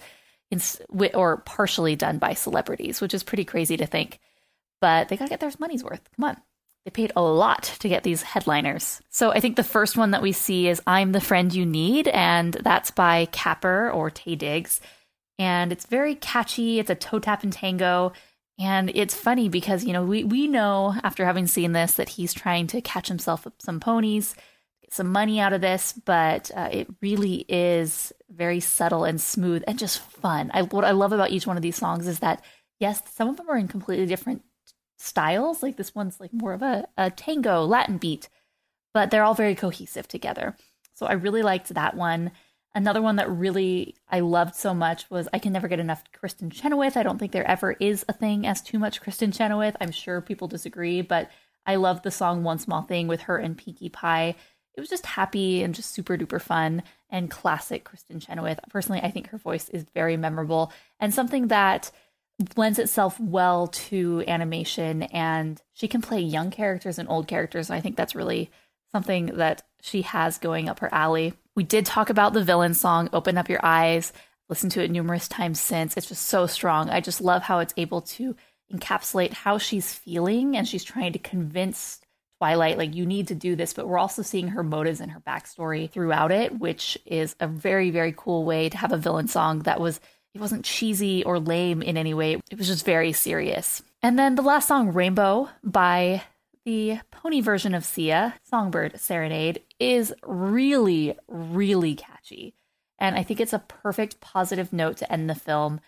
in, 0.49 0.61
or 1.13 1.37
partially 1.37 1.95
done 1.95 2.17
by 2.17 2.33
celebrities, 2.33 3.01
which 3.01 3.13
is 3.13 3.23
pretty 3.23 3.45
crazy 3.45 3.77
to 3.77 3.85
think. 3.85 4.19
But 4.79 5.07
they 5.07 5.17
got 5.17 5.25
to 5.25 5.29
get 5.29 5.39
their 5.39 5.51
money's 5.59 5.83
worth. 5.83 6.01
Come 6.15 6.25
on. 6.25 6.37
They 6.85 6.91
paid 6.91 7.11
a 7.15 7.21
lot 7.21 7.63
to 7.79 7.89
get 7.89 8.01
these 8.01 8.23
headliners. 8.23 9.01
So 9.11 9.29
I 9.29 9.39
think 9.39 9.55
the 9.55 9.63
first 9.63 9.97
one 9.97 10.11
that 10.11 10.23
we 10.23 10.31
see 10.31 10.67
is 10.67 10.81
I'm 10.87 11.11
the 11.11 11.21
Friend 11.21 11.53
You 11.53 11.63
Need, 11.63 12.07
and 12.07 12.53
that's 12.53 12.89
by 12.89 13.25
Capper 13.31 13.91
or 13.91 14.09
Taye 14.09 14.37
Diggs. 14.37 14.81
And 15.41 15.71
it's 15.71 15.87
very 15.87 16.13
catchy. 16.13 16.77
It's 16.77 16.91
a 16.91 16.95
toe 16.95 17.17
tap 17.17 17.41
and 17.41 17.51
tango. 17.51 18.13
And 18.59 18.91
it's 18.93 19.15
funny 19.15 19.49
because, 19.49 19.83
you 19.83 19.91
know, 19.91 20.03
we, 20.03 20.23
we 20.23 20.47
know 20.47 20.93
after 21.03 21.25
having 21.25 21.47
seen 21.47 21.71
this 21.71 21.93
that 21.93 22.09
he's 22.09 22.31
trying 22.31 22.67
to 22.67 22.79
catch 22.79 23.07
himself 23.07 23.47
some 23.57 23.79
ponies, 23.79 24.35
get 24.81 24.93
some 24.93 25.11
money 25.11 25.39
out 25.39 25.51
of 25.51 25.61
this, 25.61 25.93
but 25.93 26.51
uh, 26.55 26.69
it 26.71 26.87
really 27.01 27.45
is 27.49 28.13
very 28.29 28.59
subtle 28.59 29.03
and 29.03 29.19
smooth 29.19 29.63
and 29.65 29.79
just 29.79 29.97
fun. 29.99 30.51
I, 30.53 30.61
what 30.61 30.85
I 30.85 30.91
love 30.91 31.11
about 31.11 31.31
each 31.31 31.47
one 31.47 31.57
of 31.57 31.63
these 31.63 31.75
songs 31.75 32.07
is 32.07 32.19
that, 32.19 32.43
yes, 32.79 33.01
some 33.11 33.27
of 33.27 33.37
them 33.37 33.49
are 33.49 33.57
in 33.57 33.67
completely 33.67 34.05
different 34.05 34.43
styles. 34.99 35.63
Like 35.63 35.77
this 35.77 35.95
one's 35.95 36.19
like 36.19 36.33
more 36.33 36.53
of 36.53 36.61
a, 36.61 36.87
a 36.97 37.09
tango 37.09 37.65
Latin 37.65 37.97
beat, 37.97 38.29
but 38.93 39.09
they're 39.09 39.23
all 39.23 39.33
very 39.33 39.55
cohesive 39.55 40.07
together. 40.07 40.55
So 40.93 41.07
I 41.07 41.13
really 41.13 41.41
liked 41.41 41.69
that 41.69 41.95
one. 41.95 42.31
Another 42.73 43.01
one 43.01 43.17
that 43.17 43.29
really 43.29 43.95
I 44.09 44.21
loved 44.21 44.55
so 44.55 44.73
much 44.73 45.09
was 45.09 45.27
I 45.33 45.39
Can 45.39 45.51
Never 45.51 45.67
Get 45.67 45.79
Enough 45.79 46.03
Kristin 46.13 46.51
Chenoweth. 46.51 46.95
I 46.95 47.03
don't 47.03 47.17
think 47.17 47.33
there 47.33 47.47
ever 47.47 47.73
is 47.73 48.05
a 48.07 48.13
thing 48.13 48.47
as 48.47 48.61
too 48.61 48.79
much 48.79 49.01
Kristin 49.01 49.35
Chenoweth. 49.35 49.75
I'm 49.81 49.91
sure 49.91 50.21
people 50.21 50.47
disagree, 50.47 51.01
but 51.01 51.29
I 51.65 51.75
love 51.75 52.01
the 52.01 52.11
song 52.11 52.43
One 52.43 52.59
Small 52.59 52.83
Thing 52.83 53.07
with 53.07 53.23
her 53.23 53.37
and 53.37 53.57
Pinkie 53.57 53.89
Pie. 53.89 54.35
It 54.75 54.79
was 54.79 54.89
just 54.89 55.05
happy 55.05 55.63
and 55.63 55.75
just 55.75 55.91
super 55.91 56.17
duper 56.17 56.41
fun 56.41 56.83
and 57.09 57.29
classic 57.29 57.83
Kristin 57.83 58.25
Chenoweth. 58.25 58.61
Personally, 58.69 59.01
I 59.01 59.11
think 59.11 59.27
her 59.27 59.37
voice 59.37 59.67
is 59.69 59.85
very 59.93 60.15
memorable 60.15 60.71
and 60.99 61.13
something 61.13 61.49
that 61.49 61.91
lends 62.55 62.79
itself 62.79 63.19
well 63.19 63.67
to 63.67 64.23
animation 64.27 65.03
and 65.03 65.61
she 65.73 65.87
can 65.87 66.01
play 66.01 66.21
young 66.21 66.51
characters 66.51 66.97
and 66.97 67.09
old 67.09 67.27
characters. 67.27 67.69
And 67.69 67.77
I 67.77 67.81
think 67.81 67.97
that's 67.97 68.15
really 68.15 68.49
something 68.91 69.27
that 69.37 69.63
she 69.81 70.03
has 70.03 70.37
going 70.37 70.69
up 70.69 70.79
her 70.79 70.93
alley. 70.93 71.33
We 71.55 71.63
did 71.63 71.85
talk 71.85 72.09
about 72.09 72.33
the 72.33 72.43
villain 72.43 72.73
song, 72.73 73.09
Open 73.13 73.37
Up 73.37 73.49
Your 73.49 73.63
Eyes. 73.63 74.13
Listened 74.49 74.73
to 74.73 74.83
it 74.83 74.91
numerous 74.91 75.27
times 75.27 75.59
since. 75.59 75.95
It's 75.95 76.07
just 76.07 76.27
so 76.27 76.45
strong. 76.47 76.89
I 76.89 76.99
just 76.99 77.21
love 77.21 77.41
how 77.41 77.59
it's 77.59 77.73
able 77.77 78.01
to 78.01 78.35
encapsulate 78.71 79.33
how 79.33 79.57
she's 79.57 79.93
feeling 79.93 80.55
and 80.55 80.67
she's 80.67 80.83
trying 80.83 81.13
to 81.13 81.19
convince 81.19 81.99
Twilight, 82.39 82.79
like, 82.79 82.95
you 82.95 83.05
need 83.05 83.27
to 83.27 83.35
do 83.35 83.55
this. 83.55 83.71
But 83.71 83.87
we're 83.87 83.99
also 83.99 84.23
seeing 84.23 84.47
her 84.47 84.63
motives 84.63 84.99
and 84.99 85.11
her 85.11 85.19
backstory 85.19 85.87
throughout 85.87 86.31
it, 86.31 86.57
which 86.57 86.97
is 87.05 87.35
a 87.39 87.47
very, 87.47 87.91
very 87.91 88.15
cool 88.17 88.45
way 88.45 88.67
to 88.67 88.77
have 88.77 88.91
a 88.91 88.97
villain 88.97 89.27
song 89.27 89.59
that 89.59 89.79
was, 89.79 89.99
it 90.33 90.41
wasn't 90.41 90.65
cheesy 90.65 91.23
or 91.23 91.39
lame 91.39 91.83
in 91.83 91.97
any 91.97 92.15
way. 92.15 92.41
It 92.49 92.57
was 92.57 92.65
just 92.65 92.83
very 92.83 93.13
serious. 93.13 93.83
And 94.01 94.17
then 94.17 94.33
the 94.33 94.41
last 94.41 94.67
song, 94.67 94.91
Rainbow, 94.91 95.49
by 95.63 96.23
the 96.65 96.99
pony 97.11 97.41
version 97.41 97.73
of 97.73 97.85
Sia, 97.85 98.35
Songbird 98.43 98.99
Serenade, 98.99 99.61
is 99.79 100.13
really, 100.23 101.17
really 101.27 101.95
catchy. 101.95 102.53
And 102.99 103.15
I 103.15 103.23
think 103.23 103.39
it's 103.39 103.53
a 103.53 103.59
perfect 103.59 104.19
positive 104.19 104.71
note 104.71 104.97
to 104.97 105.11
end 105.11 105.29
the 105.29 105.35
film. 105.35 105.79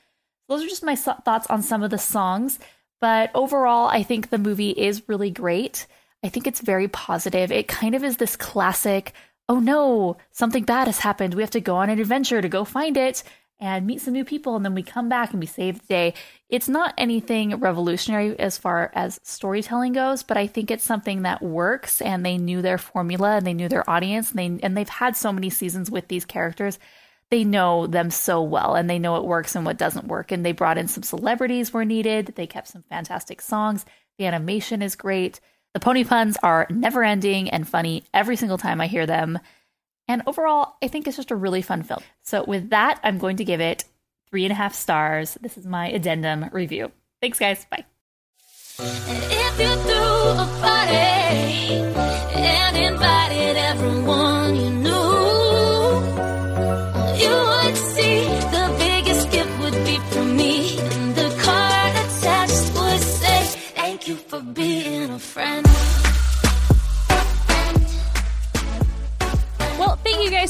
Those 0.50 0.64
are 0.64 0.68
just 0.68 0.84
my 0.84 0.95
thoughts 0.95 1.48
on 1.48 1.62
some 1.62 1.84
of 1.84 1.91
the 1.91 1.98
songs. 1.98 2.60
But 3.00 3.32
overall, 3.36 3.88
I 3.88 4.02
think 4.04 4.30
the 4.30 4.38
movie 4.38 4.72
is 4.72 5.08
really 5.08 5.30
great. 5.30 5.88
I 6.24 6.30
think 6.30 6.48
it's 6.48 6.62
very 6.62 6.88
positive. 6.88 7.52
It 7.52 7.68
kind 7.68 7.95
of 7.95 8.04
is 8.04 8.18
this 8.18 8.36
classic 8.36 9.14
oh 9.50 9.60
no, 9.60 10.18
something 10.32 10.64
bad 10.64 10.88
has 10.88 11.00
happened. 11.00 11.34
We 11.34 11.44
have 11.44 11.52
to 11.52 11.62
go 11.62 11.76
on 11.76 11.90
an 11.90 12.00
adventure 12.00 12.41
to 12.41 12.50
go 12.50 12.64
find 12.64 12.98
it 12.98 13.24
and 13.60 13.86
meet 13.86 14.02
some 14.02 14.14
new 14.14 14.26
people. 14.26 14.56
And 14.56 14.66
then 14.66 14.76
we 14.76 14.84
come 14.84 15.10
back 15.10 15.32
and 15.32 15.40
we 15.40 15.45
save 15.45 15.80
the 15.80 15.88
day. 15.88 16.14
It's 16.54 16.70
not 16.70 16.94
anything 17.00 17.56
revolutionary 17.62 18.38
as 18.38 18.60
far 18.60 18.92
as 18.94 19.20
storytelling 19.24 19.94
goes, 19.94 20.22
but 20.22 20.38
I 20.38 20.46
think 20.46 20.70
it's 20.70 20.84
something 20.84 21.24
that 21.24 21.42
works 21.42 22.00
and 22.00 22.24
they 22.24 22.38
knew 22.38 22.62
their 22.62 22.78
formula 22.78 23.38
and 23.38 23.48
they 23.48 23.56
knew 23.56 23.68
their 23.68 23.90
audience 23.90 24.30
and 24.30 24.38
they 24.38 24.64
and 24.64 24.78
they've 24.78 24.88
had 24.88 25.18
so 25.18 25.34
many 25.34 25.50
seasons 25.50 25.90
with 25.90 26.10
these 26.10 26.26
characters. 26.26 26.78
they 27.32 27.44
know 27.44 27.88
them 27.88 28.12
so 28.12 28.44
well 28.44 28.76
and 28.76 28.88
they 28.88 29.00
know 29.00 29.14
what 29.14 29.26
works 29.26 29.56
and 29.56 29.66
what 29.66 29.80
doesn't 29.80 30.06
work. 30.06 30.32
And 30.32 30.46
they 30.46 30.52
brought 30.52 30.78
in 30.78 30.88
some 30.88 31.02
celebrities 31.02 31.74
where 31.74 31.86
needed. 31.86 32.34
They 32.36 32.46
kept 32.46 32.68
some 32.68 32.84
fantastic 32.84 33.42
songs. 33.42 33.84
The 34.20 34.28
animation 34.28 34.84
is 34.84 34.96
great. 34.96 35.40
The 35.74 35.80
pony 35.80 36.04
puns 36.04 36.38
are 36.44 36.68
never 36.70 37.04
ending 37.04 37.50
and 37.50 37.68
funny 37.68 38.04
every 38.14 38.36
single 38.36 38.60
time 38.60 38.80
I 38.80 38.86
hear 38.86 39.08
them. 39.08 39.40
And 40.08 40.22
overall, 40.28 40.76
I 40.84 40.88
think 40.88 41.08
it's 41.08 41.18
just 41.18 41.32
a 41.32 41.36
really 41.36 41.64
fun 41.64 41.82
film. 41.82 42.04
So, 42.22 42.44
with 42.44 42.70
that, 42.70 43.00
I'm 43.04 43.18
going 43.18 43.38
to 43.38 43.46
give 43.46 43.60
it 43.60 43.86
three 44.34 44.45
and 44.45 44.51
a 44.51 44.55
half 44.55 44.73
stars. 44.73 45.38
This 45.41 45.60
is 45.60 45.68
my 45.68 45.89
addendum 45.89 46.49
review. 46.51 46.91
Thanks, 47.22 47.38
guys. 47.38 47.68
Bye. 47.69 47.85
If 48.80 49.60
you 49.60 49.76
threw 49.76 50.41
a 50.41 50.64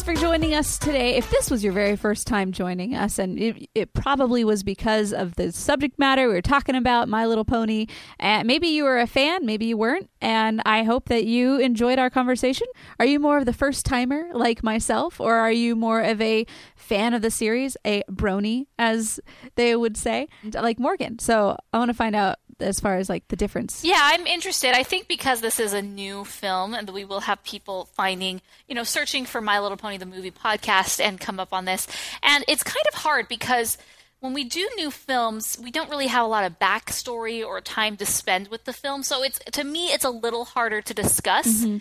for 0.04 0.14
joining 0.16 0.54
us 0.54 0.78
today. 0.78 1.16
If 1.16 1.30
this 1.30 1.50
was 1.50 1.64
your 1.64 1.72
very 1.72 1.96
first 1.96 2.28
time 2.28 2.52
joining 2.52 2.94
us, 2.94 3.18
and 3.20 3.40
it, 3.40 3.70
it 3.74 3.94
probably 3.94 4.44
was 4.44 4.62
because 4.62 5.14
of 5.14 5.36
the 5.36 5.54
subject 5.54 5.98
matter 5.98 6.28
we 6.28 6.34
were 6.34 6.42
talking 6.42 6.76
about, 6.76 7.08
My 7.08 7.26
Little 7.26 7.46
Pony, 7.46 7.88
and 8.20 8.46
maybe 8.46 8.68
you 8.68 8.84
were 8.84 9.00
a 9.00 9.08
fan, 9.08 9.46
maybe 9.46 9.66
you 9.66 9.78
weren't, 9.78 10.10
and 10.20 10.62
I 10.66 10.84
hope 10.84 11.08
that 11.08 11.24
you 11.24 11.58
enjoyed 11.58 12.00
our 12.00 12.10
conversation. 12.10 12.68
Are 13.00 13.06
you 13.06 13.18
more 13.18 13.38
of 13.38 13.46
the 13.46 13.54
first 13.54 13.86
timer 13.86 14.30
like 14.34 14.62
myself, 14.62 15.22
or 15.22 15.36
are 15.36 15.54
you 15.54 15.74
more 15.74 16.02
of 16.02 16.20
a 16.20 16.46
fan 16.76 17.14
of 17.14 17.22
the 17.22 17.32
series, 17.32 17.78
a 17.86 18.04
brony, 18.12 18.66
as 18.78 19.22
they 19.56 19.74
would 19.74 19.96
say, 19.96 20.28
like 20.54 20.80
Morgan? 20.80 21.18
So 21.20 21.56
I 21.72 21.78
want 21.78 21.90
to 21.90 21.96
find 21.96 22.14
out 22.14 22.40
as 22.60 22.80
far 22.80 22.96
as 22.96 23.10
like 23.10 23.28
the 23.28 23.36
difference. 23.36 23.84
Yeah, 23.84 24.00
I'm 24.00 24.26
interested. 24.26 24.76
I 24.76 24.84
think 24.84 25.08
because 25.08 25.42
this 25.42 25.60
is 25.60 25.74
a 25.74 25.82
new 25.82 26.24
film 26.24 26.74
and 26.74 26.90
we 26.90 27.06
will 27.06 27.22
have 27.22 27.44
people 27.44 27.90
finding, 27.94 28.42
you 28.68 28.76
know, 28.76 28.84
searching 28.84 29.26
for 29.26 29.42
My 29.42 29.60
Little 29.60 29.78
Pony 29.78 29.98
the 30.10 30.16
movie 30.16 30.32
podcast 30.32 31.00
and 31.00 31.20
come 31.20 31.40
up 31.40 31.54
on 31.54 31.66
this. 31.66 31.88
And 32.22 32.44
it's 32.48 32.64
kind 32.64 32.86
of 32.92 33.00
hard 33.00 33.28
because 33.28 33.78
when 34.20 34.34
we 34.34 34.44
do 34.44 34.70
new 34.78 34.90
films, 34.90 35.58
we 35.62 35.70
don't 35.70 35.90
really 35.90 36.08
have 36.08 36.24
a 36.24 36.30
lot 36.30 36.46
of 36.46 36.60
backstory 36.60 37.46
or 37.46 37.60
time 37.60 37.98
to 37.98 38.06
spend 38.06 38.48
with 38.48 38.64
the 38.66 38.74
film. 38.74 39.04
So 39.04 39.24
it's 39.24 39.40
to 39.40 39.64
me 39.64 39.88
it's 39.88 40.06
a 40.06 40.10
little 40.10 40.46
harder 40.46 40.82
to 40.82 40.94
discuss 40.94 41.64
mm-hmm. 41.64 41.78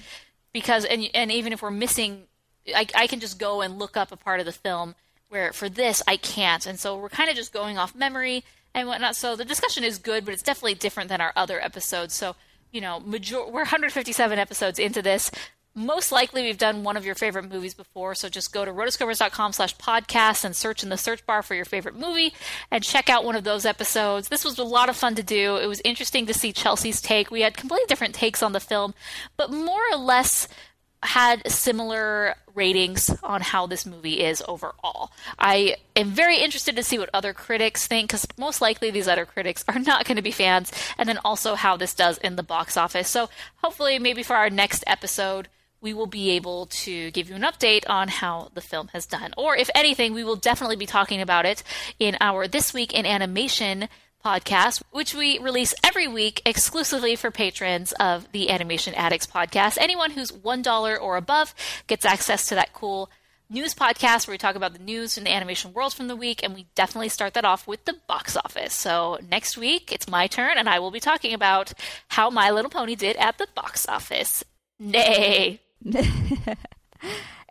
because 0.53 0.85
and 0.85 1.09
and 1.15 1.31
even 1.31 1.53
if 1.53 1.63
we're 1.63 1.71
missing 1.71 2.25
I, 2.75 2.87
I 2.95 3.07
can 3.07 3.21
just 3.21 3.39
go 3.39 3.61
and 3.61 3.79
look 3.79 3.97
up 3.97 4.13
a 4.13 4.17
part 4.17 4.41
of 4.41 4.47
the 4.47 4.53
film 4.53 4.95
where 5.29 5.53
for 5.53 5.69
this 5.69 6.03
I 6.07 6.17
can't. 6.17 6.67
And 6.67 6.81
so 6.81 6.97
we're 6.97 7.09
kind 7.09 7.31
of 7.31 7.37
just 7.37 7.53
going 7.53 7.79
off 7.79 7.95
memory 7.95 8.45
and 8.75 8.89
whatnot. 8.89 9.17
So 9.17 9.37
the 9.37 9.45
discussion 9.45 9.85
is 9.85 9.99
good, 9.99 10.25
but 10.25 10.35
it's 10.35 10.43
definitely 10.43 10.75
different 10.75 11.09
than 11.09 11.21
our 11.21 11.33
other 11.37 11.61
episodes. 11.61 12.15
So, 12.15 12.37
you 12.71 12.81
know, 12.81 13.01
major- 13.01 13.47
we're 13.47 13.63
157 13.63 14.39
episodes 14.39 14.79
into 14.79 15.03
this. 15.03 15.31
Most 15.75 16.13
likely 16.13 16.43
we've 16.43 16.59
done 16.59 16.85
one 16.85 16.99
of 16.99 17.07
your 17.07 17.15
favorite 17.15 17.51
movies 17.51 17.73
before, 17.73 18.15
so 18.15 18.29
just 18.29 18.53
go 18.53 18.65
to 18.65 18.71
rotoscopers.com 18.71 19.53
slash 19.53 19.75
podcast 19.79 20.45
and 20.45 20.55
search 20.55 20.83
in 20.83 20.91
the 20.91 20.99
search 20.99 21.25
bar 21.25 21.43
for 21.43 21.55
your 21.55 21.65
favorite 21.65 21.97
movie 21.97 22.35
and 22.71 22.85
check 22.85 23.09
out 23.09 23.25
one 23.25 23.37
of 23.37 23.45
those 23.45 23.65
episodes. 23.65 24.29
This 24.29 24.45
was 24.45 24.59
a 24.59 24.65
lot 24.65 24.91
of 24.91 24.97
fun 24.97 25.15
to 25.15 25.23
do. 25.23 25.57
It 25.57 25.67
was 25.67 25.81
interesting 25.83 26.27
to 26.27 26.35
see 26.35 26.53
Chelsea's 26.53 27.01
take. 27.01 27.31
We 27.31 27.41
had 27.41 27.57
completely 27.57 27.87
different 27.87 28.15
takes 28.15 28.43
on 28.43 28.53
the 28.53 28.61
film, 28.61 28.93
but 29.39 29.51
more 29.51 29.81
or 29.91 29.97
less 29.97 30.47
had 31.03 31.51
similar 31.51 32.37
ratings 32.55 33.11
on 33.23 33.41
how 33.41 33.67
this 33.67 33.87
movie 33.87 34.21
is 34.21 34.43
overall. 34.47 35.11
I 35.39 35.77
am 35.97 36.11
very 36.11 36.39
interested 36.39 36.77
to 36.77 36.83
see 36.83 36.99
what 36.99 37.11
other 37.13 37.33
critics 37.33 37.87
think 37.87 38.11
because 38.11 38.27
most 38.39 38.61
likely 38.61 38.91
these 38.91 39.09
other 39.09 39.27
critics 39.27 39.65
are 39.69 39.79
not 39.81 40.05
going 40.05 40.17
to 40.17 40.23
be 40.23 40.31
fans, 40.31 40.71
and 40.99 41.09
then 41.09 41.19
also 41.25 41.55
how 41.55 41.77
this 41.77 41.95
does 41.95 42.19
in 42.19 42.37
the 42.37 42.43
box 42.43 42.77
office. 42.77 43.09
So 43.09 43.31
hopefully, 43.57 43.99
maybe 43.99 44.23
for 44.23 44.37
our 44.37 44.51
next 44.51 44.85
episode, 44.87 45.49
we 45.83 45.93
will 45.93 46.07
be 46.07 46.31
able 46.31 46.67
to 46.67 47.11
give 47.11 47.29
you 47.29 47.35
an 47.35 47.43
update 47.43 47.85
on 47.91 48.09
how 48.09 48.51
the 48.55 48.61
film 48.61 48.89
has 48.95 49.05
done. 49.05 49.35
Or 49.37 49.57
if 49.57 49.69
anything, 49.75 50.15
we 50.15 50.25
will 50.25 50.37
definitely 50.37 50.77
be 50.77 50.87
talking 50.87 51.21
about 51.21 51.45
it 51.45 51.63
in 51.99 52.17
our 52.21 52.49
This 52.49 52.73
Week 52.73 52.95
in 52.95 53.05
Animation 53.05 53.89
podcast, 54.25 54.83
which 54.93 55.15
we 55.15 55.39
release 55.41 55.75
every 55.85 56.07
week 56.07 56.41
exclusively 56.47 57.17
for 57.17 57.33
patrons 57.33 57.93
of 57.99 58.31
the 58.31 58.51
Animation 58.51 58.95
Addicts 58.95 59.27
podcast. 59.27 59.77
Anyone 59.81 60.13
who's 60.13 60.31
$1 60.31 61.01
or 61.01 61.17
above 61.17 61.55
gets 61.89 62.05
access 62.05 62.47
to 62.47 62.55
that 62.55 62.73
cool 62.73 63.11
news 63.51 63.75
podcast 63.75 64.27
where 64.27 64.35
we 64.35 64.39
talk 64.39 64.55
about 64.55 64.73
the 64.73 64.79
news 64.79 65.19
in 65.19 65.25
the 65.25 65.33
animation 65.33 65.73
world 65.73 65.93
from 65.93 66.07
the 66.07 66.17
week, 66.17 66.43
and 66.43 66.55
we 66.55 66.67
definitely 66.75 67.09
start 67.09 67.35
that 67.35 67.45
off 67.45 67.67
with 67.67 67.85
the 67.85 67.97
box 68.07 68.37
office. 68.37 68.75
So 68.75 69.19
next 69.29 69.59
week, 69.59 69.93
it's 69.93 70.09
my 70.09 70.29
turn, 70.29 70.57
and 70.57 70.69
I 70.69 70.79
will 70.79 70.93
be 70.93 71.01
talking 71.01 71.35
about 71.35 71.73
how 72.09 72.31
My 72.31 72.51
Little 72.51 72.71
Pony 72.71 72.95
did 72.95 73.17
at 73.17 73.39
the 73.39 73.49
box 73.55 73.87
office. 73.89 74.45
Nay. 74.79 75.61
Gracias. 75.85 76.59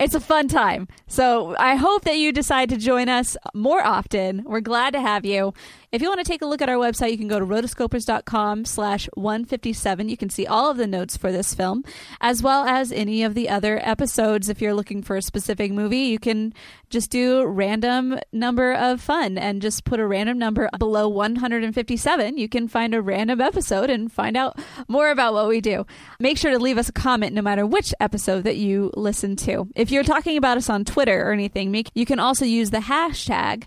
It's 0.02 0.16
a 0.16 0.20
fun 0.20 0.48
time. 0.48 0.88
So 1.06 1.56
I 1.60 1.76
hope 1.76 2.06
that 2.06 2.18
you 2.18 2.32
decide 2.32 2.70
to 2.70 2.78
join 2.78 3.08
us 3.08 3.38
more 3.54 3.86
often. 3.86 4.44
We're 4.46 4.60
glad 4.60 4.94
to 4.94 5.00
have 5.00 5.26
you. 5.26 5.54
If 5.92 6.02
you 6.02 6.08
want 6.08 6.22
to 6.22 6.26
take 6.26 6.42
a 6.42 6.46
look 6.46 6.62
at 6.62 6.70
our 6.70 6.78
website, 6.78 7.12
you 7.12 7.18
can 7.18 7.28
go 7.28 7.38
to 7.38 7.46
rotoscopers.com 7.46 8.66
slash 8.66 9.10
157. 9.14 10.10
You 10.10 10.18
can 10.18 10.30
see 10.30 10.48
all 10.48 10.72
of 10.72 10.78
the 10.78 10.88
notes 10.88 11.18
for 11.18 11.32
this 11.32 11.54
film, 11.54 11.84
as 12.22 12.42
well 12.42 12.66
as 12.66 12.92
any 12.94 13.24
of 13.24 13.34
the 13.36 13.50
other 13.50 13.78
episodes. 13.84 14.48
If 14.50 14.62
you're 14.62 14.74
looking 14.74 15.04
for 15.04 15.18
a 15.18 15.22
specific 15.22 15.72
movie, 15.72 16.00
you 16.00 16.18
can 16.18 16.54
just 16.90 17.12
do 17.12 17.46
random 17.46 18.20
number 18.32 18.74
of 18.74 19.02
fun 19.02 19.38
and 19.38 19.62
just 19.62 19.84
put 19.84 20.00
a 20.00 20.08
random 20.08 20.40
number 20.40 20.70
below 20.80 21.10
157. 21.10 22.38
You 22.38 22.48
can 22.48 22.70
find 22.70 22.94
a 22.94 23.02
random 23.02 23.42
episode 23.42 23.90
and 23.90 24.12
find 24.12 24.38
out 24.38 24.58
more 24.88 25.12
about 25.12 25.34
what 25.34 25.50
we 25.50 25.60
do. 25.60 25.86
Make 26.22 26.38
sure 26.38 26.52
to 26.52 26.60
leave 26.60 26.78
us 26.78 26.90
a 26.90 26.94
comment 26.94 27.34
no 27.34 27.42
matter 27.42 27.66
which 27.66 27.94
episode 28.00 28.46
that 28.46 28.58
you 28.58 28.92
listen 28.96 29.36
to. 29.38 29.68
If 29.76 29.91
you're 29.92 30.04
talking 30.04 30.38
about 30.38 30.58
us 30.58 30.70
on 30.70 30.86
Twitter 30.86 31.28
or 31.28 31.32
anything, 31.32 31.84
you 31.94 32.06
can 32.06 32.20
also 32.20 32.46
use 32.46 32.70
the 32.72 32.80
hashtag 32.80 33.64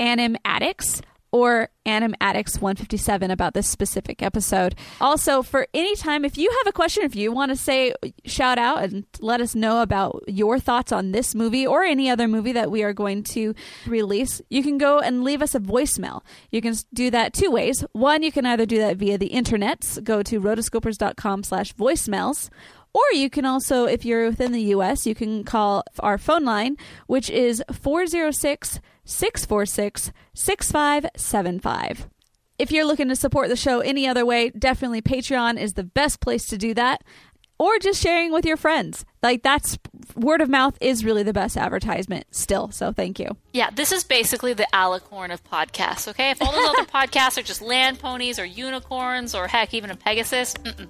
animaddicts 0.00 1.02
or 1.32 1.70
Anim 1.86 2.14
Addicts 2.20 2.60
157 2.60 3.30
about 3.30 3.54
this 3.54 3.66
specific 3.66 4.22
episode. 4.22 4.74
Also, 5.00 5.42
for 5.42 5.66
any 5.72 5.96
time, 5.96 6.26
if 6.26 6.36
you 6.36 6.50
have 6.58 6.66
a 6.66 6.72
question, 6.72 7.04
if 7.04 7.16
you 7.16 7.32
want 7.32 7.50
to 7.50 7.56
say, 7.56 7.94
shout 8.26 8.58
out 8.58 8.82
and 8.84 9.06
let 9.20 9.40
us 9.40 9.54
know 9.54 9.80
about 9.80 10.22
your 10.28 10.58
thoughts 10.58 10.92
on 10.92 11.12
this 11.12 11.34
movie 11.34 11.66
or 11.66 11.82
any 11.84 12.10
other 12.10 12.28
movie 12.28 12.52
that 12.52 12.70
we 12.70 12.82
are 12.82 12.92
going 12.92 13.22
to 13.22 13.54
release, 13.86 14.42
you 14.50 14.62
can 14.62 14.76
go 14.76 15.00
and 15.00 15.24
leave 15.24 15.40
us 15.40 15.54
a 15.54 15.60
voicemail. 15.60 16.20
You 16.50 16.60
can 16.60 16.74
do 16.92 17.10
that 17.10 17.32
two 17.32 17.50
ways. 17.50 17.82
One, 17.92 18.22
you 18.22 18.30
can 18.30 18.44
either 18.44 18.66
do 18.66 18.78
that 18.78 18.98
via 18.98 19.16
the 19.16 19.28
internet, 19.28 19.98
go 20.04 20.22
to 20.22 20.38
rotoscopers.com 20.38 21.44
slash 21.44 21.74
voicemails, 21.74 22.50
or 22.94 23.02
you 23.14 23.30
can 23.30 23.44
also, 23.44 23.84
if 23.86 24.04
you're 24.04 24.28
within 24.28 24.52
the 24.52 24.62
US, 24.74 25.06
you 25.06 25.14
can 25.14 25.44
call 25.44 25.84
our 26.00 26.18
phone 26.18 26.44
line, 26.44 26.76
which 27.06 27.30
is 27.30 27.62
406 27.72 28.80
646 29.04 30.12
6575. 30.34 32.08
If 32.58 32.70
you're 32.70 32.84
looking 32.84 33.08
to 33.08 33.16
support 33.16 33.48
the 33.48 33.56
show 33.56 33.80
any 33.80 34.06
other 34.06 34.26
way, 34.26 34.50
definitely 34.50 35.02
Patreon 35.02 35.58
is 35.58 35.72
the 35.72 35.82
best 35.82 36.20
place 36.20 36.46
to 36.46 36.58
do 36.58 36.74
that. 36.74 37.02
Or 37.58 37.78
just 37.78 38.02
sharing 38.02 38.32
with 38.32 38.44
your 38.44 38.56
friends. 38.56 39.04
Like 39.22 39.42
that's 39.42 39.78
word 40.16 40.40
of 40.40 40.48
mouth 40.48 40.76
is 40.80 41.04
really 41.04 41.22
the 41.22 41.32
best 41.32 41.56
advertisement 41.56 42.26
still. 42.30 42.72
So 42.72 42.92
thank 42.92 43.20
you. 43.20 43.36
Yeah, 43.52 43.70
this 43.70 43.92
is 43.92 44.04
basically 44.04 44.52
the 44.52 44.66
alicorn 44.72 45.32
of 45.32 45.44
podcasts, 45.44 46.08
okay? 46.08 46.30
If 46.30 46.42
all 46.42 46.50
those 46.50 46.68
other 46.68 46.84
podcasts 46.92 47.38
are 47.38 47.42
just 47.42 47.62
land 47.62 48.00
ponies 48.00 48.38
or 48.38 48.44
unicorns 48.44 49.34
or 49.34 49.46
heck, 49.46 49.74
even 49.74 49.90
a 49.90 49.96
Pegasus, 49.96 50.54
mm-mm. 50.54 50.88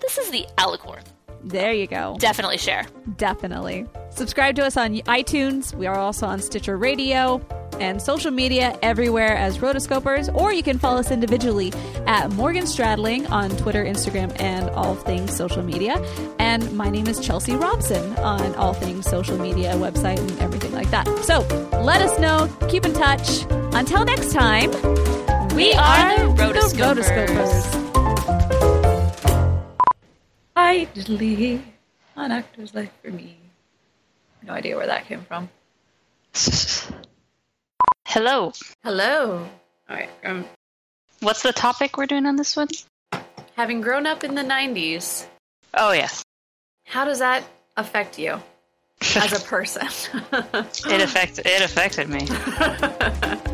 this 0.00 0.18
is 0.18 0.30
the 0.30 0.46
alicorn. 0.58 1.02
There 1.44 1.72
you 1.72 1.86
go. 1.86 2.16
Definitely 2.18 2.58
share. 2.58 2.86
Definitely. 3.16 3.86
Subscribe 4.10 4.54
to 4.56 4.64
us 4.64 4.76
on 4.76 4.94
iTunes. 4.94 5.74
We 5.74 5.86
are 5.86 5.98
also 5.98 6.26
on 6.26 6.40
Stitcher 6.40 6.76
Radio 6.76 7.44
and 7.80 8.00
social 8.00 8.30
media 8.30 8.78
everywhere 8.82 9.34
as 9.36 9.58
Rotoscopers, 9.58 10.32
or 10.34 10.52
you 10.52 10.62
can 10.62 10.78
follow 10.78 11.00
us 11.00 11.10
individually 11.10 11.72
at 12.06 12.30
Morgan 12.30 12.64
Stradling 12.64 13.28
on 13.30 13.50
Twitter, 13.56 13.84
Instagram, 13.84 14.38
and 14.40 14.70
all 14.70 14.94
things 14.94 15.34
social 15.34 15.62
media. 15.62 15.96
And 16.38 16.70
my 16.74 16.90
name 16.90 17.08
is 17.08 17.18
Chelsea 17.18 17.56
Robson 17.56 18.16
on 18.18 18.54
all 18.56 18.74
things 18.74 19.08
social 19.08 19.38
media, 19.38 19.72
website, 19.74 20.18
and 20.18 20.38
everything 20.38 20.72
like 20.72 20.90
that. 20.90 21.08
So 21.24 21.40
let 21.82 22.02
us 22.02 22.16
know. 22.20 22.48
Keep 22.68 22.86
in 22.86 22.92
touch. 22.92 23.44
Until 23.74 24.04
next 24.04 24.32
time, 24.32 24.70
We 25.56 25.72
are 25.74 26.18
the 26.18 26.42
Rotoscopers. 26.42 27.04
Rotoscopers. 27.04 27.91
Hi, 30.56 30.86
diddly. 30.86 31.62
An 32.16 32.30
actor's 32.32 32.74
life 32.74 32.90
for 33.02 33.10
me. 33.10 33.36
No 34.42 34.52
idea 34.52 34.76
where 34.76 34.86
that 34.86 35.06
came 35.06 35.22
from. 35.24 35.48
Hello. 38.06 38.52
Hello. 38.84 39.48
All 39.88 39.96
right. 39.96 40.10
Um, 40.24 40.44
What's 41.20 41.42
the 41.42 41.52
topic 41.52 41.96
we're 41.96 42.06
doing 42.06 42.26
on 42.26 42.36
this 42.36 42.56
one? 42.56 42.68
having 43.54 43.80
grown 43.82 44.06
up 44.06 44.24
in 44.24 44.34
the 44.34 44.42
90s, 44.42 45.26
Oh, 45.74 45.92
yes. 45.92 46.24
how 46.86 47.04
does 47.04 47.18
that 47.18 47.44
affect 47.76 48.18
you? 48.18 48.40
as 49.16 49.32
a 49.32 49.40
person. 49.46 49.86
It 50.32 51.00
affected 51.02 51.46
it 51.46 51.60
affected 51.62 52.08
me. 52.08 52.26